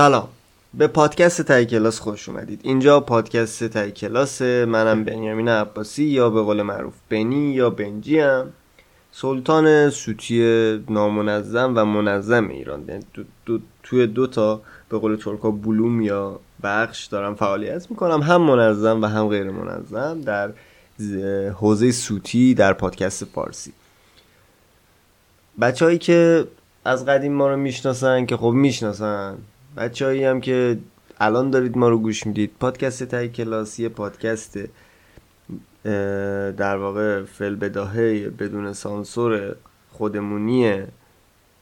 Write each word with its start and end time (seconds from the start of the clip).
سلام. 0.00 0.28
به 0.74 0.86
پادکست 0.86 1.42
تای 1.42 1.66
کلاس 1.66 2.00
خوش 2.00 2.28
اومدید. 2.28 2.60
اینجا 2.62 3.00
پادکست 3.00 3.64
تای 3.64 3.92
کلاس 3.92 4.42
منم 4.42 5.04
بنیامین 5.04 5.48
عباسی 5.48 6.04
یا 6.04 6.30
به 6.30 6.42
قول 6.42 6.62
معروف 6.62 6.94
بنی 7.10 7.52
یا 7.52 7.70
بنجی 7.70 8.18
هم 8.18 8.52
سلطان 9.12 9.90
سوتی 9.90 10.40
نامنظم 10.88 11.72
و 11.76 11.84
منظم 11.84 12.48
ایران. 12.48 12.84
یعنی 12.88 13.02
دو 13.14 13.22
دو 13.46 13.58
توی 13.82 14.06
دو 14.06 14.26
تا 14.26 14.60
به 14.88 14.98
قول 14.98 15.16
ترکا 15.16 15.50
بلوم 15.50 16.00
یا 16.02 16.40
بخش 16.62 17.06
دارم 17.06 17.34
فعالیت 17.34 17.90
می‌کنم. 17.90 18.22
هم 18.22 18.42
منظم 18.42 19.02
و 19.02 19.06
هم 19.06 19.28
غیر 19.28 19.50
منظم 19.50 20.20
در 20.20 20.52
حوزه 21.50 21.92
سوتی 21.92 22.54
در 22.54 22.72
پادکست 22.72 23.24
فارسی. 23.24 23.72
بچههایی 25.60 25.98
که 25.98 26.46
از 26.84 27.06
قدیم 27.06 27.32
ما 27.32 27.48
رو 27.48 27.56
می‌شناسن 27.56 28.26
که 28.26 28.36
خب 28.36 28.50
می‌شناسن 28.50 29.38
بچههایی 29.76 30.24
هم 30.24 30.40
که 30.40 30.78
الان 31.20 31.50
دارید 31.50 31.78
ما 31.78 31.88
رو 31.88 31.98
گوش 31.98 32.26
می‌دید 32.26 32.50
پادکست 32.60 33.04
تای 33.04 33.28
کلاسی 33.28 33.88
پادکست 33.88 34.58
در 36.56 36.76
واقع 36.76 37.22
فل 37.22 37.54
بداهه 37.54 38.28
بدون 38.28 38.72
سانسور 38.72 39.56
خودمونی 39.90 40.82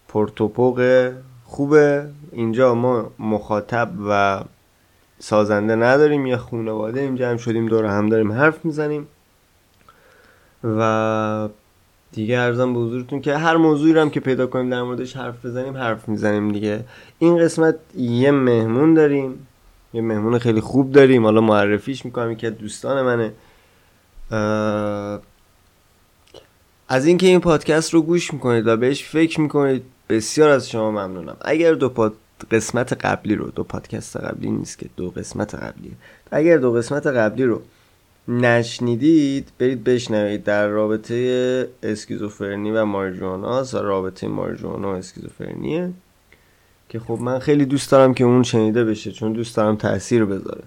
پرتوپوق 0.09 1.11
خوبه. 1.45 2.07
اینجا 2.33 2.75
ما 2.75 3.11
مخاطب 3.19 3.91
و 4.09 4.41
سازنده 5.19 5.75
نداریم 5.77 6.27
یه 6.27 6.37
خانواده 6.37 7.01
اینجا 7.01 7.31
هم 7.31 7.37
شدیم 7.37 7.69
دور 7.69 7.85
هم 7.85 8.09
داریم 8.09 8.33
حرف 8.33 8.65
می‌زنیم. 8.65 9.07
و 10.65 11.49
دیگه 12.13 12.39
ارزم 12.39 12.75
به 12.75 12.81
حضورتون 12.81 13.21
که 13.21 13.37
هر 13.37 13.57
موضوعی 13.57 13.93
رو 13.93 14.01
هم 14.01 14.11
که 14.11 14.21
پیدا 14.21 14.47
کنیم 14.47 14.71
در 14.71 14.83
موردش 14.83 15.17
حرف 15.17 15.47
بزنیم 15.47 15.77
حرف 15.77 16.09
می‌زنیم 16.09 16.53
دیگه. 16.53 16.85
این 17.19 17.39
قسمت 17.39 17.75
یه 17.97 18.31
مهمون 18.31 18.95
داریم 18.95 19.47
یه 19.93 20.03
مهمون 20.03 20.39
خیلی 20.39 20.61
خوب 20.61 20.93
داریم. 20.93 21.25
حالا 21.25 21.41
معرفیش 21.41 22.05
می‌کنم 22.05 22.35
که 22.35 22.51
دوستان 22.51 23.03
منه. 23.03 23.33
از 26.89 27.07
اینکه 27.07 27.27
این 27.27 27.41
پادکست 27.41 27.95
رو 27.95 28.03
گوش 28.03 28.33
می‌کنید 28.33 28.67
و 28.67 28.77
بهش 28.77 29.05
فکر 29.05 29.41
می‌کنید 29.41 29.83
بسیار 30.09 30.51
از 30.51 30.71
شما 30.71 30.91
ممنونم. 30.91 31.37
اگر 31.41 31.73
دو 31.73 31.89
پاد 31.89 32.15
قسمت 32.51 32.93
قبلی 32.93 33.35
رو 33.35 33.51
دو 33.51 33.65
پادکست 33.65 34.17
قبلی 34.17 34.51
نیست 34.51 34.79
که 34.79 34.87
دو 34.97 35.11
قسمت 35.11 35.55
قبلی. 35.55 35.93
اگر 36.31 36.57
دو 36.57 36.73
قسمت 36.73 37.07
قبلی 37.07 37.45
رو 37.45 37.63
نشنیدید 38.29 39.53
برید 39.59 39.85
بشنوید 39.85 40.45
در 40.45 40.69
رابطه 40.69 41.69
اسکیزوفرنی 41.83 42.71
و 42.71 42.85
مارجوانا 42.85 43.65
و 43.73 43.77
رابطه 43.77 44.29
مارجوانا 44.29 44.93
و 44.93 44.97
اسکیزوفرنیه. 44.97 45.93
که 46.89 47.01
خب 47.01 47.19
من 47.21 47.39
خیلی 47.39 47.65
دوست 47.65 47.91
دارم 47.91 48.15
که 48.15 48.25
اون 48.25 48.43
شنیده 48.43 48.85
بشه 48.85 49.13
چون 49.13 49.33
دوست 49.33 49.57
دارم 49.57 49.77
تاثیر 49.77 50.25
بذاره. 50.25 50.65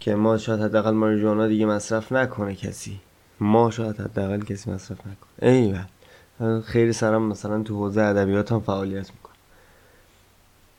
که 0.00 0.14
ما 0.14 0.38
شاید 0.38 0.60
حداقل 0.60 0.90
ماریجوانا 0.90 1.46
دیگه 1.46 1.66
مصرف 1.66 2.12
نکنه 2.12 2.54
کسی. 2.54 3.00
ما 3.40 3.70
شاید 3.70 4.00
حداقل 4.00 4.40
کسی 4.40 4.70
مصرف 4.70 4.98
نکنه. 5.00 5.50
ایول 5.50 6.60
خیلی 6.60 6.92
سرم 6.92 7.22
مثلا 7.22 7.62
تو 7.62 7.74
حوزه 7.74 8.00
ادبیات 8.00 8.52
هم 8.52 8.60
فعالیت 8.60 9.10
می‌کنم 9.12 9.34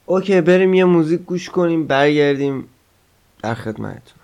اوکی 0.05 0.41
بریم 0.41 0.73
یه 0.73 0.85
موزیک 0.85 1.21
گوش 1.21 1.49
کنیم 1.49 1.87
برگردیم 1.87 2.67
در 3.43 3.53
خدمتتون. 3.53 4.17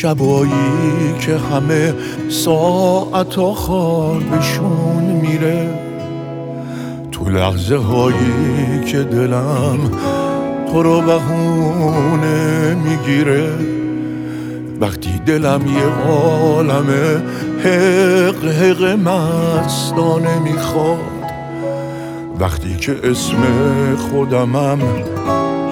شبایی 0.00 1.14
که 1.20 1.36
همه 1.36 1.94
ساعت 2.28 3.38
و 3.38 3.54
خوابشون 3.54 5.04
میره 5.22 5.68
تو 7.12 7.28
لحظه 7.28 7.76
هایی 7.76 8.84
که 8.86 8.98
دلم 8.98 9.78
تو 10.72 10.82
رو 10.82 11.00
بهونه 11.00 12.74
می‌گیره. 12.74 13.79
وقتی 14.80 15.18
دلم 15.26 15.60
یه 15.66 16.10
عالم 16.12 16.88
حق 17.64 18.44
حق 18.44 18.82
مستانه 18.82 20.38
می‌خواد. 20.38 20.98
وقتی 22.40 22.76
که 22.76 22.96
اسم 23.04 23.36
خودمم 24.10 24.78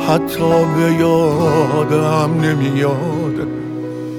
حتی 0.08 0.64
به 0.76 0.92
یادم 1.00 2.40
نمیاد 2.40 3.46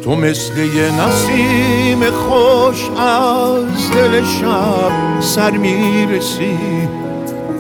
تو 0.03 0.15
مثل 0.15 0.57
یه 0.57 0.91
نسیم 1.01 1.99
خوش 2.11 2.89
از 2.99 3.91
دل 3.93 4.23
شب 4.23 5.21
سر 5.21 5.51
می‌رسی. 5.51 6.57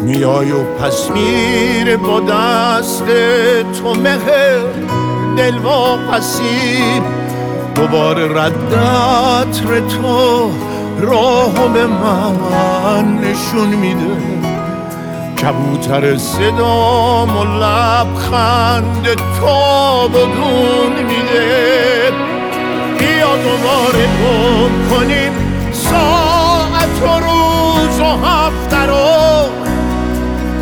میای 0.01 0.51
و 0.51 0.63
پس 0.63 1.09
میره 1.11 1.97
با 1.97 2.19
دست 2.19 3.03
تو 3.81 3.93
مهر 3.93 4.59
دل 5.37 5.59
پسی 6.11 7.01
دوباره 7.79 8.27
ردت 8.27 9.87
تو 9.87 10.51
راه 10.99 11.73
به 11.73 11.87
من 11.87 13.17
نشون 13.17 13.67
میده. 13.67 14.17
کبوتر 15.41 16.17
صدام 16.17 17.37
و 17.37 17.43
لبخند 17.43 19.07
تو 19.13 20.07
بدون 20.09 21.03
میده. 21.07 22.11
بیا 22.99 23.35
دوباره 23.35 24.05
گم 24.05 24.95
کنیم 24.95 25.31
ساعت 25.71 27.01
و 27.01 27.19
روز 27.19 27.99
و 27.99 28.25
هفته 28.25 28.85
رو. 28.85 29.49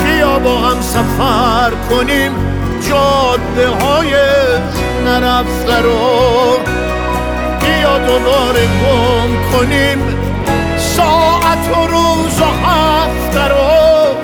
بیا 0.05 0.39
با 0.39 0.57
هم 0.57 0.81
سفر 0.81 1.71
کنیم 1.89 2.31
جاده 2.89 3.69
های 3.69 4.13
نرفته 5.05 5.81
رو. 5.81 6.76
دوباره 7.97 8.65
گم 8.65 9.51
کنیم. 9.51 9.99
ساعت 10.77 11.77
و 11.77 11.87
روز 11.87 12.41
و 12.41 12.67
هفته 12.67 13.47
رو 13.47 14.15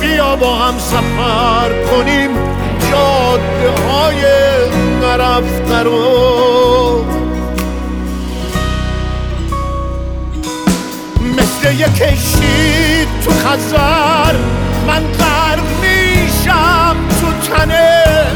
بیا 0.00 0.36
با 0.36 0.56
هم 0.56 0.78
سفر 0.78 1.70
کنیم. 1.90 2.30
جاده 2.90 3.70
های 3.88 4.22
نرفته 5.02 5.82
رو. 5.82 7.04
مثل 11.38 11.74
یه 11.74 11.86
کشی 11.86 13.06
تو 13.24 13.30
خزر 13.30 14.34
من 14.86 15.02
غرق 15.18 15.64
میشم 15.80 16.96
تو 17.20 17.52
تنه. 17.52 18.26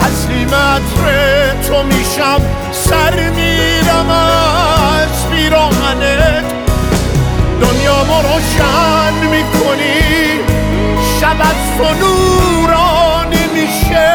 تسلیمت 0.00 0.82
تو 1.68 1.82
میشم. 1.82 2.40
سر 2.72 3.30
میرم 3.80 4.10
از 4.10 5.30
بیراهنت 5.30 6.44
دنیا 7.60 8.04
ما 8.04 8.20
روشن 8.20 9.12
می‌کنی. 9.30 10.00
شب 11.20 11.36
از 11.40 11.96
نورانی 12.00 13.46
میشه 13.54 14.12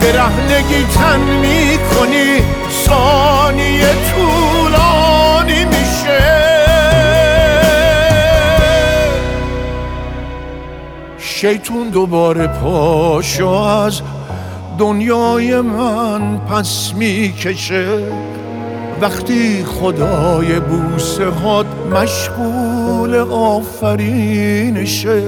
برهنگی 0.00 0.86
تن 0.94 1.20
می‌کنی. 1.20 2.42
ثانیه 2.86 3.94
طولانی 4.14 5.64
میشه. 5.64 6.22
شیطون 11.18 11.88
دوباره 11.88 12.46
پاشو 12.46 13.48
از 13.48 14.02
دنیای 14.78 15.60
من 15.60 16.38
پس 16.38 16.92
می‌کشه. 16.94 17.98
وقتی 19.00 19.64
خدای 19.64 20.60
بوسه 20.60 21.26
هات 21.26 21.66
مشغول 21.92 23.14
آفرینشه 23.30 25.22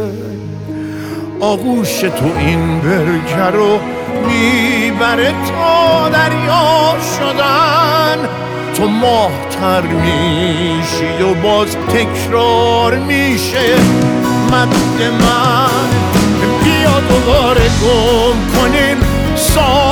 آغوش 1.40 2.00
تو 2.00 2.38
این 2.38 2.80
برگه 2.80 3.50
رو 3.50 3.78
می‌بره 4.26 5.30
تا 5.30 6.08
دریا 6.08 6.96
شدن. 7.18 8.28
تو 8.74 8.88
ماهتر 8.88 9.82
میشی 9.82 11.22
و 11.22 11.34
باز 11.42 11.76
تکرار 11.76 12.94
میشه. 12.94 13.74
مد 14.52 15.02
من 15.02 15.88
بیا 16.64 17.00
دوباره 17.08 17.60
گم 17.82 18.60
کنیم. 18.60 18.96
ساعت 19.36 19.87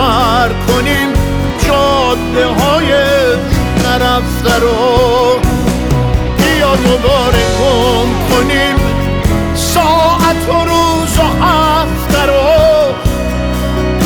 سفر 0.00 0.48
کنیم. 0.68 1.12
جاده 1.66 2.46
های 2.46 2.92
نرفته 3.84 4.58
رو 4.58 5.40
بیا 6.38 6.76
دوباره 6.76 7.44
گم 7.60 8.08
کنیم. 8.30 8.76
ساعت 9.54 10.48
و 10.48 10.64
روز 10.64 11.18
و 11.18 11.44
هفته 11.44 12.26
رو 12.26 12.94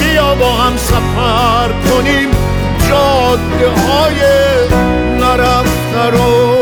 بیا 0.01 0.35
با 0.35 0.53
هم 0.53 0.77
سفر 0.77 1.69
کنیم. 1.91 2.29
جاده 2.89 3.71
های 3.81 4.21
نرفته 5.21 6.11
رو. 6.11 6.55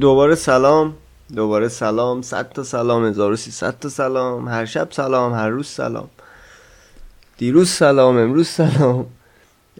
دوباره 0.00 0.34
سلام. 0.34 1.01
دوباره 1.34 1.68
سلام 1.68 2.22
صد 2.22 2.48
تا 2.48 2.62
سلام 2.62 3.04
1300 3.04 3.78
تا 3.78 3.88
سلام 3.88 4.48
هر 4.48 4.64
شب 4.64 4.88
سلام 4.90 5.32
هر 5.32 5.48
روز 5.48 5.66
سلام. 5.66 6.08
دیروز 7.38 7.68
سلام 7.70 8.16
امروز 8.16 8.48
سلام. 8.48 9.06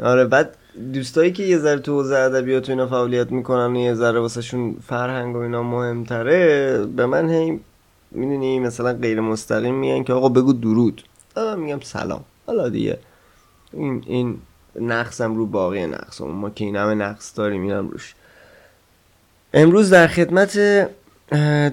آره 0.02 0.24
بعد 0.24 0.56
دوستایی 0.92 1.32
که 1.32 1.42
یه 1.42 1.58
ذره 1.58 1.78
تو 1.78 1.92
حوزه 1.92 2.16
ادبیات 2.16 2.68
و 2.68 2.72
اینا 2.72 2.86
فعالیت 2.86 3.32
می‌کنن 3.32 3.76
یه 3.76 3.94
ذره 3.94 4.20
واسهشون 4.20 4.76
فرهنگ 4.86 5.36
و 5.36 5.38
اینا 5.38 5.62
مهمتره 5.62 6.78
به 6.86 7.06
من 7.06 7.30
هی 7.30 7.60
می‌دونی 8.10 8.60
مثلا 8.60 8.92
غیر 8.92 9.20
مستقیم 9.20 9.74
میگن 9.74 10.04
که 10.04 10.12
آقا 10.12 10.28
بگو 10.28 10.52
درود. 10.52 11.02
آقا 11.36 11.56
میگم 11.56 11.80
سلام. 11.80 12.24
حالا 12.46 12.68
دیگه 12.68 12.98
این 13.72 14.02
این 14.06 14.38
نقصم 14.80 15.34
رو 15.34 15.46
باقی 15.46 15.86
نقصم 15.86 16.24
ما 16.24 16.50
که 16.50 16.64
این 16.64 16.76
همه 16.76 16.94
نقص 16.94 17.32
داریم 17.36 17.62
اینم 17.62 17.88
روش. 17.88 18.14
امروز 19.54 19.90
در 19.90 20.06
خدمت 20.06 20.58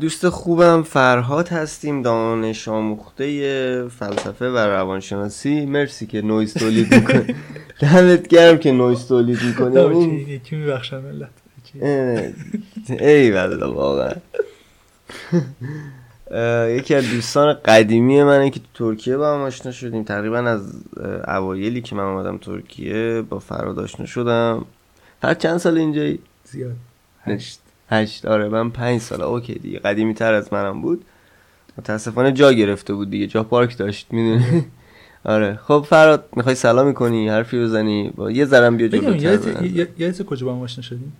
دوست 0.01 0.29
خوبم 0.29 0.83
فرهاد 0.83 1.47
هستیم 1.47 2.01
دانش 2.01 2.67
آموخته 2.67 3.87
فلسفه 3.87 4.49
و 4.49 4.57
روانشناسی. 4.57 5.65
مرسی 5.65 6.07
که 6.07 6.21
نویز 6.21 6.53
تولید 6.53 6.93
می‌کنه 6.93 7.35
دمت 7.81 8.27
گرم 8.27 8.57
که 8.57 8.71
نویز 8.71 9.07
تولید 9.07 9.43
می‌کنه 9.43 9.79
okay، 9.79 10.15
یکی 10.15 10.55
میبخشم 10.55 11.01
ملت. 11.01 11.29
ای 12.89 13.31
والله 13.31 13.65
واقعا. 13.65 14.13
یکی 16.67 16.95
از 16.95 17.09
دوستان 17.09 17.53
قدیمی 17.65 18.23
منه 18.23 18.49
که 18.49 18.59
تو 18.59 18.65
ترکیه 18.73 19.17
با 19.17 19.33
هم 19.33 19.41
آشنا 19.41 19.71
شدیم. 19.71 20.03
تقریبا 20.03 20.37
از 20.37 20.73
اوایلی 21.27 21.81
که 21.81 21.95
من 21.95 22.03
اومدم 22.03 22.37
ترکیه 22.37 23.23
با 23.29 23.39
فرهاد 23.39 23.79
آشنا 23.79 24.05
شدم. 24.05 24.65
هر 25.23 25.33
چند 25.33 25.57
سال 25.57 25.77
اینجایی؟ 25.77 26.19
زیاد. 26.43 26.75
هشت. 27.23 27.59
هشت 27.89 28.25
آره 28.25 28.49
من 28.49 28.69
پنج 28.69 29.01
سال 29.01 29.21
اوکی 29.21 29.53
دیگه 29.53 29.79
قدیمی 29.79 30.13
تر 30.13 30.33
از 30.33 30.53
منم 30.53 30.81
بود. 30.81 31.05
متاسفانه 31.77 32.31
جا 32.31 32.53
گرفته 32.53 32.93
بود 32.93 33.09
دیگه 33.09 33.27
جا 33.27 33.43
پارک 33.43 33.77
داشت 33.77 34.07
می‌دونی؟ 34.13 34.65
آره. 35.23 35.59
خب 35.63 35.85
فراد 35.89 36.29
می‌خوای 36.35 36.55
سلامی 36.55 36.93
کنی 36.93 37.29
حرفی 37.29 37.59
بزنی؟ 37.63 38.09
با 38.15 38.31
یه 38.31 38.45
ذرم 38.45 38.77
بیا 38.77 38.87
جلوتر 38.87 39.63
یادت 39.97 40.23
کجا 40.23 40.45
با 40.45 40.53
هم 40.55 40.61
آشنا 40.61 40.81
شدیم؟ 40.83 41.13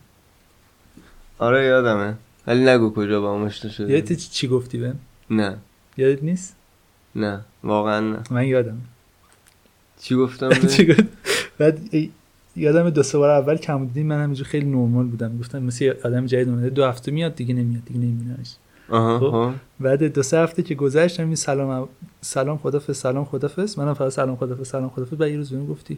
آره 1.40 1.66
یادمه. 1.66 2.14
ولی 2.48 2.66
نگو 2.66 2.94
کجا 2.94 3.22
با 3.22 3.36
هم 3.36 3.44
آشنا 3.44 3.72
شدی 3.72 3.94
یادت 3.94 4.14
چی- 4.14 4.30
چی 4.32 4.48
گفتی 4.48 4.78
بهم؟ 4.78 5.00
نه. 5.30 5.58
یادت 5.98 6.24
نیست؟ 6.24 6.56
نه 7.16 7.40
واقعا 7.64 8.00
نه. 8.00 8.20
من 8.32 8.48
یادم 8.48 8.78
چی 10.02 10.16
گفتم؟ 10.16 10.50
چی 10.78 10.86
گفت؟ 10.88 11.04
بعد 11.58 11.80
یادم 12.56 12.90
دو 12.90 13.04
سه 13.04 13.18
بار 13.18 13.30
اول 13.30 13.58
کم 13.58 13.86
دیدیم 13.86 14.06
من 14.06 14.24
همینجور 14.24 14.48
خیلی 14.48 14.66
نرمال 14.66 15.08
بودم. 15.08 15.38
گفتم 15.38 15.64
مثل 15.64 15.94
آدم 16.04 16.26
جدید 16.26 16.50
اومده 16.50 16.70
دو 16.70 16.86
هفته 16.86 17.12
میاد 17.12 17.36
دیگه 17.36 17.54
نمیاد 17.54 17.86
دیگه 17.86 18.00
نمیبینمش. 18.00 18.56
خب. 18.90 19.52
بعد 19.80 20.04
دو 20.04 20.24
سه 20.24 20.38
هفته 20.38 20.64
که 20.64 20.76
گذشت 20.76 21.20
همین 21.20 21.36
سلام 21.36 21.90
سلام 22.22 22.58
خدافظ 22.58 22.98
سلام 22.98 23.26
خدافظ. 23.26 23.80
منم 23.80 23.94
فقط 23.94 24.12
سلام 24.12 24.36
خدافظ 24.36 24.68
سلام 24.68 24.90
خدافظ. 24.90 25.14
بعد 25.14 25.32
یه 25.32 25.38
روز 25.38 25.50
بهم 25.50 25.68
گفتی 25.68 25.98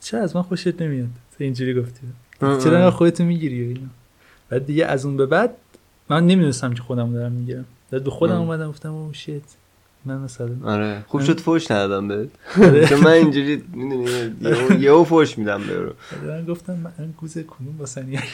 چرا 0.00 0.20
از 0.20 0.36
من 0.36 0.42
خوشت 0.42 0.82
نمیاد؟ 0.82 1.08
تو 1.38 1.44
اینجوری 1.44 1.74
گفتی. 1.74 2.00
چرا 2.40 2.56
انقدر 2.56 2.90
خودتو 2.90 3.24
می‌گیری 3.24 3.60
اینا. 3.60 3.80
بعد 4.48 4.66
دیگه 4.66 4.86
از 4.86 5.06
اون 5.06 5.16
به 5.16 5.26
بعد 5.26 5.50
من 6.08 6.26
نمی‌دونستم 6.26 6.74
که 6.74 6.82
خودم 6.82 7.12
دارم 7.12 7.32
می‌گیرم. 7.32 7.64
بعد 7.90 8.04
به 8.04 8.10
خودم. 8.10 8.40
اومدم 8.40 8.68
گفتم 8.68 8.94
او 8.94 9.12
شیت. 9.12 9.42
من 10.04 10.18
مثلا 10.18 10.50
آره. 10.64 11.04
خوب 11.08 11.20
شد 11.20 11.40
فوش 11.40 11.70
ندادم 11.70 12.08
بهت. 12.08 12.28
آره. 12.62 12.86
چون 12.86 13.00
من 13.00 13.10
اینجوری 13.10 13.62
می‌دونی 13.72 14.04
یهو- 14.40 14.72
یهو 14.84 15.04
فوش 15.04 15.38
میدم 15.38 15.62
به 15.66 15.74
رو. 15.74 15.90
بعد 16.26 16.30
من 16.40 16.44
گفتم 16.44 16.72
من 16.72 17.14
گوزه 17.16 17.42
کنون 17.42 17.76
با 17.78 17.86
سنی 17.86 18.18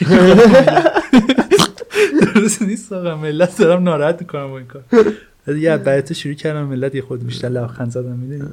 درست 2.35 2.61
نیست 2.61 2.93
آقا 2.93 3.15
ملت 3.15 3.57
دارم 3.57 3.83
ناراحت 3.83 4.21
می‌کنم 4.21 4.47
با 4.47 4.57
این 4.57 4.67
کار. 4.67 4.83
یه 5.57 5.77
بعد 5.77 6.13
شروع 6.13 6.33
کردم 6.33 6.63
ملت 6.63 6.95
یه 6.95 7.01
خود 7.01 7.25
بیشتر 7.25 7.49
لبخند 7.49 7.91
زدن 7.91 8.11
می‌دونی؟ 8.15 8.49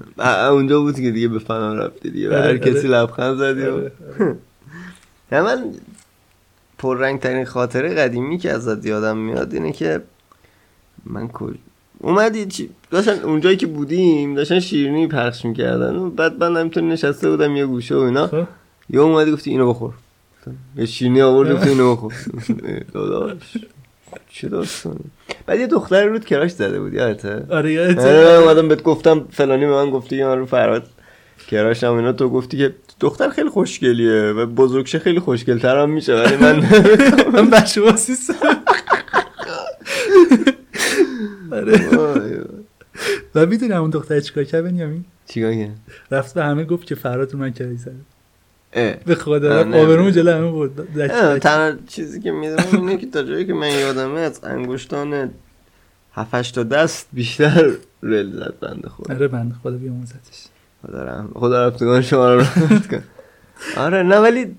اونجا 0.50 0.80
بود 0.80 0.96
که 1.00 1.10
دیگه 1.10 1.28
به 1.28 1.38
فنا 1.38 1.74
رفتی 1.74 2.10
دیگه. 2.10 2.28
آره، 2.28 2.38
هر 2.44 2.56
کسی 2.58 2.78
آره. 2.78 2.88
لبخند 2.88 3.36
زدی 3.38 3.62
و 3.62 3.72
آره، 3.74 3.92
آره. 4.20 4.36
نه 5.32 5.40
من 5.42 5.64
پررنگ 6.78 7.20
ترین 7.20 7.44
خاطره 7.44 7.94
قدیمی 7.94 8.38
که 8.38 8.50
ازت 8.52 8.86
یادم 8.86 9.16
میاد 9.16 9.54
اینه 9.54 9.72
که 9.72 10.02
من 11.06 11.28
کل 11.28 11.54
اومدی 11.98 12.46
چی 12.46 12.70
داشتن 12.90 13.12
اونجایی 13.12 13.56
که 13.56 13.66
بودیم 13.66 14.34
داشتن 14.34 14.60
شیرینی 14.60 15.06
پخش 15.06 15.44
می‌کردن. 15.44 15.96
و 15.96 16.10
بعد 16.10 16.44
من 16.44 16.56
همینطور 16.56 16.82
نشسته 16.82 17.30
بودم 17.30 17.56
یه 17.56 17.66
گوشه 17.66 17.94
و 17.94 17.98
اینا. 17.98 18.26
خب. 18.26 18.46
یه 18.90 19.00
اومدی 19.00 19.32
گفتی 19.32 19.50
اینو 19.50 19.68
بخور. 19.68 19.92
یه 20.76 20.86
شیرینی 20.86 21.22
آورد 21.22 21.52
گفتی 21.52 21.68
اینو 21.68 21.96
بخور. 21.96 22.14
داداش 22.94 23.58
چه 24.30 24.48
داستانی. 24.48 25.04
بعد 25.46 25.60
یه 25.60 25.66
دختر 25.66 26.04
رود 26.04 26.24
کراش 26.24 26.50
زده 26.50 26.80
بود 26.80 26.94
یادته 26.94 27.46
آره 27.50 27.72
یادت 27.72 27.98
آره 27.98 28.38
اومدم 28.38 28.68
بهت 28.68 28.82
گفتم 28.82 29.24
فلانی 29.30 29.66
به 29.66 29.72
من 29.72 29.90
گفتی 29.90 30.16
که 30.18 30.24
من 30.24 30.38
رو 30.38 30.46
فراد 30.46 30.86
کراشم 31.48 31.94
اینا. 31.94 32.12
تو 32.12 32.28
گفتی 32.28 32.58
که 32.58 32.74
دختر 33.00 33.28
خیلی 33.28 33.48
خوشگلیه 33.48 34.32
و 34.32 34.46
بزرگشه 34.46 34.98
خیلی 34.98 35.20
خوشگلتر 35.20 35.78
هم 35.78 35.90
میشه 35.90 36.14
ولی 36.14 36.36
من 36.36 36.56
من 37.34 37.50
بچه 37.50 37.80
آره. 41.54 42.44
و 43.34 43.46
می‌دونم 43.46 43.80
اون 43.80 43.90
دختر 43.90 44.20
چیکار 44.20 44.44
کرد 44.44 44.64
بنیامین؟ 44.64 45.04
چیکار 45.26 45.54
کرد؟ 45.54 45.76
رفت 46.10 46.34
به 46.34 46.44
همه 46.44 46.64
گفت 46.64 46.86
که 46.86 46.94
فراد 46.94 47.32
رو 47.32 47.38
من 47.38 47.52
کردی 47.52 47.76
زده. 47.76 47.94
اه. 48.72 48.94
به 49.06 49.14
خدا 49.14 49.62
نه. 49.62 49.82
آبرومو 49.82 50.10
جلو 50.10 50.32
همه 50.32 50.50
بود 50.50 50.88
تنها 51.38 51.78
چیزی 51.88 52.20
که 52.20 52.32
می‌دونم 52.32 52.66
اینه 52.72 52.96
که 52.96 53.06
تا 53.06 53.22
جایی 53.22 53.46
که 53.46 53.54
من 53.54 53.70
یادمه 53.70 54.20
از 54.20 54.40
انگشتان 54.44 55.30
هفتش 56.14 56.50
تا 56.50 56.62
دست 56.62 57.08
بیشتر 57.12 57.70
رل 58.02 58.32
زد 58.32 58.54
بنده 58.60 58.88
خدا. 58.88 59.14
آره 59.14 59.28
بنده 59.28 59.54
خدا 59.62 59.76
بیاموزتش 59.76 60.44
خدا 60.86 61.02
رحم 61.02 61.30
خدا 61.34 61.68
رفتگان 61.68 62.02
شما 62.02 62.34
رو 62.34 62.40
رحمت 62.40 62.88
کن 62.90 63.02
آره 63.76 64.02
نه 64.02 64.16
ولی 64.16 64.56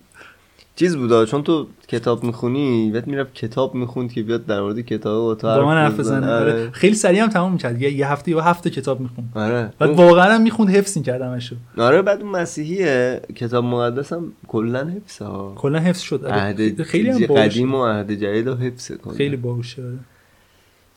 چیز 0.75 0.96
بودا 0.98 1.25
چون 1.25 1.44
تو 1.44 1.67
کتاب 1.88 2.24
می‌خونی 2.24 2.91
بهت 2.91 3.08
می‌رفت 3.08 3.34
کتاب 3.34 3.75
می‌خوند 3.75 4.12
که 4.12 4.24
بیاد 4.24 4.46
در 4.46 4.62
مورد 4.62 4.82
کتاب 4.82 5.24
با 5.24 5.36
تو 5.36 5.48
با 5.48 5.65
من 5.65 5.75
حرف 5.77 6.00
بزنه. 6.00 6.27
آره. 6.32 6.51
آره. 6.53 6.72
خیلی 6.72 6.96
سریع 6.96 7.22
هم 7.24 7.29
تموم 7.29 7.51
می‌کرد. 7.51 7.82
یه 7.82 7.91
یه 7.91 8.08
هفته 8.12 8.32
یا 8.32 8.41
هفته 8.41 8.70
کتاب 8.70 9.00
می‌خوند. 9.00 9.32
آره. 9.36 9.74
بعد 9.79 9.89
اون- 9.89 9.98
واقعا 9.98 10.36
هم 10.36 10.41
می‌خوند 10.41 10.70
حفظ 10.70 10.98
می‌کرد 10.98 11.22
همشو 11.22 11.55
آره 11.77 12.01
بعد 12.01 12.22
اون 12.22 12.32
مسیحیه 12.32 13.22
کتاب 13.36 13.63
مقدس 13.63 14.13
هم 14.13 14.32
کلا 14.48 14.79
حفظه 14.88 15.25
ها. 15.25 15.53
کلا 15.55 15.79
حفظ 15.79 16.01
شد. 16.01 16.25
آره. 16.25 16.36
عهد 16.41 16.82
خیلی 16.84 17.10
هم 17.10 17.25
قدیم 17.25 17.72
باحوشه 17.72 17.94
و 17.94 17.98
عهد 18.00 18.12
جدید 18.12 18.48
رو 18.48 18.55
حفظه 18.55 18.98
خیلی 19.17 19.36
باحوشه 19.36 19.82
آره. 19.84 20.00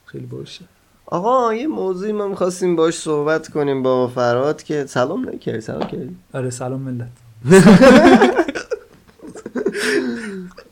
خیلی 0.05 0.25
باحوشه 0.25 0.65
آقا 1.05 1.53
یه 1.53 1.67
موضوعی 1.67 2.11
ما 2.11 2.27
می‌خواستیم 2.27 2.75
باش 2.75 2.93
صحبت 2.93 3.47
کنیم 3.49 3.83
با 3.83 4.07
فراد 4.07 4.63
که 4.63 4.85
سلام 4.85 5.29
نکردی 5.29 5.61
سلام 5.61 5.81
کردی. 5.87 6.15
آره 6.33 6.49
سلام 6.49 6.81
ملت 6.81 7.11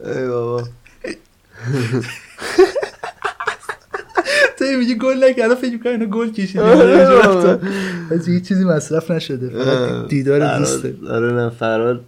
ای 0.06 0.28
بابا 0.28 0.64
تو 4.88 4.94
میگی 4.94 5.00
گل 5.00 5.24
نکرد. 5.30 5.54
فکر 5.54 5.72
می‌کنی 5.72 5.92
اینا 5.92 6.06
گل 6.06 6.30
کشیدی 6.30 6.60
آره. 6.60 7.60
از 8.12 8.28
هیچ 8.28 8.48
چیزی 8.48 8.66
مصرف 8.66 9.12
نشده. 9.12 9.50
فقط 9.50 10.08
دیدار 10.08 10.58
دوسته 10.58 10.94
آره 11.10 11.34
نه 11.34 11.50
فراد. 11.50 12.02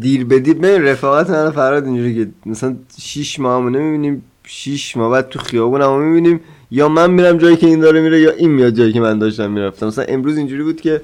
دیر 0.00 0.24
به 0.24 0.40
دیر. 0.40 0.54
ببین 0.54 0.82
رفاقت 0.82 1.30
من 1.30 1.46
و 1.46 1.50
فراد 1.50 1.84
اینجوری 1.84 2.14
که 2.14 2.30
مثلا 2.46 2.76
شیش 3.00 3.40
ماه 3.40 3.60
همو 3.60 3.70
نمی‌بینیم 3.70 4.22
شیش 4.46 4.96
ماه 4.96 5.12
بعد 5.12 5.28
تو 5.28 5.38
خیابون 5.38 5.82
همو 5.82 5.98
می‌بینیم. 5.98 6.40
یا 6.70 6.88
من 6.88 7.10
میرم 7.10 7.38
جایی 7.38 7.56
که 7.56 7.66
این 7.66 7.80
داره 7.80 8.00
میره 8.00 8.20
یا 8.20 8.30
این 8.30 8.50
میاد 8.50 8.72
جایی 8.72 8.92
که 8.92 9.00
من 9.00 9.18
داشتم 9.18 9.50
می‌رفتم. 9.50 9.86
مثلا 9.86 10.04
امروز 10.08 10.36
اینجوری 10.36 10.62
بود 10.62 10.80
که 10.80 11.00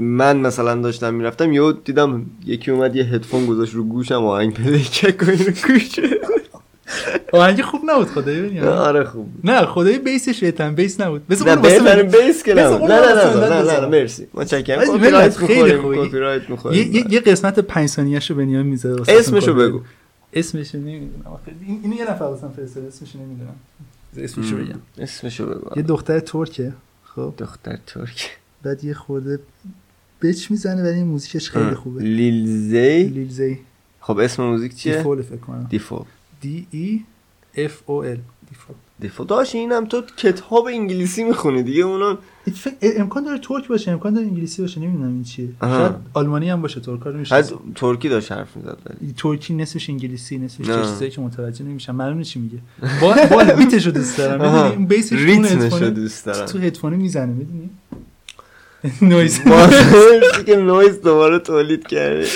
من 0.00 0.36
مثلا 0.36 0.74
داشتم 0.74 1.14
می‌رفتم 1.14 1.52
یهو 1.52 1.72
دیدم 1.72 2.26
یکی 2.46 2.70
اومد 2.70 2.96
یه 2.96 3.04
هدفون 3.04 3.46
گذاشت 3.46 3.74
رو 3.74 3.84
گوشم 3.84 4.24
آهنگ 4.24 4.54
play 4.54 4.80
چک 4.80 5.16
کنی 5.16 5.36
رو 5.36 5.52
گوشه 5.66 6.02
آهنگ 7.32 7.62
خوب 7.62 7.80
نبود 7.86 8.06
خدایی 8.06 8.42
ببین 8.42 8.62
آره 8.62 9.04
خوب 9.04 9.28
نه 9.44 9.66
خدایی 9.66 9.98
bass 9.98 10.26
ش 10.26 10.40
بهترین 10.40 10.74
bass 10.74 11.00
نبود. 11.00 11.26
bass 11.26 11.42
نه 11.42 11.50
اون 11.50 11.58
واسه 11.62 12.02
bass 12.02 12.42
که 12.42 12.54
نه 12.54 12.68
نه 12.68 12.78
نه 12.78 13.62
نه 13.62 13.80
نه 13.80 13.86
مرسی. 13.86 14.26
متشکرم. 14.34 14.80
خیلی 15.30 15.76
خوبه. 15.76 16.08
کپی 16.08 16.18
رایت 16.18 16.42
یه, 16.42 16.50
می‌خوریم. 16.50 17.06
یه, 17.10 17.20
قسمت 17.20 17.58
پنج 17.58 17.88
ثانیه‌شو 17.88 18.34
بنیامین 18.34 18.66
می‌ذاره 18.70 18.96
واسه 18.96 19.12
اسمشو. 19.12 19.54
بگو. 19.54 19.80
اسمشو 20.32 20.78
نمی‌دونم. 20.78 21.38
این 21.66 21.80
اینو 21.82 21.96
یه 21.96 22.10
نفر 22.10 22.24
واسم 22.24 22.52
فرستاد 22.56 22.84
اسمشو 22.84 23.18
نمی‌دونم. 23.18 23.54
اسمشو 24.16 24.56
بگم. 24.56 24.80
اسمشو 24.98 25.46
بگو. 25.46 25.70
یه 25.76 25.82
دختر 25.82 26.20
ترکه 26.20 26.72
خب؟ 27.04 27.34
دختر 27.38 27.78
ترک 27.86 28.30
بعد 28.62 28.84
یه 28.84 28.94
خورده 28.94 29.38
بچ 30.22 30.50
می‌زنه 30.50 30.82
ولی 30.82 31.02
موزیکش 31.02 31.50
خیلی 31.50 31.74
خوبه. 31.74 32.02
لیلزی 32.02 33.02
لیل 33.02 33.28
زی. 33.28 33.58
خب 34.00 34.18
اسم 34.18 34.42
موزیک 34.42 34.76
چیه؟ 34.76 34.96
دیفول 34.96 35.22
فکر 35.22 35.36
کنم. 35.36 35.66
دیفو 35.70 36.04
دی 36.40 36.66
ای 36.70 37.00
اف 37.56 37.78
او 37.86 38.04
ال 38.04 38.16
دیفالت 38.50 38.78
دفاع. 39.02 39.26
داشت 39.26 39.54
اینم 39.54 39.86
تو 39.86 40.02
کتاب 40.16 40.66
انگلیسی 40.66 41.24
می‌خونی 41.24 41.62
دیگه 41.62 41.84
فکر- 42.54 42.74
امکان 42.82 43.24
داره 43.24 43.38
ترک 43.38 43.68
باشه 43.68 43.90
امکان 43.90 44.14
داره 44.14 44.26
انگلیسی 44.26 44.62
باشه 44.62 44.80
نمی‌دونم 44.80 45.08
این 45.08 45.24
چیه. 45.24 45.48
شاید 45.60 45.92
آلمانی 46.14 46.50
هم 46.50 46.62
باشه 46.62 46.80
ترکا 46.80 47.10
رو 47.10 47.18
میشه 47.18 47.34
حد 47.34 47.52
ترکی 47.74 48.08
داشت 48.08 48.32
حرف 48.32 48.56
می‌زد 48.56 48.78
ولی. 48.86 49.12
ترکی 49.12 49.54
نصفش 49.54 49.90
انگلیسی 49.90 50.38
نصفش 50.38 50.66
چیزایی 50.66 51.10
که 51.10 51.20
متوجه 51.20 51.64
نمیشم 51.64 51.94
معلوم 51.94 52.18
نیست 52.18 52.30
چی 52.30 52.38
میگه. 52.40 52.58
با 53.00 53.16
با 53.30 53.54
beat 53.54 53.75
ش 53.75 53.86
رو 53.86 53.92
دوست 53.92 54.18
دارم. 54.18 54.40
اون 54.40 54.86
bass 54.86 55.03
ش 55.03 55.12
رو 55.82 55.90
دوست 55.90 56.26
دارم. 56.26 56.46
تو 56.46 56.58
هدفون 56.58 56.94
می‌زنه 56.94 57.32
می‌دونی؟ 57.32 57.70
نویز 59.02 59.40
که 60.46 60.56
نویز 60.56 61.00
دوباره 61.00 61.38
تولید 61.38 61.86
کرده 61.86 62.26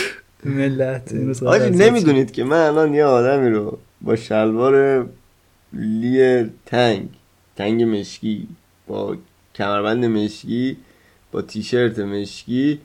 ملت. 0.45 1.13
این 1.13 1.31
از- 1.31 1.43
نمی‌دونید 1.63 2.31
که 2.33 2.45
من 2.45 2.57
الان 2.57 2.95
یه 2.95 3.05
آدمی 3.05 3.51
رو 3.51 3.79
با 4.03 4.17
شلوار 4.17 5.07
لی 5.73 6.51
تنگ 6.67 7.09
تنگ 7.57 7.83
مشکی 7.83 8.49
با 8.87 9.17
کمربند 9.55 10.05
مشکی 10.05 10.77
با 11.33 11.43
تیشرت 11.43 11.99
مشکی 11.99 12.81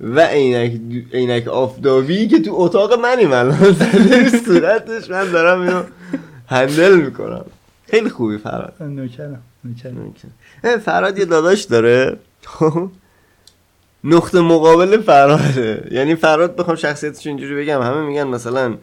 و 0.00 0.20
عینک 0.20 0.80
عینک 1.12 1.48
آفتابی 1.48 2.28
که 2.28 2.38
تو 2.40 2.50
اتاق 2.54 2.92
منیم 2.92 3.32
الان. 3.32 3.72
زده 3.80 4.28
صورتش 4.28 5.10
من 5.10 5.30
دارم 5.30 5.60
اینو 5.60 5.82
هندل 6.46 6.96
می‌کنم. 6.96 7.44
خیلی 7.86 8.08
خوبی 8.08 8.38
فراد. 8.38 8.74
نوکرم 8.80 9.42
نوکرم. 9.64 10.78
فراد 10.78 11.18
یه 11.18 11.24
داداش 11.24 11.62
داره. 11.62 12.16
خب؟ 12.44 12.90
نقطه 14.04 14.40
مقابل 14.40 15.00
فراده 15.00 15.88
یعنی 15.90 16.14
فراد 16.14 16.56
بخوام 16.56 16.76
شخصیتش 16.76 17.26
اینجوری 17.26 17.54
بگم 17.54 17.82
همه 17.82 18.00
میگن 18.00 18.24
مثلا 18.24 18.76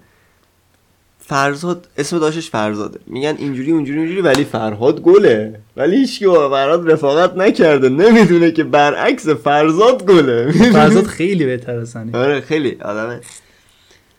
فرزاد 1.30 1.88
اسم 1.98 2.20
داشتش 2.20 2.50
فرزاده. 2.50 3.00
میگن 3.08 3.36
اینجوری 3.40 3.72
اونجوری 3.72 4.00
اونجوری 4.00 4.22
ولی 4.22 4.44
فرهاد 4.44 5.02
گله. 5.02 5.60
ولی 5.78 5.96
هیچکی 5.98 6.28
با 6.28 6.50
فرهاد 6.50 6.92
رفاقت 6.92 7.36
نکرده. 7.38 7.90
نمی‌دونه 7.90 8.52
که 8.52 8.64
برعکس 8.64 9.28
فرزاد 9.30 10.06
گله. 10.06 10.52
فرزاد 10.52 11.06
خیلی 11.20 11.46
بهتر 11.46 11.78
از 11.80 11.90
سنی. 11.90 12.14
آره 12.14 12.42
خیلی 12.42 12.78
آدمه. 12.82 13.20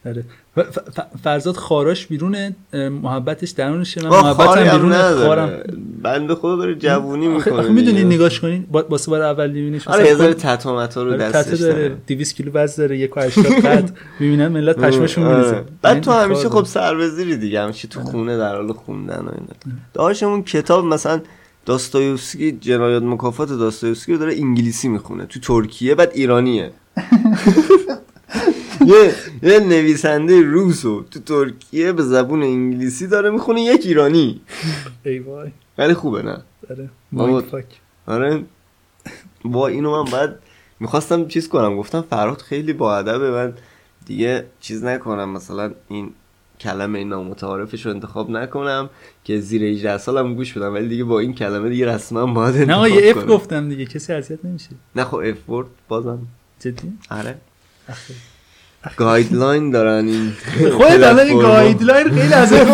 آره. 0.07 0.25
فرزاد 1.23 1.57
خاراش 1.57 2.07
بیرونه 2.07 2.57
محبتش 3.03 3.61
آه، 3.61 3.69
محبتم 3.71 4.33
خاری 4.33 4.69
هم 4.69 4.77
بیرونه. 4.77 5.03
خارم. 5.03 5.63
بنده 6.03 6.35
خدا 6.35 6.57
داره 6.57 6.75
جوونی 6.75 7.29
می‌کنه 7.29 7.55
آخه 7.55 7.69
می‌دونی 7.69 8.05
نگاش 8.05 8.41
کنین 8.41 8.67
با 8.71 8.85
واسه 8.89 9.11
بار 9.11 9.23
اول 9.23 9.51
میبینیش 9.51 9.89
آره 9.89 10.07
یه 10.07 10.15
ذره 10.15 10.35
تتومتا 10.35 11.03
رو 11.03 11.09
آره، 11.13 11.19
دستش 11.19 11.61
داره 11.61 11.73
داره. 11.75 11.97
200 12.07 12.35
کیلو 12.37 12.53
وزن 12.53 12.83
داره 12.83 13.09
1.80 13.09 13.13
قد. 13.67 13.91
می‌بینن 14.21 14.49
ملت 14.49 14.77
پشمشون 14.77 15.25
آره. 15.25 15.37
میریزه. 15.37 15.65
بعد 15.83 16.01
تو 16.01 16.11
این 16.11 16.21
همیشه 16.21 16.49
خب 16.49 16.65
سربزیری 16.65 17.37
دیگه 17.37 17.63
همیشه 17.63 17.89
تو 17.89 18.01
خونه 18.01 18.37
در 18.37 18.55
حال 18.57 18.73
خوندن 18.73 19.21
و 19.21 19.31
اینا. 19.35 19.77
داشتمون 19.95 20.43
کتاب 20.43 20.85
مثلا 20.85 21.21
داستایوفسکی 21.67 22.53
جنایات 22.53 23.03
مکافات 23.03 23.49
داستایوفسکی 23.49 24.13
رو 24.13 24.19
داره 24.19 24.35
انگلیسی 24.35 24.89
می‌خونه. 24.89 25.27
تو 25.27 25.41
ترکیه 25.41 25.95
بعد 25.95 26.11
ایرانیه. 26.15 26.71
یه 28.87 29.15
یه 29.43 29.61
نویسنده 29.61 30.43
روسو 30.43 31.03
تو 31.11 31.21
ترکیه 31.21 31.93
به 31.93 32.03
زبون 32.03 32.43
انگلیسی 32.43 33.07
داره 33.07 33.31
می‌خونه 33.31 33.61
یک 33.63 33.87
ایرانی. 33.87 34.41
ای 35.05 35.19
وای. 35.19 35.51
ولی 35.79 35.95
خوبه 35.95 36.23
نه؟ 36.23 36.43
آره. 36.71 36.91
آره. 38.07 38.45
با 39.45 39.69
اینو 39.69 40.03
من 40.03 40.11
بعد 40.11 40.39
می‌خواستم 40.81 41.29
چیز 41.29 41.49
کنم. 41.49 41.77
گفتم 41.77 42.01
فرهاد 42.11 42.41
خیلی 42.41 42.73
با 42.73 42.97
ادبه 42.97 43.31
من 43.31 43.55
دیگه 44.07 44.47
چیز 44.61 44.85
نکنم. 44.85 45.31
مثلا 45.31 45.73
این 45.89 46.11
کلمه 46.61 47.05
نامتعارفش 47.05 47.87
رو 47.87 47.93
انتخاب 47.93 48.31
نکنم 48.31 48.91
که 49.25 49.41
زیر 49.41 49.65
18 49.65 49.99
سالم 49.99 50.35
گوش 50.35 50.53
بدم. 50.53 50.75
ولی 50.75 50.89
دیگه 50.89 51.05
با 51.05 51.21
این 51.21 51.35
کلمه 51.35 51.69
دیگه 51.69 51.87
رسما 51.87 52.27
باید 52.27 52.55
نه 52.55 52.61
انتخاب 52.61 52.79
آقا 52.79 52.89
یه 52.89 53.11
اف. 53.17 53.27
گفتم 53.29 53.69
دیگه. 53.69 53.85
کسی 53.87 54.13
اذیت 54.13 54.45
نمیشه. 54.45 54.71
نه 54.97 55.05
خب 55.05 55.17
اف 55.17 55.49
ورد 55.51 55.67
بازم. 55.89 56.19
جدی؟ 56.61 56.93
آره. 57.11 57.39
گایدلاین 58.97 59.71
دارن 59.71 60.09
این 60.09 60.33
خودت 60.71 60.91
الان 60.93 61.19
این. 61.19 61.39
گایدلاین 61.39 62.09
خیلی 62.09 62.35
از 62.35 62.53
این 62.53 62.65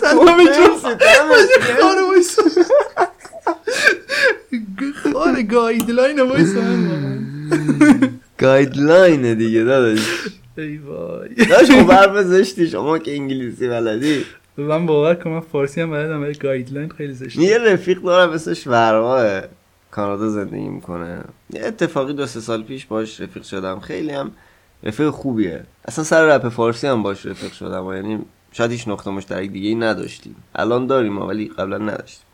سلام 0.00 0.44
جون 0.44 0.76
خاره 5.12 5.42
گایدلاین 5.42 6.20
وایسا 6.20 6.60
گایدلاین 8.38 9.34
دیگه 9.34 9.64
داداش. 9.64 10.00
ای 10.58 10.76
وای. 10.78 11.28
داداش 11.34 11.70
خب 11.70 12.22
زشتی. 12.22 12.68
شما 12.68 12.98
که 12.98 13.12
انگلیسی 13.14 13.68
بلدی. 13.68 14.24
من 14.56 14.86
باور 14.86 15.14
کنم 15.14 15.32
من 15.32 15.40
فارسی 15.40 15.80
هم 15.80 15.90
بلدم 15.90 16.22
ولی 16.22 16.34
guideline 16.34 16.88
خیلی 16.88 17.12
زشته 17.12 17.42
یه 17.42 17.58
رفیق 17.58 18.02
دارم 18.02 18.30
اسمش 18.30 18.66
ورقاه 18.66 19.42
کانادا 19.94 20.28
زندگی 20.28 20.68
می‌کنه. 20.68 21.20
یه 21.50 21.64
اتفاقی 21.64 22.12
دو 22.12 22.26
سه 22.26 22.40
سال 22.40 22.62
پیش 22.62 22.86
باش 22.86 23.20
رفیق 23.20 23.42
شدم. 23.42 23.80
خیلی 23.80 24.10
هم 24.10 24.30
رفیق 24.82 25.10
خوبیه. 25.10 25.62
اصلا 25.88 26.04
سر 26.04 26.26
رپ 26.26 26.48
فارسی 26.48 26.86
هم 26.86 27.02
باش 27.02 27.26
رفیق 27.26 27.52
شدم 27.52 27.86
و 27.86 27.94
یعنی 27.94 28.18
شاید 28.52 28.70
هیچ 28.70 28.88
نقطه 28.88 29.10
مشترک 29.10 29.50
دیگه 29.50 29.68
ای 29.68 29.74
نداشتیم. 29.74 30.36
الان 30.54 30.86
داریم 30.86 31.22
ولی 31.22 31.48
قبلا 31.48 31.78
نداشتیم. 31.78 32.26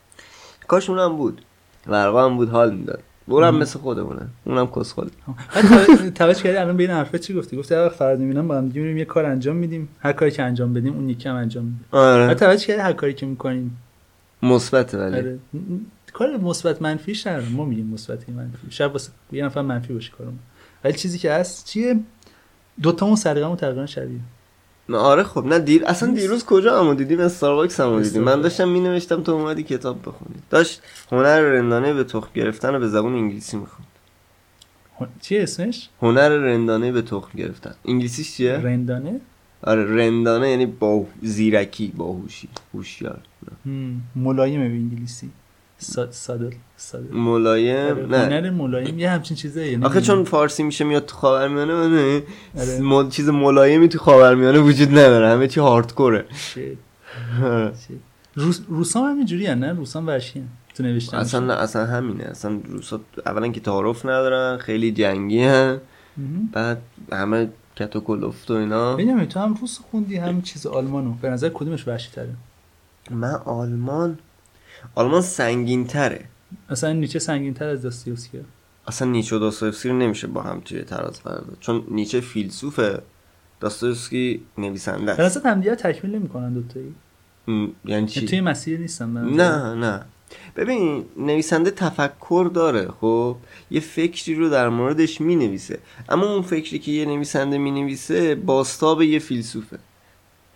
کاش 0.69 0.90
اونم 0.90 1.17
بود. 1.17 1.43
ورقا 1.87 2.25
هم 2.25 2.37
بود 2.37 2.49
حال 2.49 2.75
می‌داد. 2.75 3.02
اونم 3.26 3.57
مثل 3.57 3.79
خودمونه. 3.79 4.26
اونم 4.45 4.67
کس 4.67 4.93
خود 4.93 5.12
توش 6.14 6.43
کردی 6.43 6.57
الان 6.57 6.76
بین 6.76 6.90
حرفا 6.90 7.19
چی 7.19 7.35
گفتی؟ 7.35 7.57
گفتی 7.57 7.75
هر 7.75 7.87
وقت 7.87 7.95
فرهاد 7.95 8.19
می‌بینم 8.19 8.49
با 8.49 8.57
هم 8.57 8.69
دیگه 8.69 8.99
یه 8.99 9.05
کار 9.05 9.25
انجام 9.25 9.57
میدیم. 9.57 9.88
هر 10.00 10.12
کاری 10.12 10.31
که 10.31 10.43
انجام 10.43 10.75
بدیم 10.75 10.95
اون 10.95 11.09
یکی 11.09 11.29
هم 11.29 11.37
انجام 11.37 11.64
میده. 11.64 11.85
آره. 11.90 12.35
توش 12.35 12.67
کردی 12.67 12.81
هر 12.81 12.93
کاری 12.93 13.14
که 13.14 13.26
می‌کنیم؟ 13.26 13.76
مثبت 14.43 14.95
ولی. 14.95 15.17
آره. 15.17 15.38
کار 16.21 16.37
مثبت 16.37 16.83
منفیش 16.83 17.27
نداره 17.27 17.49
ما 17.49 17.65
میگیم 17.65 17.87
مثبت 17.87 18.29
منفی. 18.29 18.71
شاید 18.71 18.93
واسه 18.93 19.11
یه 19.33 19.45
نفر 19.45 19.62
منفی 19.62 19.93
باشه 19.93 20.12
کارمون. 20.12 20.39
ولی 20.85 20.93
چیزی 20.93 21.19
که 21.19 21.33
هست 21.33 21.67
چیه؟ 21.67 22.00
دوتامون 22.83 23.17
سلیقه‌مون 23.17 23.57
تقریبا 23.57 23.87
شبیه. 23.87 24.21
نه 24.89 24.97
آره 24.97 25.23
خب 25.23 25.47
نه 25.47 25.59
دیر 25.59 25.85
اصلا 25.87 26.15
دیروز 26.15 26.45
کجا 26.45 26.81
همو 26.81 26.95
دیدیم 26.95 27.21
استارباکس 27.21 27.81
همو 27.81 28.00
دیدیم 28.00 28.23
من. 28.23 28.41
داشتم 28.41 28.69
می 28.69 28.81
نوشتم 28.81 29.23
تو 29.23 29.33
اومدی 29.33 29.62
کتاب 29.62 30.00
بخونی. 30.00 30.35
داشت 30.50 30.83
هنر 31.12 31.41
رندانه 31.41 31.95
به 31.95 32.05
تخم 32.05 32.31
گرفتن 32.35 32.75
رو 32.75 32.81
به 32.81 32.89
زبان 32.89 33.15
انگلیسی 33.15 33.57
می‌خوند. 33.57 33.89
چی 35.21 35.39
اسمش؟ 35.39 35.89
هنر 36.03 36.29
رندانه 36.29 36.93
به 36.93 37.03
تخم 37.03 37.39
گرفتن. 37.39 37.75
انگلیسیش 37.85 38.37
چیه؟ 38.37 38.53
رندانه؟ 38.57 39.21
آره 39.62 39.97
رندانه 39.97 40.50
یعنی 40.50 40.67
با 40.67 41.07
زیرکی 41.23 41.93
باهوشی 41.97 42.49
هوشیار. 42.75 43.21
هم، 43.67 44.03
ملایم 44.17 44.61
به 44.61 44.67
انگلیسی. 44.67 45.31
سادل 46.11 46.51
ملایم؟ 47.13 47.97
آره، 47.97 48.07
نه. 48.07 48.19
هنر 48.19 48.51
ملایم 48.51 48.99
یه 48.99 49.11
همچین 49.11 49.37
چیزه 49.37 49.79
آخه 49.83 50.01
چون 50.01 50.25
فارسی 50.25 50.63
میشه 50.63 50.85
میاد 50.85 51.07
تو 51.07 51.17
خاورمیانه 51.17 51.89
نه. 51.89 52.23
آره. 52.59 52.81
مل... 52.81 53.09
چیز 53.09 53.29
ملایمی 53.29 53.89
تو 53.89 53.99
خاورمیانه 53.99 54.59
وجود 54.59 54.89
نداره 54.89 55.29
همه 55.29 55.49
چی 55.49 55.61
هاردکوره. 55.61 56.25
روس 58.35 58.61
روسام 58.69 59.05
هم 59.05 59.17
اینجوری 59.17 59.55
نه؟ 59.55 59.73
روسام 59.73 60.07
ورشی 60.07 60.43
تو 60.75 60.83
نوشتن 60.83 61.17
اصلا 61.17 61.41
نه 61.41 61.53
اصلا 61.53 61.87
همینه. 61.87 62.25
اصلا 62.25 62.61
روسا 62.69 63.01
اولا 63.27 63.49
که 63.49 63.61
تعارف 63.61 64.07
ندارن 64.07 64.59
خیلی 64.59 64.93
جنگی 64.93 65.43
هن. 65.45 65.81
بعد 66.53 66.83
همه 67.13 67.49
کت 67.77 67.97
و 67.97 68.01
کلفت 68.01 68.51
و 68.51 68.55
اینا. 68.55 68.95
ببینم 68.95 69.25
تو 69.25 69.41
هم 69.41 69.55
روس 69.55 69.79
خوندی 69.91 70.17
هم 70.17 70.43
چیز 70.43 70.67
آلمانو. 70.67 71.13
به 71.23 71.31
نظر 71.31 71.49
کدومش 71.49 71.89
وحشی 71.89 72.11
تره؟ 72.11 72.35
من 73.11 73.35
آلمان 73.45 74.19
آلمان 74.95 75.23
سنگین 75.23 75.87
تره 75.87 76.25
اصلا 76.69 76.93
نیچه 76.93 77.19
سنگین 77.19 77.55
تر 77.55 77.69
از 77.69 77.83
داستایوفسکیه. 77.83 78.45
اصلا 78.87 79.11
نیچه 79.11 79.37
و 79.37 79.39
داستایوفسکی 79.39 79.89
رو 79.89 79.99
نمیشه 79.99 80.27
با 80.27 80.43
هم 80.43 80.61
توی 80.61 80.83
تراز 80.83 81.23
قرار 81.23 81.41
داد 81.41 81.57
چون 81.61 81.85
نیچه 81.89 82.21
فیلسوفه 82.21 83.03
داستایوفسکی 83.61 84.43
نویسنده 84.59 85.13
است. 85.13 85.21
نظر 85.21 85.49
همدیگه 85.49 85.75
تکمیل 85.75 86.15
نمی‌کنن 86.15 86.53
دوتایی؟ 86.55 86.95
م، 87.49 87.67
یعنی 87.85 88.07
چی؟ 88.07 88.27
توی 88.27 88.41
مسیر 88.41 88.81
نیستن 88.81 89.11
نظر. 89.11 89.31
نه 89.31 89.75
نه. 89.75 90.05
ببین 90.57 91.05
نویسنده 91.17 91.71
تفکر 91.71 92.51
داره 92.55 92.89
خب؟ 93.01 93.37
یه 93.71 93.81
فکری 93.81 94.35
رو 94.35 94.49
در 94.49 94.69
موردش 94.69 95.21
می 95.21 95.37
نویسه 95.37 95.79
اما 96.09 96.33
اون 96.35 96.43
فکری 96.43 96.79
که 96.79 96.91
یه 96.91 97.05
نویسنده 97.05 97.59
می 97.59 97.71
نویسه 97.71 98.35
باستاب 98.35 99.03
یه 99.03 99.19
فیلسوفه. 99.19 99.79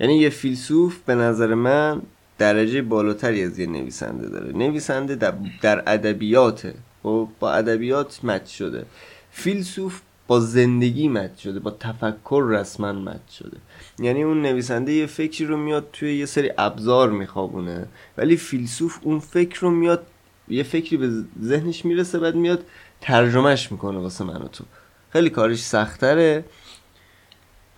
یعنی 0.00 0.16
یه 0.16 0.30
فیلسوف 0.30 0.98
به 0.98 1.14
نظر 1.14 1.54
من 1.54 2.02
درجه 2.38 2.82
بالاتری 2.82 3.44
از 3.44 3.58
یه 3.58 3.66
نویسنده 3.66 4.28
داره. 4.28 4.52
نویسنده 4.52 5.14
در- 5.14 5.34
در 5.62 5.82
ادبیاته 5.86 6.74
خب 7.02 7.28
با 7.40 7.52
ادبیات 7.52 8.24
مچ 8.24 8.46
شده. 8.50 8.86
فیلسوف 9.30 10.00
با 10.26 10.40
زندگی 10.40 11.08
مچ 11.08 11.38
شده 11.42 11.60
با 11.60 11.70
تفکر 11.70 12.44
رسما 12.48 12.92
مچ 12.92 13.30
شده. 13.38 13.56
یعنی 13.98 14.22
اون 14.22 14.42
نویسنده 14.42 14.92
یه 14.92 15.06
فکری 15.06 15.46
رو 15.46 15.56
میاد 15.56 15.88
توی 15.92 16.16
یه 16.18 16.26
سری 16.26 16.50
ابزار 16.58 17.10
میخوابونه 17.10 17.86
ولی 18.18 18.36
فیلسوف 18.36 18.98
اون 19.02 19.18
فکر 19.18 19.60
رو 19.60 19.70
میاد 19.70 20.06
یه 20.48 20.62
فکری 20.62 20.96
به 20.96 21.10
ذهنش 21.42 21.84
می‌رسه 21.84 22.18
بعد 22.18 22.34
میاد 22.34 22.64
ترجمهش 23.00 23.72
می‌کنه 23.72 23.98
واسه 23.98 24.24
من 24.24 24.42
و 24.42 24.48
تو. 24.48 24.64
خیلی 25.10 25.30
کارش 25.30 25.58
سختره. 25.62 26.44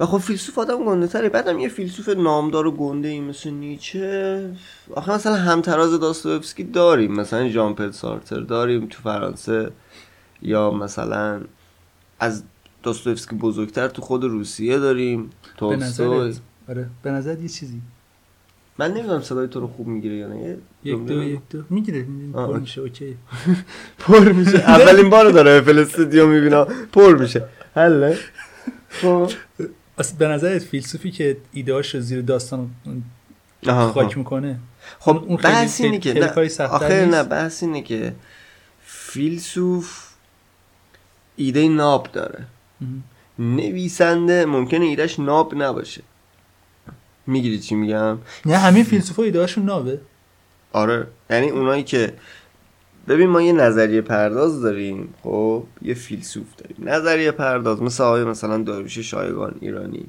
و 0.01 0.07
خب 0.07 0.19
فیلسوف 0.19 0.59
آدم 0.59 0.85
گنده 0.85 1.07
تره. 1.07 1.29
بعدم 1.29 1.59
یه 1.59 1.69
فیلسوف 1.69 2.09
نامدار 2.09 2.67
و 2.67 2.71
گنده 2.71 3.09
ای 3.09 3.21
مثل 3.21 3.51
نیچه. 3.51 4.51
آخه 4.95 5.13
مثلا 5.13 5.35
همتراز 5.35 6.01
داستویفسکی 6.01 6.65
داریم. 6.65 7.13
مثلا 7.13 7.49
ژان 7.49 7.75
پل 7.75 7.91
سارتر 7.91 8.41
داریم 8.41 8.87
تو 8.87 9.03
فرانسه. 9.03 9.71
یا 10.43 10.71
مثلا 10.71 11.41
از 12.21 12.43
داستویفسکی 12.83 13.37
بزرگتر 13.37 13.89
تو 13.89 14.03
خود 14.03 14.25
روسیه 14.25 14.79
داریم. 14.79 15.31
به 15.61 15.77
نظرت؟ 15.77 16.41
آره. 16.69 16.87
به 17.03 17.11
نظرت 17.11 17.43
یه 17.43 17.49
چیزی؟ 17.49 17.81
من 18.79 18.91
نمی‌دونم 18.91 19.21
صدای 19.21 19.49
تو 19.49 19.61
رو 19.61 19.67
خوب 19.67 19.87
می‌گیره 19.87 20.15
یا 20.15 20.29
نه. 20.29 20.57
یک 20.85 21.07
دو. 21.07 21.23
یک 21.23 21.41
دو. 21.51 21.63
می‌گیره. 21.71 22.07
پر. 22.35 22.59
میشه. 22.59 22.81
اوکی. 22.81 23.17
پر 23.99 24.33
میشه. 24.33 24.59
اولین 24.59 25.11
بار 25.11 25.31
داره 25.31 25.61
فل 25.61 25.79
استودیو 25.79 26.27
می‌بینم 26.27 26.67
پر 26.93 27.17
میشه. 27.17 27.45
خب 28.89 29.31
اصلا 29.63 29.86
به 30.19 30.29
نظرت 30.29 30.63
فیلسوفی 30.63 31.11
که 31.11 31.37
ایدهاش 31.53 31.95
رو 31.95 32.01
زیر 32.01 32.23
داستان 32.23 32.71
خاک. 33.67 34.19
می‌کنه 34.19 34.59
خب 34.99 35.25
اون 35.27 35.37
خیلی- 35.37 35.55
بحث 35.55 35.81
اینه 35.81 35.99
که 35.99 36.15
نه 36.15 36.33
نیست؟ 36.37 36.61
نه 36.61 37.23
بحث 37.23 37.63
اینه 37.63 37.83
که 37.83 38.15
فیلسوف 38.85 40.07
ایده 41.37 41.69
ناب 41.69 42.09
داره. 42.13 42.45
نویسنده 43.39 44.45
ممکنه 44.47 44.85
ایدهش 44.85 45.19
ناب 45.19 45.55
نباشه 45.55 46.03
می‌گیری 47.27 47.59
چی 47.59 47.75
میگم 47.75 48.19
نه 48.47 48.57
همه 48.59 48.83
فیلسوفا 48.83 49.23
ایدهاشون 49.23 49.65
نابه 49.65 50.01
آره 50.73 51.07
یعنی 51.31 51.49
اونایی 51.51 51.83
که 51.83 52.15
ببین 53.09 53.29
ما 53.29 53.43
یه 53.43 53.53
نظریه 53.53 54.01
پرداز 54.01 54.63
داریم. 54.63 55.15
خب 55.23 55.65
یه 55.83 55.95
فیلسوف 55.95 56.47
داریم. 56.57 56.89
نظریه 56.89 57.31
پرداز 57.31 57.83
مثل 57.83 58.05
آقای 58.05 58.25
مثلا 58.25 58.63
داروش 58.63 58.99
شایگان 58.99 59.55
ایرانی. 59.61 60.07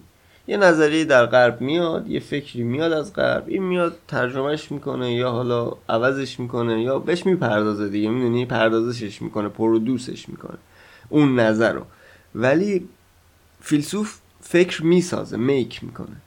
یه 0.47 0.57
نظریه 0.57 1.05
در 1.05 1.25
غرب 1.25 1.61
میاد 1.61 2.07
یه 2.07 2.19
فکری 2.19 2.63
میاد 2.63 2.91
از 2.91 3.13
غرب. 3.13 3.43
این 3.47 3.63
میاد 3.63 3.97
ترجمهش 4.07 4.71
می‌کنه 4.71 5.13
یا 5.13 5.31
حالا 5.31 5.71
عوضش 5.89 6.39
می‌کنه 6.39 6.81
یا 6.81 6.99
بهش 6.99 7.25
می‌پردازه 7.25 7.89
دیگه. 7.89 8.09
می‌دونی؟ 8.09 8.45
پردازشش 8.45 9.21
می‌کنه 9.21 9.49
پرودوسش 9.49 10.29
می‌کنه. 10.29 10.57
اون 11.09 11.39
نظر 11.39 11.73
رو. 11.73 11.81
ولی 12.35 12.87
فیلسوف 13.61 14.19
فکر 14.41 14.83
می‌سازه 14.85 15.37
میک 15.37 15.83
می‌کنه. 15.83 16.17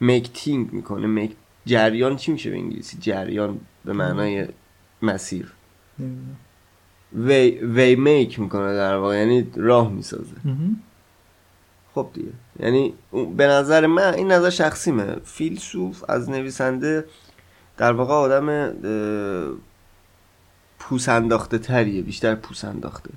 میک 0.00 0.32
تینگ 0.32 0.72
می‌کنه. 0.72 1.06
میک 1.06 1.36
جریان 1.66 2.16
چی 2.16 2.32
میشه 2.32 2.50
به 2.50 2.56
انگلیسی؟ 2.56 2.98
جریان 3.00 3.60
به 3.84 3.92
معنای 3.92 4.46
مسیر. 5.02 5.52
وی, 7.12 7.50
وی 7.50 7.96
میک 7.96 8.40
می‌کنه 8.40 8.74
در 8.74 8.96
واقع 8.96 9.18
یعنی 9.18 9.46
راه 9.56 9.92
می‌سازه. 9.92 10.36
خب 11.94 12.08
دیگه. 12.14 12.32
یعنی 12.60 12.94
به 13.36 13.46
نظر 13.46 13.86
من 13.86 14.14
این 14.14 14.32
نظر 14.32 14.50
شخصیمه. 14.50 15.16
فیلسوف 15.24 16.04
از 16.08 16.30
نویسنده 16.30 17.04
در 17.76 17.92
واقع 17.92 18.14
آدم 18.14 18.72
پوس 20.78 21.08
انداخته 21.08 21.58
تریه 21.58 22.02
بیشتر 22.02 22.34
پوس 22.34 22.64
انداخته. 22.64 23.10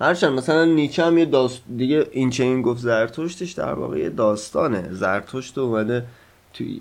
هرچند 0.00 0.32
مثلا 0.32 0.64
نیچه 0.64 1.04
هم 1.04 1.18
یه 1.18 1.24
داست 1.24 1.62
دیگه 1.76 2.06
این 2.12 2.30
چه 2.30 2.44
این 2.44 2.62
گفت 2.62 2.80
زرتشتش 2.80 3.52
در 3.52 3.72
واقع 3.72 3.98
یه 3.98 4.10
داستانه. 4.10 4.88
زرتشت 4.92 5.58
اومده 5.58 6.06
توی 6.54 6.80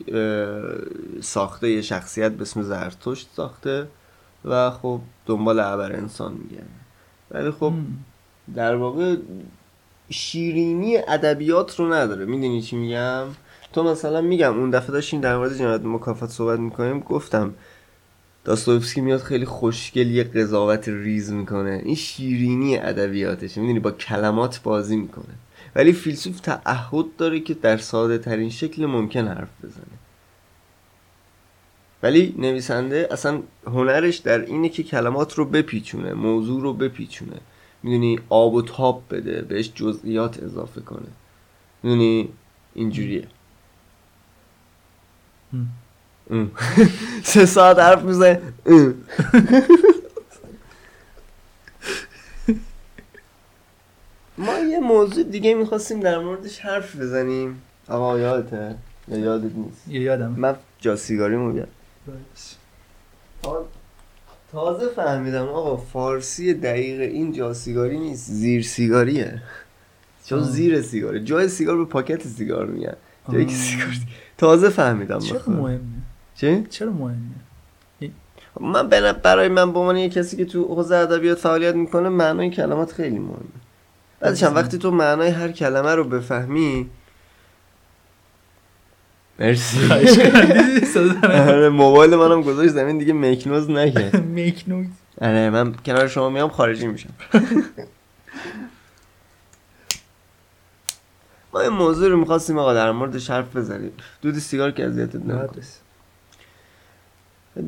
ساخته 1.22 1.72
یه 1.72 1.82
شخصیت 1.82 2.32
به 2.32 2.42
اسم 2.42 2.62
زرتشت 2.62 3.30
ساخته 3.36 3.88
و 4.46 4.72
خب 4.72 5.00
دنبال 5.26 5.60
ابر 5.60 5.94
انسان 5.94 6.34
میگن 6.34 6.68
ولی 7.32 7.52
خب. 7.52 7.74
در 8.56 8.76
واقع 8.76 9.16
شیرینی 10.10 10.98
ادبیات 10.98 11.80
رو 11.80 11.94
نداره. 11.94 12.26
می‌دونی 12.26 12.62
چی 12.62 12.76
میگم؟ 12.76 13.26
تو 13.74 13.84
مثلا 13.84 14.22
میگم 14.22 14.60
اون 14.60 14.70
دفعه 14.70 14.92
داشتیم 14.92 15.22
در 15.22 15.38
مورد 15.38 15.58
جنایت 15.58 15.82
مکافات 15.84 16.30
صحبت 16.30 16.60
می‌کنیم 16.60 17.00
گفتم 17.00 17.54
داستویفسکی 18.44 19.02
میاد 19.02 19.20
خیلی 19.22 19.46
خوشگل 19.46 20.08
یه 20.08 20.24
قضاوت 20.24 20.88
ریز 20.88 21.32
می‌کنه. 21.32 21.82
این 21.86 21.96
شیرینی 21.96 22.78
ادبیاتش 22.78 23.58
می‌دونی 23.58 23.80
با 23.80 23.92
کلمات 23.92 24.62
بازی 24.64 24.96
می‌کنه. 24.96 25.36
ولی 25.76 25.94
فیلسوف 25.94 26.40
تعهد 26.40 27.06
داره 27.18 27.40
که 27.40 27.54
در 27.54 27.78
ساده 27.78 28.18
ترین 28.18 28.50
شکل 28.50 28.86
ممکن 28.86 29.28
حرف 29.28 29.50
بزنه. 29.64 29.84
ولی 32.04 32.36
نویسنده 32.38 33.08
اصلا 33.12 33.42
هنرش 33.68 34.18
در 34.18 34.46
اینه 34.46 34.70
که 34.70 34.84
کلمات 34.84 35.34
رو 35.34 35.46
بپیچونه 35.46 36.14
موضوع 36.14 36.62
رو 36.62 36.74
بپیچونه. 36.74 37.38
می‌دونی 37.84 38.20
آب 38.30 38.54
و 38.54 38.62
تاب 38.62 39.04
بده 39.10 39.42
بهش 39.42 39.72
جزئیات 39.76 40.44
اضافه 40.44 40.82
کنه. 40.82 41.08
می‌دونی؟ 41.84 42.30
اینجوریه. 42.74 43.28
سه 47.24 47.46
ساعت 47.46 47.80
حرف 47.80 48.04
می‌زنه 48.04 48.42
ما 54.38 54.60
یه 54.60 54.80
موضوع 54.80 55.24
دیگه 55.24 55.54
می‌خواستیم 55.54 56.00
در 56.00 56.20
موردش 56.20 56.60
حرف 56.60 56.96
بزنیم. 56.96 57.62
آقا 57.88 58.20
یادته؟ 58.20 58.76
یا 59.08 59.18
یادت 59.18 59.52
نیست؟ 59.56 59.88
یه 59.88 60.02
یادم. 60.02 60.32
من 60.38 60.56
جا 60.80 60.96
سیگاریمو 60.96 61.52
بیار 61.52 61.68
تا- 63.44 63.66
تازه 64.52 64.88
فهمیدم 64.88 65.46
آقا 65.48 65.78
فارسی 65.78 66.54
دقیق 66.54 67.02
این 67.02 67.32
جا 67.32 67.54
سیگاری 67.54 68.00
نیست. 68.00 68.32
زیر 68.32 68.64
سیگاریه. 68.64 69.42
چون. 70.26 70.44
زیر 70.44 70.82
سیگاره. 70.82 71.24
جای 71.24 71.48
سیگار 71.48 71.78
به 71.78 71.86
پاکت 71.86 72.28
سیگار 72.28 72.66
میگن. 72.66 72.94
جایی 73.34 73.46
که. 73.46 73.56
سیگار 73.56 73.88
تازه 74.38 74.70
فهمیدم 74.70 75.20
چرا. 75.20 75.42
مهمه؟ 75.48 75.80
چی؟ 76.36 76.64
چرا 76.70 76.92
مهمه؟ 76.92 77.18
من 78.62 78.90
بنا- 78.90 79.14
برای 79.14 79.48
من 79.48 79.74
به 79.74 79.80
عنوان 79.80 79.98
یه 79.98 80.10
کسی 80.10 80.38
که 80.38 80.46
تو 80.46 80.64
حوزه 80.76 80.96
ادبیات 80.96 81.38
فعالیت 81.38 81.76
می‌کنه 81.76 82.10
معنای 82.10 82.50
کلمات 82.50 82.92
خیلی 82.92 83.20
مهمه. 83.20 83.63
بعدش 84.24 84.44
هم 84.44 84.56
وقتی 84.56 84.78
تو 84.78 84.92
معنای 84.92 85.30
هر 85.30 85.52
کلمه 85.52 85.96
رو 85.96 86.04
بفهمی 86.04 86.90
مرسی؟ 89.40 89.80
آره 91.26 91.70
موبایل 91.70 92.16
منم 92.16 92.42
گذاشت 92.42 92.70
زمین 92.72 92.98
دیگه 92.98 93.14
مکنوز 93.14 93.70
نکرد. 93.70 94.24
میک 94.36 94.64
نویز 94.68 94.90
آره 95.22 95.50
من 95.50 95.74
کنار 95.86 96.08
شما 96.08 96.30
میام 96.30 96.50
خارجی 96.50 96.88
میشم. 96.88 97.10
ما 101.54 101.60
این 101.60 101.70
موضوع 101.70 102.10
رو 102.10 102.18
می‌خواستیم 102.18 102.58
آقا 102.58 102.74
در 102.74 102.92
موردش 102.92 103.30
حرف 103.30 103.56
بزنیم. 103.56 103.92
دود 104.22 104.38
سیگار 104.40 104.72
که 104.72 104.86
اذیتت 104.86 105.16
نمی‌کنه 105.16 105.50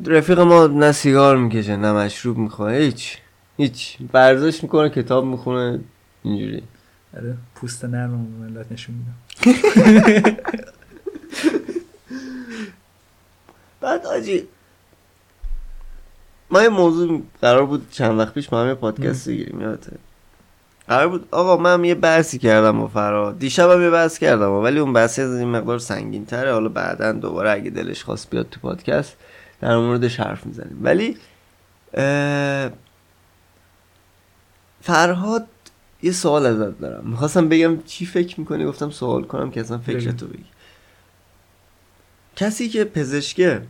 رفیق 0.06 0.40
ما 0.40 0.66
نه 0.66 0.92
سیگار 0.92 1.36
می‌کشه 1.36 1.76
نه 1.76 1.92
مشروب 1.92 2.38
می‌خواه 2.38 2.72
هیچ 2.72 3.18
هیچ. 3.56 3.96
ورزش 4.14 4.62
می‌کنه 4.62 4.88
کتاب 4.88 5.24
می‌خونه. 5.24 5.80
اینجوری. 6.26 6.62
آره 7.16 7.36
پوست 7.54 7.84
نرم 7.84 8.10
ملت 8.10 8.72
نشون 8.72 8.94
میدم. 8.94 9.14
بعد 13.80 14.06
آجی 14.06 14.48
ما 16.50 16.62
یه 16.62 16.68
موضوع 16.68 17.22
قرار 17.40 17.66
بود 17.66 17.90
چند 17.90 18.18
وقت 18.18 18.34
پیش 18.34 18.52
ما 18.52 18.62
هم 18.62 18.68
یه 18.68 18.74
پادکست 18.74 19.28
بگیریم 19.28 19.60
یادته؟ 19.60 19.92
قرار 20.88 21.08
بود 21.08 21.28
آقا 21.30 21.56
من 21.56 21.84
یه 21.84 21.94
بحثی 21.94 22.38
کردم 22.38 22.78
با 22.80 22.88
فراد 22.88 23.38
دیشب 23.38 23.70
هم 23.70 23.82
یه 23.82 23.90
بحث 23.90 24.18
کردم 24.18 24.50
ولی 24.50 24.78
اون 24.78 24.92
بحثی 24.92 25.22
از 25.22 25.34
این 25.34 25.48
مقدار 25.48 25.78
سنگین 25.78 26.26
تره 26.26 26.52
حالا 26.52 26.68
بعدا 26.68 27.12
دوباره 27.12 27.50
اگه 27.50 27.70
دلش 27.70 28.04
خواست 28.04 28.30
بیاد 28.30 28.48
تو 28.50 28.60
پادکست 28.60 29.16
در 29.60 29.76
موردش 29.76 30.20
حرف 30.20 30.46
می‌زنیم. 30.46 30.78
ولی 30.82 31.16
اه، 31.94 32.70
فرهاد 34.80 35.46
یه 36.06 36.12
سوال 36.12 36.46
ازت 36.46 36.80
دارم. 36.80 37.04
می‌خواستم 37.04 37.48
بگم 37.48 37.82
چی 37.82 38.06
فکر 38.06 38.40
می‌کنی؟ 38.40 38.64
گفتم 38.64 38.90
سوال 38.90 39.24
کنم 39.24 39.50
که 39.50 39.60
اصلا 39.60 39.78
فکرتو 39.78 40.26
بگی. 40.26 40.44
کسی 42.36 42.68
که 42.68 42.84
پزشکه 42.84 43.62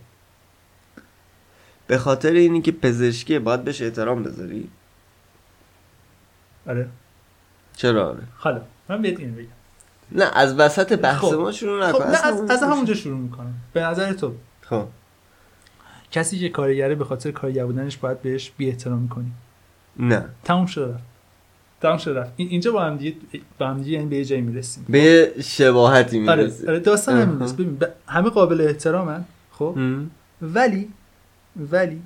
به 1.87 1.99
خاطر 1.99 2.33
اینی 2.33 2.63
که 2.63 2.73
پزشکه 2.73 3.39
باید 3.39 3.65
بهش 3.65 3.83
احترام 3.83 4.23
بذاری؟ 4.23 4.71
آره. 6.67 6.89
چرا 7.77 8.09
آره؟ 8.09 8.23
حالا 8.37 8.61
من 8.89 9.03
بهت 9.03 9.21
اینو 9.21 9.35
بگم. 9.35 9.49
نه 10.13 10.31
از 10.35 10.55
وسط 10.55 10.93
بحث 10.93 11.21
خب. 11.21 11.35
ما 11.35 11.53
شروع 11.53 11.93
خب 11.93 12.03
نکن 12.03 12.11
نه 12.11 12.27
از, 12.27 12.51
از 12.51 12.63
همونجا 12.63 12.95
شروع 12.95 13.19
می‌کنم. 13.19 13.55
به 13.73 13.83
نظر 13.83 14.13
تو. 14.13 14.35
خب. 14.61 14.87
کسی 16.11 16.39
که 16.39 16.49
کارگره 16.49 16.95
به 16.95 17.05
خاطر 17.05 17.31
کارگر 17.31 17.67
بودنش 17.67 17.97
باید 17.97 18.23
بهش 18.23 18.53
بی 18.57 18.69
احترامی 18.69 19.09
کنی. 19.09 19.33
نه. 19.97 20.25
تموم 20.45 20.67
شده 20.67 20.95
تموم 21.81 21.97
شده 21.99 22.21
رفت. 22.21 22.33
این- 22.37 22.49
اینجا 22.49 22.73
با 22.73 22.83
هم 22.85 22.97
دیگه 22.97 23.17
با 23.59 23.67
هم 23.69 23.79
دیگه 23.83 23.91
یعنی 23.93 24.07
به 24.07 24.17
یه 24.17 24.25
جایی 24.25 24.43
می‌رسیم. 24.43 24.85
به 24.89 24.99
یه 24.99 25.33
شباهتی 25.43 26.29
آره 26.29 26.43
می‌رسی 26.43 26.67
آره 26.67 26.79
داستان 26.81 27.21
همین. 27.21 27.39
نیست. 27.43 27.55
ببین 27.57 27.79
همه 28.07 28.31
قابل 28.31 28.61
احترامن 28.61 29.25
خب؟ 29.53 29.79
ولی 30.43 30.89
ولی 31.57 32.03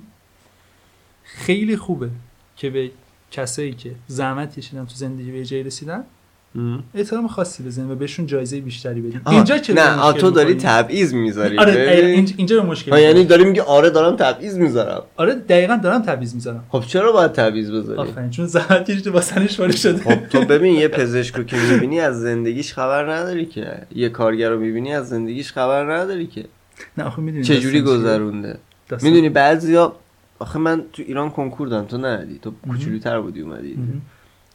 خیلی 1.23 1.77
خوبه 1.77 2.09
که 2.55 2.69
به 2.69 2.91
کسایی 3.31 3.73
که 3.73 3.95
زحمت 4.07 4.59
کشیدن 4.59 4.85
تو 4.85 4.95
زندگی 4.95 5.31
به 5.31 5.45
جایی 5.45 5.63
رسیدن 5.63 6.03
احترام 6.95 7.27
خاصی 7.27 7.63
بزنیم 7.63 7.91
و 7.91 7.95
بهشون 7.95 8.25
جایزه 8.25 8.61
بیشتری 8.61 9.01
بدیم. 9.01 9.21
اینجا 9.27 9.57
که 9.57 9.73
نه 9.73 10.13
تو 10.13 10.31
داری. 10.31 10.53
تبعیض 10.53 11.13
می‌ذاری 11.13 11.57
آره 11.57 12.23
اینجا 12.37 12.61
به 12.61 12.67
مشکل 12.67 12.97
یعنی. 12.97 13.25
داری 13.25 13.43
میگی 13.43 13.59
آره 13.59 13.89
دارم 13.89 14.15
تبعیض 14.15 14.57
می‌ذارم. 14.57 15.03
آره 15.17 15.35
دقیقا 15.35 15.79
دارم 15.83 16.01
تبعیض 16.01 16.35
می‌ذارم. 16.35 16.63
خب 16.69 16.83
چرا 16.87 17.11
باید 17.11 17.31
تبعیض 17.31 17.71
بذاری؟ 17.71 17.99
آفرین 17.99 18.29
چون 18.29 18.45
زحمت 18.45 18.91
کشیده 18.91 19.11
واسنش 19.11 19.59
وارد 19.59 19.75
شده. 19.75 20.03
خب 20.03 20.27
تو 20.27 20.45
ببین 20.45 20.75
یه 20.75 20.87
پزشک 20.87 21.35
رو 21.35 21.43
که 21.43 21.57
می‌بینی 21.57 21.99
از 21.99 22.21
زندگیش 22.21 22.73
خبر 22.73 23.13
نداری 23.13 23.45
که. 23.45 23.77
یه 23.95 24.09
کارگر 24.09 24.49
رو 24.49 24.59
می‌بینی 24.59 24.93
از 24.93 25.09
زندگیش 25.09 25.51
خبر 25.51 25.93
نداری 25.93 26.27
که. 26.27 26.45
نه 26.97 27.03
آخه 27.03 27.21
می‌دونی 27.21 27.43
چجوری 27.43 27.81
گذرونده. 27.81 28.57
می‌دونی 29.01 29.29
بعضیا 29.29 29.95
آخه 30.39 30.59
من 30.59 30.83
تو 30.93 31.03
ایران 31.07 31.29
کنکور 31.29 31.67
دادم 31.67 31.87
تو 31.87 31.97
ندیدی. 31.97 32.39
تو 32.39 32.51
کوچولوتر 32.69 33.19
بودی 33.21 33.41
اومدی. 33.41 33.77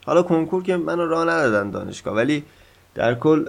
حالا 0.06 0.22
کنکور 0.22 0.62
که 0.62 0.76
منو 0.76 1.06
راه 1.06 1.24
ندادن 1.24 1.70
دانشگاه 1.70 2.14
ولی 2.14 2.44
در 2.94 3.14
کل 3.14 3.44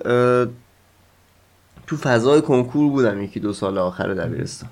تو 1.88 1.98
فضای 1.98 2.42
کنکور 2.42 2.92
بودم 2.92 3.22
یکی 3.22 3.40
دو 3.40 3.54
سال 3.54 3.78
آخر 3.78 4.14
دبیرستان. 4.14 4.70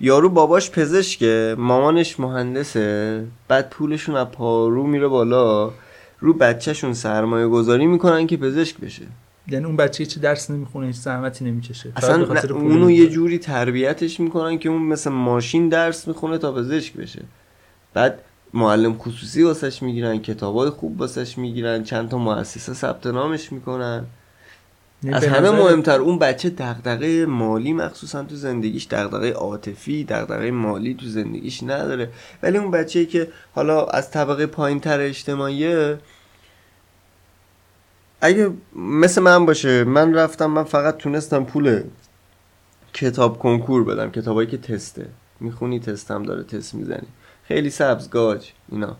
یارو 0.00 0.28
باباش 0.28 0.70
پزشکه 0.70 1.54
مامانش 1.58 2.20
مهندسه 2.20 3.26
بعد 3.48 3.70
پولشون 3.70 4.16
از 4.16 4.26
پارو 4.26 4.86
میره 4.86 5.08
بالا 5.08 5.70
رو 6.20 6.32
بچهشون 6.32 6.94
سرمایه 6.94 7.46
گذاری 7.46 7.86
می‌کنن 7.86 8.26
که 8.26 8.36
پزشک 8.36 8.76
بشه. 8.76 9.02
یعنی 9.48 9.64
اون 9.64 9.76
بچه 9.76 10.04
هیچ 10.04 10.18
درس 10.18 10.50
نمی‌خونه 10.50 10.86
هیچ 10.86 10.96
زحمتی 10.96 11.44
نمی‌کشه. 11.44 11.92
اصلا 11.96 12.24
اونو 12.54 12.90
یه. 12.90 13.08
جوری 13.08 13.38
تربیتش 13.38 14.20
می‌کنن 14.20 14.58
که 14.58 14.68
اون 14.68 14.82
مثل 14.82 15.10
ماشین 15.10 15.68
درس 15.68 16.08
می‌خونه 16.08 16.38
تا 16.38 16.52
پزشک 16.52 16.92
بشه. 16.92 17.22
بعد 17.94 18.18
معلم 18.54 18.98
خصوصی 18.98 19.42
واسش 19.42 19.82
می‌گیرن 19.82 20.18
کتابای 20.18 20.70
خوب 20.70 21.00
واسش 21.00 21.38
می‌گیرن 21.38 21.82
چند 21.82 22.08
تا 22.08 22.18
مؤسسه 22.18 22.74
ثبت 22.74 23.06
نامش 23.06 23.52
می‌کنن. 23.52 24.04
از 25.12 25.24
همه 25.24 25.48
نظر- 25.48 25.56
مهمتر 25.62 26.00
اون 26.00 26.18
بچه 26.18 26.50
دغدغه 26.50 27.26
مالی 27.26 27.72
مخصوصا 27.72 28.22
تو 28.22 28.36
زندگیش 28.36 28.86
دغدغه 28.86 29.32
عاطفی 29.32 30.04
دغدغه 30.04 30.50
مالی 30.50 30.94
تو 30.94 31.06
زندگیش 31.06 31.62
نداره. 31.62 32.10
ولی 32.42 32.58
اون 32.58 32.70
بچه 32.70 33.06
که 33.06 33.28
حالا 33.54 33.84
از 33.84 34.10
طبقه 34.10 34.46
پایینتر 34.46 35.00
اجتماعیه 35.00 35.98
اگه 38.20 38.50
مثل 38.76 39.22
من 39.22 39.46
باشه 39.46 39.84
من 39.84 40.14
رفتم 40.14 40.46
من 40.46 40.64
فقط 40.64 40.96
تونستم 40.96 41.44
پول 41.44 41.82
کتاب 42.94 43.38
کنکور 43.38 43.84
بدم 43.84 44.10
کتابایی 44.10 44.48
که 44.48 44.58
تسته. 44.58 45.06
می‌خونی 45.40 45.80
تستم 45.80 46.22
داره 46.22 46.42
تست 46.42 46.74
می‌زنی. 46.74 47.06
خیلی 47.44 47.70
سبز 47.70 48.10
گاج 48.10 48.52
اینا. 48.68 48.96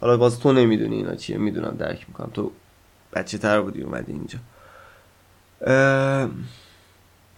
حالا 0.00 0.16
باز 0.16 0.40
تو 0.40 0.52
نمی‌دونی 0.52 0.96
اینا 0.96 1.14
چیه 1.14 1.38
می‌دونم 1.38 1.76
درک 1.78 2.04
می‌کنم. 2.08 2.30
تو 2.34 2.52
بچه 3.12 3.38
تر 3.38 3.60
بودی 3.60 3.82
اومدی 3.82 4.12
اینجا. 4.12 4.38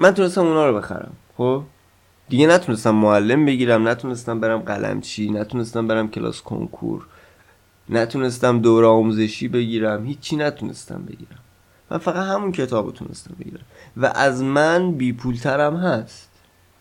من 0.00 0.14
تونستم 0.14 0.46
اونا 0.46 0.66
رو 0.66 0.78
بخرم 0.78 1.12
خب؟ 1.36 1.62
دیگه 2.28 2.46
نتونستم 2.46 2.90
معلم 2.90 3.46
بگیرم 3.46 3.88
نتونستم 3.88 4.40
برم 4.40 4.58
قلمچی 4.58 5.30
نتونستم 5.30 5.86
برم 5.86 6.10
کلاس 6.10 6.42
کنکور 6.42 7.06
نتونستم 7.88 8.60
دوره 8.60 8.86
آموزشی 8.86 9.48
بگیرم 9.48 10.04
هیچی 10.04 10.36
نتونستم 10.36 11.02
بگیرم. 11.02 11.38
من 11.90 11.98
فقط 11.98 12.26
همون 12.26 12.52
کتاب 12.52 12.86
رو 12.86 12.92
تونستم 12.92 13.34
بگیرم. 13.40 13.64
و 13.96 14.06
از 14.06 14.42
من 14.42 14.92
بی 14.92 15.12
پولترم 15.12 15.76
هست. 15.76 16.28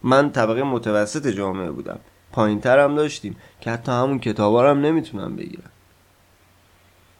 من 0.03 0.31
طبقه 0.31 0.63
متوسط 0.63 1.27
جامعه 1.27 1.71
بودم. 1.71 1.99
پایین 2.33 2.61
ترم 2.61 2.95
داشتیم 2.95 3.35
که 3.61 3.71
حتی 3.71 3.91
همون 3.91 4.19
کتابا 4.19 4.69
هم 4.69 4.81
نمی‌تونم 4.81 5.35
بگیرم 5.35 5.71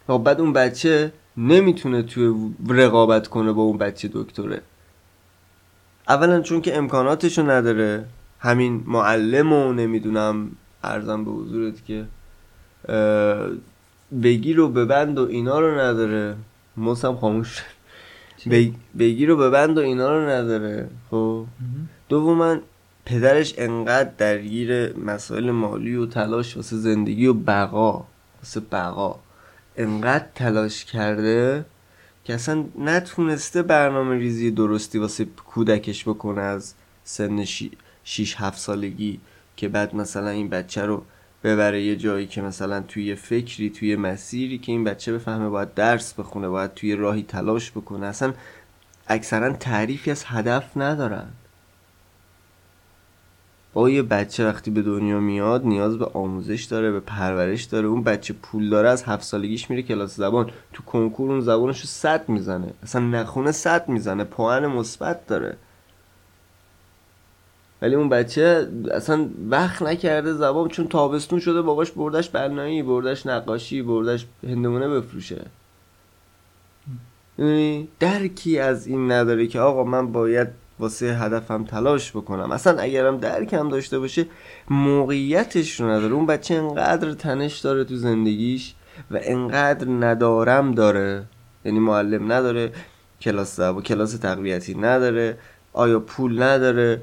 خب 0.08 0.22
بعد 0.26 0.42
اون 0.42 0.54
بچه 0.54 1.14
نمی‌تونه 1.38 2.04
توی 2.04 2.54
رقابت 2.70 3.28
کنه 3.28 3.52
با 3.52 3.62
اون 3.62 3.78
بچه 3.78 4.10
دکتره. 4.14 4.62
اولا 6.08 6.42
چون 6.42 6.62
که 6.62 6.78
امکاناتشو 6.78 7.50
نداره. 7.50 8.06
همین 8.40 8.84
معلم 8.88 9.54
و 9.54 9.74
نمی‌دونم 9.74 10.52
ارزم 10.84 11.26
به 11.26 11.32
حضورت 11.32 11.86
که 11.86 12.06
بگیر 14.24 14.60
و 14.60 14.70
ببند 14.70 15.20
و 15.20 15.28
اینا 15.28 15.60
رو 15.60 15.80
نداره. 15.80 16.36
موسم 16.78 17.16
خاموش 17.16 17.64
بگیر 19.00 19.32
و 19.32 19.38
ببند 19.38 19.78
و 19.78 19.82
اینا 19.82 20.18
رو 20.18 20.30
نداره. 20.30 20.90
خب؟ 21.12 21.46
دوما 22.10 22.58
پدرش 23.06 23.54
انقدر 23.58 24.10
درگیر 24.18 24.98
مسائل 24.98 25.52
مالی 25.52 25.96
و 25.96 26.06
تلاش 26.06 26.58
واسه 26.58 26.78
زندگی 26.78 27.28
و 27.28 27.34
بقا 27.34 28.06
واسه 28.40 28.60
بقا 28.60 29.20
انقدر 29.78 30.26
تلاش 30.36 30.86
کرده 30.86 31.66
که 32.24 32.34
اصلا 32.34 32.66
نتونسته 32.80 33.62
برنامه 33.62 34.16
ریزی 34.16 34.52
درستی 34.52 35.00
واسه 35.00 35.26
کودکش 35.26 36.04
بکنه 36.04 36.42
از 36.42 36.74
سن 37.04 37.44
6 38.04 38.36
7 38.38 38.60
سالگی 38.60 39.20
که 39.56 39.70
بعد 39.70 39.96
مثلا 39.96 40.30
این 40.30 40.50
بچه 40.50 40.86
رو 40.86 41.04
ببره 41.44 41.84
یه 41.84 41.96
جایی 41.96 42.28
که 42.28 42.42
مثلا 42.42 42.82
توی 42.82 43.16
فکری 43.16 43.70
توی 43.70 43.96
مسیری 43.96 44.58
که 44.58 44.72
این 44.72 44.84
بچه 44.84 45.14
بفهمه 45.14 45.50
باید 45.50 45.74
درس 45.74 46.14
بخونه 46.14 46.50
باید 46.50 46.74
توی 46.74 46.96
راهی 46.96 47.24
تلاش 47.24 47.72
بکنه. 47.72 48.06
اصلا 48.06 48.34
اکثرا 49.08 49.54
تعریفی 49.54 50.12
از 50.12 50.24
هدف 50.28 50.78
ندارن. 50.78 51.28
با 53.74 53.90
یه 53.90 54.02
بچه 54.02 54.48
وقتی 54.48 54.72
به 54.72 54.82
دنیا 54.82 55.20
میاد 55.20 55.66
نیاز 55.66 55.98
به 55.98 56.06
آموزش 56.06 56.64
داره 56.64 56.92
به 56.92 57.00
پرورش 57.00 57.64
داره. 57.64 57.88
اون 57.88 58.04
بچه 58.04 58.34
پول 58.34 58.70
داره 58.70 58.90
از 58.90 59.04
هفت 59.04 59.24
سالگیش 59.24 59.70
میره 59.70 59.82
کلاس 59.82 60.16
زبان. 60.16 60.50
تو 60.74 60.84
کنکور 60.84 61.32
اون 61.32 61.42
زبانش 61.42 61.80
رو 61.80 61.86
صد 61.86 62.30
می‌زنه. 62.30 62.74
اصلا 62.84 63.02
نخونه 63.02 63.52
صد 63.52 63.90
می‌زنه. 63.90 64.24
پوان 64.24 64.68
مثبت 64.68 65.28
داره. 65.28 65.58
ولی 67.82 67.96
اون 67.96 68.10
بچه 68.10 68.70
اصلا 68.92 69.30
وقت 69.50 69.82
نکرده 69.82 70.34
زبان 70.34 70.68
چون 70.68 70.88
تابستون 70.88 71.40
شده 71.40 71.62
باباش 71.62 71.92
بردش 71.92 72.30
بنایی 72.30 72.84
بردش 72.84 73.26
نقاشی 73.26 73.82
بردش 73.82 74.26
هندمونه 74.44 74.90
بفروشه؟ 74.90 75.46
درکی 78.00 78.60
از 78.60 78.88
این 78.88 79.12
نداره 79.12 79.48
که 79.48 79.60
آقا 79.60 79.84
من 79.84 80.12
باید 80.12 80.48
واسه 80.80 81.18
هدفم 81.18 81.64
تلاش 81.64 82.12
بکنم. 82.12 82.52
اصلا 82.52 82.82
اگرم 82.82 83.18
درکم 83.18 83.70
داشته 83.70 84.00
باشه 84.00 84.26
موقعیتش 84.70 85.80
رو 85.80 85.90
نداره. 85.90 86.14
اون 86.14 86.26
بچه 86.26 86.56
انقدر 86.56 87.14
تنش 87.14 87.60
داره 87.60 87.84
تو 87.84 87.96
زندگیش 87.96 88.74
و 89.12 89.20
انقدر 89.22 89.88
ندارم 89.88 90.72
داره. 90.72 91.24
یعنی 91.66 91.80
معلم 91.80 92.32
نداره 92.32 92.72
کلاس 93.22 93.60
و 93.60 93.82
کلاس 93.82 94.18
تقویتی 94.18 94.76
نداره. 94.76 95.38
آیا 95.74 96.00
پول 96.00 96.42
نداره؟ 96.42 97.02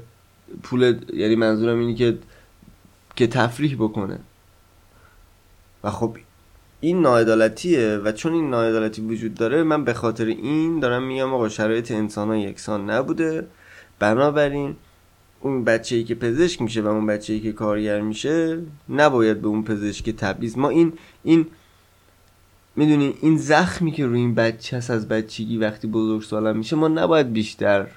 پول 0.63 0.99
یعنی 1.13 1.35
منظورم 1.35 1.79
اینه 1.79 1.95
که 1.95 2.17
که 3.15 3.27
تفریح 3.27 3.75
بکنه. 3.75 4.19
و 5.83 5.89
خب 5.89 6.17
این 6.81 7.01
ناعدالتیه 7.01 7.97
و 8.03 8.11
چون 8.11 8.33
این 8.33 8.49
ناعدالتی 8.49 9.01
وجود 9.01 9.33
داره 9.33 9.63
من 9.63 9.83
به 9.83 9.93
خاطر 9.93 10.25
این 10.25 10.79
دارم 10.79 11.03
میگم 11.03 11.33
آقا 11.33 11.49
شرایط 11.49 11.91
انسان 11.91 12.27
ها 12.27 12.35
یکسان 12.35 12.89
نبوده. 12.89 13.47
بنابراین 14.01 14.75
اون 15.39 15.63
بچه 15.63 15.95
ای 15.95 16.03
که 16.03 16.15
پزشک 16.15 16.61
میشه 16.61 16.81
و 16.81 16.87
اون 16.87 17.05
بچه 17.05 17.33
ای 17.33 17.39
که 17.39 17.51
کارگر 17.51 18.01
میشه 18.01 18.59
نباید 18.89 19.41
به 19.41 19.47
اون 19.47 19.63
پزشک 19.63 20.09
تبعیض. 20.09 20.57
ما 20.57 20.69
این 20.69 20.93
این 21.23 21.45
می‌دونی 22.75 23.15
این 23.21 23.37
زخمی 23.37 23.91
که 23.91 24.05
روی 24.05 24.19
این 24.19 24.35
بچه 24.35 24.77
هست 24.77 24.89
از 24.89 25.07
بچگی 25.07 25.57
وقتی 25.57 25.87
بزرگ 25.87 26.21
سالم 26.21 26.57
میشه 26.57 26.75
ما 26.75 26.87
نباید 26.87 27.33
بیشتر 27.33 27.87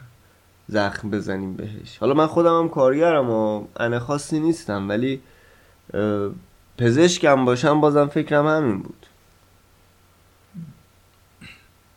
زخم 0.69 1.11
بزنیم 1.11 1.57
بهش. 1.57 1.99
حالا 1.99 2.15
من 2.15 2.27
خودم 2.27 2.59
هم 2.59 2.69
کارگرم 2.69 3.31
و 3.31 3.65
انه 3.77 3.99
خاصی 3.99 4.41
نیستم 4.41 4.89
ولی 4.89 5.21
پزشکم 6.79 7.45
باشم 7.45 7.81
بازم 7.81 8.07
فکرم 8.07 8.47
همین 8.47 8.79
بود. 8.79 9.07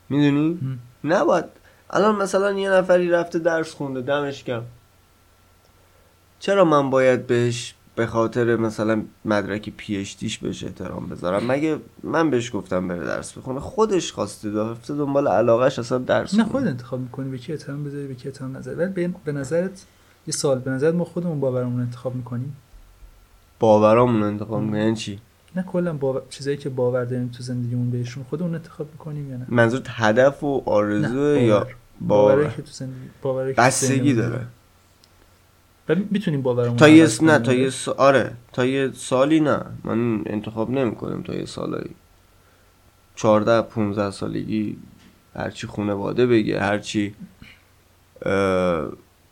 می‌دونی؟ 0.10 0.60
نباید 1.04 1.46
الان 1.90 2.16
مثلا 2.16 2.52
یه 2.52 2.70
نفری 2.70 3.10
رفته 3.10 3.40
درس 3.40 3.74
خونده 3.74 4.02
دمش 4.02 4.44
گرم. 4.44 4.66
چرا 6.40 6.66
من 6.66 6.90
باید 6.90 7.28
بهش 7.28 7.74
به 7.96 8.08
خاطر 8.08 8.56
مثلا 8.56 9.04
مدرک 9.26 9.70
پی 9.70 9.98
اچ 9.98 10.18
دیش 10.18 10.38
بهش 10.38 10.64
احترام 10.64 11.08
بذارم؟ 11.10 11.46
مگه 11.52 11.78
من 12.04 12.30
بهش 12.30 12.56
گفتم 12.56 12.88
بره 12.88 13.06
درس 13.06 13.38
بخونه؟ 13.38 13.60
خودش 13.60 14.12
خواسته 14.12 14.52
رفته 14.52 14.96
دنبال 14.96 15.28
علاقش 15.28 15.80
اصلا 15.80 15.98
درس 15.98 16.34
نه. 16.36 16.44
خود 16.44 16.68
انتخاب 16.68 17.00
می‌کنی 17.00 17.30
به 17.30 17.38
کی 17.38 17.54
احترام 17.54 17.84
بذاری 17.84 18.08
به 18.08 18.16
کی 18.16 18.28
احترام 18.30 18.58
نذاری. 18.58 18.78
ولی 18.78 19.08
به- 19.26 19.32
نظرت 19.32 19.86
یه 20.28 20.34
سال 20.34 20.60
به 20.60 20.72
نظرت 20.72 20.94
ما 20.96 21.04
خودمون 21.06 21.40
باورمون 21.40 21.82
انتخاب 21.82 22.16
می‌کنیم؟ 22.16 22.58
باورامون 23.60 24.22
رو 24.22 24.28
انتخاب 24.28 24.62
می‌کنی. 24.62 24.80
یعنی 24.80 24.96
چی؟ 24.96 25.20
نه 25.56 25.64
کلا 25.64 25.94
باور... 25.94 26.22
چیزایی 26.30 26.58
که 26.58 26.70
باور 26.70 27.06
داریم 27.06 27.28
تو 27.28 27.44
زندگیمون 27.44 27.92
بهشون 27.92 28.24
خودمون 28.24 28.56
انتخاب 28.56 28.88
می‌کنیم 28.92 29.32
یا 29.32 29.38
نه؟ 29.38 29.46
منظور 29.50 29.82
هدف 29.88 30.44
و 30.44 30.64
آرزو. 30.66 31.38
یا 31.38 31.68
باور؟ 32.02 32.50
که 32.50 32.62
تو 32.62 32.72
زندگی 32.72 33.10
تو 33.22 33.34
بستگی 33.58 34.14
داره. 34.14 34.46
می‌تونیم 36.10 36.42
باورمون 36.42 36.78
تا 36.78 36.90
یه 36.90 37.08
نه. 37.22 37.40
تا 37.40 37.54
یه 37.54 37.70
سا... 37.70 37.92
آره 37.92 38.32
تا 38.54 38.66
یه 38.66 38.92
سالی 38.96 39.40
نه. 39.40 39.66
من 39.84 40.22
انتخاب 40.26 40.70
نمی‌کنم 40.72 41.24
تا 41.24 41.34
یه 41.34 41.46
سالایی. 41.46 41.96
14 43.16 43.62
15 43.62 44.12
سالگی 44.12 44.78
هرچی 45.36 45.68
خانواده 45.68 46.28
بگه 46.28 46.62
هرچی 46.62 47.16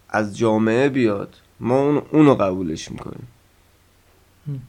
از 0.09 0.37
جامعه 0.37 0.89
بیاد 0.89 1.35
ما 1.59 1.79
اون 1.79 2.01
اونو 2.11 2.35
قبولش 2.35 2.91
می‌کنیم 2.91 3.27
هم. 4.47 4.59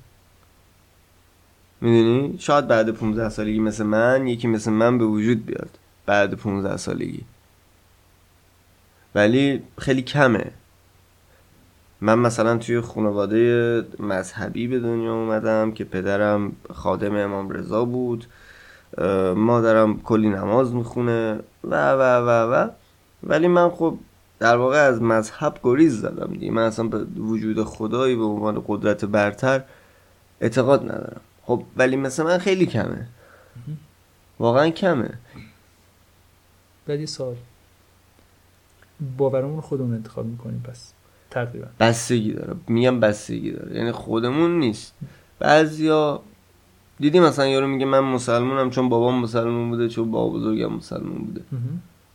می‌دونی؟ 1.80 2.36
شاید 2.38 2.68
بعد 2.68 2.90
15 2.90 3.28
سالگی 3.28 3.58
مثل 3.58 3.84
من 3.84 4.26
یکی 4.26 4.48
مثل 4.48 4.70
من 4.70 4.98
به 4.98 5.04
وجود 5.04 5.46
بیاد 5.46 5.70
بعد 6.06 6.34
15 6.34 6.76
سالگی. 6.76 7.24
ولی 9.14 9.62
خیلی 9.78 10.02
کمه. 10.02 10.50
من 12.00 12.18
مثلا 12.18 12.58
توی 12.58 12.80
خانواده 12.80 13.82
مذهبی 13.98 14.66
به 14.66 14.80
دنیا 14.80 15.14
اومدم 15.14 15.72
که 15.72 15.84
پدرم 15.84 16.52
خادم 16.74 17.16
امام 17.16 17.50
رضا 17.50 17.84
بود 17.84 18.26
مادرم 19.36 20.00
کلی 20.00 20.28
نماز 20.28 20.74
می‌خونه 20.74 21.40
و 21.64 21.92
و 21.92 22.00
و 22.00 22.52
و. 22.52 22.68
ولی 23.22 23.48
من 23.48 23.68
خب 23.68 23.98
در 24.38 24.56
واقع 24.56 24.78
از 24.78 25.02
مذهب 25.02 25.58
گریز 25.62 26.00
زدم 26.00 26.32
دیگه. 26.32 26.50
من 26.50 26.62
اصلا 26.62 26.88
به 26.88 27.04
وجود 27.20 27.64
خدایی 27.64 28.16
به 28.16 28.24
عنوان 28.24 28.64
قدرت 28.66 29.04
برتر 29.04 29.62
اعتقاد 30.40 30.82
ندارم. 30.82 31.20
خب 31.46 31.62
ولی 31.76 31.96
مثل 31.96 32.22
من 32.22 32.38
خیلی 32.38 32.66
کمه. 32.66 33.06
واقعا 34.38 34.70
کمه. 34.70 35.10
بعد 36.86 37.00
یه 37.00 37.06
سوال. 37.06 37.36
باورمون 39.16 39.60
خودمون 39.60 39.94
انتخاب 39.94 40.26
می‌کنیم 40.26 40.64
پس 40.68 40.92
تقریبا. 41.30 41.66
بستگی 41.80 42.32
داره. 42.32 42.54
میگم 42.68 43.00
بستگی 43.00 43.50
داره. 43.50 43.76
یعنی 43.76 43.92
خودمون 43.92 44.58
نیست. 44.58 44.94
بعضیا 45.38 46.22
دیدی 47.00 47.20
مثلا 47.20 47.46
یارو 47.46 47.66
میگه 47.66 47.86
من 47.86 48.00
مسلمونم 48.00 48.70
چون 48.70 48.88
بابام 48.88 49.20
مسلمون 49.22 49.70
بوده 49.70 49.88
چون 49.88 50.10
بابا 50.10 50.38
بزرگم 50.38 50.72
مسلمون 50.72 51.18
بوده. 51.18 51.40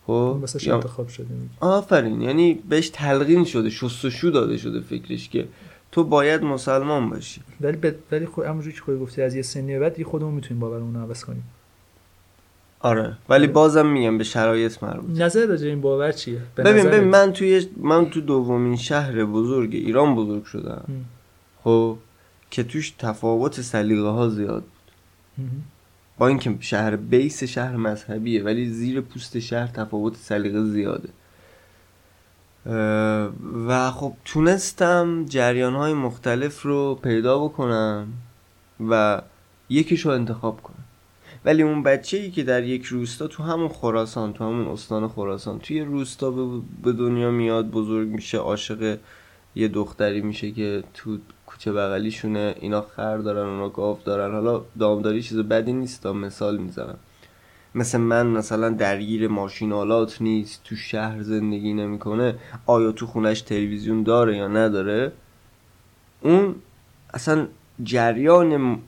خب؟ 0.08 0.12
واسه 0.42 0.68
یا- 0.68 0.76
انتخاب 0.76 1.08
شده 1.08 1.28
آفرین. 1.60 2.22
یعنی 2.22 2.54
بهش 2.54 2.90
تلقین 2.90 3.44
شده 3.46 3.70
شستشو 3.70 4.30
داده 4.30 4.58
شده 4.58 4.82
فکرش 4.82 5.30
که 5.30 5.48
تو 5.92 6.04
باید 6.04 6.44
مسلمان 6.44 7.10
باشی. 7.10 7.42
ولی 7.62 7.78
ب... 7.78 7.96
ولی 8.12 8.26
خود 8.26 8.46
همونجوری 8.46 8.76
که 8.76 8.82
خودت 8.82 9.00
گفتی 9.00 9.22
از 9.22 9.36
یه 9.36 9.42
سنی 9.42 9.80
بعد 9.80 9.94
دیگه 9.94 10.10
خودمون 10.10 10.34
می‌تونیم 10.34 10.60
باورمون 10.60 10.96
رو 10.96 11.02
عوض 11.02 11.24
کنیم. 11.24 11.44
آره. 12.80 13.18
ولی 13.30 13.48
بازم 13.48 13.88
میگم 13.88 14.18
به 14.18 14.24
شرایط 14.24 14.84
مربوط 14.84 15.20
نظر 15.20 15.46
راجع 15.46 15.68
این 15.68 15.82
باور 15.82 16.12
چیه؟ 16.12 16.42
به 16.56 16.64
ببین؟ 16.64 16.86
ببین 16.86 17.04
من 17.04 17.34
توی 17.34 17.68
من 17.78 18.10
تو 18.10 18.22
دومین 18.22 18.76
شهر 18.76 19.26
بزرگ 19.26 19.76
ایران 19.76 20.16
بزرگ 20.16 20.44
شدم. 20.44 20.86
خب 21.64 21.98
که 22.52 22.64
توش 22.64 22.94
تفاوت 23.00 23.62
سلیقه 23.62 24.08
ها 24.08 24.30
زیاد 24.30 24.64
مهم. 25.38 25.50
با 26.18 26.28
اینکه 26.28 26.56
شهر 26.60 26.96
بیس 26.96 27.44
شهر 27.44 27.76
مذهبیه 27.76 28.44
ولی 28.44 28.70
زیر 28.70 29.02
پوست 29.02 29.40
شهر 29.40 29.68
تفاوت 29.68 30.16
سلیقه 30.16 30.64
زیاده. 30.64 31.10
و 33.68 33.92
خب 33.92 34.14
تونستم 34.26 35.26
جریان 35.26 35.74
های 35.74 35.94
مختلف 35.94 36.62
رو 36.62 36.96
پیدا 36.96 37.40
بکنم 37.40 38.08
و 38.90 39.22
یکیش 39.70 40.06
رو 40.06 40.12
انتخاب 40.12 40.62
کنم. 40.62 40.84
ولی 41.46 41.64
اون 41.64 41.84
بچه 41.84 42.18
ای 42.18 42.32
که 42.32 42.44
در 42.44 42.64
یک 42.64 42.86
روستا 42.86 43.28
تو 43.28 43.44
همون 43.44 43.68
خراسان 43.68 44.34
تو 44.34 44.44
همون 44.44 44.68
استان 44.68 45.08
خراسان 45.08 45.60
توی 45.60 45.82
روستا 45.82 46.32
به 46.84 46.92
دنیا 46.92 47.32
میاد 47.32 47.72
بزرگ 47.72 48.08
میشه 48.08 48.38
عاشق 48.38 48.98
یه 49.56 49.68
دختری 49.68 50.22
میشه 50.22 50.52
که 50.52 50.84
تو 50.94 51.18
کوچه 51.46 51.74
بغلیشونه 51.74 52.56
اینا 52.60 52.82
خر 52.82 53.18
دارن 53.18 53.50
اونا 53.50 53.70
گاو 53.70 54.00
دارن 54.06 54.32
حالا 54.34 54.62
دامداری 54.80 55.24
چیز 55.24 55.38
بدی 55.38 55.74
نیست 55.74 56.06
مثال 56.06 56.58
می‌زنم. 56.58 56.98
مثل 57.76 57.98
من 57.98 58.28
مثلا 58.28 58.70
درگیر 58.70 59.28
ماشینالات 59.28 60.22
نیست 60.22 60.62
تو 60.64 60.76
شهر 60.76 61.22
زندگی 61.22 61.74
نمی‌کنه 61.74 62.36
آیا 62.66 62.92
تو 62.92 63.08
خونش 63.08 63.42
تلویزیون 63.42 64.04
داره 64.04 64.38
یا 64.38 64.48
نداره؟ 64.48 65.12
اون 66.22 66.56
اصلا 67.14 67.48
جریان 67.84 68.80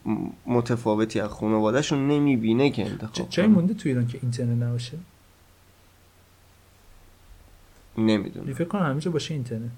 متفاوتی 0.46 1.19
از 1.19 1.30
خانوادهش 1.30 1.91
رو 1.91 1.98
نمی‌بینه 1.98 2.69
که 2.69 2.86
انتخاب 2.86 3.30
جایی 3.30 3.50
کنه. 3.50 3.58
مونده 3.58 3.74
تو 3.74 3.89
ایران 3.89 4.08
که 4.08 4.19
اینترنت 4.22 4.63
نباشه؟ 4.63 4.98
نمی‌دونم. 7.98 8.54
فکر 8.54 8.67
کنم 8.67 8.82
همه 8.82 9.00
جا 9.00 9.12
باشه 9.12 9.34
اینترنت. 9.34 9.72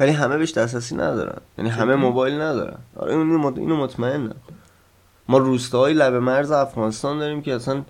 ولی 0.00 0.10
همه 0.10 0.36
بهش 0.36 0.52
دسترسی 0.52 0.94
ندارن. 0.94 1.40
یعنی 1.58 1.70
همه؟ 1.70 1.94
موبایل 1.94 2.34
ندارن. 2.34 2.78
آره 2.96 3.16
اینو 3.16 3.50
مط- 3.50 3.58
اینو 3.58 3.76
مطمئنم. 3.76 4.36
ما 5.28 5.38
روستاهای 5.38 5.94
لب 5.94 6.14
مرز 6.14 6.50
افغانستان 6.50 7.18
داریم 7.18 7.42
که 7.42 7.54
اصلا 7.54 7.82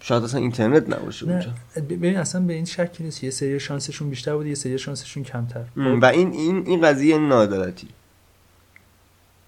شاید 0.00 0.24
اصلا 0.24 0.40
اینترنت 0.40 0.90
نباشه 0.90 1.26
اونجا. 1.26 1.54
ببین 1.76 2.16
اصلا 2.16 2.40
به 2.40 2.52
این 2.52 2.64
شکی 2.64 3.04
نیست. 3.04 3.24
یه 3.24 3.30
سری 3.30 3.60
شانسشون 3.60 4.10
بیشتر 4.10 4.36
بود 4.36 4.46
یه 4.46 4.54
سری 4.54 4.78
شانسشون 4.78 5.22
کمتر. 5.24 5.64
و 5.76 6.04
این 6.04 6.32
این 6.32 6.66
این 6.66 6.80
قضیه 6.80 7.18
ناعدالتی 7.18 7.88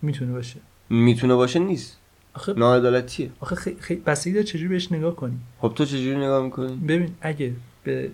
می‌تونه 0.03 0.33
باشه. 0.33 0.61
می‌تونه 0.91 1.35
باشه 1.35 1.59
نیست. 1.59 1.99
آخه 2.35 2.53
ناعدالتیه 2.53 3.31
آخه 3.41 3.55
خیلی 3.55 3.81
خی... 3.81 3.95
بستگی 3.95 4.33
داره 4.33 4.45
چجوری 4.45 4.69
بهش 4.69 4.93
نگاه 4.93 5.17
کنی؟ 5.17 5.39
خب 5.59 5.73
تو 5.77 5.85
چجوری 5.85 6.17
نگاه 6.17 6.45
می‌کنی؟ 6.45 6.77
ببین 6.77 7.15
اگه 7.21 7.53
به 7.85 8.11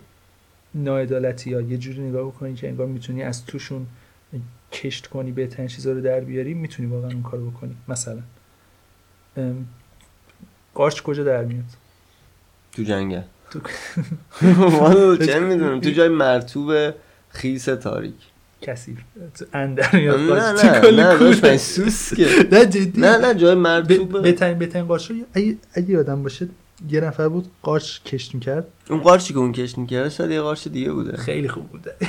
ناعدالتی 0.74 1.50
یا 1.50 1.60
یه 1.60 1.78
جوری 1.78 2.00
نگاه 2.00 2.26
بکنی 2.26 2.54
که 2.54 2.68
انگار 2.68 2.86
می‌تونی 2.86 3.22
از 3.22 3.44
توشون 3.44 3.86
کشت 4.72 5.06
کنی 5.06 5.32
بهترین 5.32 5.68
چیزا 5.68 5.92
رو 5.92 6.00
در 6.00 6.20
بیاری 6.20 6.54
می‌تونی 6.54 6.88
واقعا 6.88 7.10
اون 7.10 7.22
کارو 7.22 7.50
بکنی 7.50 7.76
مثلا. 7.88 8.22
ام، 9.36 9.66
قارچ 10.74 11.02
کجا 11.02 11.24
در 11.24 11.44
میاد؟ 11.44 11.64
تو 12.78 12.84
جنگل 12.84 13.20
تو 13.50 13.58
والا 14.80 15.16
چه 15.16 15.40
می‌دونم؟ 15.40 15.80
تو 15.80 15.90
جای 15.90 16.08
مرتوب 16.08 16.72
خیس 17.28 17.64
تاریک. 17.64 18.14
کثیف 18.62 18.98
تو 19.38 19.44
اندر 19.52 19.96
میاد 19.96 20.20
نه 20.20 20.52
نه 20.90 21.40
نه 21.42 21.56
سوس 21.56 22.12
نه 22.52 22.66
جدی. 22.66 23.00
نه 23.00 23.16
نه 23.18 23.34
جای 23.34 23.54
مرتوب. 23.54 24.22
بهترین 24.22 24.58
بهترین 24.58 24.84
قارچ 24.86 25.10
رو 25.10 25.16
اگه 25.34 25.56
اگه 25.74 25.90
یادم 25.90 26.22
باشه 26.22 26.48
یه 26.90 27.00
نفر 27.00 27.28
بود 27.28 27.46
قارچ 27.62 28.00
کشت 28.02 28.34
می‌کرد. 28.34 28.66
اون 28.90 29.00
قارچی 29.00 29.32
که 29.32 29.38
اون 29.38 29.52
کش 29.52 29.78
می‌کرده 29.78 30.08
شاید 30.10 30.30
یه 30.30 30.40
قارچ 30.40 30.68
دیگه 30.68 30.92
بوده. 30.92 31.16
خیلی 31.16 31.48
خوب 31.48 31.68
بوده. 31.68 31.94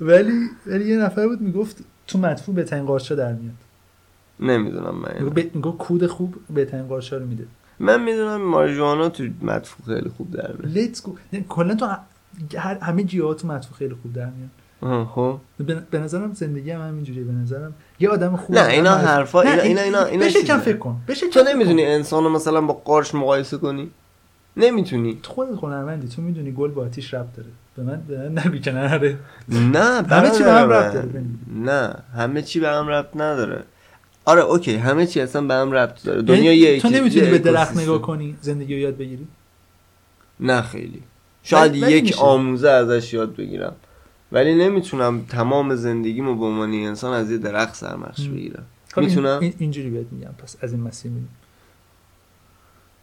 ولی 0.00 0.32
ولی 0.66 0.90
یه 0.90 0.96
نفر 0.96 1.28
بود 1.28 1.40
می‌گفت 1.40 1.76
تو 2.06 2.18
مدفوع 2.18 2.54
بهترین 2.54 2.86
قارچا 2.86 3.14
در 3.14 3.32
میاد. 3.32 3.54
نمی‌دونم 4.40 4.94
من. 4.94 5.40
می‌گفت 5.54 5.76
کود 5.78 6.06
خوب 6.06 6.34
بهترین 6.50 6.86
قارچا 6.86 7.16
رو 7.16 7.26
میده. 7.26 7.44
من 7.80 8.02
می‌دونم 8.02 8.42
ماریجوانا 8.42 9.08
تو 9.08 9.24
مدفوع 9.42 9.86
خیلی 9.96 10.10
خوب 10.16 10.30
در 10.30 10.52
میاد. 10.52 10.72
لیتس 10.78 11.02
گو 11.02 11.16
کلا 11.48 11.74
تو 11.74 11.86
همه 12.80 13.04
جیهات 13.04 13.40
تو 13.42 13.48
مدفوع 13.48 13.76
خیلی 13.76 13.94
خوب 14.02 14.12
در 14.12 14.24
میاد. 14.24 14.50
آها، 14.80 15.40
خب. 15.58 15.74
به 15.90 15.98
نظرم 15.98 16.34
زندگی 16.34 16.70
هم 16.70 16.80
همینجوریه 16.88 17.24
به 17.24 17.32
نظرم. 17.32 17.74
یه 18.00 18.08
آدم 18.08 18.36
خوب 18.36 18.56
نه، 18.58 18.66
اینا 18.66 18.98
حرفا- 18.98 19.34
اینا- 19.34 19.62
اینا- 19.62 19.80
اینا- 19.80 20.04
اینا 20.04 20.24
بشه 20.26 20.42
کم. 20.42 20.58
فکر 20.58 20.76
کن. 20.76 20.96
بشه 21.08 21.26
تو 21.28 21.40
کم 21.40 21.46
فکر 21.46 21.54
نمی‌تونی 21.54 21.82
کن. 21.84 21.88
انسان 21.90 22.24
رو 22.24 22.30
مثلا 22.30 22.60
با 22.60 22.74
قارچ 22.74 23.14
مقایسه 23.14 23.58
کنی؟ 23.58 23.90
نمی‌تونی. 24.56 25.18
تو 25.22 25.32
خودت 25.32 25.58
هنرمندی 25.62 26.08
تو 26.08 26.22
می‌دونی 26.22 26.52
گل 26.52 26.70
با 26.70 26.82
آتیش 26.82 27.14
ربط 27.14 27.36
داره. 27.36 27.48
به 27.76 27.82
من 27.82 28.00
به 28.08 28.28
من 28.28 28.38
نگو 28.38 28.58
که 28.58 28.72
نره 28.72 29.16
نه 29.48 30.02
همه 30.02 30.30
چی 30.30 30.42
به 30.44 30.52
هم 30.52 30.70
ربط 30.70 30.92
داره،. 30.94 31.24
نه 31.64 31.94
همه 32.16 32.42
چی 32.42 32.60
به 32.60 32.68
هم 32.68 32.88
ربط 32.88 33.16
نداره. 33.16 33.62
آره 34.28 34.42
اوکی 34.42 34.76
همه 34.76 35.06
چی 35.06 35.20
اصلا 35.20 35.42
به 35.42 35.54
هم 35.54 35.72
ربط 35.72 36.02
داره. 36.02 36.22
دنیا 36.22 36.52
یه 36.52 36.80
تو 36.80 36.88
نمی‌تونی 36.88 37.30
به 37.30 37.38
درخت. 37.38 37.76
نگاه 37.76 38.02
کنی 38.02 38.36
زندگی 38.40 38.74
رو 38.74 38.80
یاد 38.80 38.96
بگیری؟ 38.96 39.26
نه 40.40 40.62
خیلی. 40.62 41.02
شاید 41.42 41.76
یک. 41.76 42.18
آموزه 42.18 42.68
ازش 42.68 43.12
یاد 43.12 43.36
بگیرم. 43.36 43.76
ولی 44.32 44.54
نمی‌تونم 44.54 45.24
تمام 45.28 45.74
زندگیمو 45.74 46.34
به 46.34 46.44
عنوان 46.44 46.72
انسان 46.72 47.12
از 47.12 47.30
یه 47.30 47.38
درخت 47.38 47.74
سرمخش. 47.74 48.28
بگیرم. 48.28 48.66
خب 48.92 49.00
می‌تونم؟ 49.00 49.38
این 49.40 49.54
اینجوری 49.58 49.90
بهت 49.90 50.06
میگم. 50.10 50.34
پس 50.38 50.56
از 50.60 50.72
این 50.72 50.82
مسیر 50.82 51.10
میریم. 51.10 51.28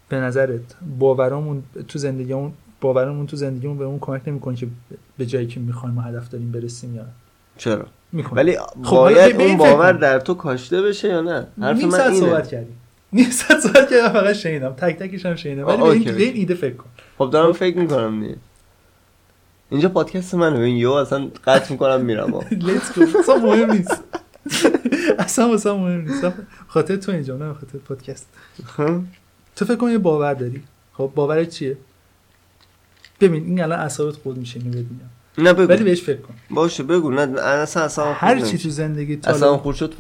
به 0.09 0.17
نظرت 0.17 0.75
باورامون 0.99 1.63
تو 1.88 1.99
زندگیمون 1.99 2.53
باورمون 2.81 3.27
تو 3.27 3.38
زندگیمون 3.38 3.77
به 3.77 3.85
اون 3.85 3.99
کمک 3.99 4.21
نمی‌کنه 4.27 4.55
که 4.55 4.67
به 5.17 5.25
جایی 5.25 5.47
که 5.47 5.59
می‌خوایم 5.59 5.97
و 5.97 6.01
هدف 6.01 6.29
داریم 6.29 6.51
برسیم 6.51 6.95
یا 6.95 7.05
چرا؟ 7.57 7.85
می‌کنه 8.15 8.38
ولی 8.38 8.58
حالا 8.84 9.15
باید 9.15 9.41
این 9.41 9.49
اون 9.49 9.58
باور. 9.58 9.93
در 9.93 10.19
تو 10.19 10.34
کاشته 10.34 10.82
بشه 10.82 11.08
یا 11.08 11.21
نه؟ 11.21 11.47
حرف 11.62 11.84
من 11.84 12.01
اینه. 12.01 12.19
صحبت 12.19 12.47
کردیم 12.47 12.78
نیم 13.13 13.30
ساعت 13.30 13.60
صحبت 13.60 13.89
کردم 13.89 14.13
فقط 14.13 14.36
شنیدم. 14.36 14.69
تک 14.69 14.99
تکش 14.99 15.25
هم 15.25 15.36
شنیدم. 15.36 15.67
ولی 15.67 15.82
این, 15.82 15.82
اوکی. 15.82 16.12
به 16.12 16.23
این 16.23 16.36
ایده 16.36 16.56
فکر 16.56 16.75
کن. 16.75 16.89
خب 17.17 17.30
دارم 17.34 17.54
فکر 17.54 17.78
می‌کنم 17.78 18.21
دیگه. 18.21 18.36
اینجا 19.69 19.89
پادکست 19.89 20.36
منه. 20.36 20.60
ببین 20.60 20.75
یو 20.75 20.91
اصلا 20.91 21.28
قطع 21.47 21.71
می‌کنم 21.71 22.01
میرم. 22.01 22.39
لیتس 22.51 22.99
گو 22.99 23.19
اصلا 23.19 23.36
مهم 23.36 23.71
نیست. 23.71 24.04
اصلا 25.19 25.49
واسه 25.49 25.71
مهم 25.71 26.01
نیست. 26.01 26.34
خاطر 26.67 26.95
تو 26.95 27.12
اینجا 27.12 27.38
نه 27.38 27.54
خاطر 27.54 27.78
پادکست. 27.78 28.28
تو 29.56 29.65
فکر 29.65 29.75
کن 29.75 29.91
یه 29.91 29.97
باور 29.97 30.34
داری. 30.34 30.63
خب 30.93 31.12
باورت 31.15 31.49
چیه؟ 31.49 31.78
ببین 33.21 33.45
این 33.45 33.62
الان 33.62 33.80
اعصابت 33.80 34.15
خود 34.15 34.38
میشه 34.38 34.60
اینو 34.60 34.84
نه 35.37 35.53
بگو. 35.53 35.69
ولی 35.73 35.83
بهش 35.83 36.01
فکر 36.01 36.21
کن. 36.21 36.33
باشه 36.49 36.83
بگو. 36.83 37.11
نه 37.11 37.41
اصلا 37.41 37.83
اصلا 37.83 38.13
هر 38.13 38.39
چی 38.39 38.57
تو 38.57 38.69
زندگی 38.69 39.15
تا 39.15 39.31
اصلا 39.31 39.57
خورد 39.57 39.77
شد 39.77 39.93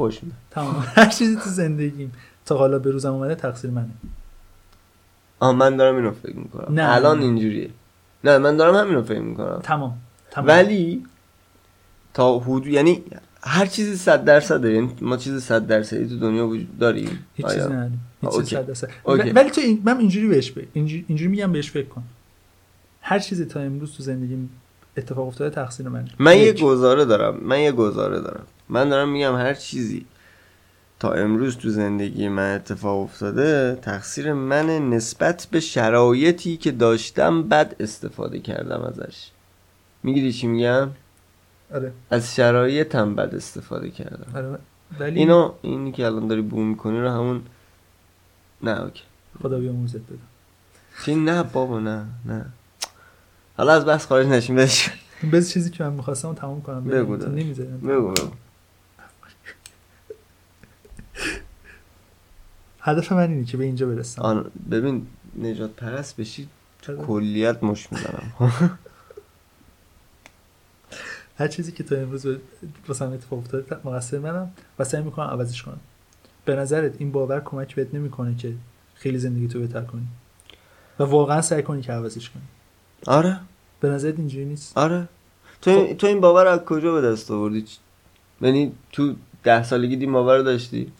تمام. 0.51 0.75
هر 0.95 1.05
چیزی 1.09 1.35
تو 1.35 1.49
زندگیم 1.49 2.11
تا 2.45 2.57
حالا 2.57 2.79
به 2.79 2.91
روزم 2.91 3.13
اومده 3.13 3.35
تقصیر 3.35 3.71
منه. 3.71 3.89
آه 5.39 5.55
من 5.55 5.77
دارم 5.77 5.95
اینو 5.95 6.11
فکر 6.11 6.35
می‌کنم. 6.35 6.79
نه. 6.79 6.95
الان 6.95 7.19
اینجوریه. 7.21 7.69
نه 8.23 8.37
من 8.37 8.57
دارم 8.57 8.75
همینو 8.75 9.03
فکر 9.03 9.19
می‌کنم. 9.19 9.59
تمام 9.63 9.97
تمام. 10.31 10.47
ولی 10.47 11.03
تا 12.13 12.39
حدود 12.39 12.67
یعنی 12.67 13.03
هر 13.43 13.65
چیزی 13.65 13.95
صد 13.95 14.23
درصده 14.25 14.73
یعنی 14.73 14.89
ما 15.01 15.17
چیز 15.17 15.43
صد 15.43 15.67
درصدی 15.67 16.07
تو 16.09 16.19
دنیا 16.19 16.47
وجود 16.47 16.79
داریم. 16.79 17.25
هیچ؟ 17.35 17.45
چیزی 17.47 17.59
نداریم. 17.59 18.01
هیچ 18.21 18.55
درصد. 18.55 18.89
اوکی. 19.03 19.29
و- 19.29 19.33
ولی 19.33 19.49
تو 19.49 19.61
این 19.61 19.81
من 19.85 19.97
اینجوری 19.97 20.27
بهش 20.27 20.51
ب... 20.51 20.59
اینجوری, 20.73 21.05
اینجوری 21.07 21.31
میگم 21.31 21.51
بهش 21.51 21.71
فکر 21.71 21.87
کن. 21.87 22.03
هر 23.01 23.19
چیزی 23.19 23.45
تا 23.45 23.59
امروز 23.59 23.93
تو 23.97 24.03
زندگیم 24.03 24.49
اتفاق 24.97 25.27
افتاده 25.27 25.55
تقصیر 25.55 25.89
منه. 25.89 26.09
من 26.19 26.37
یه. 26.37 26.53
گزاره 26.53 27.05
دارم 27.05 27.37
من 27.43 27.59
یه 27.59 27.71
گزاره 27.71 28.19
دارم. 28.19 28.45
من 28.69 28.89
دارم 28.89 29.09
میگم 29.09 29.35
هر 29.35 29.53
چیزی 29.53 30.05
تا 30.99 31.13
امروز 31.13 31.57
تو 31.57 31.69
زندگی 31.69 32.27
من 32.27 32.55
اتفاق 32.55 32.99
افتاده 33.01 33.75
تقصیر 33.81 34.33
من 34.33 34.89
نسبت 34.89 35.47
به 35.51 35.59
شرایطی 35.59 36.57
که 36.57 36.71
داشتم 36.71 37.43
بد 37.43 37.75
استفاده 37.79 38.39
کردم 38.39 38.81
ازش. 38.81 39.29
می‌گیری 40.03 40.33
چی 40.33 40.47
میگم؟ 40.47 40.89
آره. 41.73 41.91
از 42.09 42.35
شرایطم 42.35 43.15
بد 43.15 43.35
استفاده 43.35 43.89
کردم. 43.89 44.35
آره 44.35 44.59
ولی 44.99 45.19
اینو 45.19 45.51
اینی 45.61 45.91
که 45.91 46.05
الان 46.05 46.27
داری 46.27 46.41
بوم 46.41 46.67
می‌کنی 46.67 46.99
رو 46.99 47.09
همون 47.09 47.41
نه 48.63 48.81
اوکی. 48.81 49.03
خدا 49.43 49.59
بیاموزت 49.59 49.95
بده 49.97 50.17
چی؟ 51.05 51.15
نه 51.15 51.43
بابا 51.43 51.79
نه 51.79 52.05
نه. 52.25 52.45
حالا 53.57 53.73
از 53.73 53.85
بس 53.85 54.05
خارج 54.05 54.27
نشیم 54.27 54.55
بش 54.55 54.89
بز 55.31 55.49
چیزی 55.51 55.69
که 55.69 55.83
من 55.83 55.93
می‌خواستم 55.93 56.33
تمام 56.33 56.61
کنم. 56.61 56.83
بگو. 56.83 57.15
نمی‌ذارم. 57.15 57.79
بگو 57.79 58.11
بگو. 58.11 58.31
هدف 62.79 63.11
من 63.11 63.29
اینه 63.29 63.45
که 63.45 63.57
به 63.57 63.63
اینجا 63.63 63.87
برسم. 63.87 64.21
آن 64.21 64.51
ببین 64.71 65.07
نجات 65.41 65.71
پرست 65.71 66.17
بشی؟ 66.17 66.49
کلیت 67.07 67.63
مش 67.63 67.91
می‌زنم 67.91 68.31
هر 71.37 71.47
چیزی 71.47 71.71
که 71.71 71.83
تا 71.83 71.95
امروز 71.95 72.27
واسم 72.87 73.11
اتفاق 73.11 73.39
افتاده 73.39 73.77
مقصر 73.83 74.19
منم 74.19 74.51
و 74.79 74.83
سعی 74.83 75.01
می‌کنم 75.03 75.25
عوضش 75.25 75.63
کنم. 75.63 75.79
به 76.45 76.55
نظرت 76.55 76.93
این 76.97 77.11
باور 77.11 77.39
کمک 77.39 77.75
بهت 77.75 77.95
نمی‌کنه 77.95 78.35
که 78.35 78.53
خیلی 78.95 79.17
زندگی 79.19 79.47
تو 79.47 79.59
بهتر 79.59 79.81
کنی؟ 79.81 80.07
و 80.99 81.03
واقعا 81.03 81.41
سعی 81.41 81.63
کنی 81.63 81.81
که 81.81 81.91
عوضش 81.91 82.29
کنی. 82.29 82.43
آره. 83.07 83.39
به 83.79 83.89
نظرت 83.89 84.19
اینجوری 84.19 84.45
نیست؟ 84.45 84.77
آره. 84.77 85.07
تو 85.61 85.71
این, 85.71 85.97
تو 85.97 86.07
این 86.07 86.21
باور 86.21 86.47
از 86.47 86.59
کجا 86.59 86.93
به 86.93 87.01
دست 87.01 87.31
آوردی؟ 87.31 87.65
یعنی 88.41 88.71
تو 88.91 89.15
ده 89.43 89.63
سالگی 89.63 89.95
این 89.95 90.11
باور 90.11 90.41
داشتی؟ 90.41 90.91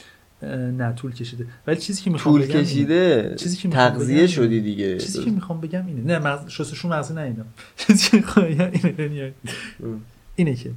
نه 0.43 0.93
طول 0.93 1.11
کشیده. 1.13 1.47
ولی 1.67 1.77
چیزی 1.77 2.03
که 2.03 2.09
می‌خوام 2.09 2.35
طول 2.35 2.45
بگم 2.45 2.55
اینه. 2.55 2.63
کشیده؟ 2.69 3.35
چیزی 3.37 3.57
که 3.57 3.69
تغذیه 3.69 4.27
شدی 4.27 4.55
اینه. 4.55 4.59
دیگه. 4.59 4.97
چیزی 4.97 5.23
که 5.23 5.31
می‌خوام 5.31 5.61
بگم 5.61 5.85
اینه. 5.87 6.01
نه 6.01 6.19
مغز 6.19 6.49
شستشو 6.49 6.87
مغزی 6.87 7.13
نه 7.13 7.21
اینا 7.21 7.43
چیزی 7.87 8.09
که 8.09 8.17
می‌خوام 8.17 8.45
بگم 8.45 8.71
اینه 8.71 8.95
اینه, 8.97 9.33
ام. 9.83 10.01
اینه 10.35 10.55
که 10.55 10.71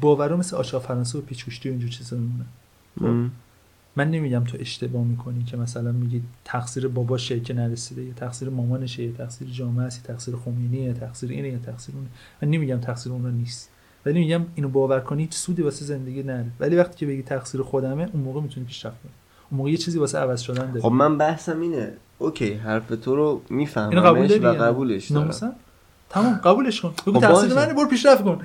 باورا 0.00 0.36
مثل 0.36 0.56
آشا 0.56 0.80
فرانسه 0.80 1.18
و 1.18 1.20
پیچوشتی 1.20 1.68
و 1.68 1.72
اینجور 1.72 1.90
چیزا 1.90 2.16
میمونه. 2.16 2.44
ام. 3.00 3.30
من 3.98 4.10
نمیگم 4.10 4.44
تو 4.44 4.56
اشتباه 4.60 5.04
می‌کنی 5.04 5.44
که 5.44 5.56
مثلا 5.56 5.92
میگی 5.92 6.22
تقصیر 6.44 6.88
باباشه 6.88 7.40
که 7.40 7.54
نرسیده 7.54 8.02
یا 8.02 8.12
تقصیر 8.12 8.48
مامانشه 8.48 9.02
یا 9.02 9.12
تقصیر 9.12 9.48
جامعه 9.48 9.86
است 9.86 10.08
یا 10.08 10.14
تقصیر 10.14 10.36
خمینیه 10.36 10.82
یا 10.82 10.92
تقصیر 10.92 11.30
اینه 11.30 11.48
یا 11.48 11.58
تقصیر 11.58 11.94
اونه. 11.94 12.08
من 12.42 12.48
نمیگم 12.48 12.78
تقصیر 12.78 13.12
اونا 13.12 13.30
نیست. 13.30 13.70
ولی 14.06 14.18
میگم 14.18 14.46
اینو 14.54 14.68
باور 14.68 15.00
کنی 15.00 15.22
هیچ 15.22 15.34
سودی 15.34 15.62
واسه 15.62 15.84
زندگی 15.84 16.22
نداره. 16.22 16.50
ولی 16.60 16.76
وقتی 16.76 16.96
که 16.96 17.06
بگی 17.06 17.22
تقصیر 17.22 17.62
خودمه 17.62 18.08
اون 18.12 18.22
موقع 18.22 18.40
می‌تونی 18.40 18.66
پیشرفت 18.66 19.02
کنی. 19.02 19.12
اون 19.50 19.58
موقع 19.58 19.70
یه 19.70 19.76
چیزی 19.76 19.98
واسه 19.98 20.18
عوض 20.18 20.40
شدن 20.40 20.66
داره 20.66 20.80
خب 20.80 20.92
من 20.92 21.18
بحثم 21.18 21.60
اینه 21.60 21.92
اوکی 22.18 22.52
حرف 22.52 22.88
تو 22.88 23.16
رو 23.16 23.42
اینو 23.50 24.00
قبول 24.00 24.44
و؟ 24.44 24.62
قبولش 24.62 25.10
دارم؟ 25.10 25.56
تمام 26.10 26.34
قبولش 26.34 26.80
کن. 26.80 26.94
بگو 27.06 27.20
خب 27.20 27.26
تقصیر. 27.26 27.54
منه 27.54 27.74
برو 27.74 27.88
پیشرفت 27.88 28.24
کن. 28.24 28.40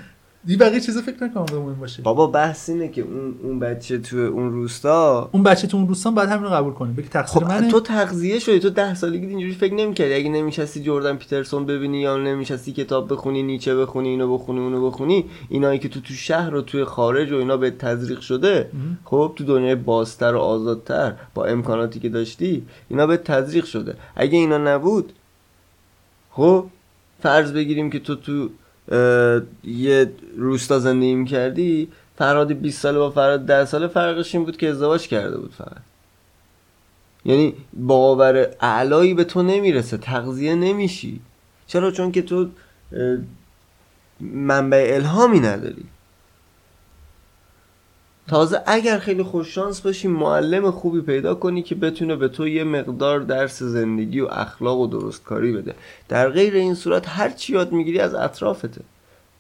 دی 0.45 0.58
بقیه 0.58 0.79
چیزا 0.79 1.01
فکر 1.01 1.23
نکنم 1.23 1.45
به 1.45 1.60
مهم 1.60 1.79
باشه. 1.79 2.01
بابا 2.01 2.27
بحث 2.27 2.69
اینه 2.69 2.88
که 2.88 3.01
اون 3.01 3.36
اون 3.43 3.60
بچه 3.60 3.97
تو 3.97 4.17
اون 4.17 4.51
روستا 4.51 5.29
اون 5.32 5.43
بچه 5.43 5.67
تو 5.67 5.77
اون 5.77 5.88
روستان 5.88 6.15
بعد 6.15 6.29
همین 6.29 6.43
رو 6.43 6.49
قبول 6.49 6.73
کنه. 6.73 6.93
بگی 6.93 7.08
تقصیر 7.08 7.43
خب 7.43 7.49
منه. 7.49 7.71
تو 7.71 7.79
تغذیه 7.79 8.39
شدی 8.39 8.60
تو 8.60 8.69
ده 8.69 8.93
سالگی 8.93 9.25
اینجوری 9.25 9.53
فکر 9.53 9.73
نمی‌کردی. 9.73 10.13
اگه 10.13 10.29
نمیشستی 10.29 10.84
جردن 10.84 11.15
پیترسون 11.15 11.65
ببینی 11.65 12.01
یا 12.01 12.17
نمیشستی 12.17 12.71
کتاب 12.71 13.13
بخونی 13.13 13.43
نیچه 13.43 13.75
بخونی 13.75 14.10
اینو 14.10 14.34
بخونی 14.34 14.60
اونو 14.60 14.88
بخونی 14.88 15.25
اینایی 15.49 15.79
که 15.79 15.89
تو 15.89 16.01
تو 16.01 16.13
شهر 16.13 16.56
و 16.56 16.62
توی 16.62 16.84
خارج 16.84 17.32
و 17.32 17.36
اینا 17.36 17.58
به 17.58 17.71
تزریق 17.71 18.19
شده. 18.19 18.69
خب 19.06 19.34
تو 19.36 19.43
دنیای 19.43 19.75
بازتر 19.75 20.36
و 20.36 20.39
آزادتر 20.39 21.13
با 21.34 21.45
امکاناتی 21.45 21.99
که 21.99 22.10
داشتی 22.10 22.65
اینا 22.89 23.08
به 23.08 23.17
تزریق 23.17 23.65
شده. 23.65 23.95
اگه 24.15 24.38
اینا 24.38 24.58
نبود 24.58 25.13
خب 26.32 26.65
فرض 27.21 27.53
بگیریم 27.53 27.89
که 27.89 27.99
تو 27.99 28.15
تو 28.15 28.49
یه 29.63 30.12
روستا 30.38 30.80
زندگی 30.80 31.15
می‌کردی 31.15 31.88
فرهاد 32.17 32.54
20 32.54 32.82
ساله 32.82 33.00
با 33.00 33.12
فرهاد 33.12 33.46
10 33.46 33.65
ساله 33.65 33.88
فرقش 33.88 34.36
این 34.36 34.46
بود 34.46 34.58
که 34.58 34.69
ازدواج 34.69 35.08
کرده 35.08 35.38
بود 35.38 35.54
فقط. 35.58 35.82
یعنی 37.26 37.54
باور 37.74 38.48
اعلایی 38.62 39.13
به 39.13 39.24
تو 39.24 39.43
نمی‌رسه 39.43 39.98
تغذیه 39.98 40.56
نمیشی. 40.56 41.19
چرا؟ 41.67 41.91
چون 41.91 42.12
که 42.12 42.22
تو 42.22 42.50
منبع 44.19 44.91
الهامی 44.93 45.39
نداری. 45.39 45.86
تازه 48.27 48.63
اگر 48.65 48.99
خیلی 48.99 49.23
خوششانس 49.23 49.81
باشی 49.81 50.07
معلم 50.07 50.71
خوبی 50.71 51.01
پیدا 51.01 51.36
کنی 51.36 51.63
که 51.63 51.75
بتونه 51.75 52.15
به 52.15 52.27
تو 52.27 52.47
یه 52.47 52.63
مقدار 52.63 53.19
درس 53.19 53.63
زندگی 53.63 54.19
و 54.19 54.27
اخلاق 54.31 54.79
و 54.79 54.88
درستکاری 54.88 55.51
بده. 55.51 55.75
در 56.09 56.29
غیر 56.29 56.53
این 56.53 56.75
صورت 56.75 57.09
هر 57.09 57.29
چی 57.29 57.53
یاد 57.53 57.71
می‌گیری 57.71 57.99
از 57.99 58.13
اطرافته. 58.13 58.81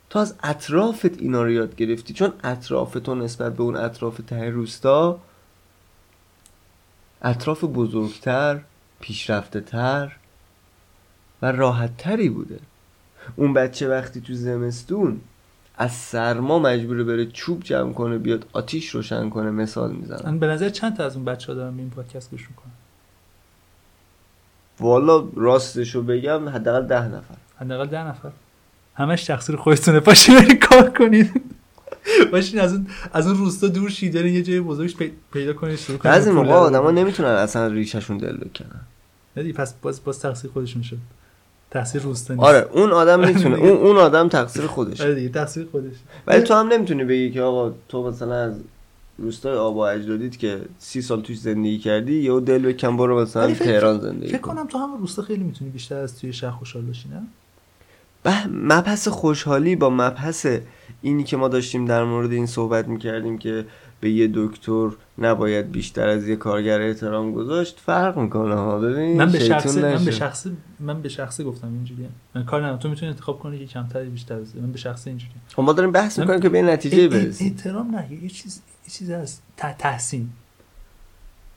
تو 0.09 0.19
از 0.19 0.35
اطرافت 0.43 1.21
اینا 1.21 1.43
رو 1.43 1.51
یاد 1.51 1.75
گرفتی. 1.75 2.13
چون 2.13 2.33
اطراف 2.43 2.93
تو 2.93 3.15
نسبت 3.15 3.55
به 3.55 3.63
اون 3.63 3.75
اطراف 3.75 4.19
ته 4.27 4.49
روستا 4.49 5.19
اطراف 7.21 7.63
بزرگتر 7.63 8.61
پیشرفته 8.99 9.61
تر 9.61 10.11
و 11.41 11.51
راحت 11.51 11.97
تری 11.97 12.29
بوده. 12.29 12.59
اون 13.35 13.53
بچه 13.53 13.89
وقتی 13.89 14.21
تو 14.21 14.33
زمستون 14.33 15.21
از 15.83 15.91
سرما 15.91 16.59
مجبوره 16.59 17.03
بره 17.03 17.25
چوب 17.25 17.63
جمع 17.63 17.93
کنه 17.93 18.17
بیاد 18.17 18.45
آتیش 18.53 18.89
روشن 18.89 19.29
کنه 19.29 19.51
مثال 19.51 19.91
می‌زنم. 19.91 20.21
من 20.25 20.39
به 20.39 20.47
نظر 20.47 20.69
چند 20.69 20.97
تا 20.97 21.05
از 21.05 21.15
اون 21.15 21.25
بچه 21.25 21.47
ها 21.47 21.53
دارن 21.53 21.75
به 21.75 21.81
این 21.81 21.89
پادکست 21.89 22.31
گوش 22.31 22.41
می‌کنن 22.49 22.71
والا 24.79 25.27
راستشو 25.35 26.03
بگم 26.03 26.49
حداقل 26.49 26.87
ده 26.87 27.07
نفر. 27.07 27.35
حداقل 27.59 27.85
ده 27.85 28.07
نفر. 28.07 28.29
همش 28.95 29.23
تقصیر 29.23 29.55
خودتونه. 29.55 29.99
پاشین 29.99 30.39
برین 30.39 30.59
کار 30.59 30.89
کنید. 30.89 31.41
باشین 32.31 32.59
از 32.59 32.73
اون 32.73 32.87
از 33.13 33.27
اون 33.27 33.37
روستا 33.37 33.67
دور 33.67 33.89
شید 33.89 34.13
برین 34.13 34.33
یه 34.33 34.41
جای 34.43 34.59
بزرگش 34.61 34.95
پی- 34.95 35.11
پیدا 35.33 35.53
کنید 35.53 35.75
شروع 35.75 35.97
کنید. 35.97 36.15
بعضی 36.15 36.31
موقع 36.31 36.51
آدما. 36.53 36.91
نمی‌تونن 36.91 37.29
اصلا 37.29 37.67
ریششون 37.67 38.17
دل 38.17 38.37
بکنن. 38.37 38.81
ندی 39.37 39.53
پس 39.53 39.73
باز 39.73 40.03
باز 40.03 40.19
تقصیر 40.19 40.51
خودشون 40.51 40.81
شد. 40.81 40.97
تقصیر 41.73 42.01
روستا 42.01 42.33
نیست. 42.33 42.45
آره 42.45 42.67
اون 42.71 42.91
آدم 42.91 43.19
می‌تونه 43.27 43.57
اون 43.57 43.69
اون 43.69 43.97
آدم 43.97 44.27
تقصیر 44.27 44.67
خودشه. 44.67 45.03
آره 45.03 45.15
دیگه 45.15 45.29
تقصیر 45.29 45.67
خودش 45.71 45.93
ولی 46.27 46.41
تو 46.41 46.53
هم 46.53 46.67
نمی‌تونی 46.67 47.03
بگی 47.03 47.31
که 47.31 47.41
آقا 47.41 47.73
تو 47.89 48.07
مثلا 48.07 48.35
از 48.35 48.53
روستای 49.17 49.57
آبا 49.57 49.89
اجدادیت 49.89 50.39
که 50.39 50.61
سی 50.79 51.01
سال 51.01 51.21
توش 51.21 51.39
زندگی 51.39 51.77
کردی 51.77 52.13
یهو 52.21 52.39
دل 52.39 52.61
بکن 52.61 52.97
برو 52.97 53.21
مثلا 53.21 53.53
تهران 53.53 53.99
زندگی 53.99 54.27
فکر 54.27 54.37
کن. 54.37 54.55
کنم 54.55 54.67
تو 54.67 54.77
همون 54.77 54.99
روستا 54.99 55.21
خیلی 55.21 55.43
می‌تونی 55.43 55.71
بیشتر 55.71 55.95
از 55.95 56.19
توی 56.19 56.33
شهر 56.33 56.51
خوشحال 56.51 56.83
باشی 56.83 57.09
نه؟ 57.09 57.21
به 58.23 58.47
مبحث 58.47 59.07
خوشحالی 59.07 59.75
با 59.75 59.89
مبحث 59.89 60.47
اینی 61.01 61.23
که 61.23 61.37
ما 61.37 61.47
داشتیم 61.47 61.85
در 61.85 62.03
مورد 62.03 62.31
این 62.31 62.45
صحبت 62.45 62.87
می‌کردیم 62.87 63.37
که 63.37 63.65
به 64.03 64.09
یه 64.09 64.29
دکتر 64.33 64.89
نباید 65.17 65.71
بیشتر 65.71 66.07
از 66.07 66.27
یه 66.27 66.35
کارگر 66.35 66.81
احترام 66.81 67.31
گذاشت 67.31 67.79
فرق 67.79 68.17
می‌کنه 68.17 68.55
ها. 68.55 68.79
ببین 68.79 69.17
من 69.17 69.31
به 69.31 69.39
شخصه 69.39 69.81
من 69.81 70.05
به. 70.05 70.11
شخصه 70.11 70.51
من 70.79 71.01
به 71.01 71.09
شخصه 71.09 71.43
گفتم 71.43 71.67
اینجوریه. 71.67 72.09
من 72.35 72.45
کار 72.45 72.61
ندارم. 72.61 72.79
تو 72.79 72.89
می‌تونی 72.89 73.11
انتخاب 73.11 73.39
کنی 73.39 73.59
که 73.59 73.65
کمتر 73.65 74.03
بیشتر 74.03 74.39
بزنی 74.39 74.61
من 74.61 74.71
به 74.71 74.77
شخصه 74.77 75.09
اینجوریه. 75.09 75.35
خب 75.55 75.61
ما 75.61 75.73
داریم 75.73 75.91
بحث 75.91 76.19
می‌کنیم 76.19 76.39
که 76.39 76.49
به 76.49 76.61
نتیجه 76.61 77.07
برسیم. 77.07 77.47
احترام 77.47 77.95
نه 77.95 78.23
یه 78.23 78.29
چیز 78.29 78.61
یه 78.85 78.93
چیز 78.93 79.09
از 79.09 79.39
تحسین. 79.57 80.29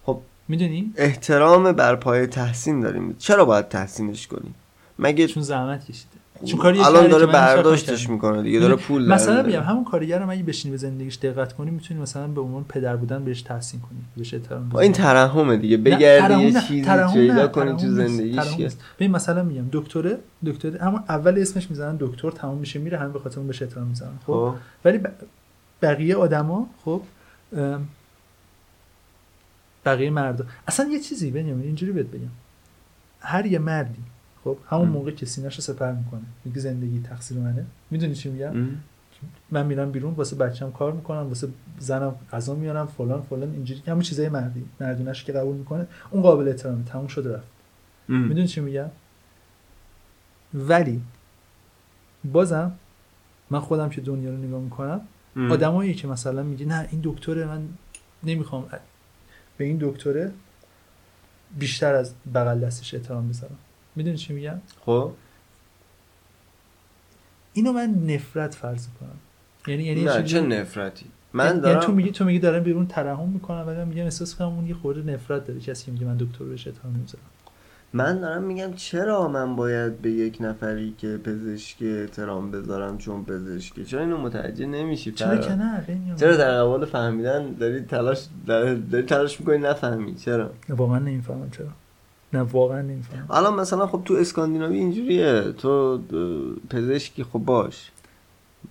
خب. 0.05 0.21
می‌دونی؟ 0.49 0.93
احترام 0.97 1.73
بر 1.73 1.97
پای 1.97 2.27
تحسین 2.27 2.81
داریم. 2.81 3.17
چرا 3.19 3.45
باید 3.45 3.69
تحسینش 3.69 4.27
کنیم؟ 4.27 4.55
مگه 4.99 5.27
چون 5.27 5.43
زحمت 5.43 5.85
کشیده. 5.85 6.16
چون 6.45 6.59
کاری 6.59 6.81
الان 6.81 7.09
داره 7.09 7.27
برداشتش 7.27 8.09
می‌کنه 8.11 8.43
دیگه 8.43 8.61
داره 8.61 8.77
پول 8.77 9.09
مثلا. 9.09 9.43
میگم 9.43 9.63
همون 9.63 9.85
کارگر 9.85 10.19
رو 10.19 10.31
اگه 10.31 10.43
بشینی 10.43 10.73
به 10.73 10.77
زندگیش 10.77 11.17
دقت 11.17 11.53
کنی 11.53 11.71
می‌تونی 11.71 12.01
مثلا 12.01 12.27
به 12.27 12.41
عنوان 12.41 12.65
پدر 12.65 12.97
بودن 12.97 13.25
بهش 13.25 13.43
تحسین 13.43 13.81
کنی 13.81 13.99
بهش 14.17 14.35
احترام 14.35 14.77
این. 14.77 14.93
ترحمه 14.93 15.57
دیگه 15.57 15.77
بگردی 15.77 16.43
یه 16.43 16.53
چیزی 16.53 16.85
پیدا 17.13 17.49
کنی 17.49 17.73
تو 17.73 17.91
زندگیش. 17.91 18.73
ببین 18.99 19.11
مثلا 19.11 19.43
میگم 19.43 19.65
دکتره 19.73 20.19
دکتر 20.47 20.77
همون 20.77 21.03
اول 21.09 21.39
اسمش 21.39 21.71
می‌زنن 21.71 21.97
دکتر 22.01 22.31
تمام 22.31 22.59
میشه 22.59 22.79
میره 22.79 22.99
همه 22.99 23.09
به 23.09 23.19
خاطر 23.19 23.39
اون 23.39 23.47
بهش 23.47 23.63
احترام 23.63 23.87
می‌زنن 23.87 24.19
خب 24.27 24.33
خب 24.33 24.55
ولی 24.85 25.01
بقیه 25.83 26.17
آدما 26.17 26.69
خب 26.85 27.03
بقیه 29.85 30.11
مردا 30.11 30.45
اصلا 30.69 30.87
یه 30.91 31.01
چیزی 31.01 31.31
بنیامین 31.31 31.65
اینجوری 31.65 31.93
بهت 31.93 32.07
بگم 32.07 32.29
هر 33.21 33.47
یه 33.47 33.59
مردی 33.59 34.03
خب 34.47 34.59
همون. 34.69 34.89
موقع 34.89 35.11
که 35.11 35.27
سینه‌شو 35.27 35.63
سپر 35.63 35.93
می‌کنه 35.93 36.21
میگه 36.45 36.61
زندگی 36.61 37.01
تقصیر 37.01 37.39
منه 37.39 37.67
می‌دونی 37.91 38.15
چی 38.15 38.31
میگم. 38.31 38.69
من 39.51 39.67
میرم 39.67 39.91
بیرون 39.93 40.15
واسه 40.15 40.37
بچم 40.37 40.73
کار 40.73 40.93
می‌کنم 40.93 41.29
واسه 41.29 41.49
زنم 41.79 42.15
غذا 42.33 42.55
میارم 42.55 42.87
فلان 42.87 43.23
فلان 43.23 43.53
اینجوری 43.53 43.83
همون 43.87 44.01
چیزای 44.01 44.29
مردی 44.29 44.65
مردونش 44.81 45.25
که 45.25 45.33
قبول 45.33 45.57
می‌کنه 45.57 45.87
اون 46.11 46.23
قابل 46.23 46.49
احترامه 46.49 46.85
تموم 46.85 47.07
شده 47.07 47.37
رفت. 47.37 47.47
می‌دونی 48.09 48.47
چی 48.47 48.61
میگم 48.61 48.91
ولی 50.55 51.03
بازم 52.25 52.73
من 53.51 53.61
خودم 53.61 53.89
که 53.89 54.01
دنیا 54.01 54.31
رو 54.31 54.37
نگاه 54.37 54.61
می‌کنم. 54.61 55.01
آدمایی 55.51 55.95
که 55.95 56.09
مثلا 56.09 56.43
میگه 56.43 56.67
نه 56.67 56.89
این 56.91 57.01
دکتره 57.05 57.47
من 57.47 57.69
نمی‌خوام 58.25 58.69
به 59.57 59.65
این 59.65 59.79
دکتره 59.81 60.33
بیشتر 61.59 61.95
از 61.95 62.15
بغل 62.35 62.61
دستش 62.61 62.95
احترام 62.95 63.29
بذارم 63.29 63.59
می‌دونی 63.97 64.17
چی 64.17 64.33
میگم؟ 64.33 64.61
خب. 64.87 65.13
اینو 67.53 67.73
من 67.73 67.91
نفرت 67.91 68.55
فرض 68.55 68.87
کنم 69.01 69.17
یعنی 69.67 69.85
یعنی 69.85 70.05
نه 70.05 70.23
چه 70.23 70.41
نفرتی؟ 70.41 71.07
من 71.33 71.47
یعنی 71.47 71.61
دارم 71.61 71.81
تو 71.81 71.93
میگی 71.93 72.11
تو 72.11 72.25
میگی 72.25 72.39
دارم 72.39 72.63
بیرون 72.63 72.87
ترحم 72.87 73.29
می‌کنم 73.29 73.67
ولی 73.67 73.77
من 73.77 73.89
میگم 73.89 74.05
احساس 74.05 74.35
کنم 74.35 74.49
اون 74.49 74.67
یه 74.67 74.75
خورده 74.75 75.13
نفرت 75.13 75.47
داره. 75.47 75.61
کسی 75.61 75.87
که 75.87 75.93
میگه 75.93 76.07
من 76.07 76.17
دکتر 76.17 76.45
بهش 76.45 76.67
احترام 76.67 76.95
نمی‌ذارم 76.95 77.25
من 77.93 78.21
دارم 78.21 78.43
میگم 78.43 78.73
چرا 78.73 79.29
من 79.29 79.57
باید 79.57 79.99
به 80.03 80.11
یک 80.11 80.37
نفری 80.41 80.95
که 80.99 81.17
پزشکی 81.17 81.89
احترام 81.89 82.51
بذارم 82.51 82.99
چون 82.99 83.25
پزشکی 83.25 83.85
چرا 83.85 84.01
اینو 84.01 84.19
متوجه 84.19 84.67
نمیشی؟ 84.67 85.13
چرا؟ 85.13 85.37
که 85.37 85.53
نه؟ 85.53 85.87
چرا 86.17 86.37
در 86.37 86.63
قبال 86.63 86.85
فهمیدن 86.85 87.53
داری 87.53 87.81
تلاش 87.81 88.27
داری, 88.47 88.83
داری 88.83 89.07
تلاش 89.07 89.41
می‌کنی 89.41 89.59
نفهمی؟ 89.59 90.15
چرا؟ 90.15 90.51
واقعا 90.69 90.99
نمی‌فهمم 90.99 91.51
چرا. 91.51 91.67
نه 92.33 92.41
واقعا 92.41 92.83
نمی‌فهمم. 92.83 93.27
الان 93.31 93.61
مثلا 93.61 93.87
خب 93.87 94.03
تو 94.05 94.15
اسکاندیناوی 94.15 94.79
اینجوریه. 94.79 95.53
تو 95.59 96.01
پزشکی 96.71 97.25
خب 97.25 97.39
باش. 97.39 97.91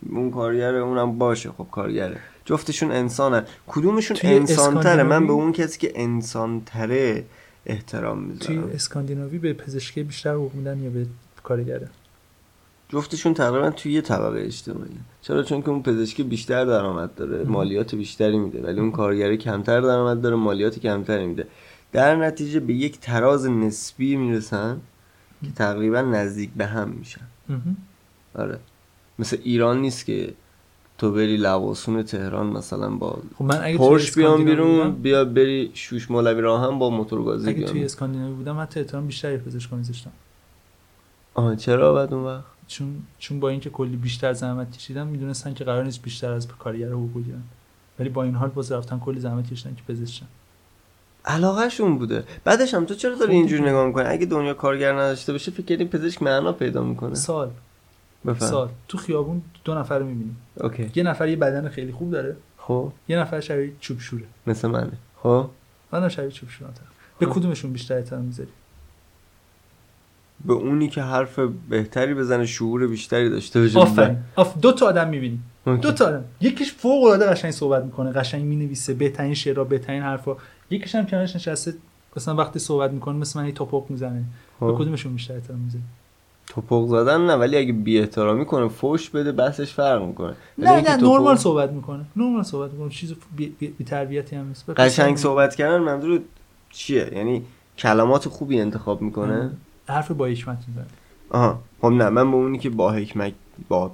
اون 0.10 0.32
کارگره 0.32 0.78
اونم 0.78 1.18
باشه 1.18 1.50
خب 1.52 1.68
کارگره. 1.72 2.18
جفتشون 2.46 2.92
انسانن. 2.92 3.44
کدومشون 3.68 4.18
توی 4.18 4.30
انسانتره؟ 4.30 5.04
من 5.04 5.28
به 5.28 5.34
اون 5.34 5.52
کسی 5.52 5.80
که 5.80 5.92
انسانتره 5.96 7.26
احترام 7.66 8.36
توی 8.36 8.56
می‌ذارم 8.56 8.76
اسکاندیناوی 8.76 9.38
به 9.38 9.54
پزشکی 9.54 10.04
بیشتر 10.04 10.34
حقوق 10.34 10.54
میدن 10.54 10.84
یا 10.84 10.90
به 10.90 11.06
کارگره؟ 11.44 11.90
جفتشون 12.90 13.34
تقریبا 13.34 13.70
توی 13.70 13.94
یه 13.94 14.02
طبقه 14.02 14.40
اجتماعی. 14.40 14.90
چرا؟ 15.22 15.44
چون 15.44 15.62
که 15.62 15.70
اون 15.70 15.84
پزشکی 15.84 16.24
بیشتر 16.24 16.66
درآمد 16.66 17.16
داره. 17.16 17.44
مالیات 17.44 17.96
بیشتری 17.96 18.38
میده. 18.38 18.62
ولی 18.62 18.80
اون 18.80 18.92
کارگره 18.92 19.38
کمتر 19.38 19.82
درآمد 19.82 20.22
داره. 20.22 20.36
مالیات 20.36 20.80
کمتری 20.80 21.26
میده. 21.26 21.48
در 21.96 22.16
نتیجه 22.16 22.60
به 22.60 22.74
یک 22.74 23.00
تراز 23.00 23.46
نسبی 23.46 24.16
می‌رسن 24.16 24.82
که 25.46 25.52
تقریبا 25.52 26.02
نزدیک 26.02 26.50
به 26.56 26.66
هم 26.66 26.90
میشن. 26.90 27.28
آره. 28.36 28.60
مثل 29.20 29.38
ایران 29.44 29.82
نیست 29.82 30.06
که 30.06 30.34
تو 30.98 31.12
بری 31.12 31.38
لواسون 31.38 32.04
تهران 32.04 32.48
مثلا 32.48 32.90
با 32.90 33.20
خب 33.36 33.46
من 33.46 33.60
اگه 33.64 33.78
پرش 33.78 34.16
بیام 34.18 34.46
بیرون 34.46 34.92
بیا 34.92 35.26
بری 35.26 35.72
شوش 35.74 36.12
مولوی 36.12 36.42
راه 36.42 36.68
هم 36.68 36.80
با 36.80 36.90
موتورگازی 36.90 37.50
اگه 37.50 37.64
توی 37.64 37.74
بیام 37.74 37.86
اسکاندیناوی 37.86 38.34
بودم 38.34 38.60
حتی 38.60 38.80
احترام 38.80 39.08
بیشتری 39.08 39.38
به 39.38 39.44
پزشکا 39.44 39.76
میذاشتم 39.76 40.12
آها 41.34 41.56
چرا 41.56 41.94
بعد 41.94 42.14
اون 42.14 42.24
وقت؟ 42.24 42.44
چون 42.68 43.04
چون 43.20 43.40
با 43.40 43.50
اینکه 43.50 43.70
کلی 43.70 43.98
بیشتر 43.98 44.34
زحمت 44.34 44.72
کشیدن 44.72 45.08
می‌دونستن 45.08 45.54
که 45.54 45.64
قرار 45.64 45.84
نیست 45.84 46.02
بیشتر 46.02 46.32
از 46.32 46.48
کارگر 46.48 46.90
حقوق 46.90 47.14
بگیرن. 47.14 47.44
ولی 48.00 48.10
با 48.10 48.24
این 48.24 48.36
حال 48.36 48.50
باز 48.50 48.72
رفتن 48.72 49.00
کلی 49.00 49.20
زحمت 49.20 49.52
کشیدن 49.52 49.76
که 49.76 49.94
پزشکن. 49.94 50.28
علاقهشون 51.26 51.98
بوده. 51.98 52.24
بعدش 52.44 52.74
هم 52.74 52.86
تو 52.86 52.94
چرا 52.94 53.16
داری 53.16 53.26
خب. 53.26 53.32
اینجوری 53.32 53.62
دیگه. 53.62 53.72
نگاه 53.72 53.88
می‌کنی؟ 53.88 54.06
اگه 54.06 54.26
دنیا 54.26 54.54
کارگر 54.54 54.94
نداشته 54.94 55.32
باشه 55.32 55.52
فکر 55.52 55.76
کنی 55.76 55.88
پزشک 55.88 56.24
معنا 56.24 56.52
پیدا 56.52 56.84
می‌کنه. 56.84 57.16
سال. 57.16 57.52
بفهم. 58.26 58.50
سال. 58.50 58.70
تو 58.88 58.98
خیابون 58.98 59.42
دو 59.64 59.76
نفر 59.76 60.00
رو 60.00 60.06
می‌بینی 60.06 60.36
اوکی. 60.60 60.92
یه 60.96 61.04
نفر 61.04 61.28
یه 61.28 61.36
بدن 61.36 61.70
خیلی 61.70 61.92
خوب 61.92 62.12
داره. 62.12 62.36
خب. 62.58 62.92
یه 63.08 63.18
نفر 63.18 63.40
شبیه 63.40 63.72
چوب 63.80 64.00
شوره. 64.00 64.24
مثل 64.48 64.68
منه. 64.68 64.92
خب. 65.24 65.50
منم 65.92 66.10
شبیه 66.10 66.32
چوب 66.32 66.50
شورم 66.50 66.74
به 67.20 67.26
خب. 67.26 67.32
کدومشون 67.32 67.74
بیشتر 67.74 67.98
احترام 67.98 68.22
می‌ذاری؟ 68.22 68.50
به 70.46 70.54
اونی 70.54 70.90
که 70.90 71.02
حرف 71.02 71.40
بهتری 71.70 72.14
بزنه 72.14 72.46
شعور 72.46 72.88
بیشتری 72.88 73.30
داشته 73.30 73.62
باشه. 73.62 73.80
آفرین. 73.80 74.18
آف 74.36 74.58
دو 74.58 74.72
تا 74.72 74.86
آدم 74.86 75.10
می‌بینی 75.10 75.40
okay. 75.68 75.82
دو 75.82 75.92
تا 75.92 76.06
آدم. 76.06 76.26
یکیش 76.42 76.74
فوق 76.74 77.04
العاده 77.04 77.26
قشنگ 77.26 77.52
صحبت 77.52 77.84
می‌کنه. 77.84 78.12
قشنگ 78.12 78.44
می‌نویسه. 78.44 78.94
بهترین 78.94 79.34
شعرها 79.34 79.64
بهترین 79.64 80.02
حرفا 80.02 80.38
یکیش 80.70 80.96
هم 80.96 81.06
کنارش 81.06 81.36
نشسته 81.36 81.74
مثلا 82.18 82.36
وقتی 82.36 82.60
صحبت 82.60 82.92
می‌کنه 82.92 83.18
مثل 83.18 83.40
من 83.40 83.46
یه 83.46 83.52
تپق 83.52 83.86
می‌زنه. 83.90 84.24
به 84.60 84.68
خب. 84.68 84.76
کدومشون 84.78 85.14
بیشتر 85.14 85.34
احترام 85.34 85.60
می‌ذاری 85.60 85.84
تپق 86.48 86.88
زدن 86.88 87.22
نه 87.22 87.34
ولی 87.34 87.58
اگه 87.58 87.74
بی 87.74 88.00
احترامی 88.00 88.46
کنه 88.46 88.68
فوش 88.68 89.10
بده 89.10 89.32
بحثش 89.32 89.74
فرق 89.74 90.02
می‌کنه. 90.02 90.36
نه 90.58 90.82
نه 90.82 90.96
نرمال 90.96 91.36
صحبت 91.36 91.72
می‌کنه. 91.72 92.06
نرمال 92.16 92.44
صحبت 92.44 92.72
می‌کنه. 92.72 92.90
چیز 92.90 93.14
بی, 93.36 93.56
بی, 93.60 93.68
بی 93.68 93.84
تربیتی 93.84 94.36
هم 94.36 94.48
نیست. 94.48 94.70
قشنگ 94.70 95.18
صحبت 95.18 95.56
کردن 95.56 95.78
منظور 95.78 96.22
چیه؟ 96.72 97.12
یعنی 97.16 97.44
کلمات 97.78 98.28
خوبی 98.28 98.60
انتخاب 98.60 99.02
می‌کنه؟ 99.02 99.52
حرف 99.88 100.12
با 100.12 100.26
حکمت 100.26 100.58
می‌زنه. 100.68 100.86
آها. 101.30 101.62
خب 101.82 101.88
نه 101.88 102.10
من 102.10 102.32
به 102.32 102.38
اونی 102.38 102.60
که 102.60 102.70
با 102.70 102.92
حکمت 102.92 103.34
با 103.70 103.92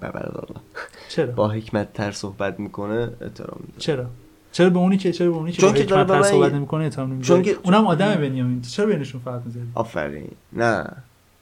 چرا؟ 1.09 1.32
با 1.32 1.49
حکمت 1.49 1.93
تر 1.93 2.11
صحبت 2.11 2.59
می‌کنه 2.59 3.09
احترام 3.22 3.59
می‌ذارم. 3.59 3.78
چرا؟ 3.78 4.05
چرا 4.51 4.69
به 4.69 4.79
اونی 4.79 4.97
که 4.97 5.11
چرا 5.11 5.31
به 5.31 5.37
اونی 5.37 5.51
که 5.51 5.61
چون 5.61 5.73
که 5.73 5.83
داره 5.83 6.03
به 6.03 6.23
صحبت 6.23 6.53
نمی‌کنه 6.53 6.83
احترام 6.83 7.21
چون 7.21 7.41
که- 7.41 7.57
اونم 7.63 7.87
آدم 7.87 8.15
بنیامین. 8.15 8.61
چرا 8.61 8.85
بینشون 8.85 9.21
فرق 9.25 9.45
می‌ذاری 9.45 9.65
آفرین. 9.75 10.27
نه. 10.53 10.85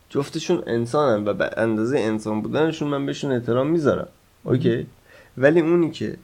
جفتشون 0.10 0.64
انسانن 0.68 1.28
و 1.28 1.34
به 1.34 1.50
اندازه 1.58 2.00
انسان 2.00 2.42
بودنشون 2.42 2.88
من 2.88 3.06
بهشون 3.06 3.32
احترام 3.32 3.68
می‌ذارم. 3.68 4.08
اوکی؟ 4.44 4.86
ولی 5.38 5.60
اونی 5.60 5.92
که 5.92 6.18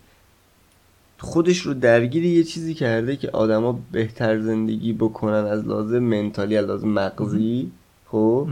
خودش 1.19 1.57
رو 1.57 1.73
درگیر 1.73 2.25
یه 2.25 2.43
چیزی 2.43 2.73
کرده 2.73 3.15
که 3.15 3.29
آدما 3.29 3.79
بهتر 3.91 4.39
زندگی 4.39 4.93
بکنن 4.93 5.33
از 5.45 5.67
لازم 5.67 5.99
منتالی 5.99 6.57
از 6.57 6.65
لازم 6.65 6.87
مغزی 6.87 7.71
خب. 8.11 8.47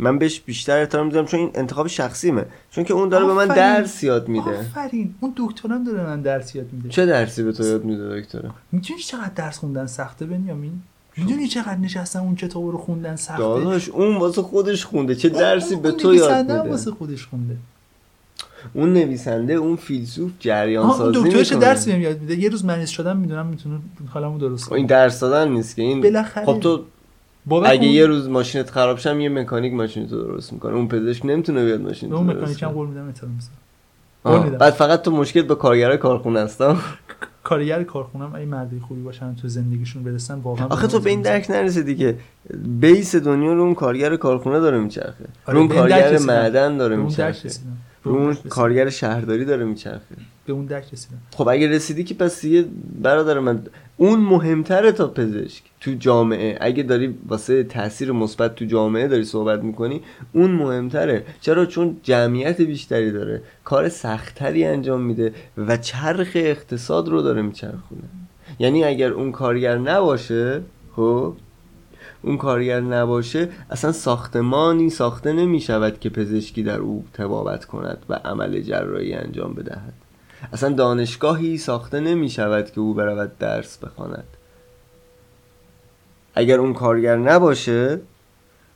من 0.00 0.18
بهش 0.18 0.40
بیشتر 0.40 0.78
احترام 0.80 1.06
می‌ذارم 1.06 1.26
چون 1.26 1.40
این 1.40 1.50
انتخاب 1.54 1.86
شخصیمه. 1.86 2.44
چون 2.70 2.84
که 2.84 2.94
اون 2.94 3.08
داره 3.08 3.26
به 3.26 3.32
من. 3.32 3.48
درس 3.48 4.02
یاد 4.02 4.28
میده. 4.28 4.58
آفرین. 4.58 5.14
اون 5.20 5.32
دکترم 5.36 5.84
داره 5.84 6.02
من 6.02 6.20
درس 6.20 6.54
یاد 6.54 6.66
میده. 6.72 6.88
چه 6.88 7.06
درسی 7.06 7.42
به 7.42 7.52
تو 7.52 7.64
یاد 7.64 7.84
میده 7.84 8.20
دکتر 8.20 8.42
می‌دونی 8.72 9.00
چقدر 9.00 9.30
درس 9.36 9.58
خوندن 9.58 9.86
سخته 9.86 10.26
بنیامین؟ 10.26 10.82
می‌دونی 11.16 11.48
چقدر 11.48 11.76
نشستن 11.76 12.18
اون 12.18 12.34
کتاب 12.34 12.64
رو 12.64 12.78
خوندن 12.78 13.16
سخته؟ 13.16 13.38
داداش 13.42 13.88
اون 13.88 14.16
واسه 14.16 14.42
خودش 14.42 14.84
خونده. 14.84 15.14
چه 15.14 15.28
درسی 15.28 15.74
اون- 15.74 15.82
به 15.82 15.88
اون 15.88 15.98
تو 15.98 16.14
یاد 16.14 16.40
میده؟ 16.50 16.58
واسه 16.70 16.90
خودش 16.90 17.26
خونده. 17.26 17.56
اون 18.74 18.92
نویسنده 18.92 19.52
اون 19.52 19.76
فیلسوف 19.76 20.30
جریان 20.38 20.84
آها، 20.86 21.04
اون 21.04 21.12
سازی 21.12 21.28
دکترش 21.28 21.52
درسی 21.52 21.90
بهم 21.90 22.00
یاد 22.00 22.20
میده. 22.20 22.38
یه 22.38 22.48
روز 22.48 22.64
مریض 22.64 22.88
شدم 22.88 23.16
می‌دونم 23.16 23.46
می‌تونه 23.46 23.78
حالمو 24.08 24.38
درست 24.38 24.64
خب 24.64 24.72
این 24.72 24.86
کنه 24.86 24.96
درس 24.96 25.20
دادن 25.20 25.52
نیست 25.52 25.76
که 25.76 25.82
این 25.82 26.00
بالاخره. 26.00 26.44
خب 26.44 26.60
تو 26.60 26.84
اگه 27.64 27.78
کن، 27.78 27.84
یه 27.84 28.06
روز 28.06 28.28
ماشینت 28.28 28.70
خراب 28.70 28.98
شم 28.98 29.20
یه 29.20 29.28
مکانیک 29.28 29.72
ماشین 29.72 30.08
تو 30.08 30.22
درست 30.22 30.52
می‌کنه. 30.52 30.74
اون 30.74 30.88
پزشک 30.88 31.26
نمی‌تونه 31.26 31.64
بیاد 31.64 31.80
ماشین 31.80 32.10
تو 32.10 32.16
اون 32.16 32.26
درست 32.26 32.60
کنه. 32.60 32.70
قول 32.70 32.88
میدم. 34.42 34.58
بعد 34.58 34.72
فقط 34.72 35.02
تو 35.02 35.10
مشکل 35.10 35.42
به 35.42 35.54
کارگرای 35.54 35.98
کارخونه 35.98 36.40
هستا 36.40 36.76
کارگر 37.44 37.82
کارخونم 37.82 38.34
اگه 38.34 38.44
مردی 38.44 38.80
خوبی 38.80 39.02
باشن 39.02 39.34
تو 39.34 39.48
زندگیشون 39.48 40.02
برسن 40.02 40.38
واقعا 40.38 40.66
آخه 40.66 40.86
تو 40.86 41.00
به 41.00 41.10
این 41.10 41.22
درک 41.22 41.50
نرسیدی 41.50 41.96
که 41.96 42.16
بیس 42.80 43.16
دنیا 43.16 43.52
رو 43.52 43.62
اون 43.62 43.74
کارگر 43.74 44.16
کارخونه 44.16 44.60
داره 44.60 44.78
میچرخه. 44.78 45.24
آره، 45.46 45.58
اون 45.58 45.68
کارگر. 45.68 46.18
معدن 46.18 46.76
داره 46.76 46.96
اون 46.96 47.04
میچرخه. 47.04 47.50
رو 48.02 48.12
اون. 48.12 48.36
کارگر 48.48 48.88
شهرداری 48.88 49.44
داره 49.44 49.64
میچرخه. 49.64 50.16
به 50.46 50.52
اون 50.52 50.66
درک 50.66 50.92
رسیدم. 50.92 51.18
خب 51.30 51.48
اگه 51.48 51.68
رسیدی 51.68 52.04
که 52.04 52.14
پس 52.14 52.40
دیگه 52.40 52.64
برادر 53.02 53.38
من 53.38 53.62
اون 53.96 54.20
مهمتره 54.20 54.92
تا 54.92 55.08
پزشک 55.08 55.62
تو 55.80 55.94
جامعه. 55.98 56.58
اگه 56.60 56.82
داری 56.82 57.14
واسه 57.28 57.64
تاثیر 57.64 58.12
مثبت 58.12 58.54
تو 58.54 58.64
جامعه 58.64 59.08
داری 59.08 59.24
صحبت 59.24 59.62
می‌کنی 59.62 60.00
اون 60.32 60.50
مهمتره. 60.50 61.24
چرا؟ 61.40 61.66
چون 61.66 61.96
جمعیت 62.02 62.60
بیشتری 62.60 63.10
داره. 63.10 63.42
کار 63.64 63.88
سختتری 63.88 64.64
انجام 64.64 65.00
میده 65.00 65.32
و 65.58 65.76
چرخ 65.76 66.30
اقتصاد 66.34 67.08
رو 67.08 67.22
داره 67.22 67.42
میچرخونه. 67.42 68.02
یعنی 68.58 68.84
اگر 68.84 69.10
اون 69.10 69.32
کارگر 69.32 69.78
نباشه 69.78 70.60
خب 70.96 71.34
اون 72.22 72.36
کارگر 72.36 72.80
نباشه 72.80 73.48
اصلا 73.70 73.92
ساختمانی 73.92 74.90
ساخته 74.90 75.32
نمی 75.32 75.60
شود 75.60 76.00
که 76.00 76.10
پزشکی 76.10 76.62
در 76.62 76.78
او 76.78 77.04
تبابت 77.12 77.64
کند 77.64 77.98
و 78.08 78.14
عمل 78.14 78.60
جراحی 78.60 79.14
انجام 79.14 79.54
بدهد. 79.54 79.92
اصلا 80.52 80.72
دانشگاهی 80.72 81.58
ساخته 81.58 82.00
نمی 82.00 82.30
شود 82.30 82.70
که 82.70 82.80
او 82.80 82.94
برود 82.94 83.38
درس 83.38 83.78
بخواند. 83.78 84.24
اگر 86.34 86.58
اون 86.58 86.72
کارگر 86.72 87.16
نباشه 87.16 88.00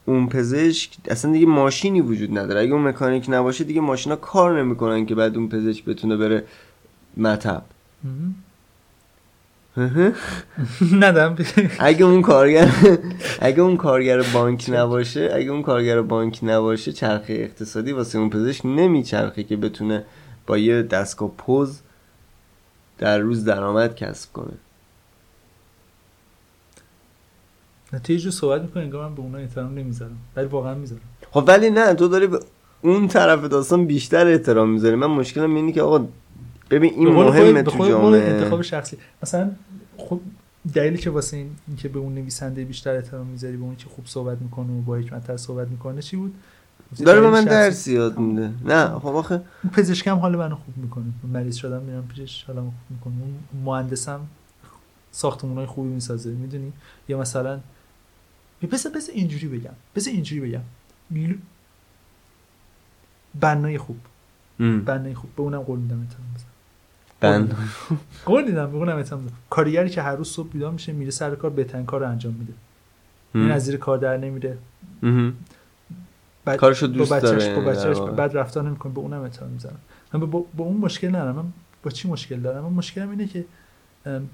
اون 0.04 0.28
پزشک 0.28 0.90
اصلا 1.08 1.32
دیگه 1.32 1.46
ماشینی 1.46 2.00
وجود 2.00 2.38
نداره. 2.38 2.60
اگه 2.60 2.72
اون 2.72 2.82
مکانیک 2.82 3.26
نباشه 3.28 3.64
دیگه 3.64 3.80
ماشینا 3.80 4.16
کار 4.16 4.62
نمی‌کنن 4.62 5.06
که 5.06 5.14
بعد 5.14 5.36
اون 5.36 5.48
پزشک 5.48 5.84
بتونه 5.84 6.16
بره 6.16 6.44
مطب. 7.16 7.62
ندم 11.02 11.36
اگه 11.78 12.04
اون 12.04 12.22
کارگر 12.22 12.70
اگه 13.40 13.60
اون 13.60 13.76
کارگر 13.76 14.22
بانک 14.22 14.66
نباشه 14.68 15.30
اگه 15.34 15.50
اون 15.50 15.62
کارگر 15.62 16.00
بانک 16.00 16.40
نباشه 16.42 16.92
چرخه 16.92 17.32
اقتصادی 17.32 17.92
واسه 17.92 18.18
اون 18.18 18.30
پزشک 18.30 18.66
نمیچرخه 18.66 19.42
که 19.42 19.56
بتونه 19.56 20.04
با 20.46 20.58
یه 20.58 20.82
دستگاه 20.82 21.30
پوز 21.38 21.80
در 22.98 23.18
روز 23.18 23.44
درآمد 23.44 23.96
کسب 23.96 24.32
کنه. 24.32 24.54
جور 28.02 28.32
صحبت 28.32 28.62
می‌کنی 28.62 28.82
انگار 28.82 29.08
من 29.08 29.14
به 29.14 29.20
اونا 29.20 29.38
احترام 29.38 29.74
نمی‌ذارم. 29.74 30.16
ولی 30.36 30.46
واقعا 30.46 30.74
می‌ذارم. 30.74 31.02
خب 31.30 31.44
ولی 31.46 31.70
نه 31.70 31.94
تو 31.94 32.08
داری 32.08 32.26
به 32.26 32.40
اون 32.82 33.08
طرف 33.08 33.44
داستان 33.44 33.86
بیشتر 33.86 34.26
احترام 34.26 34.70
می‌ذاری. 34.70 34.96
من 34.96 35.06
مشکلم 35.06 35.54
اینه 35.54 35.72
که 35.72 35.82
آقا 35.82 36.06
ببین 36.74 36.92
این 36.94 37.08
مهمه 37.08 37.62
تو 37.62 37.70
قول 37.70 38.14
انتخاب 38.14 38.48
جامعه. 38.50 38.62
شخصی. 38.62 38.96
مثلا 39.22 39.50
خب 39.96 40.20
دلیلی 40.74 40.98
که 40.98 41.10
واسه 41.10 41.36
این 41.36 41.50
اینکه 41.68 41.88
به 41.88 41.98
اون 41.98 42.14
نویسنده 42.14 42.64
بیشتر 42.64 42.96
احترام 42.96 43.26
می‌ذاری 43.26 43.56
به 43.56 43.62
اون 43.62 43.76
که 43.76 43.86
خوب 43.88 44.06
صحبت 44.06 44.42
می‌کنه 44.42 44.72
و 44.72 44.80
با 44.80 44.96
حکمت 44.96 45.36
صحبت 45.36 45.68
می‌کنه 45.68 46.02
چی 46.02 46.16
بود؟ 46.16 46.34
داره 47.04 47.20
به 47.20 47.30
من. 47.30 47.44
درس 47.44 47.86
یاد 47.86 48.18
میده. 48.18 48.50
نه 48.64 48.88
خب 48.98 49.06
آخه 49.06 49.40
پزشکم 49.72 50.16
حال 50.16 50.36
منو 50.36 50.54
خوب 50.54 50.76
می‌کنه. 50.76 51.04
مریض 51.32 51.56
شدم 51.56 51.82
میرم 51.82 52.08
پیشش 52.08 52.44
حالمو 52.44 52.70
خوب 52.70 52.90
می‌کنه 52.90 53.14
اون 53.24 53.62
مهندسم 53.64 54.20
ساختمونای 55.12 55.66
خوبی 55.66 55.88
می‌سازه 55.88 56.30
می‌دونی؟ 56.30 56.72
یا 57.08 57.18
مثلا 57.18 57.60
بس 58.72 58.86
بس 58.86 59.10
اینجوری 59.12 59.48
بگم. 59.48 59.74
بس 59.96 60.06
اینجوری 60.06 60.40
بگم. 60.40 60.62
ل- 61.14 61.34
بنای 63.40 63.78
خوب. 63.78 63.96
بنای 64.84 65.14
خوب. 65.14 65.30
به 65.36 65.42
اونم 65.42 65.60
قول 65.60 65.78
میدم 65.78 66.00
احترام 66.00 66.26
بند. 67.20 67.56
قول 68.26 68.58
اونم 68.58 68.96
احترام 68.96 69.24
بذارم. 69.24 69.38
کارگری 69.50 69.90
که 69.90 70.02
هر 70.02 70.16
روز 70.16 70.28
صبح 70.28 70.48
بیدار 70.48 70.72
میشه 70.72 70.92
میره 70.92 71.10
سر 71.10 71.34
کار 71.34 71.50
بهترین 71.50 71.86
کار 71.86 72.00
رو 72.00 72.08
انجام 72.08 72.34
میده. 72.34 72.52
این 73.34 73.50
از 73.50 73.64
زیر 73.64 73.76
کار 73.76 73.98
در 73.98 74.16
نمیره. 74.16 74.58
بعد 76.44 76.56
کارشو 76.58 76.86
دوست 76.86 77.10
با 77.10 77.16
بچهش 77.16 77.42
داره 77.42 77.54
با 77.54 77.62
یعنی 77.62 77.76
بچهش. 77.76 77.98
بعد 77.98 78.36
رفتار 78.36 78.64
نمی‌کنه. 78.64 78.92
به 78.92 79.00
اونم 79.00 79.22
احترام 79.22 79.50
می‌ذارم. 79.50 79.78
من 80.12 80.20
با, 80.20 80.26
با, 80.26 80.44
با 80.56 80.64
اون 80.64 80.76
مشکل 80.76 81.08
ندارم. 81.08 81.36
من 81.36 81.44
با 81.82 81.90
چی 81.90 82.08
مشکل 82.08 82.40
دارم؟ 82.40 82.64
من 82.64 82.72
مشکلم 82.72 83.10
اینه 83.10 83.26
که 83.26 83.44
ام، 84.06 84.28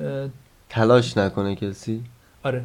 اه، 0.00 0.28
تلاش 0.68 1.16
نکنه 1.16 1.56
کسی. 1.56 2.04
آره. 2.42 2.64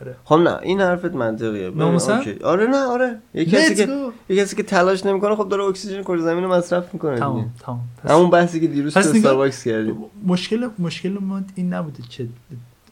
آره. 0.00 0.16
خب 0.24 0.34
نه 0.34 0.58
این 0.62 0.80
حرفت 0.80 1.14
منطقیه؟ 1.14 1.66
okay. 1.66 2.38
آره 2.44 2.66
نه 2.66 2.76
آره. 2.76 3.18
یه 3.34 3.44
کسی 3.44 3.74
که. 3.74 3.88
یه 4.28 4.36
کسی 4.42 4.56
که 4.56 4.62
تلاش 4.62 5.06
نمی‌کنه 5.06 5.36
خب 5.36 5.48
داره 5.48 5.64
اکسیژن 5.64 6.02
کره 6.02 6.20
زمین 6.22 6.44
رو 6.44 6.52
مصرف 6.52 6.94
می‌کنه 6.94 7.18
تمام 7.18 7.50
تمام. 7.60 7.80
همون 8.04 8.30
بحثی 8.30 8.60
که 8.60 8.66
دیروز 8.66 8.94
تو 8.94 9.00
استارباکس 9.00 9.64
کردیم 9.64 9.96
مشکل 10.26 10.68
مشکل 10.78 11.18
ما 11.20 11.40
این 11.54 11.72
نبوده 11.72 12.02
که 12.10 12.26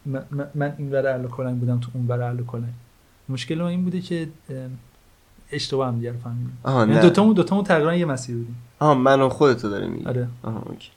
من, 0.07 0.23
من- 0.55 0.75
این 0.79 0.93
ور 0.93 1.07
اهل 1.07 1.27
کلنگ 1.27 1.61
بودم 1.61 1.81
تو 1.81 1.89
اون 1.95 2.07
ور 2.09 2.23
اهل 2.23 2.43
کلنگ. 2.47 2.73
مشکل 3.29 3.55
ما 3.63 3.69
این 3.69 3.85
بوده 3.85 4.01
که 4.01 4.29
اشتباه 5.53 5.89
هم 5.89 5.95
دیگه 5.97 6.13
رو 6.13 6.19
فهمیدیم 6.19 6.59
یعنی 6.91 7.01
دوتامون 7.01 7.35
دوتامون 7.35 7.65
تقریبا 7.65 7.95
یه 7.95 8.05
مسیر 8.05 8.37
بودیم. 8.37 8.57
آها 8.79 8.95
من 8.95 9.21
و 9.21 9.29
خودتو 9.29 9.71
داره 9.71 9.87
میگی 9.87 10.05
آره. 10.05 10.29
آها 10.43 10.63
اوکی. 10.67 10.89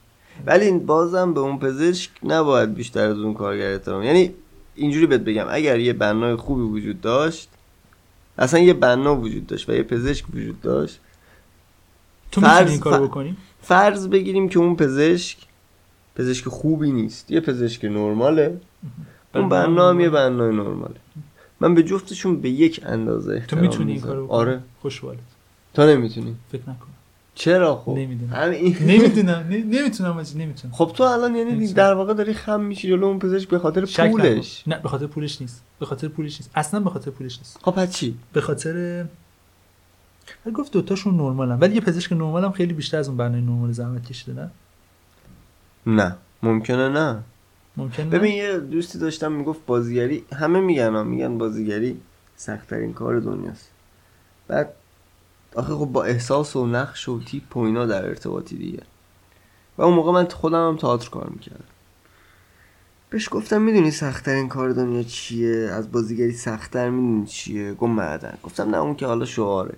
ولی 0.45 0.72
بازم 0.72 1.34
به 1.34 1.39
اون 1.39 1.60
پزشک 1.60 2.12
نباید 2.24 2.74
بیشتر 2.74 3.08
از 3.10 3.18
اون 3.18 3.34
کارگر 3.34 3.72
احترام. 3.72 4.03
یعنی 4.03 4.34
اینجوری 4.78 5.05
بهت 5.05 5.21
بگم 5.21 5.45
اگر 5.49 5.80
یه 5.80 5.93
بنای 5.93 6.36
خوبی 6.36 6.61
وجود 6.61 7.01
داشت 7.01 7.49
اصلا 8.38 8.59
یه 8.59 8.73
بنا 8.73 9.15
وجود 9.15 9.47
داشت 9.47 9.69
و 9.69 9.73
یه 9.73 9.84
پزشک 9.84 10.25
وجود 10.34 10.61
داشت 10.61 10.99
تو 12.32 12.41
فرض- 12.41 12.69
این 12.69 12.80
کارو 12.80 13.07
بکنی؟ 13.07 13.38
فرض 13.61 14.07
بگیریم 14.07 14.49
که 14.49 14.59
اون 14.59 14.75
پزشک 14.75 15.38
پزشک 16.15 16.47
خوبی 16.47 16.91
نیست 16.91 17.32
یه 17.32 17.39
پزشک 17.39 17.86
نرماله 17.86 18.61
اون 19.36 19.49
بنا 19.49 19.89
هم 19.89 19.99
یه 19.99 20.09
بنای 20.09 20.55
نرماله. 20.55 20.95
من 21.59 21.75
به 21.75 21.84
جفتشون 21.84 22.41
به 22.41 22.49
یک 22.49 22.82
اندازه 22.86 23.39
تو 23.47 23.55
می‌تونی 23.55 23.91
این. 23.91 24.01
کارو 24.01 24.25
بکنی؟ 24.25 24.38
آره. 24.38 24.59
خوشحالت. 24.82 25.19
تو 25.73 25.82
نمی‌تونی. 25.88 26.36
فکر 26.51 26.61
نکن. 26.61 26.88
چرا 27.38 27.76
خب؟ 27.76 27.92
نمی‌دونم. 27.92 28.36
نمی‌دونم 28.82 29.46
نمی‌تونم. 29.50 30.18
آجی 30.18 30.38
نمی‌تونم. 30.38 30.74
خب 30.74 30.92
تو 30.96 31.04
الان 31.04 31.36
یعنی 31.36 31.52
نمی‌تونم. 31.52 31.74
در 31.74 31.94
واقع 31.94 32.14
داری 32.14 32.34
خم 32.34 32.62
میشی 32.62 32.88
جلو 32.88 33.06
اون 33.06 33.20
پزشک 33.20 33.50
به 33.50 33.60
خاطر. 33.60 33.86
پولش. 34.12 34.64
نه 34.68 34.80
به 34.80 34.90
خاطر 34.90 35.08
پولش 35.08 35.42
نیست. 35.42 35.64
به 35.80 35.86
خاطر 35.86 36.08
پولش 36.08 36.40
نیست. 36.42 36.52
اصلا 36.56 36.80
به 36.80 36.90
خاطر 36.90 37.12
پولش 37.12 37.38
نیست. 37.38 37.60
خب 37.64 37.72
پس 37.72 37.92
چی؟ 37.92 38.18
به 38.34 38.42
خاطر 38.42 39.06
گفت 40.56 40.72
دوتاشون 40.72 41.18
نرمالن. 41.18 41.60
ولی 41.60 41.76
یه 41.76 41.82
پزشک 41.82 42.12
نرمال 42.12 42.44
هم 42.44 42.52
خیلی 42.52 42.74
بیشتر 42.74 42.98
از 42.98 43.08
اون 43.08 43.18
بنای 43.18 43.42
نرمال 43.42 43.72
زحمت 43.72 44.06
کشیده 44.06 44.34
نه؟ 44.34 44.52
نه. 45.86 46.16
ممکنه 46.44 46.90
نه. 46.90 47.20
ممکن 47.78 48.04
نه؟ 48.04 48.10
ببین 48.10 48.36
یه 48.36 48.58
دوستی 48.58 49.00
داشتم 49.00 49.32
می‌گفت 49.32 49.66
بازیگری 49.66 50.26
همه 50.34 50.60
میگن 50.60 50.94
ها 50.94 51.04
میگن 51.04 51.38
بازیگری 51.38 52.00
سختترین 52.36 52.94
کار 52.94 53.20
دنیاست. 53.20 53.70
بعد 54.48 54.74
آخه 55.56 55.74
خب 55.76 55.86
با 55.86 56.04
احساس 56.04 56.56
و 56.56 56.66
نقش 56.66 57.10
و 57.10 57.20
تیپ 57.24 57.58
و 57.58 57.60
اینا 57.60 57.86
در 57.86 58.06
ارتباطی 58.06 58.58
دیگه. 58.58 58.84
و 59.78 59.82
اون 59.82 59.93
موقع 59.93 60.12
من 60.12 60.28
خودم 60.28 60.68
هم 60.68 60.78
تئاتر 60.78 61.10
کار 61.10 61.30
می‌کردم. 61.30 61.64
بهش 63.10 63.30
گفتم 63.32 63.62
می‌دونی 63.62 63.91
سختترین 63.91 64.48
کار 64.48 64.70
دنیا 64.70 65.04
چیه؟ 65.04 65.70
از 65.72 65.91
بازیگری 65.91 66.34
سختتر 66.34 66.89
می‌دونی 66.89 67.26
چیه؟ 67.26 67.74
گفت 67.74 67.91
معدن. 67.91 68.38
گفتم 68.43 68.70
نه 68.70 68.78
اون 68.78 68.95
که 68.95 69.06
حالا 69.06 69.26
شعاره. 69.26 69.76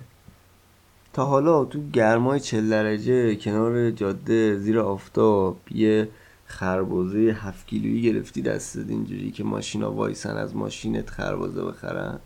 تا 1.12 1.24
حالا 1.24 1.64
تو 1.64 1.90
گرمای 1.92 2.40
چل 2.40 2.68
درجه 2.68 3.36
کنار 3.36 3.90
جاده 3.90 4.58
زیر 4.58 4.78
آفتاب 4.78 5.60
یه 5.70 6.08
خربزه 6.46 7.18
هفت 7.18 7.66
کیلویی 7.66 8.02
گرفتی 8.02 8.42
دستت 8.42 8.88
اینجوری 8.88 9.30
که 9.30 9.44
ماشینا 9.44 9.92
وایسن 9.92 10.36
از 10.36 10.56
ماشینت 10.56 11.10
خربزه 11.10 11.64
بخرن. 11.64 12.18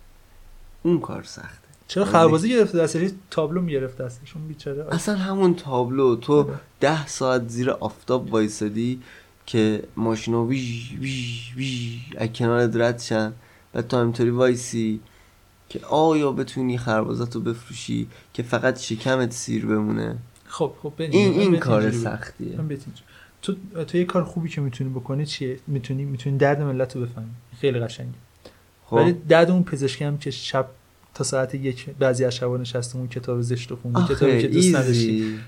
اون 0.82 1.00
کار 1.00 1.22
سخته 1.22 1.63
چرا 1.88 2.04
خربزه 2.04 2.48
گرفته 2.48 2.78
دستش 2.78 3.10
تابلو 3.30 3.60
می‌گرفت 3.60 3.98
دستشون 3.98 4.48
بیچاره. 4.48 4.94
اصلا 4.94 5.16
همون 5.16 5.54
تابلو. 5.54 6.16
تو 6.16 6.50
ده 6.80 7.06
ساعت 7.06 7.48
زیر 7.48 7.70
آفتاب 7.70 8.32
وایسادی 8.32 9.02
که 9.46 9.82
ماشینا 9.96 10.44
ویژ 10.44 10.92
ویژ 10.98 11.54
ویژ 11.56 12.00
از 12.16 12.28
کنارت 12.28 12.76
رد 12.76 12.98
شن. 13.00 13.32
و 13.74 13.82
تو 13.82 13.96
همینطوری 13.96 14.30
وایسی 14.30 15.00
که 15.68 15.80
آیا 15.86 16.32
بتونی 16.32 16.78
خربازت 16.78 17.34
رو 17.34 17.40
بفروشی 17.40 18.08
که 18.32 18.42
فقط 18.42 18.80
شکمت 18.80 19.32
سیر 19.32 19.66
بمونه؟ 19.66 20.16
خب 20.46 20.72
خب 20.82 20.92
این 20.98 21.40
این 21.40 21.56
کار. 21.56 21.90
سختیه. 21.90 22.58
تو 23.42 23.54
تو 23.86 23.98
یه 23.98 24.04
کار 24.04 24.24
خوبی 24.24 24.48
که 24.48 24.60
می‌تونی 24.60 24.90
بکنی 24.90 25.26
چیه؟ 25.26 25.58
می‌تونی 25.66 26.04
می‌تونی 26.04 26.38
درد 26.38 26.62
ملت 26.62 26.96
رو 26.96 27.02
بفهمی. 27.02 27.30
خیلی 27.60 27.80
قشنگه. 27.80 28.10
خب. 28.86 28.92
ولی 28.92 29.12
درد 29.12 29.50
اون 29.50 29.64
پزشکی 29.64 30.04
هم 30.04 30.18
که 30.18 30.30
شب 30.30 30.68
تا 31.14 31.24
ساعت 31.24 31.54
یک 31.54 31.86
بعضی 31.98 32.24
از 32.24 32.34
شبا 32.34 32.56
نشسته 32.56 32.96
اون 32.96 33.08
کتاب 33.08 33.40
زشت 33.40 33.70
رو 33.70 33.76
خوندی 33.82 34.14
کتابی 34.14 34.42
که 34.42 34.48
دوست 34.48 34.74
نداشتی. 34.74 35.38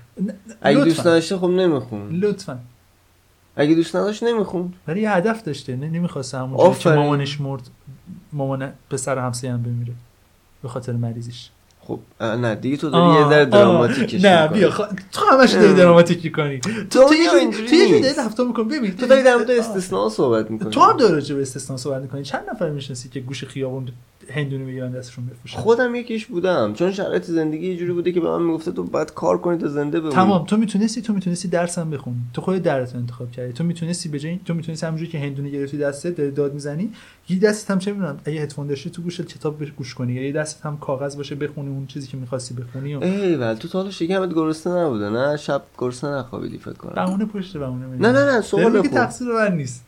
اگه. 0.61 0.83
دوست 0.83 0.99
نداشته 0.99 1.37
خب 1.37 1.47
نمیخون 1.47 2.19
لطفا. 2.19 2.59
اگه 3.55 3.75
دوست 3.75 3.95
نداشت 3.95 4.23
نمیخون 4.23 4.73
ولی 4.87 5.01
یه 5.01 5.11
هدف 5.11 5.43
داشته 5.43 5.75
نه 5.75 5.89
نمی‌خواست 5.89 6.35
همون 6.35 6.73
که. 6.73 6.89
مامانش 6.89 7.41
مرد 7.41 7.61
مامان 8.33 8.73
پسر 8.89 9.17
همسایه 9.17 9.53
هم 9.53 9.63
بمیره 9.63 9.93
به 10.63 10.69
خاطر 10.69 10.91
مریضیش. 10.91 11.49
خب 11.81 11.99
نه 12.21 12.55
دیگه 12.55 12.77
تو 12.77 12.89
داری 12.89 13.19
یه 13.19 13.29
ذره 13.29 13.45
دراماتیکش 13.45 14.25
نه. 14.25 14.47
بیا 14.47 14.69
خ... 14.69 14.81
تو 15.11 15.21
همش 15.31 15.51
داری 15.51 15.73
دراماتیک 15.73 16.25
می‌کنی. 16.25 16.59
تو 16.59 16.79
تو 16.89 17.13
یه. 17.13 18.01
داری 18.01 18.15
رفتار 18.17 18.47
می‌کنی. 18.47 18.65
ببین 18.65 18.91
تو 18.91 19.07
داری 19.07 19.23
در 19.23 19.35
مورد. 19.35 19.51
استثناء 19.51 20.09
صحبت 20.09 20.51
می‌کنی. 20.51 20.69
تو 20.69 20.81
هم 20.81 20.97
داری 20.97 21.13
راجع 21.13 21.35
به 21.35 21.41
استثنا 21.41 21.77
صحبت 21.77 22.01
می‌کنی. 22.01 22.23
چند 22.23 22.43
نفر 22.51 22.69
می‌شناسی 22.69 23.09
که 23.09 23.19
گوش 23.19 23.43
خیابون 23.43 23.89
هندونه 24.31 24.63
می‌گیرن 24.63 24.91
دستشون 24.91 25.25
بفروشن 25.25 25.59
خودم 25.59 25.95
یکیش 25.95 26.25
بودم. 26.25 26.73
چون 26.73 26.91
شرایط 26.91 27.23
زندگی 27.23 27.67
یه 27.67 27.77
جوری 27.77 27.93
بوده 27.93 28.11
که 28.11 28.19
به 28.19 28.29
من 28.29 28.41
می‌گفته 28.41 28.71
تو 28.71 28.83
باید 28.83 29.13
کار 29.13 29.37
کنی 29.37 29.57
تا 29.57 29.67
زنده 29.67 29.99
بمونی. 29.99 30.15
تمام. 30.15 30.45
تو 30.45 30.57
می‌تونستی 30.57 31.01
تو 31.01 31.13
می‌تونستی 31.13 31.47
درس 31.47 31.77
هم 31.77 31.89
بخونی. 31.89 32.17
تو 32.33 32.41
خود 32.41 32.63
درس 32.63 32.95
انتخاب 32.95 33.31
کردی. 33.31 33.53
تو 33.53 33.63
می‌تونستی 33.63 34.09
به 34.09 34.19
جای 34.19 34.39
تو 34.45 34.53
می‌تونستی 34.53 34.85
همونجوری 34.85 35.11
که 35.11 35.19
هندونه 35.19 35.49
گرفتی 35.49 35.77
دستت 35.77 36.15
داری 36.15 36.31
داد 36.31 36.53
می‌زنی. 36.53 36.91
یه 37.29 37.39
دستت 37.39 37.71
هم 37.71 37.79
چه 37.79 37.91
می‌دونم 37.91 38.19
اگه 38.25 38.41
هدفون 38.41 38.67
داشتی 38.67 38.89
تو 38.89 39.01
گوشت 39.01 39.25
کتاب 39.25 39.65
گوش 39.65 39.93
کنی. 39.93 40.13
یا 40.13 40.23
یه 40.23 40.31
دستت 40.31 40.65
هم 40.65 40.77
کاغذ 40.77 41.15
باشه 41.15 41.35
بخونی 41.35 41.69
اون 41.69 41.85
چیزی 41.87 42.07
که 42.07 42.17
می‌خواستی 42.17 42.53
بخونی 42.53 42.95
و 42.95 43.03
ایول 43.03 43.53
تو 43.53 43.67
تا 43.67 43.79
حالا 43.79 43.91
شکمت 43.91 44.33
گرسنه 44.33 44.73
نبوده. 44.73 45.09
نه 45.09 45.37
شب 45.37 45.61
گرسنه 45.77 46.17
نخوابیدی 46.17 46.57
فکر 46.57 46.73
کنم. 46.73 47.05
بهونه 47.05 47.25
پشت 47.25 47.57
بهونه. 47.57 47.85
نه، 47.85 48.11
نه، 48.11 48.25
نه، 48.35 48.41
سوال. 48.41 48.81
تقصیر 48.81 49.27
من 49.27 49.55
نیست. 49.57 49.85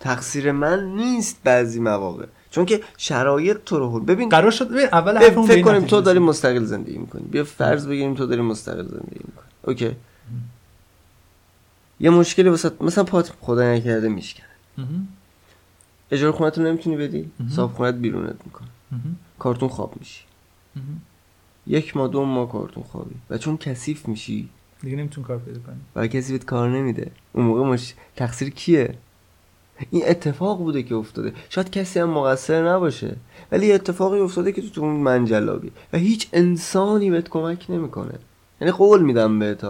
تقصیر 0.00 0.52
من 0.52 0.84
نیست 0.84 1.40
بعضی 1.44 1.80
مواقع. 1.80 2.26
چون 2.50 2.64
که 2.64 2.80
شرایط 2.96 3.56
تو 3.66 3.78
رو 3.78 4.00
ببین 4.00 4.28
قرار 4.28 4.50
شد 4.50 4.68
ببین 4.68 4.88
اول 4.92 5.18
فکر 5.18 5.62
کنیم 5.62 5.84
تو 5.84 6.00
داری. 6.00 6.18
مستقل 6.18 6.64
زندگی 6.64 6.98
می‌کنی. 6.98 7.22
بیا 7.22 7.44
فرض 7.44 7.86
بگیریم 7.86 8.14
تو 8.14 8.26
داری 8.26 8.40
مستقل 8.40 8.82
زندگی 8.82 9.20
می‌کنی. 9.24 9.46
اوکی. 9.62 9.96
یه 12.00 12.10
مشکلی 12.10 12.48
واسه 12.48 12.70
مثلا 12.80 13.04
پات 13.04 13.32
خدا 13.40 13.74
نکرده 13.74 14.08
میشکنه. 14.08 14.46
اجاره 16.10 16.32
خونت 16.32 16.58
رو 16.58 16.64
نمی‌تونی 16.64 16.96
بدی. 16.96 17.30
صاحب 17.50 17.70
خونت 17.70 17.94
بیرونت 17.94 18.36
می‌کنه. 18.44 18.68
کارتون 19.38 19.68
خواب 19.68 19.94
میشی. 19.98 20.24
یک 21.66 21.96
ماه 21.96 22.08
دو 22.08 22.24
ماه 22.24 22.52
کارتون 22.52 22.82
خوابی. 22.82 23.14
و 23.30 23.38
چون 23.38 23.56
کثیف 23.56 24.08
میشی 24.08 24.48
دیگه 24.82 24.96
نمیتون 24.96 25.24
کار 25.24 25.38
پیدا 25.38 25.60
کنی. 25.60 25.76
و 25.96 26.06
کسی 26.06 26.32
بهت 26.32 26.44
کار 26.44 26.68
نمیده. 26.70 27.10
اون 27.32 27.46
موقع 27.46 27.62
مش... 27.62 27.94
تقصیر 28.16 28.50
کیه؟ 28.50 28.94
این 29.90 30.02
اتفاق 30.06 30.58
بوده 30.58 30.82
که 30.82 30.94
افتاده. 30.94 31.32
شاید 31.48 31.70
کسی 31.70 32.00
هم 32.00 32.10
مقصر 32.10 32.68
نباشه. 32.68 33.16
ولی 33.52 33.72
اتفاقی 33.72 34.20
افتاده 34.20 34.52
که 34.52 34.62
تو 34.62 34.80
اون 34.80 34.96
منجلابی 34.96 35.70
و 35.92 35.98
هیچ 35.98 36.28
انسانی 36.32 37.10
بهت 37.10 37.28
کمک 37.28 37.66
نمی‌کنه. 37.68 38.14
یعنی 38.60 38.72
قول 38.72 39.02
میدم 39.02 39.38
بهت 39.38 39.66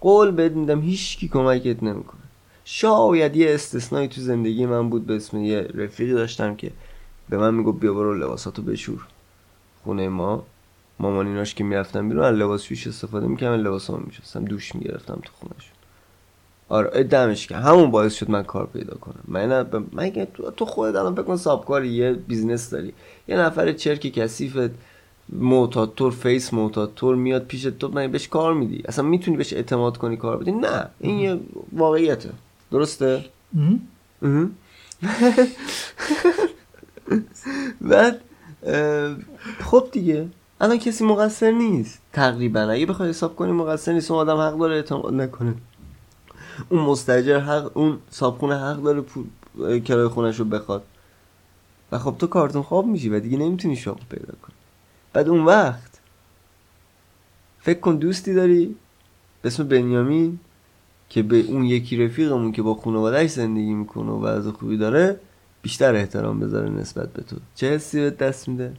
قول 0.00 0.30
بهت 0.30 0.52
میدم 0.52 0.80
هیچ 0.80 1.18
کی 1.18 1.28
کمکت 1.28 1.82
نمی‌کنه. 1.82 2.20
شاید 2.64 3.36
یه 3.36 3.54
استثنایی 3.54 4.08
تو 4.08 4.20
زندگی 4.20 4.66
من 4.66 4.90
بود 4.90 5.06
به 5.06 5.16
اسم 5.16 5.38
یه 5.38 5.68
رفیقی 5.74 6.12
داشتم 6.12 6.56
که 6.56 6.70
به 7.28 7.38
من 7.38 7.54
می‌گفت 7.54 7.80
بیا 7.80 7.94
برو 7.94 8.14
لباساتو 8.14 8.62
بشور. 8.62 9.06
خونه 9.84 10.08
ما. 10.08 10.46
مامانیناش 11.00 11.54
که 11.54 11.64
می‌رفتم 11.64 12.08
بیرون 12.08 12.24
از 12.24 12.34
لباس 12.34 12.68
پوش 12.68 12.86
استفاده 12.86 13.26
می‌کردم 13.26 13.62
لباسامو 13.62 14.06
میشستم 14.06 14.44
دوش 14.44 14.74
می‌گرفتم 14.74 15.20
تو 15.24 15.32
خونهشون. 15.32 15.77
آره 16.68 17.02
دمش 17.02 17.46
که 17.46 17.56
همون 17.56 17.90
باعث 17.90 18.14
شد 18.14 18.30
من 18.30 18.42
کار 18.42 18.66
پیدا 18.66 18.94
کنم. 18.94 19.20
من 19.28 19.62
ب... 19.62 19.76
من 19.92 20.10
تو, 20.10 20.50
تو 20.50 20.64
خودت 20.64 20.96
الان 20.96 21.14
بکن 21.14 21.36
سابکاری 21.36 21.88
یه 21.88 22.12
business 22.12 22.70
داری. 22.70 22.92
یه 23.28 23.36
نفر 23.36 23.72
چرک 23.72 24.00
کثیفت 24.00 24.70
معتادتور 25.28 26.12
فیس 26.12 26.54
معتادتور 26.54 27.16
میاد 27.16 27.44
پیش 27.44 27.62
تو 27.62 27.88
من 27.88 28.12
بهش 28.12 28.28
کار 28.28 28.54
میدی. 28.54 28.82
اصلا 28.88 29.04
می‌تونی 29.04 29.36
بهش 29.36 29.52
اعتماد 29.52 29.96
کنی 29.96 30.16
کار 30.16 30.36
بدی؟ 30.36 30.52
نه 30.52 30.88
این 31.00 31.18
یه 31.18 31.40
واقعیته. 31.72 32.30
درسته. 32.72 33.24
بعد 37.80 38.20
خب 39.60 39.88
دیگه. 39.92 40.28
الان 40.60 40.78
کسی 40.78 41.04
مقصر 41.04 41.50
نیست. 41.50 41.98
تقریبا. 42.12 42.60
اگه 42.60 42.86
بخوای 42.86 43.08
حساب 43.08 43.36
کنی 43.36 43.52
مقصر 43.52 43.92
نیست. 43.92 44.10
اون 44.10 44.20
آدم 44.20 44.36
حق 44.36 44.58
داره 44.58 44.74
اعتماد 44.74 45.14
نکنه. 45.14 45.54
اون 46.68 46.80
مستجر 46.80 47.38
حق 47.38 47.76
اون 47.76 47.98
صابخونه 48.10 48.58
حق 48.58 48.82
داره 48.82 49.00
پول 49.00 49.24
اه، 49.60 49.80
کرایه 49.80 50.08
خونش 50.08 50.38
رو 50.38 50.44
بخواد. 50.44 50.82
و 51.92 51.98
خب 51.98 52.14
تو 52.18 52.26
کارتون 52.26 52.62
خواب 52.62 52.86
میشی 52.86 53.08
و 53.08 53.20
دیگه 53.20 53.38
نمی‌تونی 53.38 53.76
شغل 53.76 54.02
پیدا 54.10 54.32
کنی. 54.42 54.54
بعد 55.12 55.28
اون 55.28 55.44
وقت 55.44 56.00
فکر 57.60 57.80
کن 57.80 57.96
دوستی 57.96 58.34
داری 58.34 58.76
به 59.42 59.46
اسم 59.46 59.68
بنیامین 59.68 60.38
که 61.08 61.22
به 61.22 61.40
اون 61.40 61.64
یکی 61.64 62.04
رفیقمون 62.04 62.52
که 62.52 62.62
با 62.62 62.74
خانوادهش 62.74 63.30
زندگی 63.30 63.74
می‌کنه 63.74 64.10
و 64.10 64.24
وضع 64.24 64.50
خوبی 64.50 64.76
داره 64.76 65.20
بیشتر 65.62 65.94
احترام 65.94 66.40
بذاره 66.40 66.70
نسبت 66.70 67.12
به 67.12 67.22
تو. 67.22 67.36
چه 67.54 67.74
حسی 67.74 68.00
به 68.00 68.10
دست 68.10 68.48
میده؟ 68.48 68.72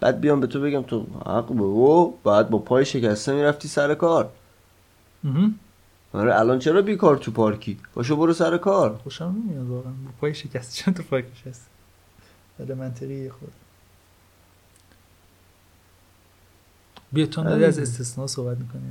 بعد 0.00 0.20
بیام 0.20 0.40
به 0.40 0.46
تو 0.46 0.60
بگم 0.60 0.82
تو 0.82 1.06
حق 1.26 1.52
به 1.52 1.62
او 1.62 2.18
بعد 2.24 2.50
با 2.50 2.58
پای 2.58 2.84
شکسته 2.84 3.34
می‌رفتی 3.34 3.68
سر 3.68 3.94
کار. 3.94 4.30
آره 6.12 6.38
الان 6.40 6.58
چرا 6.58 6.82
بیکار 6.82 7.16
تو 7.16 7.30
پارکی؟ 7.30 7.78
باشو 7.94 8.16
برو 8.16 8.32
سر 8.32 8.58
کار. 8.58 8.96
خوشم 8.96 9.24
نمیاد 9.48 9.66
واقعا. 9.68 9.92
با 9.92 10.10
پای 10.20 10.34
شکسته 10.34 10.82
چند 10.84 10.96
تو 10.96 11.02
پاکش 11.02 11.46
هست 11.46 11.66
ولی 12.58 12.74
منطقی 12.74 13.30
خود. 13.30 13.52
بیا 17.12 17.26
تو 17.26 17.44
داری 17.44 17.64
از 17.64 17.78
استثناء 17.78 18.26
صحبت 18.26 18.56
می‌کنی. 18.58 18.82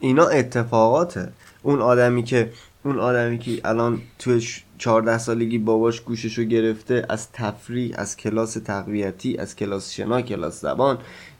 اینا 0.00 0.26
اتفاقاته. 0.26 1.32
اون 1.62 1.80
آدمی 1.82 2.22
که 2.22 2.52
اون 2.84 2.98
آدمی 2.98 3.38
که 3.38 3.60
الان 3.64 4.02
توی 4.18 4.40
ش- 4.40 4.64
14 4.78 5.18
سالگی 5.18 5.58
باباش 5.58 6.00
گوششو 6.00 6.42
گرفته 6.44 7.06
از 7.08 7.32
تفریح 7.32 7.94
از 7.98 8.16
کلاس 8.16 8.52
تقویتی 8.54 9.36
از 9.38 9.56
کلاس 9.56 9.92
شنا 9.92 10.22
کلاس 10.22 10.60
زبان 10.60 10.98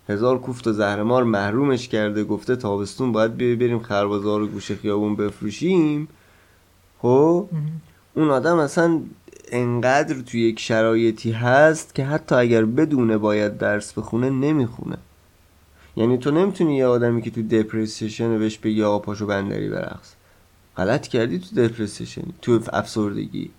هزار 0.08 0.38
کوفت 0.38 0.66
و 0.66 0.72
زهرمار 0.72 1.24
محرومش 1.24 1.88
کرده 1.88 2.24
گفته 2.24 2.56
تابستون 2.56 3.12
باید 3.12 3.36
بیا 3.36 3.56
بریم 3.56 3.78
خربازار 3.78 4.42
و 4.42 4.46
گوشه 4.46 4.76
خیابون 4.76 5.16
بفروشیم. 5.16 6.08
خب؟ 6.98 7.48
اون 8.14 8.30
آدم 8.30 8.58
اصلا 8.58 9.00
انقدر 9.48 10.20
توی 10.20 10.40
یک 10.40 10.60
شرایطی 10.60 11.32
هست 11.32 11.94
که 11.94 12.04
حتی 12.04 12.34
اگر 12.34 12.64
بدونه 12.64 13.18
باید 13.18 13.58
درس 13.58 13.92
بخونه 13.92 14.30
نمی‌خونه. 14.30 14.98
یعنی 15.96 16.18
تو 16.18 16.30
نمی‌تونی 16.30 16.76
یه 16.76 16.86
آدمی 16.86 17.22
که 17.22 17.30
تو 17.30 17.42
دپرسیشن 17.42 18.38
بهش 18.38 18.58
بگی 18.58 18.82
آقا 18.82 18.98
پاشو 18.98 19.26
بندری 19.26 19.68
برقص 19.68 20.12
غلط 20.76 21.06
کردی 21.06 21.38
تو 21.38 21.56
دپرسیشنی 21.56 22.34
تو 22.42 22.60
افسردگی. 22.72 23.50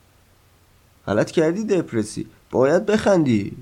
غلط 1.08 1.32
کردی 1.32 1.64
دپرسی 1.64 2.28
باید 2.52 2.86
بخندی. 2.86 3.58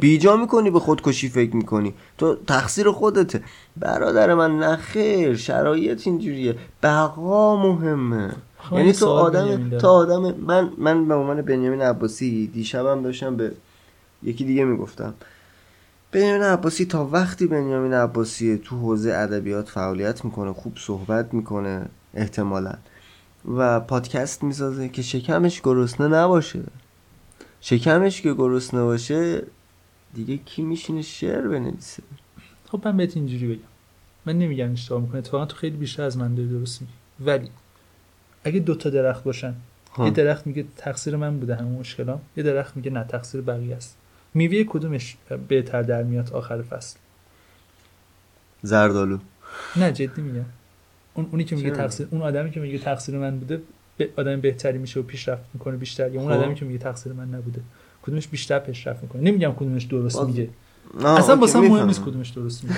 بیجا 0.00 0.36
می‌کنی 0.36 0.70
به 0.70 0.80
خودکشی 0.80 1.28
فکر 1.28 1.56
می‌کنی. 1.56 1.94
تو 2.18 2.36
تقصیر 2.46 2.90
خودته. 2.90 3.42
برادر 3.76 4.34
من 4.34 4.58
نخیر 4.58 5.36
شرایط 5.36 6.06
اینجوریه. 6.06 6.56
بقا 6.82 7.56
مهمه. 7.56 8.32
یعنی 8.72 8.92
تو 8.92 9.06
آدم. 9.06 9.78
تو 9.78 9.88
آدم 9.88 10.34
من 10.34 10.70
من 10.78 11.08
به 11.08 11.14
عنوان 11.14 11.42
بنیامین 11.42 11.82
عباسی 11.82 12.46
دیشبم 12.46 13.02
داشتم 13.02 13.36
به 13.36 13.52
یکی 14.22 14.44
دیگه 14.44 14.64
می‌گفتم. 14.64 15.14
بنیامین 16.12 16.42
عباسی 16.42 16.84
تا 16.84 17.08
وقتی 17.12 17.46
بنیامین 17.46 17.92
عباسی 17.94 18.60
تو 18.64 18.76
حوزه 18.76 19.12
ادبیات 19.12 19.68
فعالیت 19.68 20.24
می‌کنه 20.24 20.52
خوب 20.52 20.72
صحبت 20.78 21.34
می‌کنه 21.34 21.86
احتمالا. 22.14 22.74
و 23.56 23.80
پادکست 23.80 24.42
می‌سازه 24.42 24.88
که 24.88 25.02
شکمش 25.02 25.60
گرسنه 25.60 26.08
نباشه. 26.08 26.60
شکمش 27.60 28.22
که 28.22 28.34
گرسنه 28.34 28.82
باشه 28.82 29.42
دیگه 30.14 30.36
کی 30.36 30.62
میشینه 30.62 31.02
شعر 31.02 31.48
بنویسه؟ 31.48 32.02
خب 32.68 32.80
من 32.84 32.96
بهت 32.96 33.16
اینجوری 33.16 33.46
بگم. 33.46 33.68
من 34.26 34.38
نمیگم 34.38 34.72
اشتباه 34.72 35.00
می‌کنه 35.00 35.18
اتفاقا 35.18 35.46
تو 35.46 35.56
خیلی 35.56 35.76
بیشتر 35.76 36.02
از 36.02 36.16
من 36.16 36.34
داری 36.34 36.48
درست 36.48 36.82
میگی. 36.82 36.92
ولی 37.20 37.48
اگه 38.44 38.60
دو 38.60 38.74
تا 38.74 38.90
درخت 38.90 39.24
باشن 39.24 39.54
ها. 39.92 40.04
یه 40.04 40.10
درخت 40.10 40.46
میگه 40.46 40.64
تقصیر 40.76 41.16
من 41.16 41.38
بوده 41.40 41.56
همه 41.56 41.68
مشکلام 41.68 42.20
یه 42.36 42.42
درخت 42.42 42.76
میگه 42.76 42.90
نه 42.90 43.04
تقصیر 43.04 43.40
بقیه 43.40 43.76
است. 43.76 43.96
میوه 44.34 44.64
کدومش 44.64 45.16
بهتر 45.48 45.82
در 45.82 46.02
میاد؟ 46.02 46.32
آخر 46.32 46.62
فصل. 46.62 46.98
زردالو 48.62 49.18
نه 49.76 49.92
جدی 49.92 50.22
میگم. 50.22 50.44
اون 51.14 51.26
اونی 51.30 51.44
که 51.44 51.56
میگه؟ 51.56 51.70
تقصیر 51.70 52.08
اون 52.10 52.22
آدمی 52.22 52.50
که 52.50 52.60
میگه 52.60 52.78
تقصیر 52.78 53.18
من 53.18 53.38
بوده 53.38 53.62
به 53.96 54.08
آدم 54.16 54.40
بهتری 54.40 54.78
میشه 54.78 55.00
و 55.00 55.02
پیشرفت 55.02 55.42
می‌کنه 55.54 55.76
بیشتر. 55.76 56.12
یا 56.12 56.20
اون 56.20 56.32
خب. 56.32 56.40
آدمی 56.40 56.54
که 56.54 56.64
میگه 56.64 56.78
تقصیر 56.78 57.12
من 57.12 57.34
نبوده. 57.34 57.60
کدومش 58.02 58.28
بیشتر 58.28 58.58
پیشرفت 58.58 59.02
می‌کنه. 59.02 59.22
نمیگم 59.22 59.52
کدومش 59.52 59.84
درست 59.84 60.16
باز- 60.16 60.26
میگه. 60.28 60.48
اصلا 61.04 61.36
واسه 61.36 61.60
مهم. 61.60 61.86
نیست 61.86 62.02
کدومش 62.02 62.28
درست 62.28 62.64
میگه. 62.64 62.76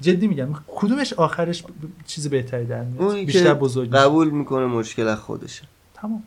جدی 0.00 0.26
میگم. 0.26 0.48
کدومش 0.66 1.12
آخرش 1.12 1.62
ب- 1.62 1.66
چیز 2.06 2.28
بهتری 2.30 2.64
در 2.66 2.82
میاد؟ 2.84 3.14
بیشتر 3.14 3.54
بزرگ 3.54 3.90
قبول 3.90 4.30
می‌کنه 4.30 4.66
مشکل 4.66 5.08
از 5.08 5.18
خودشه. 5.18 5.62
تمام. 5.94 6.22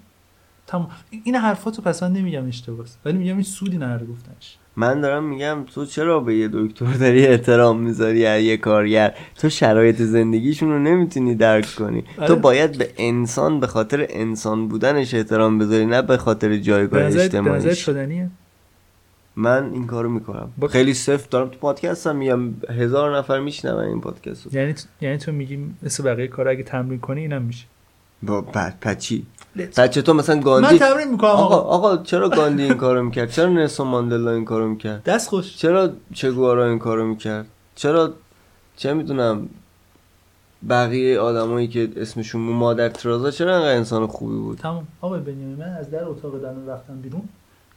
تمام. 0.68 0.90
این 1.24 1.36
حرفاتو 1.36 1.82
پس 1.82 2.04
من 2.04 2.14
نمیگم 2.14 2.48
اشتباهه 2.48 2.90
ولی 3.06 3.18
میگم 3.18 3.34
این 3.34 3.44
سودی 3.44 3.78
نداره 3.78 4.06
گفتنش. 4.06 4.58
من 4.80 5.02
دارم 5.02 5.24
میگم 5.24 5.58
تو 5.74 5.86
چرا 5.86 6.20
به 6.20 6.36
یه 6.36 6.50
دکتر 6.54 6.86
داری 6.94 7.28
احترام 7.28 7.80
می‌ذاری 7.80 8.26
از 8.26 8.42
یه 8.42 8.58
کارگر؟ 8.58 9.14
تو 9.36 9.50
شرایط 9.50 10.02
زندگیشون 10.02 10.70
رو 10.70 10.80
نمی‌تونی 10.80 11.36
درک 11.36 11.66
کنی. 11.78 12.04
آره. 12.18 12.28
تو 12.28 12.36
باید 12.36 12.78
به 12.78 12.90
انسان 12.98 13.60
به 13.60 13.68
خاطر 13.68 14.06
انسان 14.10 14.68
بودنش 14.68 15.14
احترام 15.14 15.58
بذاری 15.60 15.86
نه 15.86 16.02
به 16.02 16.18
خاطر 16.18 16.58
جایگاه 16.58 17.04
اجتماعیش. 17.04 17.86
شدنیه؟ 17.86 18.30
من 19.36 19.70
این 19.74 19.88
کارو 19.88 20.10
می‌کنم. 20.10 20.50
با- 20.58 20.68
خیلی 20.68 20.94
سفت 20.94 21.30
دارم. 21.30 21.48
تو 21.50 21.60
پادکستم 21.60 22.16
میگم 22.16 22.54
هزار 22.70 23.18
نفر 23.18 23.40
میشنون 23.40 23.84
این 23.84 24.02
پادکست 24.02 24.46
رو 24.46 24.56
یعنی 24.56 24.74
یعنی 25.02 25.18
تو 25.18 25.32
میگی 25.32 25.60
مثل 25.84 26.04
بقیه 26.04 26.28
کار 26.28 26.48
اگه 26.48 26.64
تمرین 26.64 27.00
کنی 27.00 27.22
اینم 27.22 27.42
میشه. 27.42 27.66
با 28.24 28.42
پچی 28.82 29.26
بچه 29.66 30.02
تو 30.02 30.14
مثلا 30.14 30.40
گاندی 30.40 30.68
من 30.68 30.78
تمرین 30.78 31.12
می‌کنم 31.12 31.30
آقا. 31.30 31.56
آقا 31.56 31.90
آقا 31.90 32.04
چرا 32.04 32.30
گاندی 32.30 32.64
این 32.64 32.74
کارو 32.74 33.04
می‌کرد؟ 33.04 33.32
چرا 33.32 33.50
نلسون 33.50 33.88
ماندلا 33.88 34.32
این 34.32 34.46
کارو 34.46 34.68
می‌کرد؟ 34.70 35.04
دست 35.04 35.30
خوش. 35.30 35.58
چرا 35.58 35.90
چگوارا 36.14 36.66
این 36.66 36.80
کارو 36.80 37.06
می‌کرد؟ 37.08 37.46
چرا 37.76 38.14
چه 38.76 38.94
می‌دونم 38.94 39.50
بقیه 40.70 41.20
آدمایی 41.20 41.68
که 41.68 41.90
اسمشون 41.96 42.42
مو 42.42 42.54
مادر 42.54 42.90
ترازا 42.90 43.32
چرا 43.32 43.56
انقدر 43.56 43.76
انسان 43.76 44.08
خوبی 44.08 44.36
بود؟ 44.36 44.58
تمام 44.58 44.88
آقا 45.02 45.18
بنیامین 45.18 45.56
من 45.56 45.66
از 45.80 45.92
در 45.92 46.04
اتاق 46.06 46.42
درون 46.42 46.68
رفتم 46.68 47.02
بیرون. 47.02 47.22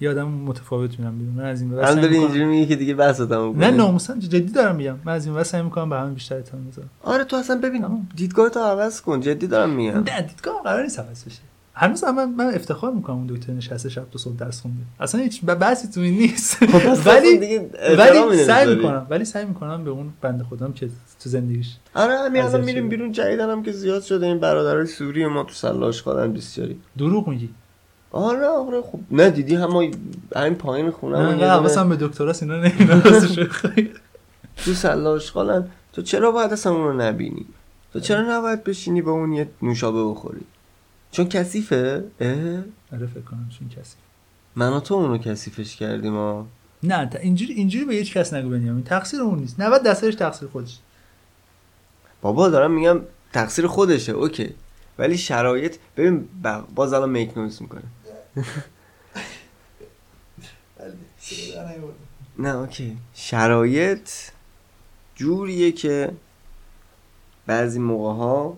یه 0.02 0.10
آدم 0.10 0.28
متفاوت 0.28 0.98
میرم 0.98 1.18
بیرون. 1.18 1.34
من 1.34 1.44
از 1.44 1.60
این 1.60 1.70
داری 1.70 1.98
می‌کنم- 2.00 2.20
اینجوری 2.22 2.44
میگی 2.44 2.66
که 2.66 2.76
دیگه 2.76 2.94
بحث 2.94 3.20
تموم 3.20 3.58
نه 3.58 3.66
کنی. 3.68 3.76
ناموسا 3.76 4.14
جدی 4.14 4.52
دارم 4.52 4.76
میگم. 4.76 4.96
من 5.04 5.12
از 5.12 5.26
این 5.26 5.34
بعد 5.34 5.44
سعی 5.44 5.62
می‌کنم 5.62 5.90
به 5.90 5.96
همه 5.96 6.10
بیشتر 6.14 6.34
اعتماد 6.34 6.62
بذارم. 6.72 6.90
آره 7.04 7.24
تو 7.24 7.36
اصلا 7.36 7.58
ببین 7.62 7.82
تمام. 7.82 8.08
دیدگاه 8.16 8.48
تو 8.48 8.60
عوض 8.60 9.00
کن. 9.00 9.20
جدی 9.20 9.46
دارم 9.46 9.70
میگم. 9.70 9.98
نه 9.98 10.22
دیدگاه 10.22 10.62
قرار 10.64 10.82
نیست 10.82 10.98
عوض 11.00 11.24
بشه. 11.24 11.40
هنوز 11.80 12.04
هم 12.04 12.14
من, 12.14 12.30
من 12.44 12.54
افتخار 12.54 12.92
می‌کنم 12.92 13.16
اون 13.16 13.26
دکتر 13.26 13.52
نشسته 13.52 13.88
شب 13.88 14.10
تا 14.12 14.18
صبح 14.18 14.36
درس 14.36 14.60
خونده. 14.60 14.78
اصلا 15.00 15.20
هیچ 15.20 15.44
بحثی 15.44 15.88
تو 15.88 16.00
این 16.00 16.18
نیست. 16.18 16.54
خب 16.64 16.98
ولی 17.06 17.58
ولی 17.98 18.44
سعی. 18.44 18.74
می‌کنم 18.74 19.06
ولی 19.10 19.24
سعی 19.24 19.44
می‌کنم 19.44 19.84
به 19.84 19.90
اون 19.90 20.12
بنده 20.20 20.44
خودم 20.44 20.72
که 20.72 20.86
تو 21.20 21.30
زندگیش 21.30 21.76
آره 21.94 22.18
همین 22.18 22.42
الان 22.42 22.60
میریم. 22.64 22.88
بیرون. 22.88 23.12
جدیدن 23.12 23.50
هم 23.50 23.62
که 23.62 23.72
زیاد 23.72 24.02
شده 24.02 24.26
این 24.26 24.38
برادرای 24.38 24.86
سوری 24.86 25.26
ما 25.26 25.42
تو 25.42 25.54
سلاش 25.54 26.02
خالن 26.02 26.32
بسیاری. 26.32 26.80
دروغ 26.98 27.28
میگی. 27.28 27.48
آره 28.12 28.46
آره 28.46 28.82
خب. 28.82 28.98
نه 29.10 29.30
دیدی 29.30 29.54
هم 29.54 29.70
همین 30.36 30.54
پایین 30.54 30.90
خونه 30.90 31.16
من 31.18 31.24
هم 31.24 31.28
انقدر 31.30 31.50
حواسم 31.50 31.88
به 31.88 31.96
دکتراست 31.96 32.42
اینا 32.42 32.56
نمی‌دونم. 32.56 33.00
تو 34.64 34.72
سلاش 34.74 35.30
خالن 35.30 35.64
تو 35.92 36.02
چرا 36.02 36.30
باید 36.30 36.52
اصلا 36.52 36.72
اون 36.72 36.84
رو 36.84 36.92
نبینی؟ 37.02 37.46
تو 37.92 38.00
چرا 38.00 38.38
نباید 38.38 38.64
بشینی 38.64 39.02
با 39.02 39.12
اون 39.12 39.32
یه 39.32 39.48
نوشابه 39.62 40.04
بخوری؟ 40.04 40.40
چون 41.12 41.28
کثیفه؟ 41.28 42.04
آره 42.92 43.06
فکر 43.06 43.20
کنم 43.20 43.48
چون 43.58 43.68
کسی 43.68 43.96
من 44.56 44.72
و 44.72 44.80
تو 44.80 44.94
اونو 44.94 45.18
کثیفش 45.18 45.76
کردیم 45.76 46.14
ها. 46.14 46.46
نه 46.82 47.06
تا 47.06 47.18
اینجوری 47.18 47.54
اینجوری 47.54 47.84
به 47.84 47.94
هیچ 47.94 48.14
کس 48.14 48.34
نگو 48.34 48.50
بنیامین. 48.50 48.84
تقصیر 48.84 49.20
اون 49.20 49.38
نیست. 49.38 49.60
90 49.60 49.82
درصدش 49.82 50.14
تقصیر 50.14 50.48
خودش 50.48 50.78
بابا 52.22 52.48
دارم 52.48 52.72
میگم 52.72 53.00
تقصیر 53.32 53.66
خودشه. 53.66 54.12
OK. 54.12 54.54
ولی 54.98 55.18
شرایط 55.18 55.76
ببین 55.96 56.28
باز 56.74 56.92
الان 56.92 57.10
mic 57.10 57.38
noise 57.38 57.62
می‌کنه. 57.62 57.82
نه 62.38 62.48
OK. 62.56 62.96
شرایط 63.14 64.10
جوریه 65.14 65.72
که 65.72 66.10
بعضی 67.46 67.78
موقع 67.78 68.18
ها 68.18 68.56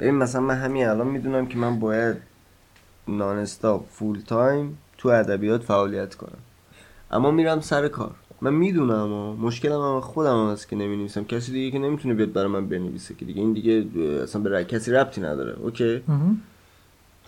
ببین 0.00 0.14
مثلا 0.14 0.40
من 0.40 0.54
همین 0.54 0.86
الان 0.86 1.06
می‌دونم 1.06 1.46
که 1.46 1.58
من 1.58 1.80
باید 1.80 2.16
non-stop 3.08 3.88
full 3.90 4.20
time 4.26 4.78
تو 4.98 5.08
ادبیات 5.08 5.62
فعالیت 5.62 6.14
کنم. 6.14 6.38
اما 7.10 7.30
میرم 7.30 7.60
سر 7.60 7.88
کار. 7.88 8.10
من 8.40 8.54
می‌دونم 8.54 9.12
و 9.12 9.36
مشکلم 9.36 9.80
هم 9.80 10.00
خودم 10.00 10.46
هم 10.46 10.52
هست 10.52 10.68
که 10.68 10.76
نمی 10.76 11.08
کسی 11.08 11.52
دیگه 11.52 11.70
که 11.70 11.78
نمی‌تونه 11.78 12.14
بیاد 12.14 12.32
برای 12.32 12.48
من 12.48 12.66
بنویسه 12.66 13.14
که 13.14 13.24
دیگه. 13.24 13.40
این 13.40 13.52
دیگه 13.52 13.86
اصلا 14.22 14.42
به 14.42 14.64
کسی 14.64 14.92
ربطی 14.92 15.20
نداره. 15.20 15.56
اوکی؟ 15.62 16.02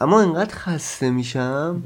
اما 0.00 0.20
انقدر 0.20 0.54
خسته 0.54 1.10
میشم. 1.10 1.82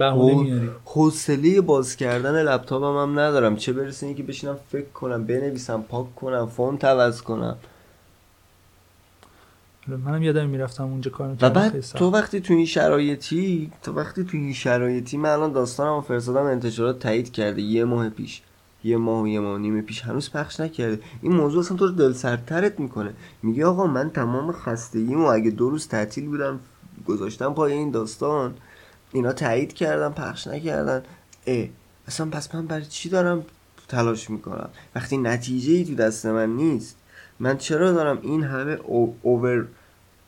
حوصله 0.85 1.61
باز 1.61 1.97
کردن 1.97 2.43
لپتاپم 2.43 2.97
هم 3.03 3.19
ندارم. 3.19 3.57
چه 3.57 3.73
برسه 3.73 4.07
اینکه 4.07 4.23
بشینم 4.23 4.57
فکر 4.69 4.89
کنم 4.89 5.25
بنویسم 5.25 5.83
پاک 5.89 6.15
کنم 6.15 6.47
فونت 6.47 6.85
عوض 6.85 7.23
کنم. 7.23 7.57
منم 9.89 10.23
یادم 10.23 10.47
می‌رفتم 10.47 10.85
اونجا 10.85 11.11
کار 11.11 11.37
و 11.41 11.51
بعد 11.51 11.81
تو 11.81 12.11
وقتی 12.11 12.41
تو 12.41 12.55
این 12.55 12.67
شرایطی 12.67 13.71
تو 13.83 13.93
وقتی 13.93 14.25
تو 14.25 14.37
این 14.37 14.53
شرایطی 14.53 15.17
من 15.17 15.31
الان 15.31 15.53
داستانم 15.53 15.95
رو 15.95 16.01
فرستادم 16.01 16.47
انتشارات 16.47 16.99
تایید 16.99 17.33
کرده 17.33 17.63
یه 17.63 17.85
ماه 17.85 18.09
پیش 18.09 18.43
یه 18.85 18.97
ماه 18.97 19.23
و 19.23 19.29
یه 19.29 19.41
ماه 19.41 19.55
و 19.55 19.59
نیم 19.59 19.83
پیش 19.83 20.03
هنوز 20.03 20.31
پخش 20.31 20.61
نکرده. 20.61 21.03
این 21.23 21.33
موضوع 21.33 21.61
اصلا 21.61 21.77
تو 21.77 21.87
رو 21.87 21.93
دل 21.93 22.13
سردترت 22.13 22.81
می‌کنه. 22.81 23.15
میگه 23.43 23.67
آقا 23.67 23.87
من 23.87 24.11
تمام 24.11 24.53
خستگیم 24.53 25.25
و 25.25 25.27
اگه 25.27 25.51
دو 25.51 25.71
روز 25.71 25.89
تعطیل 25.89 26.27
بودم 26.27 26.61
گذاشتم 27.07 27.55
پای 27.55 27.73
این 27.73 27.91
داستان. 27.91 28.55
اینا 29.13 29.33
تایید 29.33 29.73
کردن 29.73 30.09
پخش 30.09 30.47
نکردن. 30.47 31.03
اه 31.47 31.69
اصلا 32.07 32.27
پس 32.27 32.55
من 32.55 32.67
برای 32.67 32.85
چی 32.85 33.09
دارم 33.09 33.45
تلاش 33.89 34.31
می‌کنم؟ 34.31 34.71
وقتی 34.95 35.17
نتیجه 35.17 35.73
ای 35.73 35.85
تو 35.85 35.95
دست 35.95 36.27
من 36.27 36.57
نیست. 36.57 36.97
من 37.43 37.57
چرا 37.59 37.93
دارم 37.93 38.19
این 38.23 38.43
همه 38.45 38.73
o- 38.73 39.17
over 39.23 39.67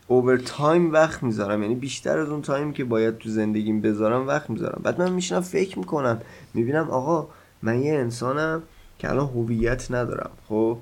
overtime 0.07 0.93
وقت 0.93 1.23
می‌ذارم؟ 1.23 1.63
یعنی 1.63 1.75
بیشتر 1.75 2.19
از 2.19 2.29
اون 2.29 2.43
تایم 2.43 2.73
که 2.73 2.85
باید 2.85 3.19
تو 3.19 3.29
زندگیم 3.29 3.81
بذارم 3.81 4.27
وقت 4.27 4.51
می‌ذارم. 4.51 4.81
بعد 4.83 5.01
من 5.03 5.13
میشینم 5.13 5.41
فکر 5.41 5.79
می‌کنم. 5.79 6.21
می‌بینم 6.55 6.91
آقا 6.91 7.29
من 7.63 7.83
یه 7.83 7.95
انسانم 7.95 8.63
که 8.99 9.11
الان 9.11 9.27
هویت 9.27 9.91
ندارم. 9.91 10.31
خب؟ 10.49 10.79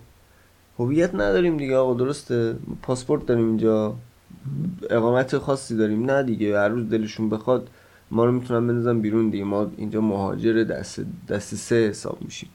هویت 0.78 1.14
نداریم 1.14 1.57
دیگه 1.57 1.76
آقا 1.76 1.95
درسته؟ 1.95 2.57
پاسپورت 2.83 3.26
داریم 3.26 3.47
اینجا. 3.47 3.95
اقامت 4.91 5.39
خاصی 5.39 5.76
داریم. 5.76 6.11
نه 6.11 6.22
دیگه 6.22 6.59
هر 6.59 6.68
روز 6.68 6.89
دلشون 6.89 7.30
بخواد 7.30 7.68
ما 8.11 8.24
رو 8.24 8.33
می‌تونن 8.33 8.66
بندازن 8.66 9.01
بیرون 9.01 9.30
دیگه. 9.30 9.45
ما 9.45 9.70
اینجا 9.76 10.01
مهاجر 10.01 10.64
دست 10.64 11.01
دست 11.28 11.55
سه 11.55 11.89
حساب 11.89 12.18
میشیم. 12.20 12.51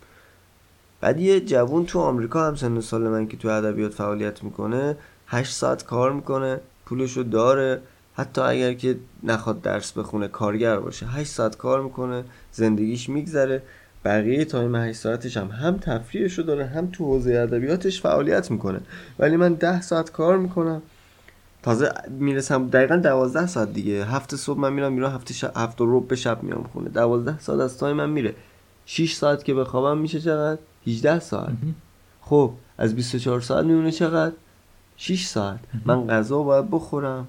بعد 1.01 1.19
یه 1.19 1.39
جوون 1.39 1.85
تو 1.85 1.99
آمریکا 1.99 2.47
هم 2.47 2.55
سن 2.55 2.79
سال 2.79 3.01
من 3.01 3.27
که 3.27 3.37
تو 3.37 3.47
ادبیات 3.47 3.93
فعالیت 3.93 4.43
می‌کنه 4.43 4.97
هشت 5.27 5.53
ساعت 5.53 5.85
کار 5.85 6.13
می‌کنه 6.13 6.59
پولشو 6.85 7.23
داره. 7.23 7.81
حتی 8.13 8.41
اگر 8.41 8.73
که 8.73 8.97
نخواد 9.23 9.61
درس 9.61 9.91
بخونه 9.91 10.27
کارگر 10.27 10.79
باشه 10.79 11.05
هشت 11.05 11.31
ساعت 11.31 11.57
کار 11.57 11.81
می‌کنه 11.81 12.23
زندگیش 12.51 13.09
میگذره. 13.09 13.61
بقیه 14.05 14.45
تایم 14.45 14.75
هشت 14.75 14.97
ساعتش 14.99 15.37
هم 15.37 15.47
هم 15.47 15.77
تفریحشو 15.77 16.41
داره 16.41 16.65
هم 16.65 16.89
تو 16.91 17.05
حوزه 17.05 17.33
ادبیاتش 17.33 18.01
فعالیت 18.01 18.51
می‌کنه. 18.51 18.79
ولی 19.19 19.35
من 19.35 19.53
ده 19.53 19.81
ساعت 19.81 20.11
کار 20.11 20.37
می‌کنم. 20.37 20.81
تازه 21.63 21.91
می‌رسم 22.09 22.67
دقیقا 22.67 22.95
دوازده 22.95 23.47
ساعت 23.47 23.73
دیگه. 23.73 24.05
هفت 24.05 24.35
صبح 24.35 24.59
من 24.59 24.73
میرم 24.73 24.93
میرم 24.93 25.11
هفت, 25.11 25.31
شب 25.31 25.51
هفت 25.55 25.81
و 25.81 25.97
ربع 25.97 26.15
شب 26.15 26.43
میام 26.43 26.63
خونه. 26.73 26.89
دوازده 26.89 27.39
ساعت 27.39 27.59
از 27.59 27.77
تایم 27.77 27.95
من 27.95 28.09
میره. 28.09 28.35
6 28.89 29.13
ساعت 29.13 29.43
که 29.43 29.53
بخوابم 29.53 29.97
میشه 29.97 30.21
چقدر؟ 30.21 30.59
18 30.87 31.19
ساعت. 31.19 31.53
خب 32.21 32.51
از 32.77 32.95
24 32.95 33.41
ساعت 33.41 33.65
میمونه 33.65 33.91
چقدر؟ 33.91 34.35
6 34.97 35.25
ساعت. 35.25 35.59
من 35.85 36.07
غذا 36.07 36.43
باید 36.43 36.71
بخورم 36.71 37.27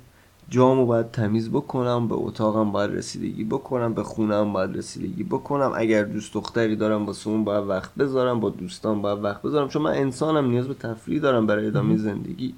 جامو 0.50 0.86
باید 0.86 1.10
تمیز 1.10 1.50
بکنم 1.50 2.08
به 2.08 2.14
اتاقم 2.14 2.72
باید 2.72 2.90
رسیدگی 2.90 3.44
بکنم 3.44 3.94
به 3.94 4.02
خونم 4.02 4.52
باید 4.52 4.76
رسیدگی 4.76 5.24
بکنم. 5.24 5.72
اگر 5.74 6.04
دوست 6.04 6.34
دختری 6.34 6.76
دارم 6.76 7.06
با 7.06 7.14
اون 7.24 7.44
باید 7.44 7.64
وقت 7.64 7.94
بذارم 7.94 8.40
با 8.40 8.50
دوستان 8.50 9.02
باید 9.02 9.18
وقت 9.24 9.42
بذارم. 9.42 9.68
چون 9.68 9.82
من 9.82 9.92
انسانم 9.92 10.50
نیاز 10.50 10.68
به 10.68 10.74
تفریح 10.74 11.20
دارم 11.20 11.46
برای 11.46 11.66
ادامه 11.66 11.96
زندگی. 11.96 12.54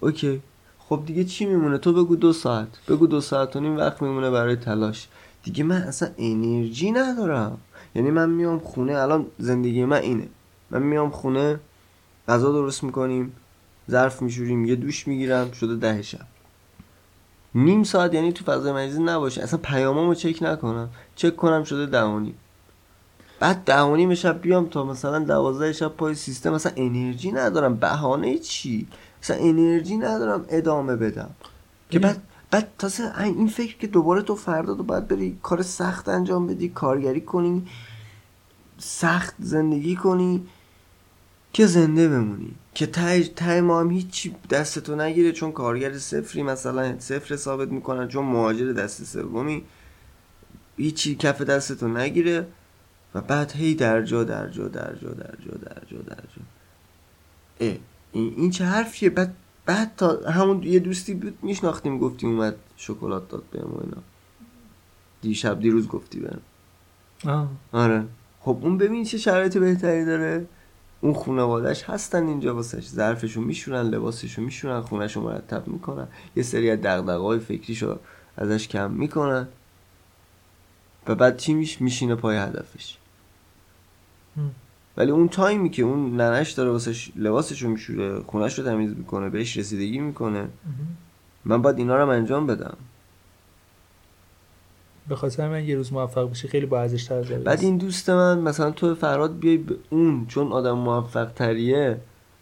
اوکی. 0.00 0.40
خب 0.78 1.02
دیگه 1.06 1.24
چی 1.24 1.46
میمونه؟ 1.46 1.78
تو 1.78 1.92
بگو 1.92 2.16
دو 2.16 2.32
ساعت. 2.32 2.68
بگو 2.88 3.06
دو 3.06 3.20
ساعت 3.20 3.56
و 3.56 3.60
نیم 3.60 3.76
وقت 3.76 4.02
میمونه 4.02 4.30
برای 4.30 4.56
تلاش. 4.56 5.08
دیگه 5.42 5.64
من 5.64 5.82
اصلا 5.82 6.08
انرژی 6.18 6.90
ندارم. 6.90 7.58
یعنی 7.94 8.10
من 8.10 8.30
میام 8.30 8.58
خونه 8.58 8.92
الان 8.92 9.26
زندگی 9.38 9.84
من 9.84 9.96
اینه. 9.96 10.28
من 10.70 10.82
میام 10.82 11.10
خونه 11.10 11.60
غذا 12.28 12.52
درست 12.52 12.84
می‌کنیم 12.84 13.32
ظرف 13.90 14.22
میشوریم 14.22 14.64
یه 14.64 14.76
دوش 14.76 15.08
می‌گیرم 15.08 15.52
شده 15.52 15.76
ده 15.76 16.02
شب. 16.02 16.26
نیم 17.54 17.82
ساعت 17.82 18.14
یعنی 18.14 18.32
تو 18.32 18.44
فضای 18.44 18.72
مجازی 18.72 19.02
نباشه. 19.02 19.42
اصلا 19.42 19.58
پیامامو 19.62 20.14
چک 20.14 20.38
نکنم. 20.42 20.88
چک 21.16 21.36
کنم 21.36 21.64
شده 21.64 21.86
ده 21.86 22.02
و 22.02 22.20
نیم. 22.20 22.34
بعد 23.40 23.64
ده 23.64 23.80
و 23.80 23.96
نیم 23.96 24.14
شب 24.14 24.40
بیام 24.40 24.66
تا 24.66 24.84
مثلا 24.84 25.18
دوازده 25.18 25.72
شب 25.72 25.88
پای 25.88 26.14
سیستم 26.14 26.50
مثلا 26.52 26.72
انرژی 26.76 27.32
ندارم. 27.32 27.76
بهانه 27.76 28.38
چی؟ 28.38 28.86
مثلا 29.22 29.36
انرژی 29.36 29.96
ندارم. 29.96 30.44
ادامه 30.48 30.96
بدم. 30.96 31.30
که 31.90 31.98
بعد 31.98 32.22
بعد 32.52 32.68
تازه 32.78 33.20
این 33.20 33.48
فکر 33.48 33.76
که 33.76 33.86
دوباره 33.86 34.22
تو 34.22 34.34
فردا 34.34 34.74
تو 34.74 34.82
باید 34.82 35.08
بری 35.08 35.38
کار 35.42 35.62
سخت 35.62 36.08
انجام 36.08 36.46
بدی 36.46 36.68
کارگری 36.68 37.20
کنی 37.20 37.66
سخت 38.78 39.34
زندگی 39.38 39.96
کنی 39.96 40.46
که 41.52 41.66
زنده 41.66 42.08
بمونی. 42.08 42.54
که 42.74 42.86
ته 42.86 43.24
ته 43.24 43.60
ما 43.60 43.80
هم 43.80 43.90
هیچی 43.90 44.36
دستتو 44.50 44.96
نگیره 44.96 45.32
چون 45.32 45.52
کارگر 45.52 45.98
صفری 45.98 46.42
مثلا 46.42 46.98
صفر 46.98 47.36
ثابت 47.36 47.68
می‌کنن 47.68 48.08
چون 48.08 48.24
مهاجر 48.24 48.72
دست 48.72 49.04
سومی 49.04 49.64
هیچی 50.76 51.14
کف 51.14 51.42
دستتو 51.42 51.88
نگیره 51.88 52.46
و 53.14 53.20
بعد 53.20 53.52
هی 53.52 53.74
در 53.74 54.02
جا 54.02 54.24
در 54.24 54.48
جا 54.48 54.68
در 54.68 54.96
جا 55.02 55.10
در 55.10 55.34
جا 55.46 55.56
در 55.56 55.82
جا 55.90 55.98
در 55.98 56.22
جا. 56.36 56.42
اه 57.60 57.76
این, 58.12 58.34
این 58.36 58.50
چه 58.50 58.64
حرفیه؟ 58.64 59.10
بعد 59.10 59.34
بعد 59.66 59.92
تا 59.96 60.30
همون 60.30 60.62
یه 60.62 60.78
دوستی 60.78 61.14
بود 61.14 61.38
میشناختیم 61.42 61.98
گفتیم 61.98 62.30
اومد 62.30 62.56
شکلات 62.76 63.28
داد 63.28 63.42
بهم 63.50 63.70
و 63.70 63.80
اینا. 63.80 64.02
دیشب 65.22 65.60
دیروز 65.60 65.88
گفتی 65.88 66.20
بهم. 66.20 66.40
آه. 67.24 67.48
آره. 67.72 68.04
خب 68.40 68.58
اون 68.62 68.78
ببین 68.78 69.04
چه 69.04 69.18
شرایط 69.18 69.58
بهتری 69.58 70.04
داره. 70.04 70.46
اون 71.00 71.14
خانوادهش 71.14 71.82
هستن 71.82 72.26
اینجا 72.26 72.54
واسش. 72.54 72.86
ظرفشو 72.86 73.40
میشورن 73.40 73.82
لباسشو 73.82 74.42
میشورن 74.42 74.80
خونهشو 74.80 75.20
مرتب 75.20 75.68
می‌کنن. 75.68 76.08
یه 76.36 76.42
سری 76.42 76.70
از 76.70 76.78
دغدغه‌های 76.78 77.38
فکریشو 77.38 77.98
ازش 78.36 78.68
کم 78.68 78.90
می‌کنن. 78.90 79.48
و 81.06 81.14
بعد 81.14 81.36
چی 81.36 81.54
میش 81.54 81.80
میشینه 81.80 82.14
پای 82.14 82.36
هدفش. 82.36 82.98
ولی 84.96 85.10
اون 85.10 85.28
تایمی 85.28 85.70
که 85.70 85.82
اون 85.82 86.16
ننش 86.16 86.50
داره 86.50 86.70
واسش 86.70 87.12
لباسشو 87.16 87.68
میشوره 87.68 88.22
خونش 88.22 88.58
رو 88.58 88.64
تمیز 88.64 88.96
می‌کنه 88.96 89.28
بهش 89.28 89.56
رسیدگی 89.56 89.98
می‌کنه. 89.98 90.48
من 91.44 91.62
باید 91.62 91.78
اینا 91.78 91.96
رو 91.96 92.08
انجام 92.08 92.46
بدم. 92.46 92.76
به 95.08 95.16
خاطر 95.16 95.48
من 95.48 95.64
یه 95.64 95.76
روز 95.76 95.92
موفق 95.92 96.30
بشی 96.30 96.48
خیلی 96.48 96.66
با 96.66 96.80
ارزش 96.80 97.04
تر 97.04 97.22
بعد 97.22 97.60
این 97.60 97.78
دوست 97.78 98.10
من 98.10 98.38
مثلا 98.38 98.70
تو 98.70 98.94
فراد 98.94 99.38
بیای 99.38 99.56
به 99.56 99.76
اون 99.90 100.26
چون 100.26 100.52
آدم 100.52 100.72
موفق 100.72 101.32
تریه 101.32 102.00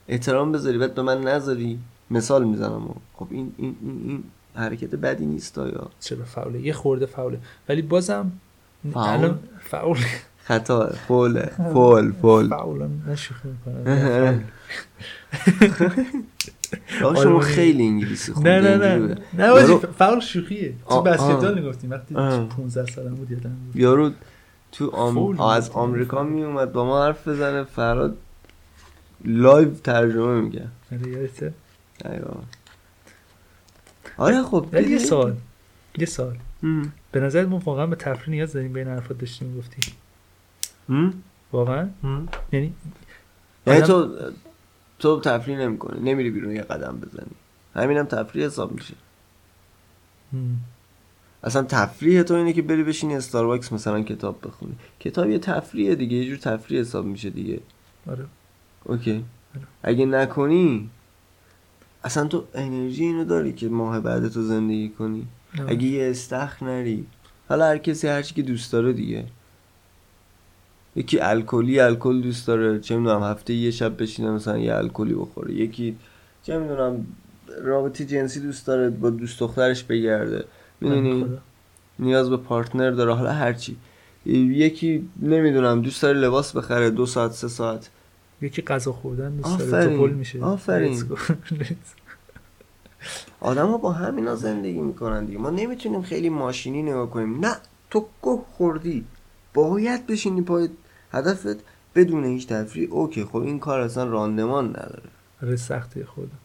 احترام 0.08 0.52
بذاری 0.52 0.78
بعد 0.78 0.94
به 0.94 1.02
من 1.02 1.20
نذاری 1.20 1.78
مثال 2.10 2.44
می‌زنم. 2.44 2.94
خب 3.14 3.26
این 3.30 3.54
این 3.56 3.76
این, 3.82 4.02
این 4.06 4.24
حرکت 4.54 4.94
بدی 4.94 5.26
نیست 5.26 5.58
یا 5.58 5.90
چرا 6.00 6.24
فauله 6.24 6.60
یه 6.60 6.72
خورده 6.72 7.06
فauله 7.06 7.38
ولی 7.68 7.82
بازم 7.82 8.32
فاول؟ 8.92 9.08
الان 9.08 9.38
فاول. 9.60 9.98
خطا 10.50 10.86
فول 11.08 11.42
فول 11.72 12.52
نشوخی 13.08 13.48
می‌کنم 13.48 14.44
آقا 17.04 17.14
شما 17.14 17.22
آلمانی. 17.22 17.40
خیلی 17.44 17.82
انگلیسی 17.86 18.30
نه 18.30 18.34
خونده 18.34 18.60
نه 18.60 18.76
نه. 18.98 19.16
نه 19.32 19.44
یارو- 19.46 19.86
فاول 19.98 20.20
شوخیه 20.20 20.74
تو 20.88 21.02
بسکتبال. 21.02 21.54
می‌گفتیم 21.54 21.90
وقتی 21.90 22.14
آه. 22.14 22.48
15 22.48 22.86
سالم 22.86 23.14
بود 23.14 23.30
یادم 23.30 23.56
یارو 23.74 24.10
تو 24.72 24.90
آم... 24.90 25.14
فول 25.14 25.40
از. 25.40 25.70
آمریکا 25.70 26.22
میومد 26.22 26.72
با 26.72 26.84
ما 26.84 27.04
حرف 27.04 27.28
بزنه 27.28 27.64
فراد 27.64 28.16
لایو 29.24 29.70
ترجمه 29.84 30.40
میگه 30.40 30.64
آره 30.92 31.08
یادته. 31.08 31.54
آره 34.16 34.42
خب 34.42 34.66
ولی 34.72 34.90
یه؟ 34.90 34.98
سوال 34.98 35.36
یه 35.98 36.06
سوال 36.06 36.36
هم. 36.62 36.92
به 37.12 37.20
نظر 37.20 37.46
ما 37.46 37.58
واقعا 37.58 37.86
به 37.86 37.96
تفریح 37.96 38.28
نیاز 38.36 38.52
داریم 38.52 38.72
بین 38.72 38.88
حرفات 38.88 39.18
داشتیم 39.18 39.58
گفتی 39.58 39.76
هم؟ 39.90 39.96
واقعا؟ 41.52 41.88
هم؟ 42.02 42.28
یعنی 42.52 42.72
یعنی 43.66 43.80
آدم- 43.82 43.86
تو 43.86 44.16
تو 44.98 45.20
تفریح 45.20 45.58
نمی‌کنی 45.58 46.00
نمیری 46.00 46.30
بیرون 46.30 46.56
یه 46.56 46.62
قدم 46.62 46.98
بزنی. 47.00 47.30
همینم 47.74 48.04
تفریح 48.04 48.46
حساب 48.46 48.72
میشه. 48.72 48.94
هم. 50.32 50.56
اصلا 51.44 51.62
تفریح 51.62 52.22
تو 52.22 52.34
اینه 52.34 52.52
که 52.52 52.62
بری 52.62 52.84
بشینی 52.84 53.16
Starbucks 53.16 53.72
مثلا 53.72 54.02
کتاب 54.02 54.38
بخونی. 54.46 54.74
کتاب 55.00 55.30
یه 55.30 55.38
تفریح 55.38 55.94
دیگه 55.94 56.16
یه 56.16 56.26
جور 56.28 56.36
تفریح 56.36 56.80
حساب 56.80 57.04
میشه 57.04 57.30
دیگه. 57.30 57.60
آره. 58.10 58.24
OK. 58.84 59.24
آره. 59.56 59.64
اگه 59.82 60.06
نکنی 60.06 60.90
اصلا 62.04 62.24
تو 62.26 62.44
انرژی 62.54 63.04
اینو 63.04 63.24
داری 63.24 63.52
که 63.52 63.68
ماه 63.68 64.00
بعد 64.00 64.28
تو 64.28 64.42
زندگی 64.42 64.88
کنی. 64.88 65.26
آره. 65.58 65.70
اگه 65.70 65.84
یه 65.86 66.10
استخ 66.10 66.62
نری 66.62 67.06
حالا 67.48 67.64
هر 67.66 67.78
کسی 67.78 68.08
هر 68.08 68.22
چی 68.22 68.34
که 68.34 68.42
دوست 68.42 68.72
داره 68.72 68.92
دیگه. 68.92 69.24
یکی 70.96 71.20
الکلی 71.20 71.80
الکل 71.80 72.20
دوست 72.20 72.46
داره 72.46 72.80
چه 72.80 72.96
می‌دونم 72.96 73.22
هفته 73.22 73.54
یه 73.54 73.70
شب 73.70 74.02
بشینه 74.02 74.30
مثلا 74.30 74.58
یه 74.58 74.74
الکلی 74.74 75.14
بخوره. 75.14 75.54
یکی 75.54 75.96
چه 76.42 76.58
می‌دونم 76.58 77.06
رابطه 77.62 78.04
جنسی 78.04 78.40
دوست 78.40 78.66
داره 78.66 78.90
با 78.90 79.10
دوست 79.10 79.40
دخترش 79.40 79.82
بگرده. 79.82 80.44
می‌دونی. 80.80 81.38
نیاز 81.98 82.30
به 82.30 82.36
پارتنر 82.36 82.90
داره 82.90 83.14
حالا 83.14 83.32
هرچی 83.32 83.76
یکی 84.24 85.08
نمی‌دونم 85.22 85.82
دوست 85.82 86.02
داره 86.02 86.18
لباس 86.18 86.56
بخره 86.56 86.90
دو 86.90 87.06
ساعت 87.06 87.32
سه 87.32 87.48
ساعت. 87.48 87.90
یکی 88.42 88.62
غذا 88.62 88.92
خوردن 88.92 89.36
دوست 89.36 89.58
داره 89.58 89.84
آفرین. 89.84 90.10
تو 90.10 90.14
میشه. 90.14 90.44
آفرین. 90.44 91.02
آدم 93.40 93.66
ها 93.66 93.78
با 93.78 93.92
همینا 93.92 94.34
زندگی 94.34 94.80
می‌کنن 94.80 95.24
دیگه. 95.24 95.38
ما 95.38 95.50
نمی‌تونیم 95.50 96.02
خیلی 96.02 96.28
ماشینی 96.28 96.82
نگاه 96.82 97.10
کنیم. 97.10 97.44
نه 97.44 97.56
تو 97.90 98.06
گه 98.22 98.38
خوردی 98.52 99.04
باید 99.54 100.06
بشینی 100.06 100.42
پای 100.42 100.68
هدفت 101.12 101.56
بدون 101.94 102.24
هیچ 102.24 102.46
تفریح 102.48 102.88
اوکی 102.90 103.24
خب 103.24 103.36
این 103.36 103.58
کار 103.58 103.80
اصلا 103.80 104.04
راندمان 104.04 104.68
نداره. 104.68 105.10
آره 105.42 105.56
سخته 105.56 106.04
خودم 106.04 106.38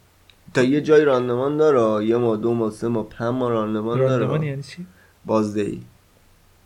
تا 0.54 0.64
یه 0.64 0.82
جای 0.82 1.06
راندمان 1.06 1.58
داره؟ 1.58 2.06
یه 2.06 2.18
ماه 2.18 2.38
دو 2.38 2.54
ماه 2.54 2.72
سه 2.72 2.88
ماه 2.88 3.10
پنج 3.10 3.34
ماه 3.34 3.50
راندمان 3.50 4.00
راندمان 4.00 4.38
داره 4.38 4.48
یعنی 4.48 4.64
چی؟ 4.64 4.86
بازدهی. 5.26 5.82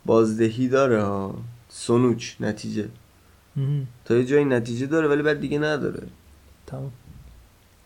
بازدهی 0.06 0.68
داره 0.68 1.02
ها. 1.02 1.34
سنوچ 1.68 2.34
نتیجه. 2.40 2.88
مهم. 3.56 3.86
تا 4.04 4.14
یه 4.14 4.24
جای 4.24 4.44
نتیجه 4.44 4.86
داره 4.86 5.08
ولی 5.08 5.22
بعد 5.22 5.40
دیگه 5.40 5.58
نداره. 5.58 6.02
تمام. 6.66 6.92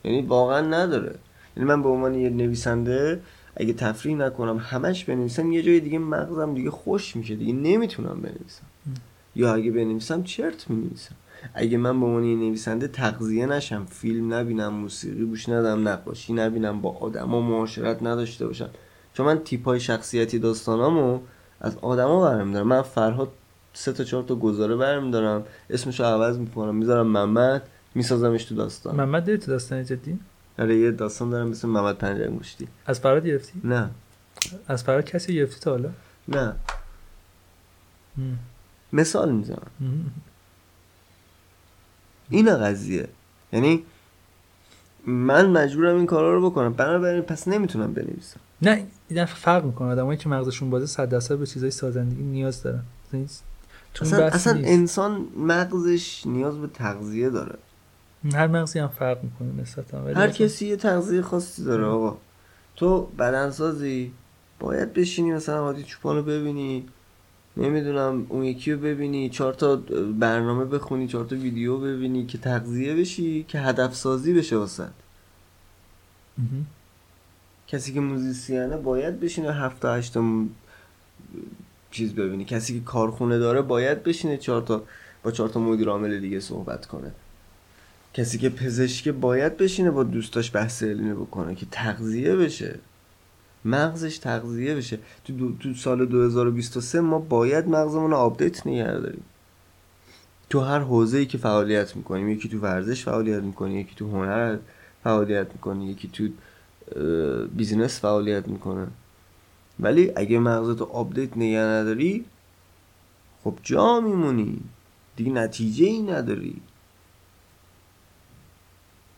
یعنی 0.04 0.22
واقعا 0.22 0.60
نداره. 0.60 1.14
یعنی 1.56 1.68
من 1.68 1.82
به 1.82 1.88
عنوان 1.88 2.14
یه 2.14 2.30
نویسنده 2.30 3.20
اگه 3.56 3.72
تفریح 3.72 4.16
نکنم 4.16 4.56
همش 4.58 5.04
بنویسم 5.04 5.52
یه 5.52 5.62
جای 5.62 5.80
دیگه 5.80 5.98
مغزم 5.98 6.54
دیگه 6.54 6.70
خوش 6.70 7.16
میشه 7.16 7.34
دیگه 7.34 7.52
نمی‌تونم 7.52 8.20
بنویسم. 8.20 8.66
یا 9.37 9.55
اگه 9.55 9.70
بنویسم 9.70 10.22
چرت 10.22 10.70
می‌نویسم. 10.70 11.14
اگه 11.55 11.78
من 11.78 12.01
به 12.01 12.07
عنوان 12.07 12.22
نویسنده 12.22 12.89
تغذیه 12.89 13.47
نشم 13.47 13.85
فیلم 13.85 14.35
نبینم 14.35 14.68
موسیقی 14.68 15.24
گوش 15.24 15.49
ندم 15.49 15.89
نقاشی 15.89 16.32
نبینم 16.32 16.80
با 16.80 16.97
آدما 16.97 17.41
معاشرت 17.41 18.03
نداشته 18.03 18.47
باشم. 18.47 18.70
چون 19.14 19.26
من 19.26 19.39
تیپ 19.39 19.64
های 19.64 19.80
شخصیتی 19.80 20.39
داستانامو 20.39 21.20
از 21.61 21.76
آدما 21.76 22.20
برمیدارم. 22.20 22.66
من 22.66 22.82
فرهاد 22.82 23.28
سه 23.72 23.93
تا 23.93 24.05
چهار 24.05 24.22
تا 24.22 24.35
گزاره 24.35 24.76
برمیدارم. 24.76 25.45
اسمشو 25.70 26.05
عوض 26.05 26.39
می‌کنم. 26.39 26.74
می‌ذارم 26.74 27.07
محمد 27.07 27.62
میسازمش 27.95 28.45
تو 28.45 28.55
داستان. 28.55 28.97
محمد 28.97 29.26
داری 29.26 29.39
تو 29.39 29.51
داستان 29.51 29.85
جدی؟ 29.85 30.18
آره 30.59 30.76
یه 30.76 30.91
داستان 30.91 31.30
دارم 31.30 31.49
مثل 31.49 31.68
محمد 31.68 31.99
پنجره 31.99 32.28
مشتی 32.28 32.68
از 32.87 33.01
فراد 33.01 33.26
گرفتی؟ 33.26 33.61
نه. 33.64 33.91
از 34.68 34.85
فراد 34.85 35.05
کسی 35.05 35.35
گرفتی 35.35 35.61
تا 35.61 35.70
حالا؟ 35.70 35.91
نه. 36.28 36.55
مثال 38.95 39.32
می‌زنم. 39.32 39.70
این 42.30 42.57
قضیه. 42.57 43.09
یعنی 43.53 43.84
من 45.07 45.51
مجبورم 45.51 45.97
این 45.97 46.07
کارا 46.07 46.34
رو 46.34 46.51
بکنم. 46.51 46.72
بنابراین 46.72 47.22
پس 47.22 47.49
نمی‌تونم 47.49 47.95
بنویسم. 47.95 48.40
نه 48.62 48.86
این 49.09 49.24
فرق 49.24 49.64
می‌کنه. 49.64 49.88
آدمایی 49.88 50.18
که 50.18 50.28
مغزشون 50.28 50.70
بازه 50.70 50.86
صد 50.86 51.09
درصد 51.09 51.38
به 51.38 51.47
چیزای 51.47 51.70
سازندگی 51.70 52.22
نیاز 52.22 52.62
دارن. 52.62 52.82
تو 53.11 53.16
این 53.16 53.28
اصلا, 54.01 54.26
اصلا 54.26 54.53
نیست. 54.53 54.68
انسان 54.68 55.28
مغزش 55.36 56.26
نیاز 56.26 56.59
به 56.59 56.66
تغذیه 56.66 57.30
داره. 57.30 57.59
هر 58.32 58.47
مغزی 58.47 58.78
هم 58.78 58.88
فرق 58.88 59.24
می‌کنه 59.24 59.62
نسبتا. 59.62 60.03
هر 60.03 60.30
کسی 60.30 60.66
یه 60.66 60.76
تغذیه 60.76 61.22
خاصی 61.22 61.64
داره 61.64 61.84
آقا. 61.84 62.16
تو 62.76 63.03
بدنسازی 63.18 64.12
باید 64.61 64.92
بشینی 64.92 65.32
مثلا 65.32 65.59
عادی 65.59 65.82
چوپانو 65.82 66.22
ببینی. 66.22 66.86
نمی‌دونم 67.57 68.26
اون 68.28 68.44
یکی 68.44 68.72
رو 68.72 68.80
ببینی 68.80 69.30
چهار 69.30 69.55
تا 69.55 69.76
برنامه 70.18 70.64
بخونی 70.64 71.09
چهار 71.09 71.24
تا 71.24 71.36
ویدیو 71.36 71.78
ببینی 71.78 72.26
که 72.26 72.38
تغذیه 72.38 72.94
بشی 72.94 73.44
که 73.48 73.59
هدف 73.59 73.94
سازی 73.94 74.34
بشه 74.34 74.57
مهم. 74.57 74.90
کسی 77.68 77.92
که 77.92 78.00
موزیسیانه 78.00 78.76
باید 78.76 79.20
بشینه 79.20 79.52
هفت 79.52 79.80
تا 79.80 79.94
هشت 79.94 80.14
چیز 81.90 82.14
ببینی 82.14 82.44
کسی 82.44 82.78
که 82.78 82.84
کارخونه 82.84 83.38
داره 83.38 83.62
باید 83.62 84.02
بشینه 84.02 84.36
چهار 84.36 84.62
تا 84.62 84.82
با 85.22 85.30
چهار 85.30 85.48
تا 85.48 85.61
مدیر 85.61 85.88
عامل 85.88 86.20
دیگه 86.20 86.40
صحبت 86.40 86.86
کنه. 86.86 87.12
کسی 88.14 88.38
که 88.38 88.48
پزشکه 88.48 89.12
باید 89.12 89.57
بشینه 89.57 89.90
با 89.90 90.02
دوستاش 90.02 90.55
بحث 90.55 90.82
علمی 90.82 91.12
بکنه 91.12 91.55
که 91.55 91.66
تغذیه 91.70 92.36
بشه. 92.36 92.78
مغزش 93.64 94.18
تغذیه 94.18 94.74
بشه. 94.74 94.98
تو, 95.24 95.32
دو 95.32 95.52
تو 95.52 95.74
سال 95.74 96.06
2023 96.06 97.00
ما 97.00 97.18
باید 97.18 97.68
مغزمون 97.68 98.10
رو 98.10 98.16
update 98.16 98.66
نگه 98.66 98.92
داریم. 98.92 99.24
تو 100.50 100.60
هر 100.60 100.78
حوزه‌ای 100.78 101.26
که 101.26 101.38
فعالیت 101.38 101.96
می‌کنیم 101.96 102.28
یکی 102.28 102.48
تو 102.48 102.58
ورزش 102.58 103.04
فعالیت 103.04 103.42
می‌کنه 103.42 103.74
یکی 103.74 103.94
تو 103.94 104.10
هنر 104.10 104.58
فعالیت 105.04 105.46
می‌کنه 105.52 105.84
یکی 105.84 106.08
تو 106.08 106.28
business 107.46 108.00
فعالیت 108.00 108.48
می‌کنه. 108.48 108.86
ولی 109.80 110.12
اگه 110.16 110.38
مغزتو 110.38 110.84
update 110.84 111.36
نگه 111.36 111.58
نداری 111.58 112.24
خب 113.44 113.58
جا 113.62 114.00
میمونی. 114.00 114.60
دیگه 115.16 115.32
نتیجه 115.32 115.86
ای 115.86 116.02
نداری. 116.02 116.60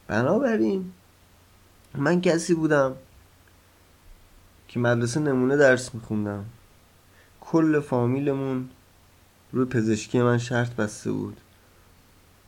بنابراین 0.09 0.93
من 1.95 2.21
کسی 2.21 2.55
بودم 2.55 2.97
که 4.77 4.81
مدرسه 4.81 5.21
نمونه 5.21 5.57
درس 5.57 5.95
میخوندم. 5.95 6.45
کل 7.41 7.81
فامیلمون 7.81 8.69
روی 9.53 9.65
پزشکی 9.65 10.23
من 10.23 10.39
شرط 10.39 10.75
بسته 10.75 11.13
بود. 11.13 11.37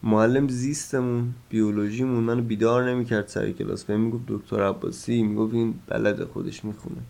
معلم 0.03 0.49
زیستمون 0.49 1.35
بیولوژیمون 1.49 2.25
منو 2.25 2.43
بیدار 2.43 2.91
نمی‌کرد 2.91 3.29
سر 3.29 3.53
کلاس. 3.53 3.85
بهم 3.85 4.01
می‌گفت 4.01 4.23
دکتر 4.29 4.69
عباسی 4.69 5.23
می‌گفت 5.23 5.55
این 5.55 5.75
بلد 5.87 6.25
خودش 6.25 6.65
می‌خونه. 6.65 7.01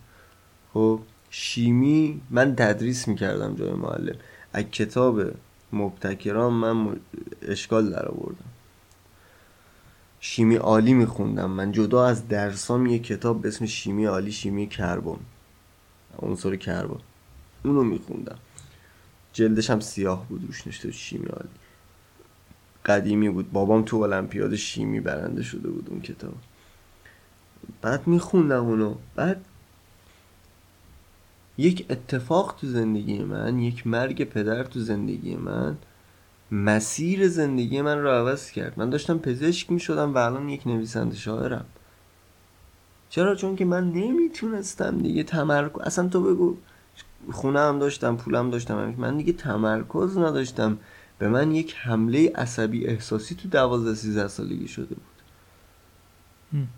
خب 0.74 1.00
شیمی 1.30 2.20
من 2.30 2.56
تدریس 2.56 3.08
می‌کردم 3.08 3.54
جای 3.54 3.72
معلم. 3.72 4.16
از 4.52 4.64
کتاب 4.64 5.22
مبتکران 5.72 6.52
من 6.52 6.96
اشکال 7.42 7.90
در 7.90 8.06
آوردم 8.08 8.50
شیمی 10.20 10.56
عالی 10.56 10.94
میخوندم. 10.94 11.50
من 11.50 11.72
جدا 11.72 12.06
از 12.06 12.28
درسام 12.28 12.86
یه 12.86 12.98
کتاب 12.98 13.42
به 13.42 13.48
اسم 13.48 13.66
شیمی 13.66 14.04
عالی 14.04 14.32
شیمی 14.32 14.66
کربن. 14.66 15.18
عنصر 16.18 16.56
کربن. 16.56 17.00
اونو 17.64 17.84
میخوندم. 17.84 18.38
جلدش 19.32 19.70
هم 19.70 19.80
سیاه 19.80 20.28
بود 20.28 20.44
روش 20.46 20.66
نوشته 20.66 20.88
بود 20.88 20.96
شیمی 20.96 21.26
عالی. 21.26 21.48
قدیمی 22.84 23.28
بود. 23.28 23.52
بابام 23.52 23.82
تو 23.82 23.96
المپیاد 23.96 24.54
شیمی 24.54 25.00
برنده 25.00 25.42
شده 25.42 25.68
بود 25.70 25.86
اون 25.90 26.00
کتاب. 26.00 26.34
بعد 27.82 28.06
میخوندم 28.06 28.64
اونو. 28.64 28.94
بعد 29.14 29.44
یک 31.58 31.86
اتفاق 31.90 32.56
تو 32.60 32.66
زندگی 32.66 33.18
من 33.18 33.58
یک 33.58 33.86
مرگ 33.86 34.24
پدر 34.24 34.64
تو 34.64 34.80
زندگی 34.80 35.36
من 35.36 35.76
مسیر 36.52 37.28
زندگی 37.28 37.82
من 37.82 37.98
رو 37.98 38.08
عوض 38.08 38.50
کرد. 38.50 38.72
من 38.76 38.90
داشتم 38.90 39.18
پزشک 39.18 39.72
می‌شدم 39.72 40.14
و 40.14 40.18
الان 40.18 40.48
یک 40.48 40.66
نویسنده 40.66 41.16
شاعرم. 41.16 41.64
چرا؟ 43.10 43.34
چون 43.34 43.56
که 43.56 43.64
من 43.64 43.92
نمی‌تونستم 43.92 44.98
دیگه 44.98 45.22
تمرکز 45.22 45.80
اصلا 45.80 46.08
تو 46.08 46.22
بگو 46.22 46.56
خونه 47.32 47.60
هم 47.60 47.78
داشتم 47.78 48.16
پولم 48.16 48.50
داشتم 48.50 48.94
من 48.98 49.16
دیگه 49.16 49.32
تمرکز 49.32 50.18
نداشتم. 50.18 50.78
به 51.18 51.28
من 51.28 51.54
یک 51.54 51.74
حمله 51.76 52.32
عصبی 52.34 52.86
احساسی 52.86 53.34
تو 53.34 53.48
دوازده 53.48 53.94
سیزده 53.94 54.28
سالگی 54.28 54.68
شده 54.68 54.94
بود. 54.94 55.02
هم. 56.52 56.68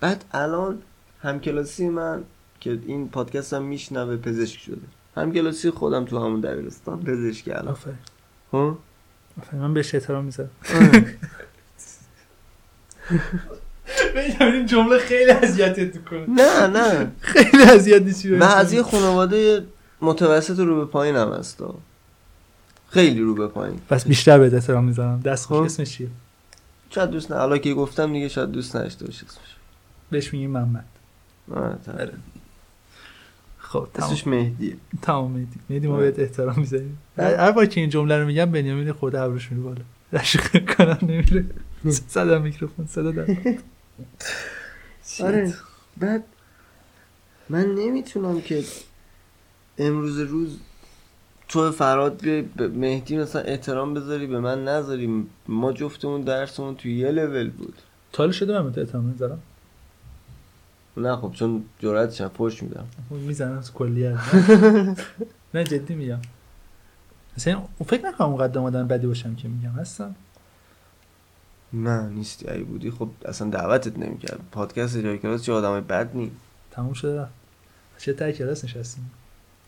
بعد 0.00 0.24
الان 0.32 0.82
همکلاسی 1.22 1.88
من 1.88 2.24
که 2.60 2.78
این 2.86 3.08
پادکست 3.08 3.54
هم 3.54 3.62
میشنوه 3.62 4.16
پزشک 4.16 4.60
شده. 4.60 4.86
همکلاسی 5.16 5.70
خودم 5.70 6.04
تو 6.04 6.18
همون 6.18 6.40
دبیرستان 6.40 7.04
پزشکی 7.04 7.50
الان. 7.50 7.68
آفرین. 7.68 7.98
ها؟ 8.52 8.78
من 9.52 9.74
بهش 9.74 9.94
احترام 9.94 10.24
می‌ذارم. 10.24 10.50
این 14.40 14.66
جمله 14.66 14.98
خیلی 14.98 15.30
اذیتت 15.30 15.96
می‌کنه. 15.96 16.26
نه 16.30 16.66
نه. 16.66 17.12
خیلی 17.20 17.62
اذیت 17.62 18.02
نیستی 18.02 18.34
و 18.34 18.44
از 18.44 18.72
یه 18.72 18.82
خانواده 18.82 19.66
متوسط 20.00 20.58
رو 20.58 20.76
به 20.76 20.84
پایین 20.84 21.16
هم 21.16 21.32
هست. 21.32 21.62
خیلی 22.90 23.20
رو 23.20 23.34
به 23.34 23.46
پایین. 23.46 23.80
پس 23.90 24.04
بیشتر 24.04 24.38
به 24.38 24.54
احترام 24.54 24.84
می‌ذارم. 24.84 25.20
دست 25.20 25.46
خوش. 25.46 25.66
اسمش 25.66 25.90
چیه؟ 25.90 26.08
شاید 26.90 27.10
دوست 27.10 27.32
نه. 27.32 27.38
حالا 27.38 27.58
که 27.58 27.74
گفتم 27.74 28.12
دیگه 28.12 28.28
شاید 28.28 28.50
دوست 28.50 28.76
نداشته 28.76 29.04
باشه 29.04 29.26
اسمش. 29.26 29.56
بهش 30.10 30.32
میگیم 30.32 30.50
محمد. 30.50 30.84
آره. 31.56 32.12
خب 33.68 33.88
اسمش 33.94 34.26
مهدیه 34.26 34.76
تمام 35.02 35.30
مهدی. 35.32 35.60
مهدی 35.70 35.86
ما. 35.86 35.96
بهت 35.96 36.18
احترام 36.18 36.54
می‌ذاریم. 36.58 36.98
هر 37.18 37.52
بار 37.52 37.66
که 37.66 37.80
این 37.80 37.90
جمله 37.90 38.18
رو 38.18 38.26
میگم 38.26 38.50
بنیامین 38.50 38.92
خود 38.92 39.16
ابروش 39.16 39.52
میره 39.52 39.62
بالا. 39.62 39.80
رشق 40.12 40.74
کنم 40.76 40.98
نمیره. 41.02 41.44
صدا 41.90 42.38
میکروفون 42.38 42.86
صدا 42.86 43.10
در 43.10 43.26
آره. 45.20 45.54
بعد 45.96 46.24
من 47.48 47.74
نمی‌تونم 47.74 48.40
که 48.40 48.64
امروز 49.78 50.18
روز 50.18 50.58
تو 51.48 51.72
فراد 51.72 52.20
به 52.20 52.42
به 52.42 52.68
مهدی 52.68 53.16
مثلا 53.16 53.42
احترام 53.42 53.94
بذاری 53.94 54.26
به 54.26 54.40
من 54.40 54.64
نذاری. 54.64 55.26
ما 55.48 55.72
جفتمون 55.72 56.20
درسمون 56.20 56.74
توی 56.74 56.98
یه 56.98 57.10
لول 57.10 57.50
بود. 57.50 57.74
تا 58.12 58.32
شده 58.32 58.52
من 58.52 58.66
بهت 58.66 58.78
احترام 58.78 59.04
می‌ذارم 59.04 59.42
نه 60.98 61.16
خب 61.16 61.32
چون 61.32 61.64
جرأتش 61.78 62.20
هم 62.20 62.28
پشت 62.28 62.62
میدم. 62.62 62.86
می‌زنم 63.10 63.60
تو 63.60 63.72
کلیه 63.72 64.10
نه؟ 65.54 65.64
جدی 65.64 65.94
میگم. 65.94 66.18
مثلا 67.36 67.62
فکر 67.86 68.06
نکنم 68.06 68.28
اونقدر 68.28 68.60
آدم 68.60 68.88
بدی 68.88 69.06
باشم 69.06 69.34
که 69.34 69.48
میگم 69.48 69.70
هستم. 69.70 70.14
نه 71.72 72.08
نیستی. 72.08 72.50
ای 72.50 72.62
بودی 72.62 72.90
خب 72.90 73.08
اصلا 73.24 73.50
دعوتت 73.50 73.98
نمی‌کرد. 73.98 74.40
پادکست 74.52 74.98
جای 74.98 75.18
کلاس 75.18 75.42
چه 75.42 75.52
آدم 75.52 75.80
بد 75.80 76.16
نی. 76.16 76.30
تموم 76.70 76.92
شده. 76.92 77.26
چه 77.98 78.12
تای 78.12 78.32
کلاس 78.32 78.64
نشستیم؟ 78.64 79.10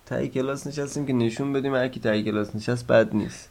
تای 0.07 0.29
کلاس 0.29 0.67
نشستیم 0.67 1.07
که 1.07 1.13
نشون 1.13 1.53
بدیم 1.53 1.75
هر 1.75 1.89
کی 1.89 2.01
تای 2.01 2.23
کلاس 2.23 2.57
نشست 2.57 2.87
بد 2.87 3.15
نیست. 3.15 3.49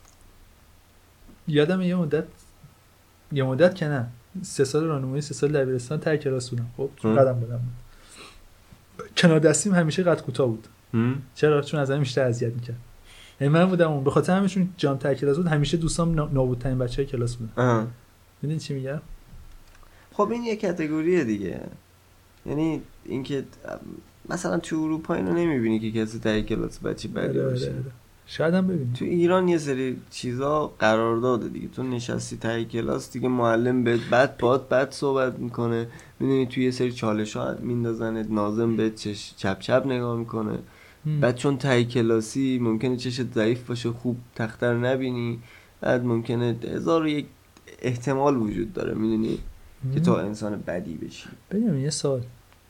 یادم 1.47 1.81
یه 1.81 1.95
مدت 1.95 2.23
یه 3.31 3.43
مدت 3.43 3.75
که 3.75 3.85
نه. 3.87 4.07
سه 4.41 4.63
سال 4.63 4.83
راهنمایی 4.83 5.21
سه 5.21 5.33
سال 5.33 5.51
دبیرستان 5.51 5.99
تای 5.99 6.17
کلاس 6.17 6.49
بودم. 6.49 6.67
خب. 6.77 6.89
قدم 7.03 7.33
بودم. 7.33 7.59
کنار 9.17 9.39
دستیم 9.39 9.73
همیشه 9.73 10.03
قد 10.03 10.21
کوتاه 10.21 10.47
بود؟ 10.47 10.67
چرا؟ 11.35 11.61
چون 11.61 11.79
از 11.79 11.89
همین 11.89 11.99
بیشتر 12.03 12.21
اذیت 12.21 12.53
می‌کرد. 12.53 12.77
یعنی 13.41 13.53
من 13.53 13.65
بودم 13.65 13.91
اون 13.91 14.03
به 14.03 14.11
خاطر 14.11 14.37
همشون 14.37 14.69
جام 14.77 14.97
تای 14.97 15.15
کلاس 15.15 15.37
بود. 15.37 15.47
همیشه 15.47 15.77
دوستام 15.77 16.13
نا- 16.13 16.29
نابودترین 16.33 16.77
بچه 16.77 17.05
کلاس 17.05 17.35
بودن. 17.35 17.87
می‌دونی 18.41 18.59
چی 18.59 18.73
میگم؟ 18.73 19.01
خب 20.11 20.31
این 20.31 20.43
یه 20.43 20.55
کتگوریه 20.55 21.23
دیگه. 21.23 21.61
یعنی 22.45 22.81
اینکه 23.05 23.43
مثلا 24.29 24.59
تو 24.59 24.75
اروپا 24.75 25.13
اینو 25.13 25.33
نمی‌بینی 25.33 25.79
که 25.79 25.91
کسی 25.91 26.19
تای 26.19 26.43
کلاس 26.43 26.79
بچه 26.79 27.07
بدی 27.07 27.27
آره، 27.27 27.41
آره، 27.41 27.49
باشه. 27.49 27.65
آره. 27.71 27.83
شاید 28.31 28.53
هم 28.53 28.67
ببینیم. 28.67 28.93
تو 28.93 29.05
ایران 29.05 29.47
یه 29.47 29.57
سری 29.57 29.97
چیزا 30.09 30.67
قرار 30.79 31.17
داده 31.17 31.49
دیگه. 31.49 31.67
تو 31.67 31.83
نشستی 31.83 32.37
تای 32.37 32.65
کلاس 32.65 33.11
دیگه 33.11 33.27
معلم 33.27 33.83
بهت 33.83 33.99
بد 33.99 34.37
باد 34.37 34.69
بد 34.69 34.91
صحبت 34.91 35.39
می‌کنه. 35.39 35.87
می‌دونی 36.19 36.45
توی 36.45 36.63
یه 36.63 36.71
سری 36.71 36.91
چالش 36.91 37.35
ها 37.35 37.55
میندازنت 37.61 38.31
نازم 38.31 38.75
بهت 38.75 38.95
چش 38.95 39.33
چپ 39.37 39.59
چپ 39.59 39.83
نگاه 39.85 40.17
می‌کنه. 40.17 40.59
هم. 41.05 41.19
بعد 41.19 41.35
چون 41.35 41.57
تای 41.57 41.85
کلاسی 41.85 42.59
ممکنه 42.61 42.97
چشت 42.97 43.33
ضعیف 43.33 43.67
باشه 43.67 43.91
خوب 43.91 44.17
تخته 44.35 44.71
رو 44.71 44.79
نبینی. 44.85 45.39
بعد 45.81 46.05
ممکنه 46.05 46.55
هزار 46.63 47.07
یک 47.07 47.25
احتمال 47.81 48.37
وجود 48.37 48.73
داره. 48.73 48.93
می‌دونی؟ 48.93 49.37
که 49.93 49.99
تو 49.99 50.13
انسان 50.13 50.63
بدی 50.67 50.93
بشی. 50.93 51.29
ببینم 51.51 51.79
یه 51.79 51.89
سال 51.89 52.21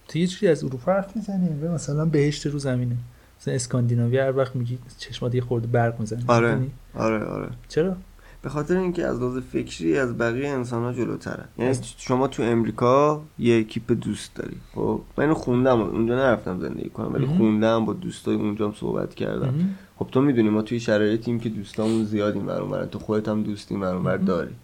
تو 0.07 0.19
یه 0.19 0.49
از 0.49 0.63
اروپا 0.63 0.91
حرف 0.91 1.15
می‌زنیم 1.15 1.71
مثلا 1.71 2.05
بهشت 2.05 2.45
رو 2.45 2.59
زمینه. 2.59 2.95
مثلا 3.41 3.53
اسکاندیناوی 3.53 4.17
هر 4.17 4.37
وقت 4.37 4.55
میگی 4.55 4.79
چشمات 4.97 5.35
یه 5.35 5.41
خورده 5.41 5.67
برق 5.67 5.99
می‌زنه. 5.99 6.23
آره 6.27 6.69
آره 6.95 7.23
آره. 7.23 7.49
چرا؟ 7.67 7.95
به 8.41 8.49
خاطر 8.49 8.77
اینکه 8.77 9.05
از 9.05 9.19
لحاظ 9.19 9.37
فکری 9.37 9.97
از 9.97 10.17
بقیه 10.17 10.49
انسان 10.49 10.83
ها 10.83 10.93
جلوترن 10.93 11.45
یعنی 11.57 11.77
شما 11.97 12.27
تو 12.27 12.43
امریکا 12.43 13.21
یه 13.39 13.59
اکیپ 13.59 13.91
دوست 13.91 14.35
داری. 14.35 14.57
خب 14.75 15.01
من 15.17 15.23
اینو 15.23 15.35
خوندم 15.35 15.81
اونجا 15.81 16.15
نرفتم 16.15 16.59
زندگی 16.59 16.89
کنم 16.89 17.13
ولی. 17.13 17.25
خوندم 17.25 17.85
با 17.85 17.93
دوستای 17.93 18.35
اونجا 18.35 18.67
هم 18.67 18.73
صحبت 18.73 19.15
کردم. 19.15 19.75
خب 19.95 20.07
تو 20.11 20.21
می‌دونی 20.21 20.49
ما 20.49 20.61
توی 20.61 20.79
شرایطیم 20.79 21.39
که 21.39 21.49
دوستامون 21.49 22.05
زیادیم 22.05 22.45
برون 22.45 22.85
تو 22.85 22.99
خودت 22.99 23.27
هم 23.27 23.43
دوستی 23.43 23.75
مهم. 23.75 24.17
داری. 24.17 24.55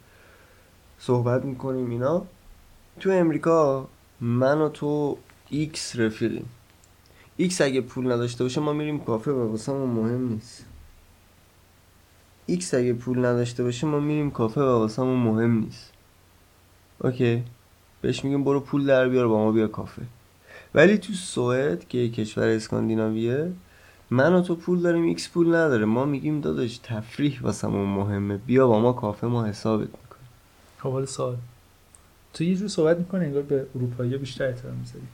صحبت 0.99 1.45
می‌کنیم 1.45 1.89
اینا. 1.89 2.26
تو 2.99 3.09
امریکا 3.09 3.88
من 4.21 4.61
و 4.61 4.69
تو 4.69 5.17
ایکس 5.49 5.99
رفیقیم. 5.99 6.45
ایکس 7.38 7.61
اگه 7.61 7.81
پول 7.81 8.11
نداشته 8.11 8.43
باشه 8.43 8.61
ما 8.61 8.73
میریم 8.73 8.99
کافه 8.99 9.31
و 9.31 9.51
واسمون 9.51 9.89
مهم 9.89 10.27
نیست. 10.29 10.65
ایکس 12.45 12.73
اگه 12.73 12.93
پول 12.93 13.25
نداشته 13.25 13.63
باشه 13.63 13.88
ما 13.88 13.99
میریم 13.99 14.31
کافه 14.31 14.61
و 14.61 14.79
واسمون 14.79 15.19
مهم 15.19 15.59
نیست. 15.59 15.91
OK. 17.01 17.43
بهش 18.01 18.23
میگیم 18.23 18.43
برو 18.43 18.59
پول 18.59 18.86
در 18.86 19.09
بیار 19.09 19.27
با 19.27 19.38
ما 19.38 19.51
بیا 19.51 19.67
کافه. 19.67 20.01
ولی 20.75 20.97
تو 20.97 21.13
سوئد 21.13 21.88
که 21.88 22.09
کشور 22.09 22.47
اسکاندیناویه 22.47 23.51
من 24.09 24.33
و 24.33 24.41
تو 24.41 24.55
پول 24.55 24.81
داریم 24.81 25.03
ایکس 25.03 25.29
پول 25.29 25.47
نداره. 25.47 25.86
ما 25.86 26.05
میگیم 26.05 26.41
داداش 26.41 26.77
تفریح 26.77 27.39
واسمون 27.41 27.89
مهمه. 27.89 28.38
بیا 28.38 28.67
با 28.67 28.79
ما 28.79 28.93
کافه 28.93 29.27
ما 29.27 29.45
حسابت 29.45 29.88
می‌کنیم. 29.88 30.29
خب 30.79 30.91
حالا 30.91 31.05
سوال. 31.05 31.38
تو 32.33 32.43
یه 32.43 32.55
جور 32.55 32.67
صحبت 32.67 32.97
می‌کنه 32.97 33.25
انگار 33.25 33.41
به 33.41 33.65
اروپایی 33.75 34.17
بیشتر 34.17 34.47
احترام 34.47 34.75
می‌ذاری. 34.75 35.07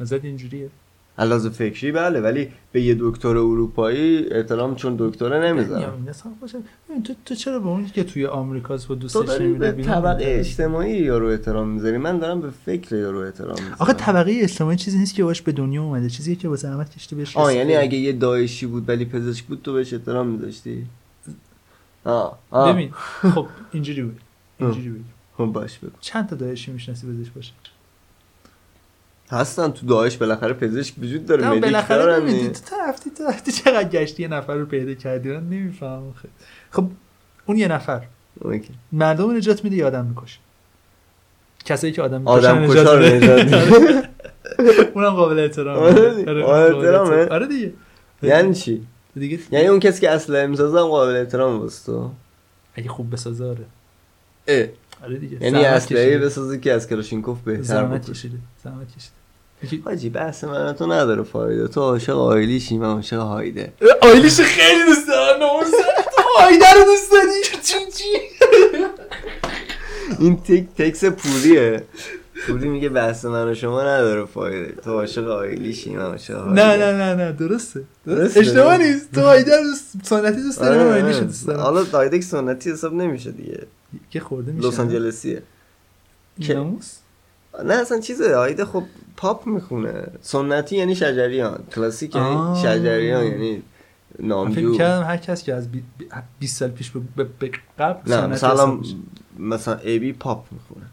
نظرت 0.00 0.24
اینجوریه؟ 0.24 0.70
علاوه 1.18 1.48
فکری 1.48 1.92
بله 1.92 2.20
ولی 2.20 2.48
به 2.72 2.82
یه 2.82 2.96
دکتر 3.00 3.28
اروپایی 3.28 4.26
احترام 4.30 4.74
چون 4.74 4.96
دکتره 4.98 5.52
نمی‌ذارم. 5.52 6.06
باشه. 6.40 6.58
ببین، 6.90 7.02
تو 7.02 7.14
تو 7.24 7.34
چرا 7.34 7.58
به 7.58 7.66
اون 7.66 7.86
که 7.86 8.04
توی 8.04 8.26
آمریکاست 8.26 8.88
با 8.88 8.94
دوستش 8.94 9.40
نمیره 9.40 9.72
به 9.72 9.82
طبقه؟ 9.82 10.24
اجتماعی 10.26 10.96
یارو 10.96 11.26
احترام 11.26 11.68
می‌ذاری؟ 11.68 11.96
من 11.96 12.18
دارم 12.18 12.40
به 12.40 12.50
فکر 12.50 12.96
یارو 12.96 13.18
احترام 13.18 13.50
می‌ذارم. 13.50 13.76
آخه 13.78 13.92
طبقه 13.92 14.38
اجتماعی 14.42 14.76
چیزی 14.76 14.98
نیست 14.98 15.14
که 15.14 15.24
باش 15.24 15.42
به 15.42 15.52
دنیا 15.52 15.82
اومده 15.82 16.10
چیزیه 16.10 16.34
که 16.34 16.48
با 16.48 16.56
زحمت 16.56 16.96
کشته 16.96 17.16
بهش 17.16 17.36
آه. 17.36 17.54
یعنی 17.54 17.76
اگه 17.76 17.98
یه 17.98 18.12
داعشی 18.12 18.66
بود 18.66 18.88
ولی 18.88 19.04
پزشک 19.04 19.44
بود 19.44 19.62
تو 19.62 19.72
بهش 19.72 19.92
احترام 19.92 20.26
میذاشتی؟ 20.26 20.86
آه 22.04 22.38
آه. 22.50 22.72
ببین 22.72 22.90
خب 23.34 23.46
اینجوری 23.72 24.02
بود 24.02 24.20
اینجوری 24.58 24.88
بود 24.88 25.04
خب 25.36 25.44
باش 25.44 25.78
بگو. 25.78 25.92
چند 26.00 26.28
تا 26.28 26.36
داعشی 26.36 26.70
می‌شناسی 26.72 27.06
پزشک 27.06 27.32
باشه؟ 27.32 27.52
هستن 29.30 29.70
تو 29.70 29.86
داعش 29.86 30.16
بالاخره 30.16 30.52
پزشک 30.52 30.94
وجود 30.98 31.26
داره 31.26 31.48
نه 31.48 31.60
بالاخره 31.60 32.20
دیگه. 32.20 32.48
تو 32.48 32.76
رفتی 32.88 33.10
تو 33.10 33.24
رفتی 33.24 33.52
چقدر 33.52 33.88
گشتی 33.88 34.22
یه 34.22 34.28
نفر 34.28 34.54
رو 34.54 34.66
پیدا 34.66 34.94
کردی؟ 34.94 35.28
من 35.28 35.48
نمی‌فهمم 35.48 36.12
خیلی 36.12 36.32
خب 36.70 36.90
اون 37.46 37.56
یه 37.56 37.68
نفر. 37.68 38.02
اوکی. 38.40 38.70
مردم 38.92 39.36
نجات 39.36 39.64
میده 39.64 39.76
یا 39.76 39.86
آدم 39.86 40.06
می‌کشه؟ 40.06 40.38
کسایی 41.64 41.92
که 41.92 42.02
آدم 42.02 42.28
آدم 42.28 42.66
کشا 42.66 42.94
رو 42.94 43.02
نجات 43.02 43.44
میده. 43.44 44.08
اونم 44.94 45.10
قابل 45.10 45.38
احترامه. 45.38 45.80
آره. 45.80 46.44
آره،؟ 46.44 46.76
احترام. 46.76 47.28
آره 47.30 47.46
دیگه. 47.46 47.72
یعنی 48.22 48.54
چی؟ 48.54 48.86
دیگه 49.14 49.38
یعنی 49.50 49.66
اون 49.66 49.80
کسی 49.80 50.00
که 50.00 50.10
اسلحه 50.10 50.46
می‌سازه 50.46 50.78
هم 50.78 50.86
قابل 50.86 51.16
احترام 51.16 51.60
واسه 51.60 51.86
تو. 51.86 52.10
اگه 52.74 52.88
خوب 52.88 53.12
بسازه 53.12 53.44
آره. 53.44 53.64
اه. 54.48 54.66
آره 55.04 55.16
دیگه. 55.16 55.44
یعنی 55.44 55.64
کشیده. 55.64 56.18
بسازه 56.18 56.58
که 56.58 56.72
از 56.72 56.88
کلاشینکوف 56.88 57.40
بهتر 57.40 57.62
زحمت 57.62 58.10
کشیده. 58.10 58.38
زحمت 58.64 58.96
کشیده. 58.96 59.17
حاجی 59.84 60.08
بحث 60.08 60.44
من 60.44 60.72
تو 60.72 60.86
نداره 60.86 61.22
فایده. 61.22 61.68
تو 61.68 61.80
عاشق 61.80 62.18
آیلیشی 62.18 62.78
من 62.78 62.86
عاشق 62.86 63.18
هایده. 63.18 63.72
آیلیش 64.02 64.40
خیلی 64.40 64.84
دوست 64.86 65.08
دارم 65.08 65.38
تو 66.16 66.22
آیده 66.44 66.72
رو 66.76 66.84
دوست 66.84 67.12
داری؟ 67.12 67.42
چی 67.66 67.74
چی؟ 67.94 68.04
این 70.18 70.36
تک 70.36 70.66
تکس 70.76 71.04
پوریه. 71.04 71.82
پوری 72.46 72.68
میگه 72.68 72.88
بحث 72.88 73.24
من 73.24 73.48
و 73.48 73.54
شما 73.54 73.82
نداره 73.82 74.24
فایده. 74.24 74.72
تو 74.84 74.92
عاشق 74.92 75.28
آیلیشی 75.28 75.90
من 75.90 76.02
عاشق 76.02 76.34
هایده. 76.34 76.54
نه 76.62 76.76
نه 76.76 76.92
نه 76.92 77.14
نه 77.14 77.32
درسته. 77.32 77.80
درست 78.06 78.20
درسته. 78.20 78.40
اشتباه 78.40 78.76
نیست. 78.76 79.12
تو 79.14 79.42
دوست 79.42 79.86
سنتی 80.02 80.42
دوست 80.42 80.60
داری 80.60 80.78
من 80.78 80.86
آره، 80.86 80.92
آیلیش 80.92 81.16
آره. 81.16 81.24
دوست 81.26 81.46
دارم. 81.46 81.60
حالا 81.60 82.08
که 82.08 82.20
سنتی 82.20 82.70
حساب 82.70 82.94
نمیشه 82.94 83.30
دیگه. 83.30 83.66
که 84.10 84.20
خورده 84.20 84.52
میشه. 84.52 84.68
لس 84.68 84.80
آنجلسیه. 84.80 85.42
ناموس؟ 86.48 86.94
نه 87.64 87.74
اصلا 87.74 88.00
چیزه 88.00 88.34
آیده 88.34 88.64
خب 88.64 88.82
پاپ 89.16 89.46
می‌خونه 89.46 90.02
سنتی 90.20 90.76
یعنی 90.76 90.94
شجریان 90.94 91.60
کلاسیک 91.74 92.16
یعنی. 92.16 92.56
شجریان 92.62 93.26
یعنی 93.26 93.50
من 93.52 93.62
فکر 94.18 94.26
نامجو 94.26 94.74
کردم 94.74 95.06
هر 95.06 95.16
کس 95.16 95.42
که 95.42 95.54
از 95.54 95.70
بی- 95.72 95.82
بی- 95.98 96.06
20 96.38 96.56
سال 96.56 96.68
پیش 96.70 96.90
به- 97.16 97.50
قبل 97.78 98.12
نه 98.14 98.26
مثلا. 98.26 98.80
مثلا 99.38 99.74
ابی 99.74 100.12
پاپ 100.12 100.46
می‌خونه. 100.52 100.86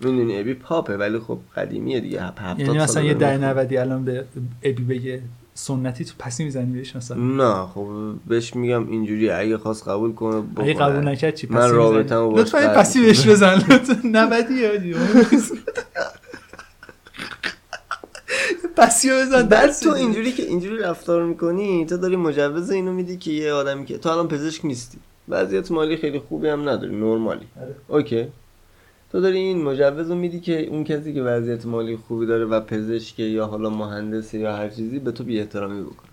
می‌دونی 0.00 0.40
ابی 0.40 0.54
پاپه 0.54 0.96
ولی 0.96 1.18
خب 1.18 1.38
قدیمیه 1.56 2.00
دیگه 2.00 2.22
هفت 2.22 2.60
یعنی 2.60 2.78
مثلا 2.78 3.02
یه 3.02 3.14
می‌خونه. 3.14 3.36
نودی 3.54 3.76
الان 3.76 4.04
به 4.04 4.24
ابی 4.62 4.84
بگه 4.84 5.22
سنتی 5.54 6.04
تو 6.04 6.14
پسی 6.18 6.44
می‌زنی 6.44 6.72
بهش 6.72 6.96
مثلا؟ 6.96 7.16
نه 7.16 7.66
خب 7.66 7.88
بهش 8.26 8.56
میگم 8.56 8.88
اینجوری 8.88 9.30
اگه 9.30 9.58
خواست 9.58 9.88
قبول 9.88 10.12
کنه. 10.12 10.42
اگه 10.56 10.74
قبول 10.74 11.08
نکرد 11.08 11.34
چی؟ 11.34 11.46
من 11.46 11.56
پسی 11.56 11.66
می‌زنی؟ 11.66 11.78
رابطه‌مو 11.78 12.30
باش 12.30 12.54
لطفا 12.54 12.68
پسی 12.68 13.00
بهش 13.00 13.28
بزن. 13.28 13.54
لطفا. 13.54 14.08
نبدی 14.12 14.54
یا 14.54 14.70
پسی 18.76 19.10
رو 19.10 19.16
بزن. 19.16 19.42
بعد 19.42 19.72
تو. 19.72 19.90
اینجوری 19.90 20.32
که 20.32 20.42
اینجوری 20.42 20.78
رفتار 20.78 21.22
می‌کنی 21.22 21.86
تو 21.86 21.96
داری 21.96 22.16
مجوز 22.16 22.70
اینو 22.70 22.92
میدی 22.92 23.16
که 23.16 23.30
یه 23.30 23.52
آدمی 23.52 23.84
که 23.84 23.98
تو 23.98 24.08
الان 24.08 24.28
پزشک 24.28 24.64
نیستی. 24.64 24.98
وضعیت 25.28 25.70
مالی 25.70 25.96
خیلی 25.96 26.18
خوبی 26.18 26.48
هم 26.48 26.68
نداری 26.68 26.96
نرمالی. 26.96 27.46
آره. 27.60 27.76
اوکی. 27.88 28.28
تو 29.14 29.20
داری 29.20 29.38
این 29.38 29.62
مجوز 29.62 30.10
رو 30.10 30.16
میدی 30.16 30.40
که 30.40 30.66
اون 30.66 30.84
کسی 30.84 31.14
که 31.14 31.22
وضعیت 31.22 31.66
مالی 31.66 31.96
خوبی 31.96 32.26
داره 32.26 32.44
و 32.44 32.60
پزشک 32.60 33.18
یا 33.18 33.46
حالا 33.46 33.70
مهندس 33.70 34.34
یا 34.34 34.56
هر 34.56 34.68
چیزی 34.68 34.98
به 34.98 35.12
تو 35.12 35.24
بی 35.24 35.40
احترامی 35.40 35.82
بکنه 35.82 36.10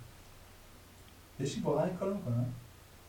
واقعا 1.63 1.85
این 1.85 1.95
کارو 1.99 2.13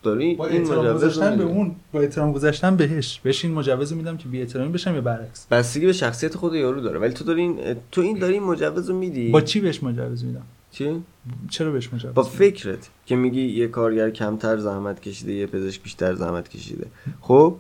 داری 0.03 0.35
با 0.35 0.47
این 0.47 0.63
مجوز 0.63 0.95
گذاشتن 0.95 1.37
به. 1.37 1.45
اون 1.45 1.77
با 1.93 2.01
احترام 2.01 2.33
گذاشتن 2.33 2.77
بهش. 2.77 3.21
بهش 3.21 3.45
این 3.45 3.55
مجوز 3.55 3.93
میدم 3.93 4.17
که 4.17 4.29
بی 4.29 4.41
احترامی 4.41 4.73
بشم 4.73 4.95
یا 4.95 5.01
برعکس. 5.01 5.47
بستگی 5.47 5.87
به 5.87 5.93
شخصیت 5.93 6.37
خود 6.37 6.55
یارو 6.55 6.81
داره. 6.81 6.99
ولی 6.99 7.13
تو 7.13 7.25
داری 7.25 7.43
این 7.43 7.77
تو 7.91 8.01
این 8.01 8.19
داری 8.19 8.35
این 8.35 8.43
مجوز 8.43 8.91
رو 8.91 8.97
میدی. 8.97 9.31
با 9.31 9.41
چی 9.41 9.61
بهش 9.61 9.83
مجوز 9.83 10.25
میدم؟ 10.25 10.45
چی؟ 10.71 11.03
چرا 11.51 11.71
بهش 11.71 11.93
مجوز 11.95 12.15
با 12.15 12.23
میدم؟ 12.23 12.35
فکرت 12.35 12.91
که 13.07 13.17
میگی 13.17 13.43
یه 13.43 13.69
کارگر 13.69 14.11
کمتر 14.11 14.57
زحمت 14.57 15.01
کشیده 15.01 15.33
یه 15.33 15.47
پزشک 15.47 15.83
بیشتر 15.83 16.15
زحمت 16.15 16.49
کشیده. 16.49 16.87
خب؟ 17.21 17.57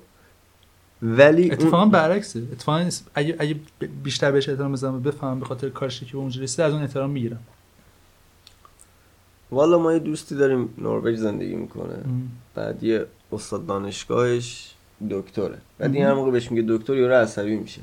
ولی 1.02 1.50
اتفاقا 1.50 1.80
اون 1.80 1.90
برعکسه. 1.90 2.42
اتفاقا 2.52 2.90
اگه 3.14 3.36
اگه 3.38 3.56
بیشتر 4.02 4.32
بهش 4.32 4.48
احترام 4.48 4.72
بزنم 4.72 5.02
بفهمم 5.02 5.40
به 5.40 5.46
خاطر 5.46 5.68
کارش 5.68 6.00
که 6.00 6.12
به 6.12 6.18
اونجا 6.18 6.42
رسیده 6.42 6.64
از 6.64 6.72
اون 6.72 6.82
احترام 6.82 7.10
می‌گیرم. 7.10 7.40
والا 9.50 9.78
ما 9.78 9.92
یه 9.92 9.98
دوستی 9.98 10.34
داریم 10.34 10.68
نروژ 10.78 11.18
زندگی 11.18 11.54
می‌کنه. 11.54 11.96
بعد 12.54 12.82
یه 12.82 13.06
استاد 13.32 13.66
دانشگاهش 13.66 14.74
دکتره. 15.10 15.58
بعد 15.78 15.94
این 15.94 16.04
هر 16.04 16.14
موقع 16.14 16.30
بهش 16.30 16.50
میگه 16.50 16.64
دکتر 16.68 16.94
یارو 16.94 17.14
عصبی 17.14 17.56
میشه. 17.56 17.80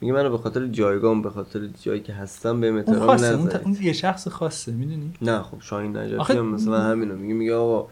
میگه 0.00 0.12
منو 0.12 0.30
به 0.30 0.38
خاطر 0.38 0.66
جایگاه 0.66 1.22
به 1.22 1.30
خاطر 1.30 1.68
جایی 1.82 2.00
که 2.00 2.12
هستم 2.12 2.60
به 2.60 2.76
احترام 2.76 3.06
خاصه 3.06 3.26
اون, 3.26 3.48
ت... 3.48 3.48
نذارید 3.48 3.66
اون 3.66 3.76
یه 3.82 3.92
شخص 3.92 4.28
خاصه 4.28 4.72
می‌دونی؟ 4.72 5.12
نه 5.22 5.42
خب 5.42 5.56
شاهین 5.60 5.96
نجفی 5.96 6.16
آخه- 6.16 6.38
هم 6.38 6.46
مثلا 6.46 6.80
همینو 6.80 7.16
میگه 7.16 7.34
میگه 7.34 7.54
آقا 7.54 7.88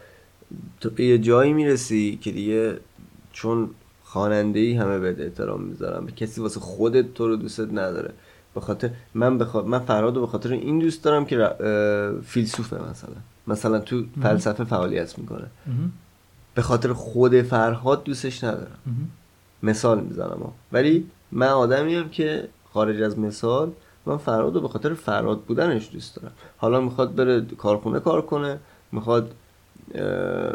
تو 0.80 0.90
به 0.90 1.04
یه 1.04 1.18
جایی 1.18 1.52
می‌رسی 1.52 2.18
که 2.22 2.32
دیگه 2.32 2.78
چون 3.32 3.70
خواننده 4.12 4.58
ای 4.60 4.72
همه 4.72 4.98
بهت 4.98 5.20
احترام 5.20 5.62
می‌ذارم 5.62 6.06
به 6.06 6.12
کسی 6.12 6.40
واسه 6.40 6.60
خودت 6.60 7.14
تو 7.14 7.28
رو 7.28 7.36
دوست 7.36 7.60
نداره. 7.60 8.12
به 8.54 8.60
خاطر 8.60 8.90
من 9.14 9.38
بخاطر 9.38 9.68
من 9.68 9.78
فرهاد 9.78 10.14
رو 10.14 10.20
به 10.20 10.26
خاطر 10.26 10.52
این 10.52 10.78
دوست 10.78 11.04
دارم 11.04 11.24
که 11.24 11.50
فیلسوفه 12.24 12.76
مثلا. 12.90 13.14
مثلا 13.46 13.78
تو 13.78 14.04
فلسفه 14.22 14.64
فعالیت 14.64 15.18
می‌کنه. 15.18 15.46
به 16.54 16.62
خاطر 16.62 16.92
خود 16.92 17.42
فرهاد 17.42 18.04
دوستش 18.04 18.44
ندارم. 18.44 18.78
مثال 19.62 20.00
می‌زنم 20.00 20.40
ها. 20.42 20.52
ولی 20.72 21.06
من 21.32 21.48
آدمی 21.48 22.10
که 22.10 22.48
خارج 22.72 23.02
از 23.02 23.18
مثال 23.18 23.72
من 24.06 24.16
فرهاد 24.16 24.54
رو 24.54 24.60
به 24.60 24.68
خاطر 24.68 24.94
فرهاد 24.94 25.40
بودنش 25.40 25.90
دوست 25.92 26.16
دارم. 26.16 26.32
حالا 26.56 26.80
می‌خواد 26.80 27.14
بره 27.14 27.40
کارخونه 27.58 28.00
کار 28.00 28.22
کنه 28.22 28.58
می‌خواد 28.92 29.34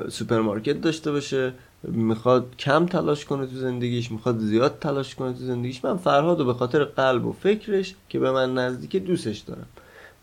سوپرمارکت 0.10 0.82
داشته 0.82 1.12
باشه 1.12 1.54
می‌خواد 1.84 2.56
کم 2.60 2.86
تلاش 2.86 3.26
کنه 3.26 3.46
تو 3.46 3.56
زندگیش 3.56 4.12
می‌خواد 4.12 4.40
زیاد 4.40 4.78
تلاش 4.82 5.16
کنه 5.16 5.34
تو 5.34 5.40
زندگیش. 5.40 5.86
من 5.86 5.98
فرهاد 5.98 6.40
رو 6.40 6.46
به 6.46 6.54
خاطر 6.54 6.84
قلب 6.84 7.26
و 7.26 7.34
فکرش 7.34 7.96
که 8.10 8.20
به 8.20 8.32
من 8.32 8.54
نزدیکه 8.54 9.00
دوستش 9.00 9.38
دارم. 9.40 9.66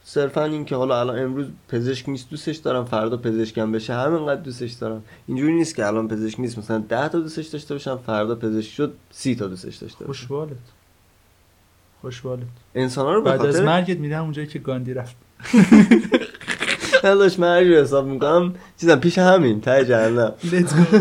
صرفا 0.05 0.45
این 0.45 0.65
که 0.65 0.77
حالا 0.77 1.01
الان 1.01 1.19
امروز 1.19 1.47
پزشک 1.69 2.09
نیست 2.09 2.31
دوستش 2.31 2.57
دارم 2.57 2.85
فردا 2.85 3.17
پزشکم 3.17 3.73
بشه 3.73 3.95
همینقدر 3.95 4.41
دوستش 4.41 4.73
دارم. 4.73 5.03
اینجوری 5.27 5.53
نیست 5.53 5.75
که 5.75 5.87
الان 5.87 6.09
پزشک 6.09 6.41
نیست 6.41 6.59
مثلا 6.59 6.79
ده 6.79 7.09
تا 7.09 7.21
دوستش 7.21 7.47
داشته 7.47 7.75
باشم 7.75 7.97
فردا 8.07 8.35
پزشک 8.35 8.73
شد 8.73 8.95
سی 9.11 9.35
تا 9.35 9.47
دوستش 9.47 9.77
داشته 9.77 10.05
باشم. 10.05 10.21
خوشبالت 10.21 10.57
خوشبالت 12.01 12.47
انسان 12.75 13.07
ها 13.07 13.15
رو 13.15 13.23
به 13.23 13.31
بعد 13.31 13.47
از 13.47 13.61
مرگت 13.61 13.99
میدم 13.99 14.23
اونجایی 14.23 14.47
که 14.47 14.59
گاندی 14.59 14.95
رفت. 14.95 15.17
من 17.05 17.57
هر 17.57 17.65
جور 17.65 17.81
حساب 17.81 18.07
می‌کنم 18.07 18.55
چیزم 18.81 18.97
پیش 18.97 19.19
همین 19.19 19.61
ته 19.61 19.85
جهنم. 19.85 20.33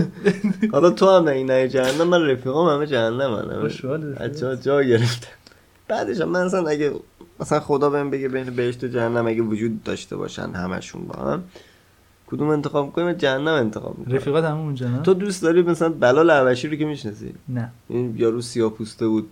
حالا 0.73 0.89
تو 0.89 1.09
هم 1.09 1.29
نگی 1.29 1.43
نه 1.43 1.67
جهنم؟ 1.67 2.07
من 2.07 2.21
رفیقام 2.21 2.75
همه 2.75 2.87
جهنم 2.87 3.33
هم. 3.33 4.15
از 4.17 4.63
جا 4.63 4.83
گرفتن 4.83 5.27
بعدش 5.87 6.21
من 6.21 6.39
اصلا 6.39 6.67
اگه 6.67 6.93
مثلا 7.39 7.59
خدا 7.59 7.89
بهم 7.89 8.09
بگه 8.09 8.27
بین 8.29 8.43
بهشت 8.55 8.83
و 8.83 8.87
جهنم 8.87 9.27
اگه 9.27 9.41
وجود 9.41 9.83
داشته 9.83 10.15
باشن 10.15 10.49
همشون 10.49 11.01
با 11.01 11.19
هم 11.19 11.43
کدوم 12.27 12.49
انتخاب 12.49 12.85
می‌کنیم 12.85 13.07
من 13.07 13.17
جهنم 13.17 13.47
انتخاب 13.47 13.97
می‌کنم. 13.99 14.15
رفیقات 14.15 14.43
هم 14.43 14.57
اونجا 14.57 14.87
نه؟ 14.87 15.01
تو 15.01 15.13
دوست 15.13 15.41
داری 15.43 15.61
مثلا 15.61 15.89
بلال 15.89 16.29
عبشی 16.31 16.67
رو 16.67 16.75
که 16.75 16.85
می‌شناسی؟ 16.85 17.33
نه. 17.49 17.71
این 17.87 18.15
یارو 18.17 18.41
سیاه 18.41 18.71
پوسته 18.71 19.07
بود 19.07 19.29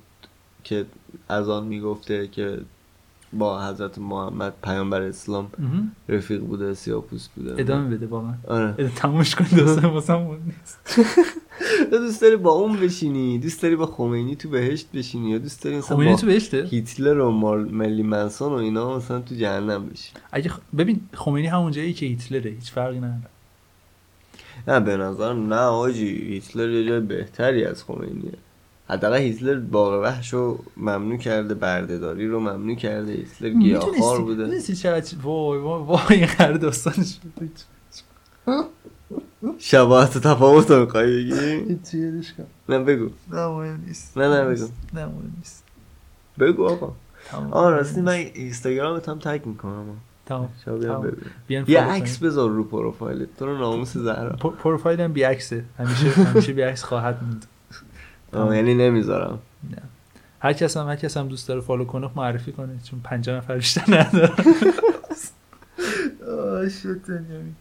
که 0.64 0.86
از 1.30 1.50
آن 1.50 1.66
می‌گفته 1.68 2.28
که 2.28 2.58
با 3.34 3.68
حضرت 3.68 3.98
محمد 4.00 4.54
پیامبر 4.64 5.02
اسلام. 5.02 5.48
رفیق 6.10 6.42
بوده 6.42 6.74
سیاه 6.74 7.02
پوست 7.02 7.30
بوده. 7.36 7.56
ادامه 7.58 7.90
بده 7.96 8.06
واقعا. 8.08 8.34
آره. 8.48 8.74
ادامه 8.78 8.90
تموش 8.96 9.36
کن 9.36 9.46
دوستان 9.58 9.86
واسه 9.86 10.14
مهم 10.14 10.40
نیست 10.46 10.80
دوست 11.92 12.22
داری 12.22 12.36
با 12.36 12.52
اون 12.52 12.78
بشینی؟ 12.80 13.40
دوست 13.40 13.62
داری 13.62 13.76
با 13.76 13.86
خمینی 13.86 14.36
تو 14.36 14.50
بهشت 14.50 14.88
بشینی؟ 14.94 15.30
یا 15.32 15.38
دوست 15.38 15.64
داری 15.64 15.82
خمینی 15.82 16.16
تو 16.16 16.26
بهشته؟ 16.28 16.64
هیتلر 16.72 17.20
و 17.20 17.32
مال 17.32 17.66
ملی 17.72 18.04
منسون 18.04 18.52
و 18.52 18.56
اینا 18.56 18.98
مثلا 18.98 19.20
تو 19.20 19.36
جهنم 19.36 19.86
بشین 19.86 20.14
اگه 20.32 20.50
خ- 20.50 20.76
ببین 20.78 21.02
خمینی 21.14 21.48
همون 21.48 21.72
جایی 21.72 21.94
که 21.94 22.06
هیتلره 22.06 22.52
هیچ 22.52 22.72
فرقی 22.72 22.98
نداره. 22.98 23.30
نه 24.68 24.80
به 24.80 24.98
نظرم 24.98 25.54
نه 25.54 25.60
آجی 25.60 26.08
هیتلر 26.34 26.70
یه 26.70 26.88
جای 26.88 27.00
بهتری 27.00 27.66
از 27.66 27.84
خمینیه. 27.84 28.34
حداقل 28.90 29.18
هیتلر 29.18 29.60
باغ 29.60 30.02
وحش 30.04 30.34
رو 30.34 30.64
ممنوع 30.78 31.18
کرده 31.18 31.54
بردهداری 31.54 32.28
رو 32.28 32.40
ممنوع 32.40 32.76
کرده 32.76 33.12
هیتلر 33.12 33.50
گیاهخوار 33.50 34.22
بوده. 34.22 34.44
می‌دونستی 34.44 34.76
چقدر 34.76 35.06
چ- 35.06 35.24
وای 35.24 35.60
وای 35.60 36.24
هر 36.24 36.52
داستانش 36.54 37.18
شباهت 39.60 40.16
و 40.16 40.20
تفاوت 40.20 40.72
رو 40.72 40.80
می‌خوای 40.82 41.24
بگی؟ 41.24 41.32
نه 42.70 42.80
بگو. 42.80 43.10
نه 43.32 43.48
مهم 43.48 43.84
نیست. 43.88 44.18
نه، 44.18 44.28
نه، 44.28 44.46
بگو. 44.46 44.68
نه 44.94 45.06
مهم 45.06 45.34
نیست. 45.38 45.64
بگو 46.40 46.66
آقا. 46.68 46.94
آه 47.52 47.70
راستی 47.72 48.02
من 48.02 48.14
اینستاگرامت 48.14 49.10
هم 49.10 49.20
تگ 49.20 49.42
می‌کنم. 49.46 49.86
تمام. 50.26 50.50
یه 51.50 51.80
عکس. 51.82 52.18
بذار 52.18 52.50
رو 52.50 52.64
پروفایلت. 52.64 53.30
تو 53.40 53.46
رو 53.46 53.58
ناموس 53.58 53.94
زهرا. 53.98 54.30
پر- 54.30 54.56
پروفایلم 54.64 55.14
بی 55.14 55.24
عکسه. 55.24 55.64
همیشه 55.80 56.10
همیشه 56.10 56.54
بی 56.54 56.62
عکس 56.62 56.84
خواهد 56.84 57.24
موند. 57.24 57.46
یعنی 58.34 58.74
نمی‌ذارم. 58.74 59.40
نه. 59.72 59.78
هر 60.40 60.54
کس 60.54 60.78
هم 60.78 60.88
هر 60.88 60.96
کس 60.96 61.18
هم 61.18 61.28
دوست 61.28 61.48
داره 61.48 61.62
follow 61.62 61.86
کنه 61.86 62.10
معرفی 62.16 62.52
کنه 62.52 62.80
چون 62.84 63.00
50 63.04 63.38
نفر 63.38 63.56
بیشتر 63.56 63.84
ندارم 63.88 64.36
آه 66.28 66.66
بنیامین 67.08 67.56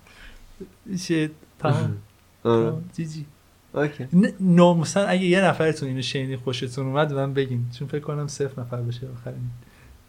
shit 0.98 1.30
تمام. 1.58 1.96
آره. 2.44 2.70
تمام. 2.70 2.84
GG. 2.94 3.26
OK. 3.74 4.06
نه- 4.12 4.32
ناموسن 4.40 5.04
اگه 5.08 5.24
یه 5.24 5.40
نفرتون 5.44 5.88
اینو 5.88 6.02
شنیدین 6.02 6.36
خوشتون 6.36 6.86
اومد 6.86 7.12
من 7.12 7.34
بگین. 7.34 7.66
چون 7.78 7.88
فکر 7.88 8.00
کنم 8.00 8.26
صفر 8.26 8.60
نفر 8.60 8.76
بشه 8.76 9.06
آخرین. 9.20 9.50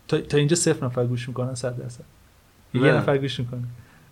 تا, 0.07 0.21
تا 0.21 0.37
اینجا 0.37 0.55
صفر 0.55 0.85
نفر 0.85 1.05
گوش 1.05 1.27
می‌کنن 1.27 1.55
صد 1.55 1.77
درصد. 1.77 2.03
یه. 2.73 2.81
نفر 2.81 3.17
گوش 3.17 3.39
می‌کنه. 3.39 3.61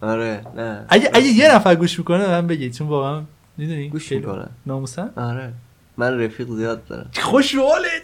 آره 0.02 0.44
نه. 0.56 0.86
اگه 0.90 1.10
اگه 1.14 1.28
یه 1.28 1.56
نفر 1.56 1.76
گوش 1.76 2.00
می‌کنه 2.00 2.28
من 2.28 2.48
بگید 2.48 2.74
چون 2.74 2.88
واقعا 2.88 3.24
می‌دونی؟ 3.58 3.90
گوش 3.90 4.12
می‌کنن. 4.12 4.50
ناموسا؟ 4.66 5.10
آره. 5.16 5.54
من 5.98 6.20
رفیق 6.20 6.50
زیاد 6.50 6.86
دارم. 6.86 7.10
خوش 7.22 7.56
حالت 7.56 8.04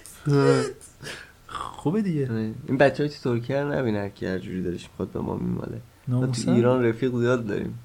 خوبه 1.47 2.01
دیگه. 2.01 2.29
این 2.67 2.77
بچه 2.77 3.03
های 3.03 3.09
تو 3.09 3.15
ترکیه 3.23 3.61
رو 3.61 3.73
نبین 3.73 3.95
هر 3.95 4.09
کی 4.09 4.25
هر 4.25 4.37
جوری 4.37 4.63
دلش 4.63 4.83
می‌خواد 4.89 5.09
به 5.09 5.19
ما 5.19 5.35
میماله. 5.35 5.81
ما 6.07 6.27
تو 6.27 6.51
ایران 6.51 6.85
رفیق 6.85 7.15
زیاد 7.15 7.47
داریم. 7.47 7.79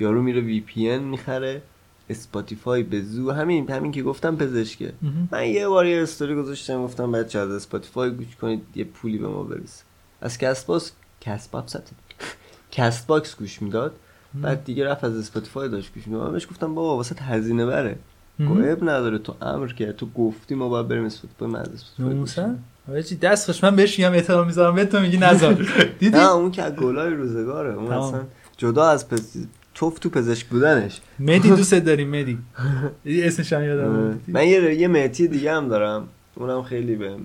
یارو 0.00 0.22
میره 0.22 0.40
VPN 0.40 1.02
می‌خره 1.02 1.62
Spotify 2.10 2.82
به 2.82 3.02
زو. 3.02 3.30
همین 3.30 3.70
همین 3.70 3.92
که 3.92 4.02
گفتم 4.02 4.36
پزشکه. 4.36 4.92
مهم. 5.02 5.28
من 5.32 5.48
یه 5.48 5.68
بار 5.68 5.86
یه 5.86 6.02
استوری 6.02 6.34
گذاشتم 6.34 6.82
گفتم 6.82 7.12
بچه 7.12 7.38
از 7.38 7.50
Spotify 7.50 8.10
گوش 8.10 8.36
کنید 8.36 8.62
یه 8.74 8.84
پولی 8.84 9.18
به 9.18 9.28
ما 9.28 9.42
برسه 9.42 9.84
از 10.20 10.38
باکس 10.66 10.92
کست 11.20 11.50
باکس 11.50 11.76
کست 12.70 13.06
باکس 13.06 13.36
گوش 13.36 13.62
می‌داد. 13.62 13.96
بعد 14.34 14.64
دیگه 14.64 14.88
رفت 14.88 15.04
از 15.04 15.16
اسپاتیفای 15.16 15.68
داشت 15.68 15.94
گوش 15.94 16.06
می‌داد 16.06 16.26
من 16.26 16.32
بهش 16.32 16.46
گفتم 16.46 16.74
بابا 16.74 16.96
واسه 16.96 17.16
هزینه 17.22 17.66
بره. 17.66 17.98
اب 18.40 18.82
نداره 18.82 19.18
تو 19.18 19.34
امر 19.42 19.66
کرد 19.66 19.96
تو 19.96 20.06
گفتی 20.06 20.54
ما 20.54 20.68
باید 20.68 20.88
بریم 20.88 21.04
اسپاتیفای 21.04 21.48
من 21.48 21.60
از 21.60 21.68
اسپاتیفای 21.74 22.44
آجی 22.98 23.16
دست 23.16 23.52
خوش 23.52 23.64
من 23.64 23.76
بهش 23.76 23.98
میگم 23.98 24.12
احترام 24.12 24.46
می‌ذارم. 24.46 24.74
به 24.74 24.84
تو 24.84 25.00
میگی 25.00 25.16
نذار. 25.16 25.54
دیدی؟ 25.98 26.16
نه 26.16 26.32
اون 26.32 26.50
که 26.50 26.62
گلای 26.62 27.14
روزگاره. 27.14 27.74
اون. 27.74 27.92
اصلا 27.92 28.20
جدا 28.56 28.88
از 28.88 29.08
پز... 29.08 29.36
توف 29.74 29.98
تو 29.98 30.10
پزشک 30.10 30.46
بودنش. 30.46 31.00
مدی 31.18 31.48
دوست 31.56 31.74
داریم 31.74 32.08
مدی 32.08 32.38
اسمش 33.06 33.52
هم 33.52 33.64
یادم 33.64 34.04
آره. 34.06 34.16
من 34.28 34.44
یه 34.46 34.74
یه 34.74 34.88
مهتی 34.88 35.28
دیگه 35.28 35.52
هم 35.52 35.68
دارم. 35.68 36.08
اونم 36.34 36.62
خیلی 36.62 36.96
بهم 36.96 37.20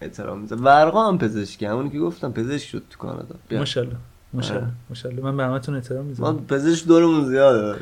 احترام 0.00 0.38
می‌ذاره. 0.38 0.62
ورقا 0.62 1.08
هم 1.08 1.18
پزشکی 1.18 1.66
همونی 1.66 1.90
که 1.90 1.98
گفتم 1.98 2.32
پزشک 2.32 2.68
شد 2.68 2.82
تو 2.90 2.98
کانادا. 2.98 3.34
ماشاءالله. 3.50 3.96
ماشاءالله. 4.34 4.70
ماشاءالله. 4.88 5.24
من 5.24 5.36
به 5.36 5.44
همتون 5.44 5.74
احترام 5.74 6.04
می‌ذارم. 6.04 6.46
پزشک 6.46 6.86
دورمون 6.86 7.24
زیاده. 7.24 7.78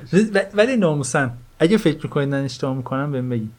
ولی 0.54 0.76
ناموسن 0.76 1.30
اگه 1.58 1.76
فکر 1.76 1.98
می‌کنید 2.02 2.28
من 2.28 2.44
اشتباه 2.44 2.76
می‌کنم 2.76 3.12
بهم 3.12 3.28
بگید. 3.28 3.52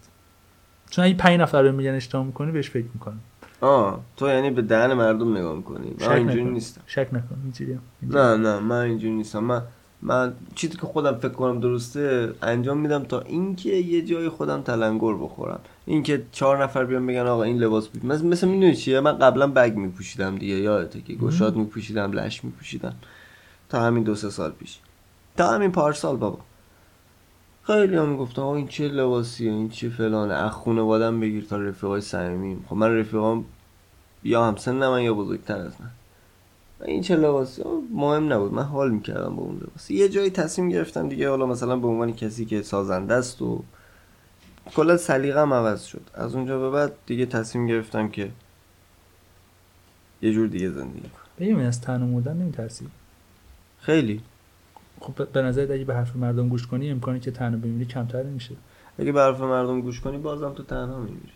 چون 0.90 1.06
اگه 1.06 1.16
پنج 1.16 1.40
نفر 1.40 1.64
بهم 1.64 1.76
میگن 1.76 1.96
اشتباه 1.96 2.26
می‌کنی 2.26 2.52
بهش 2.52 2.70
فکر 2.70 2.88
می‌کنم. 2.94 3.20
آه 3.62 4.02
تو 4.18 4.28
یعنی 4.28 4.52
به 4.52 4.62
دهن 4.62 4.94
مردم 4.94 5.38
نگاه 5.38 5.56
می‌کنی. 5.56 5.96
شک 6.00 6.08
من 6.08 6.16
اینجوری. 6.16 6.44
نیستم. 6.44 6.82
شک 6.86 7.08
نکن 7.14 7.38
اینجوری 7.44 7.80
نه 8.02 8.38
نه 8.38 8.60
من 8.60 8.82
اینجوری 8.82 9.14
نیستم. 9.14 9.40
من 9.40 9.62
من 10.04 10.34
چیزی 10.56 10.78
که 10.78 10.82
خودم 10.82 11.16
فکر 11.16 11.30
کنم 11.30 11.60
درسته 11.60 12.34
انجام 12.42 12.78
میدم 12.78 13.04
تا 13.04 13.20
اینکه 13.20 13.70
یه 13.70 14.02
جای 14.02 14.30
خودم 14.30 14.62
تلنگر 14.62 15.14
بخورم. 15.14 15.60
اینکه 15.86 16.24
چهار 16.32 16.64
نفر 16.64 16.86
بیان 16.86 17.08
بگن 17.08 17.28
آقا 17.28 17.44
این 17.44 17.58
لباس 17.58 17.88
بود. 17.88 18.06
مثل, 18.06 18.26
مثل 18.26 18.48
می‌دونی 18.48 18.76
چیه؟ 18.76 19.00
من 19.00 19.18
قبلا 19.18 19.48
بگ 19.48 19.76
میپوشیدم 19.76 20.38
دیگه 20.38 20.56
یادته 20.56 21.02
که 21.02 21.14
گشاد 21.14 21.56
میپوشیدم 21.56 22.12
لش 22.12 22.44
میپوشیدم. 22.44 22.96
تا 23.70 23.82
همین 23.82 24.04
دو 24.04 24.16
سه 24.16 24.30
سال 24.30 24.52
پیش. 24.52 24.80
تا 25.38 25.52
همین 25.52 25.72
پارسال 25.72 26.18
بابا. 26.18 26.40
خیلی 27.64 27.96
هم 27.96 28.10
می‌گفتن 28.10 28.42
آقا 28.42 28.56
این 28.56 28.68
چه 28.68 28.88
لباسیه 28.88 29.52
این 29.52 29.70
چه 29.70 29.90
فلانه. 29.90 30.34
از 30.34 30.52
خونوادم 30.52 31.20
بگیر 31.20 31.44
تا 31.44 31.58
رفیقای 31.58 32.02
صمیمیم. 32.02 32.66
خب 32.70 32.76
من 32.76 32.98
رفیقام 32.98 33.46
یا 34.24 34.48
همسن 34.48 34.88
من 34.88 35.02
یا 35.02 35.14
بزرگتر 35.14 35.58
از 35.58 35.74
من. 35.82 35.90
و 36.82 36.84
این 36.86 37.02
چه 37.02 37.16
لباسی 37.16 37.64
مهم 37.94 38.34
نبود. 38.34 38.54
من 38.54 38.64
حال 38.64 38.92
می‌کردم 38.92 39.36
با 39.36 39.44
اون 39.44 39.56
لباس. 39.56 39.92
یه 39.92 40.10
جایی 40.10 40.30
تصمیم 40.30 40.70
گرفتم 40.70 41.10
دیگه 41.10 41.30
حالا 41.30 41.46
مثلا 41.46 41.76
به 41.76 41.88
عنوان 41.88 42.14
کسی 42.14 42.46
که 42.46 42.62
سازنده 42.62 43.14
است 43.14 43.42
و 43.42 43.64
کلا 44.76 44.98
سلیقه‌ام 44.98 45.54
عوض 45.54 45.84
شد. 45.84 46.02
از 46.14 46.36
اونجا 46.36 46.60
به 46.60 46.70
بعد 46.70 46.94
دیگه 47.06 47.26
تصمیم 47.26 47.68
گرفتم 47.68 48.08
که 48.10 48.32
یه 50.22 50.34
جور 50.34 50.48
دیگه 50.48 50.70
زندگی 50.70 51.02
کنم. 51.02 51.22
بگیم 51.40 51.60
از 51.60 51.82
تنها 51.82 52.06
موندن 52.08 52.38
نمیترسی. 52.38 52.88
خیلی. 53.80 54.22
خب 55.00 55.28
به- 55.28 55.42
نظرت 55.42 55.72
اگه 55.72 55.86
به 55.86 55.94
حرف 55.96 56.16
مردم 56.16 56.50
گوش 56.50 56.68
کنی 56.68 56.92
امکانی 56.92 57.20
که 57.20 57.32
تنها 57.32 57.58
بمیری 57.58 57.86
کمتر 57.86 58.24
میشه. 58.24 58.56
اگه 59.00 59.12
به 59.12 59.22
حرف 59.22 59.42
مردم 59.42 59.82
گوش 59.82 60.02
کنی 60.02 60.18
بازم 60.18 60.54
تو 60.54 60.64
تنها 60.64 61.00
میمیری. 61.00 61.32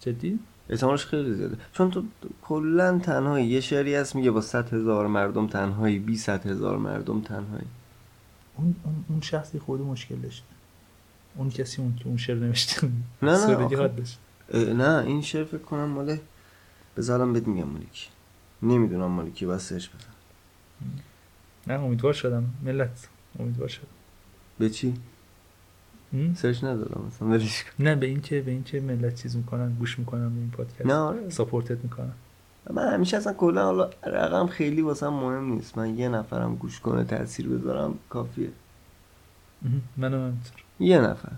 جدی؟ 0.00 0.38
احتمالش 0.70 1.06
خیلی 1.06 1.34
زیاده. 1.34 1.56
چون 1.72 1.90
تو 1.90 2.04
کلا 2.42 2.98
تنهایی. 2.98 3.46
یه 3.46 3.60
شعری 3.60 3.94
هست 3.94 4.16
میگه 4.16 4.30
با 4.30 4.40
صد 4.40 4.74
هزار 4.74 5.06
مردم 5.06 5.46
تنهایی 5.46 5.98
بی 5.98 6.16
صد 6.16 6.46
هزار 6.46 6.78
مردم 6.78 7.20
تنهایی. 7.20 7.66
اون 8.56 8.74
اون, 8.84 9.04
اون 9.08 9.20
شخصی 9.20 9.58
خود 9.58 9.80
مشکل 9.80 10.16
داشته. 10.16 10.46
اون 11.36 11.50
کسی 11.50 11.82
اون 11.82 11.96
که 11.96 12.06
اون 12.06 12.16
شعر 12.16 12.36
نوشته. 12.36 12.88
نه، 13.22 13.30
آخه- 13.54 13.88
داشت 13.88 14.18
اه، 14.52 14.64
نه 14.64 15.04
این 15.06 15.22
شعر 15.22 15.44
فکر 15.44 15.58
کنم 15.58 15.84
مال 15.84 16.16
بذارم 16.96 17.32
بهت 17.32 17.46
میگم 17.48 17.68
مال 17.68 17.82
کی 17.92 18.08
نمی‌دونم 18.62 19.06
مال 19.10 19.30
کی 19.30 19.46
بس 19.46 19.68
search 19.68 19.88
بزن 19.88 20.06
نه 21.66 21.74
امیدوار 21.74 22.12
شدم. 22.12 22.44
ملت 22.62 23.08
امیدوار 23.38 23.68
شدم. 23.68 23.86
به 24.58 24.70
چی؟ 24.70 24.94
search 26.36 26.64
ندادم 26.64 27.00
مثلا 27.06 27.40
نه 27.78 27.94
به 27.94 28.06
این 28.06 28.20
که 28.20 28.40
به 28.40 28.50
این 28.50 28.64
که 28.64 28.80
ملت 28.80 29.14
چیز 29.14 29.36
می‌کنن 29.36 29.74
گوش 29.78 29.98
می‌کنن 29.98 30.28
به 30.28 30.40
این 30.40 30.50
پادکست. 30.50 30.86
نه 30.86 30.94
آره. 30.94 31.30
support 31.30 31.72
ت 31.72 31.78
می‌کنن. 31.84 32.12
من 32.70 32.94
همیشه 32.94 33.16
اصلا 33.16 33.32
کلا 33.32 33.64
حالا 33.64 33.90
رقم 34.06 34.46
خیلی 34.46 34.82
واسم 34.82 35.08
مهم 35.08 35.52
نیست. 35.52 35.78
من 35.78 35.98
یه 35.98 36.08
نفرم 36.08 36.56
گوش 36.56 36.80
کنه 36.80 37.04
تاثیر 37.04 37.48
بذارم 37.48 37.94
کافیه. 38.08 38.48
منم 39.96 40.20
همینطور. 40.20 40.62
یه 40.80 41.00
نفر. 41.00 41.32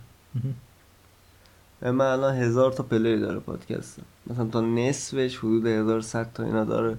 من 1.83 2.01
الان 2.01 2.37
هزار 2.37 2.73
تا 2.73 2.83
پلی 2.83 3.21
داره 3.21 3.39
پادکستم 3.39 4.03
مثلا 4.27 4.45
تا 4.45 4.61
نصفش 4.61 5.39
حدود 5.39 5.67
1100 5.67 6.33
تا 6.33 6.45
اینا 6.45 6.65
داره. 6.65 6.97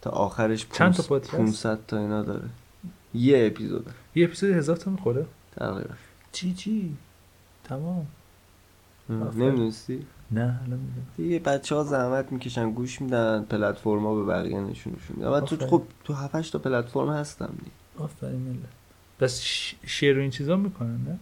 تا 0.00 0.10
آخرش 0.10 0.66
چند 0.72 0.94
تا 0.94 1.02
پادکست؟ 1.02 1.36
500 1.36 1.78
تا 1.88 1.98
اینا 1.98 2.22
داره. 2.22 2.48
یه 3.14 3.46
اپیزود 3.46 3.90
یه 4.14 4.24
اپیزود 4.24 4.50
هزار 4.50 4.76
تا 4.76 4.90
می‌خوره؟ 4.90 5.26
تقریبا. 5.56 5.94
چی 6.32 6.52
چی؟ 6.54 6.96
تمام. 7.64 8.06
نمی‌دونستی؟ 9.08 10.06
نه 10.30 10.60
الان 10.66 10.80
دیگه 11.16 11.38
بچه 11.38 11.74
ها 11.74 11.84
زحمت 11.84 12.32
می‌کشن 12.32 12.70
گوش 12.70 13.00
میدن 13.00 13.42
پلتفرما 13.50 14.14
به 14.14 14.24
بقیه 14.24 14.60
نشونشون 14.60 15.16
میدن. 15.16 15.28
من 15.28 15.40
تو. 15.40 15.66
خب 15.66 15.82
تو 16.04 16.14
7 16.14 16.52
تا 16.52 16.58
پلتفرم 16.58 17.08
هستم 17.10 17.54
دیگه. 17.58 17.70
آفرین 18.04 18.40
ملت. 18.40 18.56
بس 19.20 19.40
ش- 19.42 19.74
شعر 19.86 20.18
و 20.18 20.20
این 20.20 20.30
چیزا 20.30 20.56
می‌کنن 20.56 20.98
نه؟ 21.08 21.18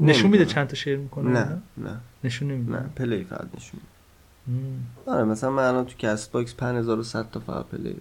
نشون 0.00 0.30
میده. 0.30 0.44
چند 0.46 0.66
تا 0.66 0.74
شعر 0.74 0.96
می‌کنن 0.96 1.32
نه 1.32 1.62
نه؟ 1.78 2.00
نشون 2.24 2.50
نمیده. 2.50 2.72
نه 2.72 2.90
play 2.96 3.24
فقط 3.24 3.46
نشون. 3.56 3.80
آره 5.06 5.24
مثلا 5.24 5.50
من 5.50 5.62
الان 5.68 5.84
تو 5.86 5.94
Castbox 5.98 6.54
5100 6.54 7.30
تا 7.30 7.40
فقط 7.40 7.64
play. 7.66 7.96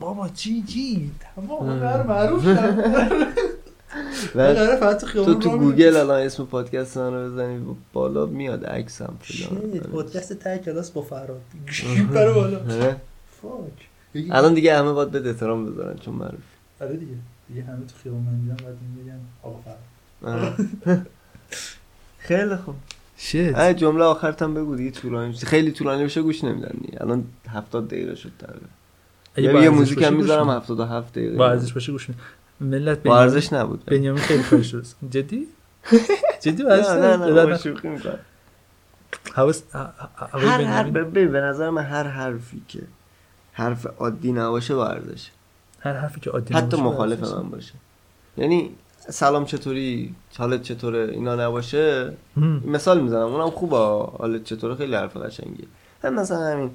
بابا 0.00 0.28
چی 0.28 0.62
چی؟ 0.62 1.10
تمام 1.36 1.66
معروف 2.06 2.42
شد. 2.42 2.58
و 4.34 4.38
قرار 4.40 4.76
فقط 4.76 4.96
تو 5.00 5.06
تو 5.06 5.12
خیابون 5.12 5.38
تو 5.40 5.48
راه 5.48 5.58
گوگل 5.58 5.96
الان 5.96 6.20
اسم 6.22 6.44
پادکست 6.44 6.96
من 6.96 7.14
رو 7.14 7.32
بزنی 7.32 7.76
بالا 7.92 8.26
میاد 8.26 8.64
عکسم 8.66 9.14
فلان. 9.20 9.60
shit، 9.72 9.82
آره. 9.82 9.92
پادکست 9.92 10.32
ته 10.32 10.58
کلاس 10.58 10.90
با 10.90 11.02
فرهاد. 11.02 11.40
بره 12.14 12.32
بالا. 12.32 12.58
آره. 12.58 12.96
فاک. 13.42 14.30
الان 14.30 14.54
دیگه 14.54 14.78
همه 14.78 14.92
باید 14.92 15.10
به 15.10 15.28
احترام 15.28 15.66
بذارن 15.72 15.96
چون 15.98 16.14
معروف 16.14 16.40
آره 16.80 16.96
دیگه. 16.96 17.12
دیگه 17.48 17.62
همه 17.62 17.86
تو 17.86 17.94
خیابون 18.02 18.22
من 18.22 18.38
دیدم 18.40 18.56
بعد 18.66 18.76
میگن 18.96 19.20
آقا 19.42 19.58
فراد. 19.64 20.54
آره. 20.86 21.06
خیلی 22.18 22.56
خوب. 22.56 22.74
شیت. 23.16 23.54
آره 23.54 23.74
جمله 23.74 24.04
آخرت 24.04 24.42
هم 24.42 24.54
بگو 24.54 24.76
دیگه 24.76 24.90
طولانی 24.90 25.28
میشه 25.28 25.46
خیلی 25.46 25.72
طولانی 25.72 26.04
بشه 26.04 26.22
گوش 26.22 26.44
نمیدن 26.44 26.74
دیگه. 26.82 27.02
الان 27.02 27.24
70 27.48 27.88
دقیقه 27.88 28.14
شد 28.14 28.30
تقریبا. 28.38 28.66
اگه 29.36 29.62
یه 29.62 29.70
موزیک 29.70 30.02
هم 30.02 30.16
می‌ذارم 30.16 30.46
میدم. 30.46 30.56
77 30.56 31.12
دقیقه. 31.12 31.36
با 31.36 31.48
ارزش 31.50 31.72
باشه 31.72 31.92
گوش 31.92 32.08
میدم. 32.08 32.20
ملت 32.64 33.02
با 33.02 33.20
ارزش 33.20 33.52
نبود. 33.52 33.84
بنیامین 33.84 34.22
خیلی 34.22 34.42
درست 34.50 34.96
جدی؟ 35.10 35.46
جدی 36.40 36.62
ارزش 36.62 36.88
نه 36.88 37.16
نه 37.16 37.58
شوخی 37.58 37.88
می‌کنم. 37.88 38.18
حواس 39.34 39.62
هر 40.32 40.60
هر 40.60 40.90
ببین 40.90 41.32
به 41.32 41.40
نظر 41.40 41.70
من 41.70 41.82
هر 41.82 42.04
حرفی 42.04 42.62
که 42.68 42.80
حرف 43.52 43.86
عادی 43.98 44.32
نباشه 44.32 44.74
با 44.74 44.86
ارزشه 44.86 45.30
هر 45.80 45.92
حرفی 45.92 46.20
که 46.20 46.30
عادی 46.30 46.54
حتی 46.54 46.76
مخالف. 46.76 47.22
من 47.22 47.50
باشه. 47.50 47.72
یعنی 48.36 48.70
سلام 48.98 49.44
چطوری؟ 49.44 50.14
حالت 50.38 50.62
چطوره؟ 50.62 51.08
اینا 51.12 51.34
نباشه؟ 51.34 52.12
هم. 52.36 52.62
مثال 52.66 53.00
می‌زنم. 53.00 53.26
اونم 53.26 53.50
خوبه. 53.50 53.76
حالت 54.18 54.44
چطوره؟ 54.44 54.74
خیلی 54.74 54.94
حرف 54.94 55.16
قشنگیه. 55.16 55.66
هم 56.04 56.14
مثلا 56.14 56.38
همین 56.38 56.70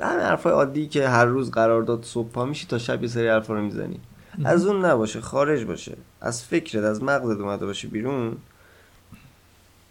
همین 0.00 0.20
حرفای 0.20 0.52
عادی 0.52 0.86
که 0.86 1.08
هر 1.08 1.24
روز 1.24 1.50
قرار 1.50 1.82
داد 1.82 2.04
صبح 2.04 2.28
پا 2.28 2.44
میشی 2.44 2.66
تا 2.66 2.78
شب 2.78 3.02
یه 3.02 3.08
سری 3.08 3.28
حرفا 3.28 3.54
رو 3.54 3.62
می‌زنی. 3.62 4.00
از 4.44 4.66
اون 4.66 4.84
نباشه 4.84 5.20
خارج 5.20 5.64
باشه. 5.64 5.96
از 6.20 6.44
فکرت 6.44 6.84
از 6.84 7.02
مغزت 7.02 7.40
اومده 7.40 7.66
باشه 7.66 7.88
بیرون. 7.88 8.36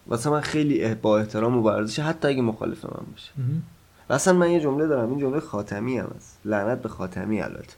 واسه 0.07 0.29
من 0.29 0.41
خیلی 0.41 0.95
با 0.95 1.19
احترام 1.19 1.57
و 1.57 1.87
حتی 1.87 2.27
اگه 2.27 2.41
مخالف 2.41 2.85
من 2.85 3.05
باشه. 3.11 3.31
و 4.09 4.13
اصلا 4.13 4.33
من 4.33 4.51
یه 4.51 4.59
جمله 4.59 4.87
دارم 4.87 5.09
این 5.09 5.19
جمله 5.19 5.39
خاتمی 5.39 5.97
هم 5.97 6.13
هست. 6.17 6.39
لعنت 6.45 6.81
به 6.81 6.89
خاتمی 6.89 7.41
البته. 7.41 7.73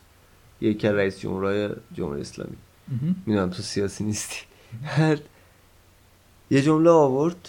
یکی 0.60 0.88
از 0.88 0.94
رئیس 0.94 1.18
جمهورهای 1.18 1.70
جمهوری 1.92 2.20
اسلامی. 2.20 2.56
می‌دونم 3.26 3.50
تو 3.50 3.62
سیاسی 3.62 4.04
نیستی. 4.04 4.36
یه 6.50 6.62
جمله 6.62 6.90
آورد 6.90 7.48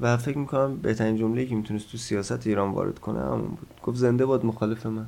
و 0.00 0.16
فکر 0.16 0.38
می‌کنم 0.38 0.76
بهترین 0.76 1.16
جمله 1.16 1.46
که 1.46 1.54
می‌تونست 1.54 1.90
تو 1.92 1.98
سیاست 1.98 2.46
ایران 2.46 2.70
وارد 2.70 2.98
کنه 2.98 3.20
همون 3.20 3.48
بود. 3.48 3.68
گفت 3.82 3.98
زنده 3.98 4.26
باد 4.26 4.44
مخالف 4.44 4.86
من. 4.86 5.06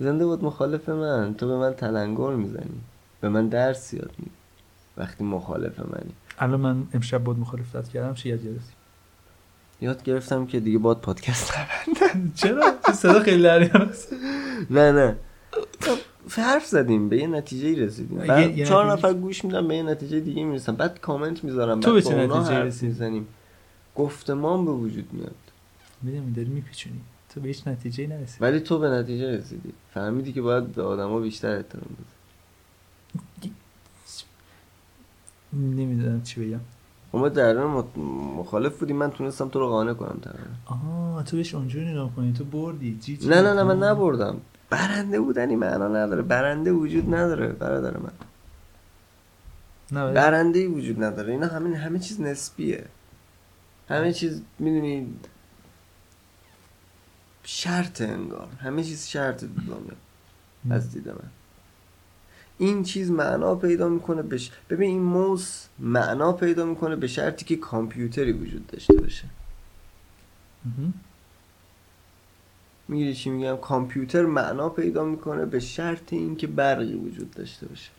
زنده 0.00 0.26
باد 0.26 0.44
مخالف 0.44 0.88
من. 0.88 1.34
تو 1.34 1.48
به 1.48 1.56
من 1.56 1.72
تلنگر 1.74 2.30
می‌زنی. 2.30 2.80
به 3.20 3.28
من 3.28 3.48
درس 3.48 3.94
یاد 3.94 4.10
میدی. 4.18 4.30
وقتی 4.96 5.24
مخالف 5.24 5.78
منی. 5.78 6.12
الان 6.38 6.60
من 6.60 6.82
امشب 6.94 7.22
بود 7.22 7.38
مخالفت 7.38 7.88
کردم 7.88 8.14
چی 8.14 8.28
یاد 8.28 8.42
گرفتی؟ 8.42 8.72
یاد 9.80 10.02
گرفتم 10.02 10.46
که 10.46 10.60
دیگه 10.60 10.78
باد 10.78 11.00
پادکست 11.00 11.52
نبندم 11.58 12.32
چرا؟ 12.40 12.72
صدا 12.94 13.20
خیلی 13.20 13.42
لریان 13.42 13.82
است 13.82 14.12
نه 14.70 14.92
نه. 14.92 15.16
حرف 16.36 16.66
زدیم 16.66 17.08
به 17.08 17.16
یه 17.16 17.26
نتیجه 17.26 17.84
رسیدیم. 17.84 18.64
چهار 18.64 18.92
نفر 18.92 19.12
گوش 19.14 19.44
میدن 19.44 19.68
به 19.68 19.76
یه 19.76 19.82
نتیجه 19.82 20.20
دیگه 20.20 20.44
می‌رسن. 20.44 20.74
بعد 20.74 21.00
کامنت 21.00 21.44
می‌ذارم 21.44 21.80
تو 21.80 21.92
به 21.92 22.02
چه 22.02 22.14
نتیجه 22.14 22.54
حرف 22.54 22.66
رسیدی؟ 22.66 22.86
می‌زنیم. 22.86 23.26
گفتمان 23.96 24.64
به 24.64 24.70
وجود 24.70 25.08
میاد. 25.12 25.34
می‌دونی 26.02 26.32
داری 26.32 26.48
میپیچونی. 26.48 27.00
تو 27.34 27.40
به 27.40 27.48
هیچ 27.48 27.68
نتیجه 27.68 28.06
نرسی 28.06 28.38
ولی 28.40 28.60
تو 28.60 28.78
به 28.78 28.88
نتیجه 28.88 29.36
رسیدی. 29.36 29.72
فهمیدی 29.94 30.32
که 30.32 30.42
باید 30.42 30.72
به 30.72 30.82
آدما 30.82 31.20
بیشتر 31.20 31.56
احترام 31.56 31.96
بذاری. 31.98 33.54
نمی‌دونم 35.52 36.22
چی 36.22 36.46
بگم. 36.46 36.60
خب 37.12 37.18
ما 37.18 37.28
در 37.28 37.64
مخالف 38.36 38.78
بودیم. 38.78 38.96
من 38.96 39.10
تونستم 39.10 39.48
تو 39.48 39.58
رو 39.58 39.68
قانع 39.68 39.92
کنم 39.92 40.18
تقریبا. 40.22 40.50
آها 40.66 41.22
تو 41.22 41.36
بهش 41.36 41.54
اونجوری 41.54 41.90
نگاه 41.92 42.14
کنی. 42.14 42.32
تو 42.32 42.44
بردی. 42.44 42.98
جی 43.00 43.16
جی 43.16 43.28
نه 43.28 43.42
نه 43.42 43.52
نه 43.52 43.62
من. 43.62 43.82
نبردم. 43.82 44.40
برنده 44.70 45.20
بودنی 45.20 45.56
معنا 45.56 45.88
نداره. 45.88 46.22
برنده 46.22 46.72
وجود 46.72 47.14
نداره 47.14 47.48
برادر 47.48 47.96
من. 47.96 48.12
نه 49.92 50.12
برنده 50.12 50.68
وجود 50.68 51.02
نداره. 51.04 51.32
اینا 51.32 51.46
همین 51.46 51.74
همه 51.74 51.98
چیز 51.98 52.20
نسبیه. 52.20 52.84
همه 53.88 54.12
چیز 54.12 54.42
می‌دونی 54.58 55.14
شرط 57.44 58.00
انگار. 58.00 58.48
همه 58.60 58.84
چیز 58.84 59.08
شرط 59.08 59.44
دنیا. 59.44 59.96
از 60.70 60.92
دید 60.92 61.08
من. 61.08 61.30
این 62.58 62.82
چیز 62.82 63.10
معنا 63.10 63.54
پیدا 63.54 63.88
می‌کنه 63.88 64.22
بش 64.22 64.50
ببین 64.70 64.90
این 64.90 65.02
موس 65.02 65.66
معنا 65.78 66.32
پیدا 66.32 66.64
می‌کنه 66.64 66.96
به 66.96 67.06
شرطی 67.06 67.44
که 67.44 67.56
کامپیوتری 67.56 68.32
وجود 68.32 68.66
داشته 68.66 68.94
باشه. 68.94 69.24
می‌گیری 72.88 73.14
چی 73.14 73.30
میگم؟ 73.30 73.56
کامپیوتر 73.56 74.26
معنا 74.26 74.68
پیدا 74.68 75.04
می‌کنه 75.04 75.44
به 75.44 75.60
شرط 75.60 76.12
اینکه 76.12 76.46
برقی 76.46 76.94
وجود 76.94 77.30
داشته 77.30 77.66
باشه. 77.66 77.90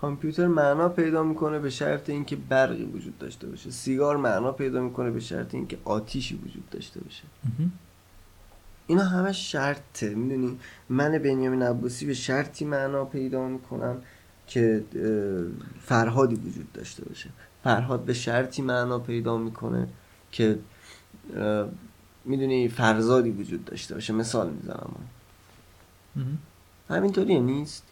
کامپیوتر 0.00 0.46
معنا 0.46 0.88
پیدا 0.88 1.22
می‌کنه 1.22 1.58
به 1.58 1.70
شرط 1.70 2.10
اینکه 2.10 2.36
برقی 2.36 2.84
وجود 2.84 3.18
داشته 3.18 3.46
باشه. 3.46 3.70
سیگار 3.70 4.16
معنا 4.16 4.52
پیدا 4.52 4.80
می‌کنه 4.80 5.10
به 5.10 5.20
شرط 5.20 5.54
اینکه 5.54 5.78
آتیشی 5.84 6.34
وجود 6.34 6.70
داشته 6.70 7.00
باشه. 7.00 7.22
اینا 8.86 9.04
همه 9.04 9.32
شرطه 9.32 10.14
می‌دونی؟ 10.14 10.58
من 10.88 11.18
بنیامین 11.18 11.62
عباسی 11.62 12.06
به 12.06 12.14
شرطی 12.14 12.64
معنا 12.64 13.04
پیدا 13.04 13.48
می‌کنم 13.48 14.02
که 14.46 14.84
فرهادی 15.80 16.34
وجود 16.34 16.72
داشته 16.72 17.04
باشه. 17.04 17.30
فرهاد 17.64 18.04
به 18.04 18.14
شرطی 18.14 18.62
معنا 18.62 18.98
پیدا 18.98 19.38
می‌کنه 19.38 19.88
که 20.32 20.58
می‌دونی 22.24 22.68
فرزادی 22.68 23.30
وجود 23.30 23.64
داشته 23.64 23.94
باشه. 23.94 24.12
مثال 24.12 24.50
می‌زنم. 24.50 24.94
مهم. 26.16 26.38
همینطوریه 26.88 27.40
نیست؟ 27.40 27.82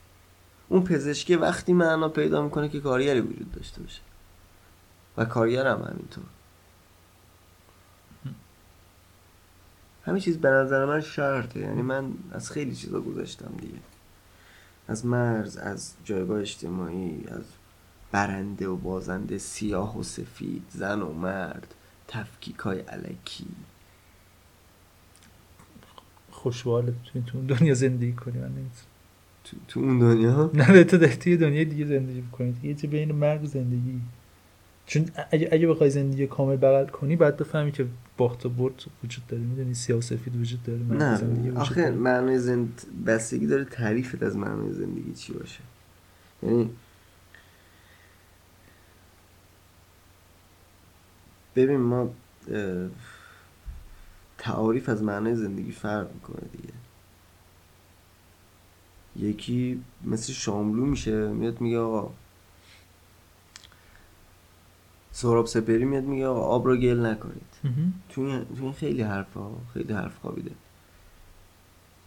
اون 0.68 0.84
پزشکی 0.84 1.36
وقتی 1.36 1.72
معنا 1.72 2.08
پیدا 2.08 2.42
می‌کنه 2.42 2.68
که 2.68 2.80
کارگری 2.80 3.20
وجود 3.20 3.52
داشته 3.52 3.82
باشه. 3.82 4.00
و 5.16 5.24
کارگر 5.24 5.66
هم 5.66 5.82
همینطور. 5.82 6.24
همه 10.04 10.20
چیز 10.20 10.38
به 10.38 10.50
نظر 10.50 10.84
من 10.84 11.00
شرطه. 11.00 11.60
یعنی 11.60 11.82
من 11.82 12.12
از 12.32 12.50
خیلی 12.50 12.76
چیزا 12.76 13.00
گذاشتم 13.00 13.54
دیگه. 13.60 13.78
از 14.88 15.06
مرز 15.06 15.56
از 15.56 15.94
جایگاه 16.04 16.40
اجتماعی 16.40 17.24
از 17.28 17.44
برنده 18.12 18.68
و 18.68 18.76
بازنده 18.76 19.38
سیاه 19.38 19.98
و 19.98 20.02
سفید 20.02 20.62
زن 20.70 21.02
و 21.02 21.12
مرد 21.12 21.74
تفکیک 22.08 22.56
های 22.56 22.80
علکی. 22.80 23.46
خوشباله 26.30 26.94
توی 27.12 27.22
تو 27.26 27.46
دنیا 27.46 27.74
زندگی 27.74 28.12
کنی 28.12 28.38
من 28.38 28.48
نمی‌تونم. 28.48 28.93
تو, 29.44 29.56
تو 29.68 29.80
اون 29.80 29.98
دنیا؟ 29.98 30.50
نه 30.54 30.84
تو 30.84 30.98
داری 30.98 31.16
توی 31.16 31.36
دنیای 31.36 31.64
دیگه 31.64 31.86
زندگی 31.86 32.20
بکنی 32.20 32.54
یه 32.62 32.74
چه 32.74 32.86
بین 32.88 33.12
مرگ 33.12 33.42
و 33.42 33.46
زندگی. 33.46 34.00
چون 34.86 35.06
اگه 35.30 35.48
اگه 35.52 35.66
بخوای 35.66 35.90
زندگی 35.90 36.26
کامل 36.26 36.56
بغل 36.56 36.86
کنی 36.86 37.16
باید 37.16 37.36
بفهمی 37.36 37.72
که 37.72 37.86
باخت 38.16 38.46
و 38.46 38.48
برد 38.48 38.84
وجود 39.04 39.26
داره. 39.26 39.42
می‌دونی؟ 39.42 39.74
سیاه 39.74 39.98
و 39.98 40.02
سفید 40.02 40.36
وجود 40.36 40.62
داره. 40.62 40.78
زندگی 40.78 41.42
نه. 41.42 41.50
وجود 41.50 41.56
آخه 41.56 41.82
داره. 41.82 41.94
معنای 41.94 42.38
زند... 42.38 42.82
بستگی 43.06 43.46
داره 43.46 43.64
تعریفت 43.64 44.22
از 44.22 44.36
معنای 44.36 44.72
زندگی 44.72 45.12
چی 45.12 45.32
باشه. 45.32 45.60
یعنی 46.42 46.70
ببین 51.56 51.80
ما 51.80 52.10
تعاریف 54.38 54.88
از 54.88 55.02
معنای 55.02 55.36
زندگی 55.36 55.72
فرق 55.72 56.14
می‌کنه 56.14 56.48
دیگه. 56.52 56.74
یکی 59.16 59.82
مثل 60.04 60.32
شاملو 60.32 60.84
میشه 60.86 61.28
میاد 61.28 61.60
میگه 61.60 61.78
آقا 61.78 62.10
سهراب 65.12 65.46
سپری 65.46 65.84
میاد 65.84 66.04
میگه 66.04 66.26
آقا 66.26 66.40
آب 66.40 66.66
رو 66.66 66.76
گل 66.76 67.06
نکنید. 67.06 67.42
تو 68.08 68.20
این, 68.20 68.72
خیلی 68.72 69.02
حرفا 69.02 69.50
خیلی 69.74 69.92
حرف 69.92 70.18
خوابیده. 70.18 70.50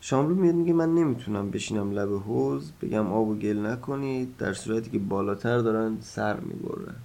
شاملو 0.02 0.36
میاد 0.36 0.56
میگه 0.56 0.74
من 0.74 0.96
نمی‌تونم 0.96 1.52
بشینم 1.52 1.92
لب 1.92 2.14
حوز 2.14 2.72
بگم 2.82 3.14
آب 3.14 3.28
و 3.28 3.36
گل 3.36 3.66
نکنید 3.66 4.38
در 4.38 4.54
صورتی 4.54 4.90
که 4.90 5.00
بالاتر 5.00 5.58
دارن 5.58 5.98
سر 6.02 6.40
می‌برن. 6.40 6.96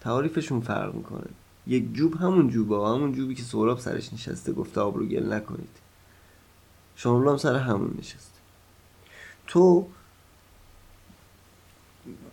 تعاریفشون 0.00 0.60
فرق 0.60 0.94
می‌کنه. 0.94 1.26
یک 1.66 1.92
جوب 1.92 2.14
همون 2.14 2.48
جوبه 2.48 2.88
همون 2.88 3.12
جوبی 3.12 3.34
که 3.34 3.42
سهراب 3.42 3.78
سرش 3.78 4.12
نشسته 4.12 4.52
گفته 4.52 4.80
آب 4.80 4.96
رو 4.98 5.06
گل 5.06 5.32
نکنید. 5.32 5.76
شاملو 6.96 7.30
هم 7.30 7.36
سر 7.36 7.56
همون 7.56 7.94
نشسته. 7.98 8.33
تو 9.46 9.88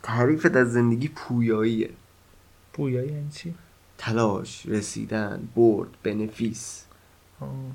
تعریفت 0.04 0.56
از 0.56 0.74
زندگی 0.74 1.08
پویاییه. 1.08 1.90
پویایی 2.74 3.12
یعنی 3.12 3.30
چی؟ 3.32 3.56
تلاش 3.98 4.66
رسیدن 4.66 5.48
برد 5.56 5.90
بنفیس. 6.04 6.86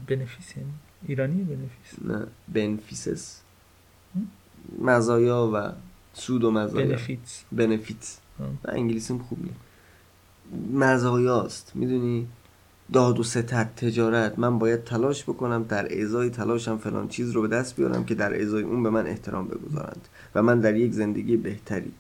بنفیس 0.06 0.56
یعنی 0.56 0.72
ایرانی 1.08 1.42
بنفیس؟ 1.42 2.02
نه 2.04 2.26
بنفیسس. 2.48 3.40
مزایا 4.78 5.50
و 5.54 5.72
سود 6.14 6.44
و 6.44 6.50
مزایا. 6.50 6.86
بنفیتس. 6.86 7.44
بنفیت. 7.52 8.18
و 8.40 8.70
انگلیسیم 8.70 9.18
خوب 9.18 9.38
نیست 9.44 9.60
مزایاست. 10.72 11.72
می‌دونی؟ 11.74 12.28
داد 12.92 13.18
و 13.18 13.22
ستد 13.22 13.70
تجارت. 13.76 14.38
من 14.38 14.58
باید 14.58 14.84
تلاش 14.84 15.22
بکنم 15.22 15.62
در 15.62 16.02
ازای 16.02 16.30
تلاشم 16.30 16.76
فلان 16.76 17.08
چیز 17.08 17.30
رو 17.30 17.42
به 17.42 17.48
دست 17.48 17.76
بیارم 17.76 18.04
که 18.04 18.14
در 18.14 18.42
ازای 18.42 18.62
اون 18.62 18.82
به 18.82 18.90
من 18.90 19.06
احترام 19.06 19.48
بگذارند 19.48 20.08
و 20.34 20.42
من 20.42 20.60
در 20.60 20.76
یک 20.76 20.92
زندگی 20.92 21.36
بهتری 21.36 21.92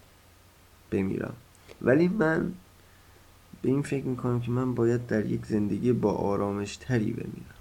بمیرم. 0.90 1.34
ولی 1.82 2.08
من 2.08 2.52
به 3.62 3.68
این 3.68 3.82
فکر 3.82 4.04
می‌کنم 4.04 4.40
که 4.40 4.50
من 4.50 4.74
باید 4.74 5.06
در 5.06 5.26
یک 5.26 5.46
زندگی 5.46 5.92
با 5.92 6.12
آرامش 6.12 6.76
تری 6.76 7.12
بمیرم. 7.12 7.56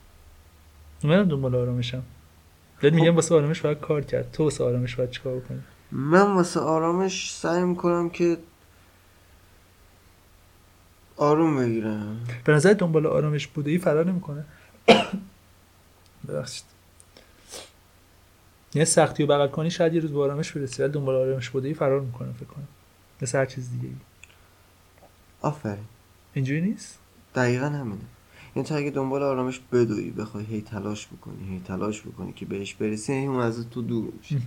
منم 1.04 1.30
دنبال 1.30 1.56
آرامشم. 1.56 2.04
دل 2.82 2.90
میگم 2.90 3.16
واسه 3.16 3.36
آرامش 3.36 3.62
باید 3.62 3.80
کار 3.80 4.02
کرد. 4.02 4.32
تو 4.32 4.44
واسه 4.44 4.64
آرامش 4.64 4.96
باید 4.96 5.10
چیکار 5.10 5.40
کنی؟ 5.40 5.60
من 5.92 6.36
واسه 6.36 6.60
آرامش 6.60 7.36
سعی 7.36 7.64
می‌کنم 7.64 8.10
که 8.10 8.38
آروم 11.18 11.58
بگیرم. 11.58 12.20
به 12.44 12.54
نظر 12.54 12.74
دنبال 12.74 13.06
آرامش 13.06 13.48
بوده؟ 13.48 13.72
ای 13.72 13.78
فرار 13.78 14.06
نمی‌کنه. 14.06 14.46
ببخشید. 16.28 16.66
یه 18.74 18.86
سختی 18.86 19.24
رو 19.24 19.30
بغل 19.30 19.48
کنی 19.48 19.72
شاید 19.72 19.94
یه 19.94 20.02
روز 20.02 20.12
به 20.12 20.22
آرامش 20.22 20.52
برسی 20.52 20.84
ولی 20.84 20.92
دنبال 20.92 21.16
آرامش 21.16 21.50
بوده 21.50 21.68
ای 21.68 21.74
فرار 21.74 22.02
می‌کنه 22.02 22.32
فکر 22.34 22.46
کنم. 22.46 22.68
مثل 23.22 23.38
هر 23.38 23.46
چیز 23.46 23.72
دیگه 23.72 23.88
ای 23.88 23.96
آفرین. 25.42 25.86
اینجوری 26.34 26.62
نیست؟ 26.62 27.00
دقیقا 27.36 27.66
همینه. 27.66 28.02
یعنی 28.56 28.68
تو 28.68 28.76
اگه 28.76 28.90
دنبال 28.90 29.24
آرامش 29.24 29.62
بدوی 29.72 30.12
بخوای 30.12 30.46
هی 30.46 30.62
تلاش 30.62 31.08
بکنی 31.08 31.54
هی 31.54 31.62
تلاش 31.68 32.02
بکنی 32.02 32.34
که 32.34 32.46
بهش 32.46 32.74
برسی 32.74 33.14
هی 33.14 33.26
اون 33.26 33.40
از 33.40 33.70
تو 33.70 33.82
دور 33.82 34.14
میشه 34.18 34.38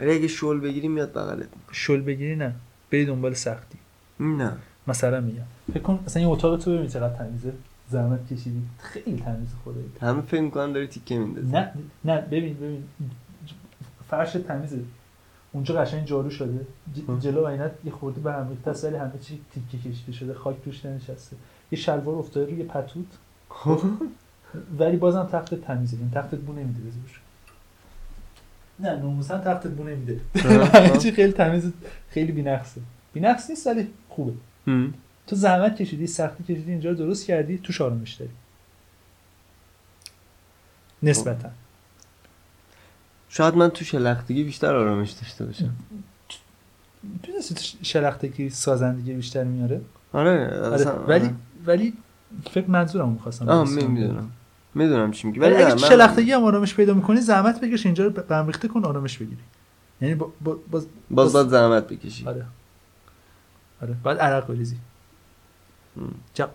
ولی 0.00 0.14
اگه 0.14 0.28
شل 0.28 0.60
بگیری 0.60 0.88
میاد 0.88 1.12
بغلت 1.12 1.38
می‌کنه. 1.56 1.72
شل 1.72 2.00
بگیری 2.00 2.36
نه. 2.36 2.54
بری 2.90 3.04
دنبال 3.06 3.34
سختی. 3.34 3.78
نه. 4.20 4.58
مثلا 4.86 5.20
میگم. 5.20 5.42
فکر 5.72 5.82
کن 5.82 5.98
مثلا 6.06 6.22
این 6.22 6.32
اتاق 6.32 6.58
تو 6.58 6.72
ببین 6.76 6.88
چقدر 6.88 7.16
تمیزه. 7.16 7.52
زحمت 7.90 8.26
کشیدی. 8.26 8.62
خیلی 8.78 9.16
تمیز 9.16 9.48
خدایی 9.64 9.86
همه 10.00 10.22
فکر 10.22 10.40
می‌کنن 10.40 10.72
داری 10.72 10.86
تیکه 10.86 11.18
میندازی. 11.18 11.50
نه 11.52 11.72
نه 12.04 12.20
ببین 12.20 12.54
ببین. 12.54 12.84
فرش 14.10 14.32
تمیزه. 14.32 14.78
اونجا 15.52 15.74
قشنگ 15.74 16.04
جارو 16.06 16.30
شده. 16.30 16.66
ها. 17.08 17.18
جلو 17.18 17.46
عینت 17.46 17.70
یه 17.84 17.92
خورده 17.92 18.20
به 18.20 18.32
هم 18.32 18.48
ریخته 18.48 18.88
ولی 18.88 18.96
همه 18.96 19.12
چی 19.20 19.40
تیکه 19.54 19.90
کشیده 19.90 20.12
شده. 20.12 20.34
خاک 20.34 20.56
توش 20.64 20.86
ننشسته. 20.86 21.36
یه 21.72 21.78
شلوار 21.78 22.14
افتاده 22.18 22.50
روی 22.50 22.62
پتوت. 22.62 23.06
ولی 24.78 24.96
بازم 24.96 25.28
تخت 25.32 25.54
تمیزه. 25.54 25.96
این 25.96 26.10
تختت 26.10 26.38
بو 26.38 26.52
نمیده 26.52 26.80
بزنش 26.80 27.20
نه 28.80 28.96
ناموسا 28.96 29.38
تختت 29.38 29.70
بو 29.70 29.84
نمیده. 29.84 30.20
چی 31.02 31.12
خیلی 31.12 31.32
تمیز 31.32 31.72
خیلی 32.10 32.32
بی‌نقصه. 32.32 32.80
بی‌نقص 33.12 33.50
نیست 33.50 33.66
ولی 33.66 33.88
خوبه. 34.08 34.32
تو 35.26 35.36
زحمت 35.36 35.76
کشیدی 35.76 36.06
سختی 36.06 36.44
کشیدی 36.44 36.70
اینجا 36.70 36.90
رو 36.90 36.96
درست 36.96 37.26
کردی 37.26 37.58
توش 37.58 37.80
آرامش 37.80 38.14
داری. 38.14 38.30
نسبتا. 41.02 41.48
شاید 43.28 43.56
من 43.56 43.68
تو 43.68 43.84
شلختگی 43.84 44.44
بیشتر 44.44 44.76
آرامش 44.76 45.10
داشته 45.10 45.44
باشم. 45.44 45.70
می‌دونستی 47.02 47.78
شلختگی 47.82 48.50
سازندگی 48.50 49.12
بیشتر 49.12 49.44
میاره؟ 49.44 49.80
آره 50.12 50.60
آره 50.60 50.74
اصلا 50.74 51.04
ولی 51.04 51.30
ولی 51.66 51.92
فکر 52.50 52.70
منظورم 52.70 53.08
می‌خواستم 53.08 53.48
آه 53.48 53.70
می‌دونم. 53.70 54.30
می‌دونم 54.74 55.10
چی 55.10 55.26
میگی. 55.26 55.40
ولی 55.40 55.54
اگه 55.54 55.70
تو 55.74 55.78
شلختگی 55.78 56.32
هم 56.32 56.44
آرامش 56.44 56.74
پیدا 56.74 56.94
می‌کنی 56.94 57.20
زحمت 57.20 57.60
بکش 57.60 57.86
اینجا 57.86 58.06
رو 58.06 58.46
ریخته 58.46 58.68
کن 58.68 58.84
آرامش 58.84 59.18
بگیری. 59.18 59.42
یعنی 60.00 60.14
با, 60.14 60.32
با, 60.40 60.58
باز 60.70 60.86
باز 61.10 61.32
باید 61.32 61.48
زحمت 61.48 61.88
بکشی. 61.88 62.26
آره. 62.26 62.46
آره. 63.82 63.96
باید 64.02 64.18
عرق 64.18 64.46
بریزی. 64.46 64.76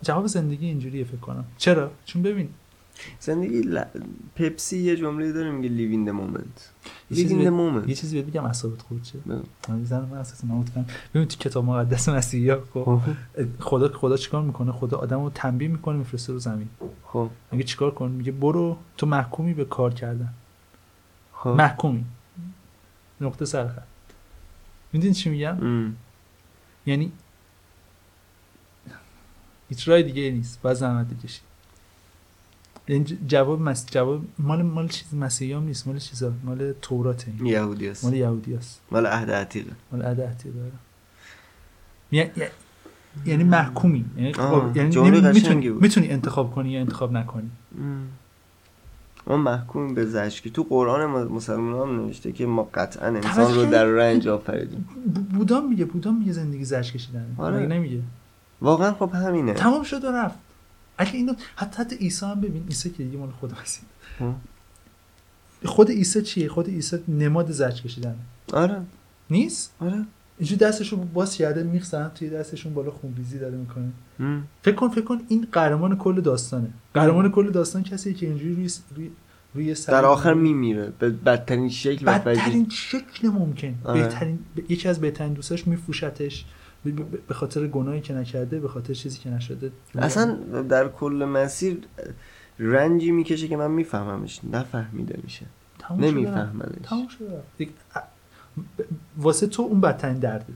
جواب 0.01 0.27
زندگی 0.27 0.65
اینجوریه 0.65 1.03
فکر 1.03 1.17
کنم. 1.17 1.45
چرا؟ 1.57 1.91
چون 2.05 2.21
ببین. 2.21 2.49
زندگی 3.19 3.61
ل... 3.61 3.83
پپسی 4.35 4.77
یه 4.77 4.95
جمله 4.95 5.31
داره 5.31 5.51
میگه 5.51 5.69
لیو 5.69 5.89
این 5.89 6.11
مومنت 6.11 6.41
یه 7.11 7.17
لیو 7.17 7.17
چیزی 7.23 7.33
این 7.33 7.43
بهت- 7.43 7.53
مومنت 7.53 7.89
یه 7.89 7.95
چیزی 7.95 8.21
بهت 8.21 8.31
بگم 8.31 8.45
اعصابت 8.45 8.81
خورد 8.81 9.03
شه 9.03 9.17
بگو. 9.19 9.41
من 9.69 9.75
می‌زنم 9.75 10.05
من 10.11 10.17
اساس 10.17 10.43
نمود 10.43 10.69
کنم 10.69 10.85
ببین 11.13 11.27
تو 11.27 11.37
کتاب 11.37 11.65
مقدس 11.65 12.09
مسیحی 12.09 12.49
ها 12.49 12.59
خب. 12.73 12.99
خدا 13.59 13.87
خدا 13.97 14.17
چیکار 14.17 14.41
می‌کنه؟ 14.43 14.71
خدا 14.71 14.97
آدمو 14.97 15.29
تنبیه 15.29 15.67
می‌کنه 15.67 15.97
میفرسته 15.97 16.33
رو 16.33 16.39
زمین. 16.39 16.69
خب. 17.05 17.29
میگه 17.51 17.63
چیکار 17.63 17.91
کن 17.91 18.11
میگه 18.11 18.31
برو 18.31 18.77
تو 18.97 19.05
محکومی 19.05 19.53
به 19.53 19.65
کار 19.65 19.93
کردن. 19.93 20.33
خب. 21.33 21.49
محکومی. 21.49 22.05
نقطه 23.21 23.45
سرخط. 23.45 23.81
می‌دونی 24.93 25.13
چی 25.13 25.29
میگم؟ 25.29 25.57
ام. 25.61 25.95
یعنی 26.87 27.11
هیچ 29.69 29.87
راه 29.87 30.01
دیگه 30.01 30.31
نیست. 30.31 30.61
باید 30.61 30.77
زحمت 30.77 31.07
بکشی. 31.07 31.39
یعنی 32.87 33.05
ج- 33.05 33.17
جواب 33.27 33.61
مس... 33.61 33.85
جواب 33.91 34.25
مال 34.39 34.61
مال 34.61 34.87
چیز 34.87 35.13
مسیحی 35.13 35.53
هم 35.53 35.63
نیست. 35.63 35.87
مال 35.87 35.99
چیزا. 35.99 36.33
مال 36.43 36.73
توراته 36.81 37.31
این. 37.37 37.45
یهودی 37.45 37.87
هست. 37.87 38.03
مال 38.05 38.13
یهودی 38.13 38.55
هست. 38.55 38.81
مال 38.91 39.05
عهد 39.05 39.31
عتیقه. 39.31 39.71
مال 39.91 40.01
عده 40.01 40.35
داره 40.43 40.71
یعنی 42.11 42.31
یعنی 43.25 43.43
محکومی. 43.43 44.05
یعنی 44.17 44.33
آه، 44.33 44.77
یعنی 44.77 44.95
نمی- 44.95 45.21
قشنگی 45.21 45.69
می‌تونی 45.69 46.07
انتخاب 46.09 46.55
کنی 46.55 46.69
یا 46.69 46.79
انتخاب 46.79 47.11
نکنی. 47.11 47.51
ام. 47.79 48.07
ما 49.27 49.37
محکوم 49.37 49.93
به 49.93 50.05
زشکی 50.05 50.49
تو 50.49 50.63
قرآن 50.69 51.05
ما- 51.05 51.23
مسلمان 51.23 51.89
هم 51.89 51.95
نوشته 52.05 52.31
که 52.31 52.45
ما 52.45 52.63
قطعا 52.73 53.07
انسان 53.07 53.55
رو 53.55 53.65
در 53.65 53.85
رنج 53.85 54.27
آفریدیم 54.27 54.87
ب- 55.15 55.19
بودا 55.35 55.61
میگه 55.61 55.85
بودا 55.85 56.11
میگه 56.11 56.31
زندگی 56.31 56.65
زرش 56.65 56.91
کشیدنه. 56.93 57.25
آره. 57.37 57.65
نمیگه؟ 57.65 58.01
واقعا 58.61 58.93
خب 58.93 59.11
همینه. 59.13 59.53
تمام 59.53 59.83
شد 59.83 60.03
و 60.03 60.07
رفت. 60.11 60.37
اگه 60.97 61.13
اینو 61.13 61.33
حتی 61.55 61.81
حتی 61.83 61.95
عیسی 61.95 62.25
هم 62.25 62.41
ببین 62.41 62.63
عیسی 62.67 62.89
که 62.89 63.03
دیگه 63.03 63.17
مال 63.17 63.29
مسیح 63.61 63.83
ها. 64.19 64.35
خود 65.65 65.89
عیسی 65.91 66.21
چیه؟ 66.21 66.49
خود 66.49 66.67
عیسی 66.67 66.97
نماد 67.07 67.51
زرج 67.51 67.81
کشیدنه. 67.83 68.15
آره. 68.53 68.81
نیست؟ 69.29 69.73
آره. 69.81 70.05
اینجوری 70.39 70.59
دستشو 70.59 70.97
باز 70.97 71.35
کرده 71.35 71.63
توی 72.15 72.29
دستشون 72.29 72.73
بالا 72.73 72.91
خونریزی 72.91 73.39
داره 73.39 73.57
می‌کنه. 73.57 73.89
فکر 74.61 74.75
کن 74.75 74.89
فکر 74.89 75.01
کن 75.03 75.21
این 75.27 75.47
قهرمان 75.51 75.97
کل 75.97 76.21
داستانه. 76.21 76.69
قهرمان 76.93 77.31
کل 77.31 77.51
داستان 77.51 77.83
کسیه 77.83 78.13
که 78.13 78.25
اینجوری 78.25 78.55
روی 78.55 78.69
روی, 78.95 79.09
روی 79.55 79.75
سر 79.75 79.91
در 79.91 80.05
آخر 80.05 80.33
میمیره. 80.33 80.93
به 80.99 81.09
بدترین 81.09 81.69
شکل. 81.69 82.05
بدترین 82.05 82.69
شکل 82.69 83.27
ممکن. 83.27 83.75
آره. 83.83 84.01
بهترین 84.01 84.39
ب- 84.55 84.71
یکی 84.71 84.87
از 84.89 85.01
بهترین 85.01 85.33
دوستاش 85.33 85.67
ب- 86.91 87.17
به 87.27 87.33
خاطر 87.33 87.67
گناهی 87.67 88.01
که 88.01 88.13
نکرده 88.13 88.59
به 88.59 88.67
خاطر 88.67 88.93
چیزی 88.93 89.19
که 89.19 89.29
نشده. 89.29 89.71
اصلا 89.95 90.35
در 90.69 90.87
کل 90.87 91.25
مسیر 91.33 91.77
رنجی 92.59 93.11
می‌کشه 93.11 93.47
که 93.47 93.57
من 93.57 93.71
میفهممش. 93.71 94.39
نفهمیده 94.51 95.19
میشه. 95.23 95.45
تموم 95.79 97.07
شده. 97.07 97.41
واسه 99.17 99.47
تو 99.47 99.63
اون 99.63 99.81
بدترین 99.81 100.17
درده 100.19 100.53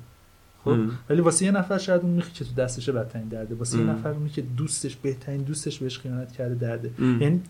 خب. 0.65 0.77
ولی 1.09 1.21
واسه 1.21 1.45
یه 1.45 1.51
نفر 1.51 1.77
شاید 1.77 2.01
اون 2.01 2.11
میخی 2.11 2.31
که 2.31 2.45
تو 2.45 2.53
دستشه 2.53 2.91
بدترین 2.91 3.27
درده 3.27 3.55
واسه 3.55 3.77
یه. 3.77 3.83
نفر 3.83 4.09
اونی 4.09 4.29
که 4.29 4.41
دوستش 4.41 4.95
بهترین 4.95 5.41
دوستش 5.41 5.79
بهش 5.79 5.99
خیانت 5.99 6.31
کرده 6.31 6.55
درده 6.55 6.91
ام. 6.99 7.21
یعنی 7.21 7.41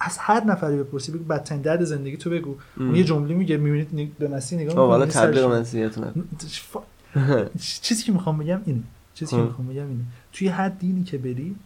از 0.00 0.18
هر 0.18 0.44
نفری 0.44 0.76
بپرسی 0.76 1.12
بگو 1.12 1.24
بدترین 1.24 1.60
درد 1.62 1.84
زندگی 1.84 2.16
تو 2.16 2.30
بگو 2.30 2.56
ام. 2.80 2.86
اون 2.86 2.96
یه 2.96 3.04
جمله 3.04 3.34
میگه 3.34 3.56
می‌بینید 3.56 4.18
به 4.18 4.28
مسیح 4.28 4.58
نگاه 4.58 4.74
می‌کنی، 4.74 5.00
یه 5.00 5.06
تبلیغ 5.06 5.50
سرش- 5.52 5.60
مسیحیتون 5.60 6.04
ف- 6.72 6.78
چیزی 7.82 8.02
که 8.02 8.12
می‌خوام 8.12 8.38
بگم 8.38 8.60
اینه 8.66 8.82
چیزی 9.14 9.36
که. 9.36 9.42
می‌خوام 9.42 9.68
بگم 9.68 9.88
اینه 9.88 10.04
توی 10.32 10.48
هر 10.48 10.68
دینی 10.68 11.04
که 11.04 11.18
بری. 11.18 11.56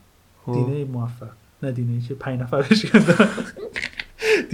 دینه 0.46 0.84
موفق 0.84 1.28
نه 1.62 1.72
دینه 1.72 2.00
که 2.00 2.14
پنج 2.14 2.40
نفرش 2.40 2.86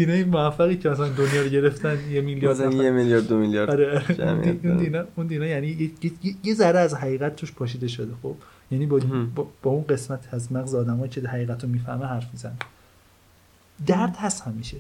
دینه 0.07 0.25
موفقی 0.25 0.77
که 0.77 0.89
مثلا 0.89 1.09
دنیا 1.09 1.43
رو 1.43 1.49
گرفتن 1.49 1.99
یه 2.11 2.21
میلیارد 2.21 2.57
مثلا 2.57 2.83
یه 2.85 2.91
میلیارد 2.91 3.29
دو 3.29 3.39
میلیارد 3.39 3.71
آره 3.71 3.99
آره. 3.99 4.59
اون. 4.65 4.77
دینا 4.77 5.05
اون 5.17 5.27
دینا 5.27 5.47
یعنی 5.47 5.93
یه- 6.45 6.55
ذره 6.55 6.79
از 6.79 6.95
حقیقت 6.95 7.37
توش 7.37 7.53
پاشیده 7.53 7.89
شده 7.89 8.13
خب 8.23 8.35
یعنی 8.71 8.87
با. 8.87 8.99
با, 9.35 9.47
با 9.63 9.71
اون 9.71 9.85
قسمت 9.85 10.35
از 10.35 10.53
مغز 10.53 10.75
آدمایی 10.75 11.11
که 11.11 11.21
حقیقت 11.21 11.63
رو 11.65 11.69
می‌فهمه 11.71 12.07
حرف 12.07 12.27
می‌زنه 12.33 12.55
درد 13.87 14.17
هست 14.17 14.43
همیشه 14.43 14.77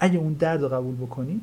اگه 0.00 0.18
اون 0.18 0.32
درد 0.32 0.62
رو 0.62 0.68
قبول 0.68 0.94
بکنی. 0.94 1.40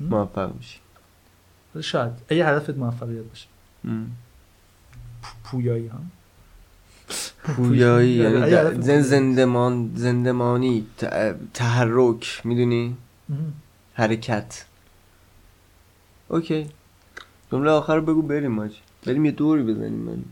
موفق 0.00 0.54
میشی 0.56 0.78
شاید 1.80 2.12
اگه 2.28 2.46
هدفت 2.46 2.70
موفقیت 2.70 3.22
باشه. 3.22 3.46
پویایی 5.44 5.86
ها 5.86 5.98
پویایی 7.44 8.10
یعنی 8.10 8.82
زن-. 8.82 9.00
زندمان 9.00 9.90
زندمانی 9.94 10.86
تحرک 11.54 12.40
می‌دونی. 12.44 12.96
حرکت. 13.94 14.64
اوکی. 16.28 16.66
جمله 17.52 17.70
آخر 17.70 17.96
رو 17.96 18.02
بگو 18.02 18.22
بریم 18.22 18.52
ماج 18.52 18.72
بریم 19.06 19.24
یه 19.24 19.30
دوری 19.30 19.62
بزنیم 19.62 19.92
من. 19.92 20.24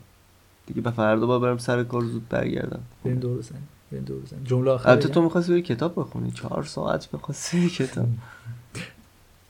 دیگه 0.67 0.81
به 0.81 0.91
فردا 0.91 1.27
با 1.27 1.39
برم 1.39 1.59
سر 1.59 1.85
کار 1.85 2.05
زود 2.05 2.29
برگردم. 2.29 2.81
بریم 3.05 3.19
دور 3.19 3.39
بزنیم. 3.39 3.69
بریم 3.93 4.05
دور 4.05 4.21
بزنیم. 4.23 4.45
جمله 4.45 4.71
آخر 4.71 4.91
البته؟ 4.91 5.09
تو 5.09 5.23
می‌خواستی 5.23 5.53
بری 5.53 5.63
کتاب 5.63 5.93
بخونی؟ 5.97 6.31
چهار 6.31 6.65
ساعت 6.65 7.11
بخواستی 7.11 7.71
کتاب. 7.71 8.09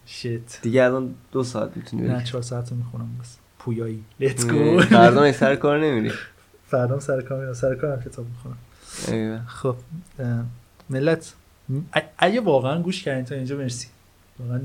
شیت. 0.07 0.63
دیگه 0.63 0.85
الان 0.85 1.15
دو 1.33 1.45
ساعت 1.45 1.77
می‌تونی 1.77 2.03
نه 2.03 2.15
بری 2.15 2.25
چهار 2.25 2.43
ساعت 2.43 2.71
رو 2.71 2.77
می‌خونم 2.77 3.09
بس. 3.21 3.37
پویایی. 3.59 4.05
لیتس 4.21 4.47
گو 4.47 4.81
فردا 4.81 5.33
سر 5.33 5.57
کار 5.57 5.81
نمیری. 5.81 6.15
فردا 6.69 7.01
سر 7.01 7.23
کار 7.23 7.41
میرم. 7.41 7.55
سر 7.55 7.75
کارم 7.75 8.03
کتاب 8.03 8.27
می‌خونم. 8.29 9.45
خب 9.47 9.77
ملت 10.91 11.35
اگه 12.19 12.41
واقعا 12.41 12.83
گوش 12.83 13.03
کردین 13.03 13.25
تا 13.25 13.35
اینجا 13.35 13.57
مرسی. 13.57 13.89
واقعا 14.41 14.61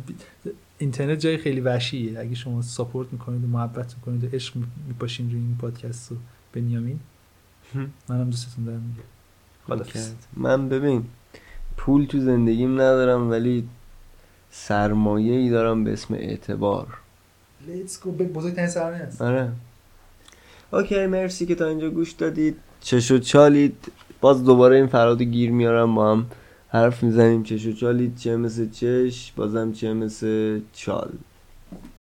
اینترنت 0.78 1.20
جای 1.20 1.38
خیلی 1.38 1.62
وحشیه. 1.62 2.20
اگه 2.20 2.36
شما 2.36 2.62
ساپورت 2.62 3.14
می‌کنید 3.14 3.44
و 3.44 3.48
محبت 3.48 3.96
می‌کنید 3.96 4.24
و 4.24 4.28
عشق 4.36 4.56
می- 4.56 4.66
میپاشین 4.88 5.32
روی 5.32 5.40
این 5.40 5.58
پادکست 5.62 6.12
و 6.12 6.16
بنیامین 6.54 7.00
هم. 7.74 7.92
منم 8.10 8.30
دوستتون 8.30 8.66
دارم 8.66 8.80
میگه 8.80 9.84
کرد. 9.92 10.28
من 10.34 10.70
ببین 10.70 11.06
پول 11.78 12.06
تو 12.06 12.20
زندگیم 12.20 12.74
ندارم 12.74 13.30
ولی 13.32 13.68
سرمایه 14.52 15.34
ای 15.34 15.50
دارم 15.50 15.84
به 15.84 15.94
اسم 15.94 16.14
اعتبار. 16.14 16.88
لیتس 17.68 18.00
گو 18.02 18.12
بزرگترین 18.12 18.70
سرمایه 18.70 19.04
است 19.04 19.22
آره. 19.22 19.52
اوکی 20.74 21.08
مرسی 21.08 21.46
که 21.46 21.56
تا 21.56 21.68
اینجا 21.68 21.90
گوش 21.90 22.12
دادید. 22.12 22.56
چش 22.82 23.12
و 23.12 23.20
چالید. 23.20 23.92
باز 24.22 24.44
دوباره 24.44 24.76
این 24.76 24.88
فراد 24.88 25.22
گیر 25.22 25.52
میارم 25.52 25.96
با 25.96 26.12
هم 26.12 26.26
حرف 26.68 27.04
می‌زنیم. 27.04 27.44
چش 27.44 27.66
و 27.66 27.74
چالید 27.74 28.18
چه 28.18 28.38
مثل 28.38 28.70
چش؟ 28.70 29.34
بازم 29.36 29.72
چه 29.72 29.94
مثل 29.94 30.60
چال. 30.74 31.10